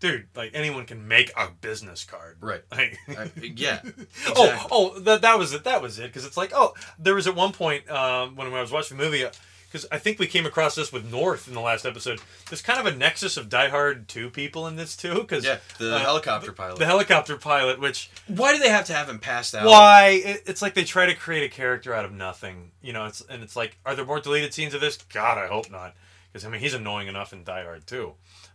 dude, 0.00 0.26
like 0.34 0.50
anyone 0.54 0.84
can 0.86 1.06
make 1.08 1.30
a 1.36 1.48
business 1.60 2.04
card, 2.04 2.36
right 2.40 2.62
Like, 2.70 2.98
I- 3.08 3.30
yeah 3.56 3.80
Oh, 4.36 4.44
exactly. 4.44 4.68
oh, 4.70 4.98
that, 5.00 5.22
that 5.22 5.38
was 5.38 5.52
it. 5.52 5.64
That 5.64 5.80
was 5.82 5.98
it. 5.98 6.04
Because 6.04 6.24
it's 6.24 6.36
like, 6.36 6.52
oh, 6.54 6.74
there 6.98 7.14
was 7.14 7.26
at 7.26 7.34
one 7.34 7.52
point 7.52 7.88
um, 7.90 8.36
when 8.36 8.52
I 8.52 8.60
was 8.60 8.70
watching 8.72 8.96
the 8.96 9.04
movie, 9.04 9.24
because 9.66 9.86
I 9.90 9.98
think 9.98 10.18
we 10.20 10.26
came 10.28 10.46
across 10.46 10.74
this 10.76 10.92
with 10.92 11.10
North 11.10 11.48
in 11.48 11.54
the 11.54 11.60
last 11.60 11.84
episode. 11.84 12.20
There's 12.48 12.62
kind 12.62 12.78
of 12.78 12.86
a 12.86 12.96
nexus 12.96 13.36
of 13.36 13.48
Die 13.48 13.68
Hard 13.68 14.06
two 14.06 14.30
people 14.30 14.66
in 14.68 14.76
this 14.76 14.96
too. 14.96 15.14
Because 15.14 15.44
yeah 15.44 15.58
the 15.78 15.98
helicopter 15.98 16.52
pilot 16.52 16.78
the 16.78 16.86
helicopter 16.86 17.36
pilot, 17.36 17.80
which 17.80 18.08
why 18.28 18.52
do 18.52 18.60
they 18.60 18.68
have 18.68 18.84
to 18.86 18.92
have 18.92 19.08
him 19.08 19.18
passed 19.18 19.54
out 19.54 19.66
why 19.66 20.20
it, 20.24 20.42
it's 20.46 20.62
like 20.62 20.74
they 20.74 20.84
try 20.84 21.06
to 21.06 21.14
create 21.14 21.42
a 21.44 21.48
character 21.52 21.92
out 21.92 22.04
of 22.04 22.12
nothing, 22.12 22.70
you 22.82 22.92
know. 22.92 23.06
It's 23.06 23.20
and 23.22 23.42
it's 23.42 23.56
like, 23.56 23.76
are 23.84 23.96
there 23.96 24.04
more 24.04 24.20
deleted 24.20 24.54
scenes 24.54 24.74
of 24.74 24.80
this? 24.80 24.96
God, 24.96 25.38
I 25.38 25.48
hope 25.48 25.70
not. 25.70 25.94
Because 26.32 26.46
I 26.46 26.50
mean, 26.50 26.60
he's 26.60 26.74
annoying 26.74 27.08
enough 27.08 27.32
in 27.32 27.42
Die 27.42 27.64
Hard 27.64 27.84
two. 27.86 28.12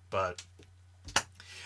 But 0.09 0.41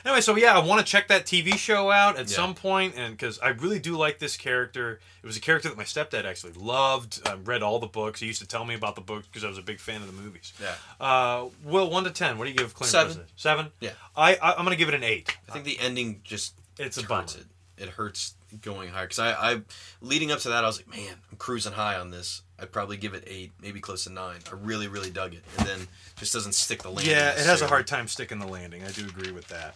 anyway, 0.06 0.22
so 0.22 0.36
yeah, 0.36 0.56
I 0.58 0.60
want 0.66 0.80
to 0.86 0.86
check 0.90 1.08
that 1.10 1.26
TV 1.26 1.58
show 1.58 1.92
out 1.92 2.18
at 2.18 2.30
Yeah. 2.30 2.36
some 2.36 2.54
point, 2.56 2.96
and 2.98 3.14
because 3.16 3.40
I 3.40 3.50
really 3.50 3.80
do 3.80 3.96
like 3.98 4.20
this 4.20 4.38
character. 4.38 5.00
It 5.22 5.26
was 5.26 5.38
a 5.38 5.40
character 5.40 5.70
that 5.70 5.78
my 5.78 5.84
stepdad 5.86 6.26
actually 6.26 6.54
loved. 6.54 7.22
I 7.28 7.36
read 7.36 7.64
all 7.64 7.80
the 7.80 7.88
books. 7.88 8.20
He 8.20 8.26
used 8.28 8.42
to 8.42 8.48
tell 8.48 8.66
me 8.66 8.76
about 8.76 8.96
the 8.96 9.02
books 9.02 9.26
because 9.28 9.44
I 9.44 9.48
was 9.48 9.58
a 9.58 9.62
big 9.62 9.80
fan 9.80 10.02
of 10.02 10.08
the 10.08 10.22
movies. 10.22 10.52
yeah 10.62 10.76
Uh, 11.00 11.46
Will 11.64 11.90
one 11.90 12.04
to 12.04 12.12
ten? 12.12 12.38
What 12.38 12.46
do 12.46 12.52
you 12.52 12.58
give 12.58 12.74
Clint 12.74 12.92
Seven. 12.92 13.06
President? 13.08 13.30
Seven. 13.38 13.72
Yeah. 13.80 13.92
I, 14.16 14.36
I 14.36 14.54
I'm 14.54 14.64
gonna 14.66 14.76
give 14.76 14.90
it 14.90 14.96
an 14.96 15.04
eight. 15.04 15.38
I 15.50 15.54
think 15.54 15.66
the 15.66 15.80
ending 15.80 16.22
just 16.24 16.56
It's 16.78 16.98
a 16.98 17.02
turns 17.04 17.34
bummer. 17.36 17.46
it 17.78 17.84
it 17.84 17.90
hurts 17.90 18.34
going 18.62 18.90
higher. 18.90 19.06
Because 19.06 19.20
I, 19.20 19.32
I 19.32 19.62
leading 20.02 20.32
up 20.32 20.40
to 20.40 20.50
that 20.50 20.64
I 20.64 20.68
was 20.68 20.78
like 20.78 20.90
man 20.90 21.16
I'm 21.32 21.38
cruising 21.38 21.74
high 21.74 21.96
on 21.96 22.12
this. 22.12 22.42
I'd 22.60 22.72
probably 22.72 22.98
give 22.98 23.14
it 23.14 23.24
eight 23.28 23.52
maybe 23.62 23.80
close 23.80 24.04
to 24.06 24.12
nine. 24.12 24.40
I 24.52 24.56
really 24.56 24.88
really 24.88 25.10
dug 25.10 25.34
it. 25.34 25.44
And 25.58 25.68
then 25.68 25.88
just 26.18 26.34
doesn't 26.34 26.54
stick 26.54 26.84
the 26.84 26.90
landing 26.90 27.14
Yeah, 27.14 27.32
it 27.32 27.46
has 27.46 27.62
a 27.62 27.68
hard 27.68 27.88
time 27.88 28.08
sticking 28.08 28.40
the 28.40 28.48
landing. 28.48 28.84
I 28.84 28.92
do 28.92 29.06
agree 29.06 29.32
with 29.32 29.48
that. 29.48 29.76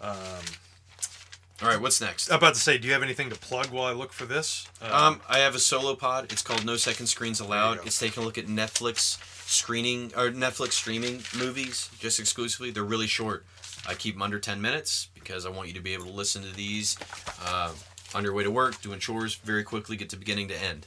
Um, 0.00 0.44
all 1.62 1.68
right 1.68 1.80
what's 1.80 2.00
next? 2.00 2.28
I'm 2.30 2.36
about 2.36 2.54
to 2.54 2.60
say, 2.60 2.76
do 2.78 2.86
you 2.86 2.92
have 2.92 3.02
anything 3.02 3.30
to 3.30 3.36
plug 3.36 3.68
while 3.68 3.84
I 3.86 3.92
look 3.92 4.12
for 4.12 4.26
this? 4.26 4.68
Uh, 4.82 4.90
um 4.92 5.20
I 5.28 5.38
have 5.38 5.54
a 5.54 5.58
solo 5.58 5.94
pod. 5.94 6.30
It's 6.32 6.42
called 6.42 6.64
No 6.66 6.76
Second 6.76 7.06
Screens 7.06 7.40
Allowed. 7.40 7.86
it's 7.86 7.98
taking 7.98 8.22
a 8.22 8.26
look 8.26 8.36
at 8.38 8.46
Netflix 8.46 9.18
screening 9.48 10.12
or 10.16 10.30
Netflix 10.30 10.72
streaming 10.72 11.22
movies 11.38 11.88
just 11.98 12.18
exclusively. 12.18 12.70
They're 12.70 12.82
really 12.82 13.06
short. 13.06 13.44
I 13.88 13.94
keep 13.94 14.16
them 14.16 14.22
under 14.22 14.38
10 14.40 14.60
minutes 14.60 15.08
because 15.14 15.46
I 15.46 15.50
want 15.50 15.68
you 15.68 15.74
to 15.74 15.80
be 15.80 15.94
able 15.94 16.06
to 16.06 16.10
listen 16.10 16.42
to 16.42 16.54
these 16.54 16.96
uh, 17.46 17.72
on 18.14 18.24
your 18.24 18.32
way 18.32 18.44
to 18.44 18.50
work 18.50 18.80
doing 18.82 18.98
chores 18.98 19.34
very 19.34 19.64
quickly 19.64 19.96
get 19.96 20.08
to 20.10 20.16
beginning 20.16 20.48
to 20.48 20.62
end 20.62 20.86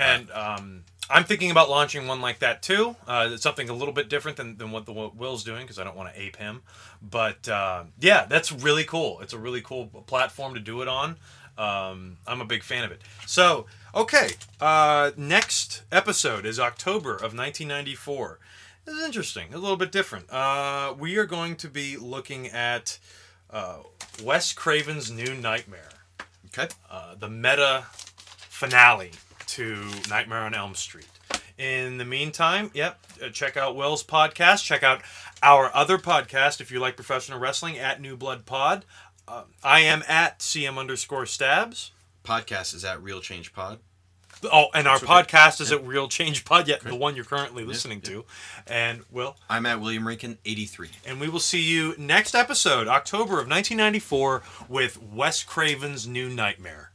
and 0.00 0.30
um, 0.30 0.84
I'm 1.10 1.24
thinking 1.24 1.50
about 1.50 1.68
launching 1.68 2.06
one 2.06 2.20
like 2.20 2.38
that 2.38 2.62
too. 2.62 2.96
Uh, 3.06 3.30
it's 3.32 3.42
something 3.42 3.68
a 3.68 3.72
little 3.72 3.92
bit 3.92 4.08
different 4.08 4.36
than, 4.36 4.56
than 4.56 4.70
what 4.70 4.86
the 4.86 4.92
what 4.92 5.16
Will's 5.16 5.44
doing 5.44 5.62
because 5.62 5.78
I 5.78 5.84
don't 5.84 5.96
want 5.96 6.12
to 6.14 6.20
ape 6.20 6.36
him. 6.36 6.62
But 7.02 7.48
uh, 7.48 7.84
yeah, 7.98 8.26
that's 8.26 8.52
really 8.52 8.84
cool. 8.84 9.20
It's 9.20 9.32
a 9.32 9.38
really 9.38 9.60
cool 9.60 9.86
platform 10.06 10.54
to 10.54 10.60
do 10.60 10.82
it 10.82 10.88
on. 10.88 11.16
Um, 11.58 12.16
I'm 12.26 12.40
a 12.40 12.44
big 12.44 12.62
fan 12.62 12.84
of 12.84 12.92
it. 12.92 13.02
So 13.26 13.66
okay, 13.94 14.30
uh, 14.60 15.10
next 15.16 15.82
episode 15.90 16.46
is 16.46 16.60
October 16.60 17.14
of 17.14 17.34
1994. 17.34 18.38
This 18.84 18.94
is 18.94 19.04
interesting, 19.04 19.52
a 19.52 19.58
little 19.58 19.76
bit 19.76 19.92
different. 19.92 20.32
Uh, 20.32 20.94
we 20.98 21.18
are 21.18 21.26
going 21.26 21.56
to 21.56 21.68
be 21.68 21.96
looking 21.98 22.46
at 22.46 22.98
uh, 23.50 23.78
Wes 24.22 24.52
Craven's 24.54 25.10
New 25.10 25.34
Nightmare 25.34 25.99
okay 26.52 26.68
uh, 26.90 27.14
the 27.18 27.28
meta 27.28 27.84
finale 28.48 29.10
to 29.46 29.84
Nightmare 30.08 30.40
on 30.40 30.54
Elm 30.54 30.74
Street. 30.74 31.08
In 31.58 31.98
the 31.98 32.04
meantime, 32.04 32.70
yep, 32.72 33.00
uh, 33.22 33.28
check 33.28 33.56
out 33.56 33.76
Will's 33.76 34.02
podcast. 34.02 34.64
Check 34.64 34.82
out 34.82 35.02
our 35.42 35.74
other 35.74 35.98
podcast 35.98 36.60
if 36.60 36.70
you 36.70 36.78
like 36.78 36.96
professional 36.96 37.38
wrestling 37.38 37.78
at 37.78 38.00
New 38.00 38.16
Blood 38.16 38.46
Pod. 38.46 38.84
Uh, 39.28 39.44
I 39.62 39.80
am 39.80 40.02
at 40.08 40.38
CM 40.38 40.78
underscore 40.78 41.26
stabs. 41.26 41.92
podcast 42.24 42.74
is 42.74 42.84
at 42.84 43.02
Real 43.02 43.20
Change 43.20 43.52
Pod. 43.52 43.78
Oh, 44.44 44.68
and 44.74 44.88
our 44.88 44.98
That's 44.98 45.10
okay. 45.10 45.22
podcast 45.22 45.60
is 45.60 45.70
at 45.72 45.84
Real 45.86 46.08
Change 46.08 46.44
Pod, 46.44 46.66
yet 46.68 46.80
the 46.80 46.94
one 46.94 47.14
you're 47.16 47.24
currently 47.24 47.64
listening 47.64 48.00
to. 48.02 48.24
And 48.66 49.02
Will, 49.10 49.36
I'm 49.48 49.66
at 49.66 49.80
William 49.80 50.06
Rankin 50.06 50.38
83. 50.44 50.90
and 51.06 51.20
we 51.20 51.28
will 51.28 51.40
see 51.40 51.60
you 51.62 51.94
next 51.98 52.34
episode, 52.34 52.88
October 52.88 53.34
of 53.34 53.48
1994, 53.48 54.42
with 54.68 55.02
Wes 55.02 55.42
Craven's 55.42 56.06
New 56.06 56.28
Nightmare. 56.28 56.89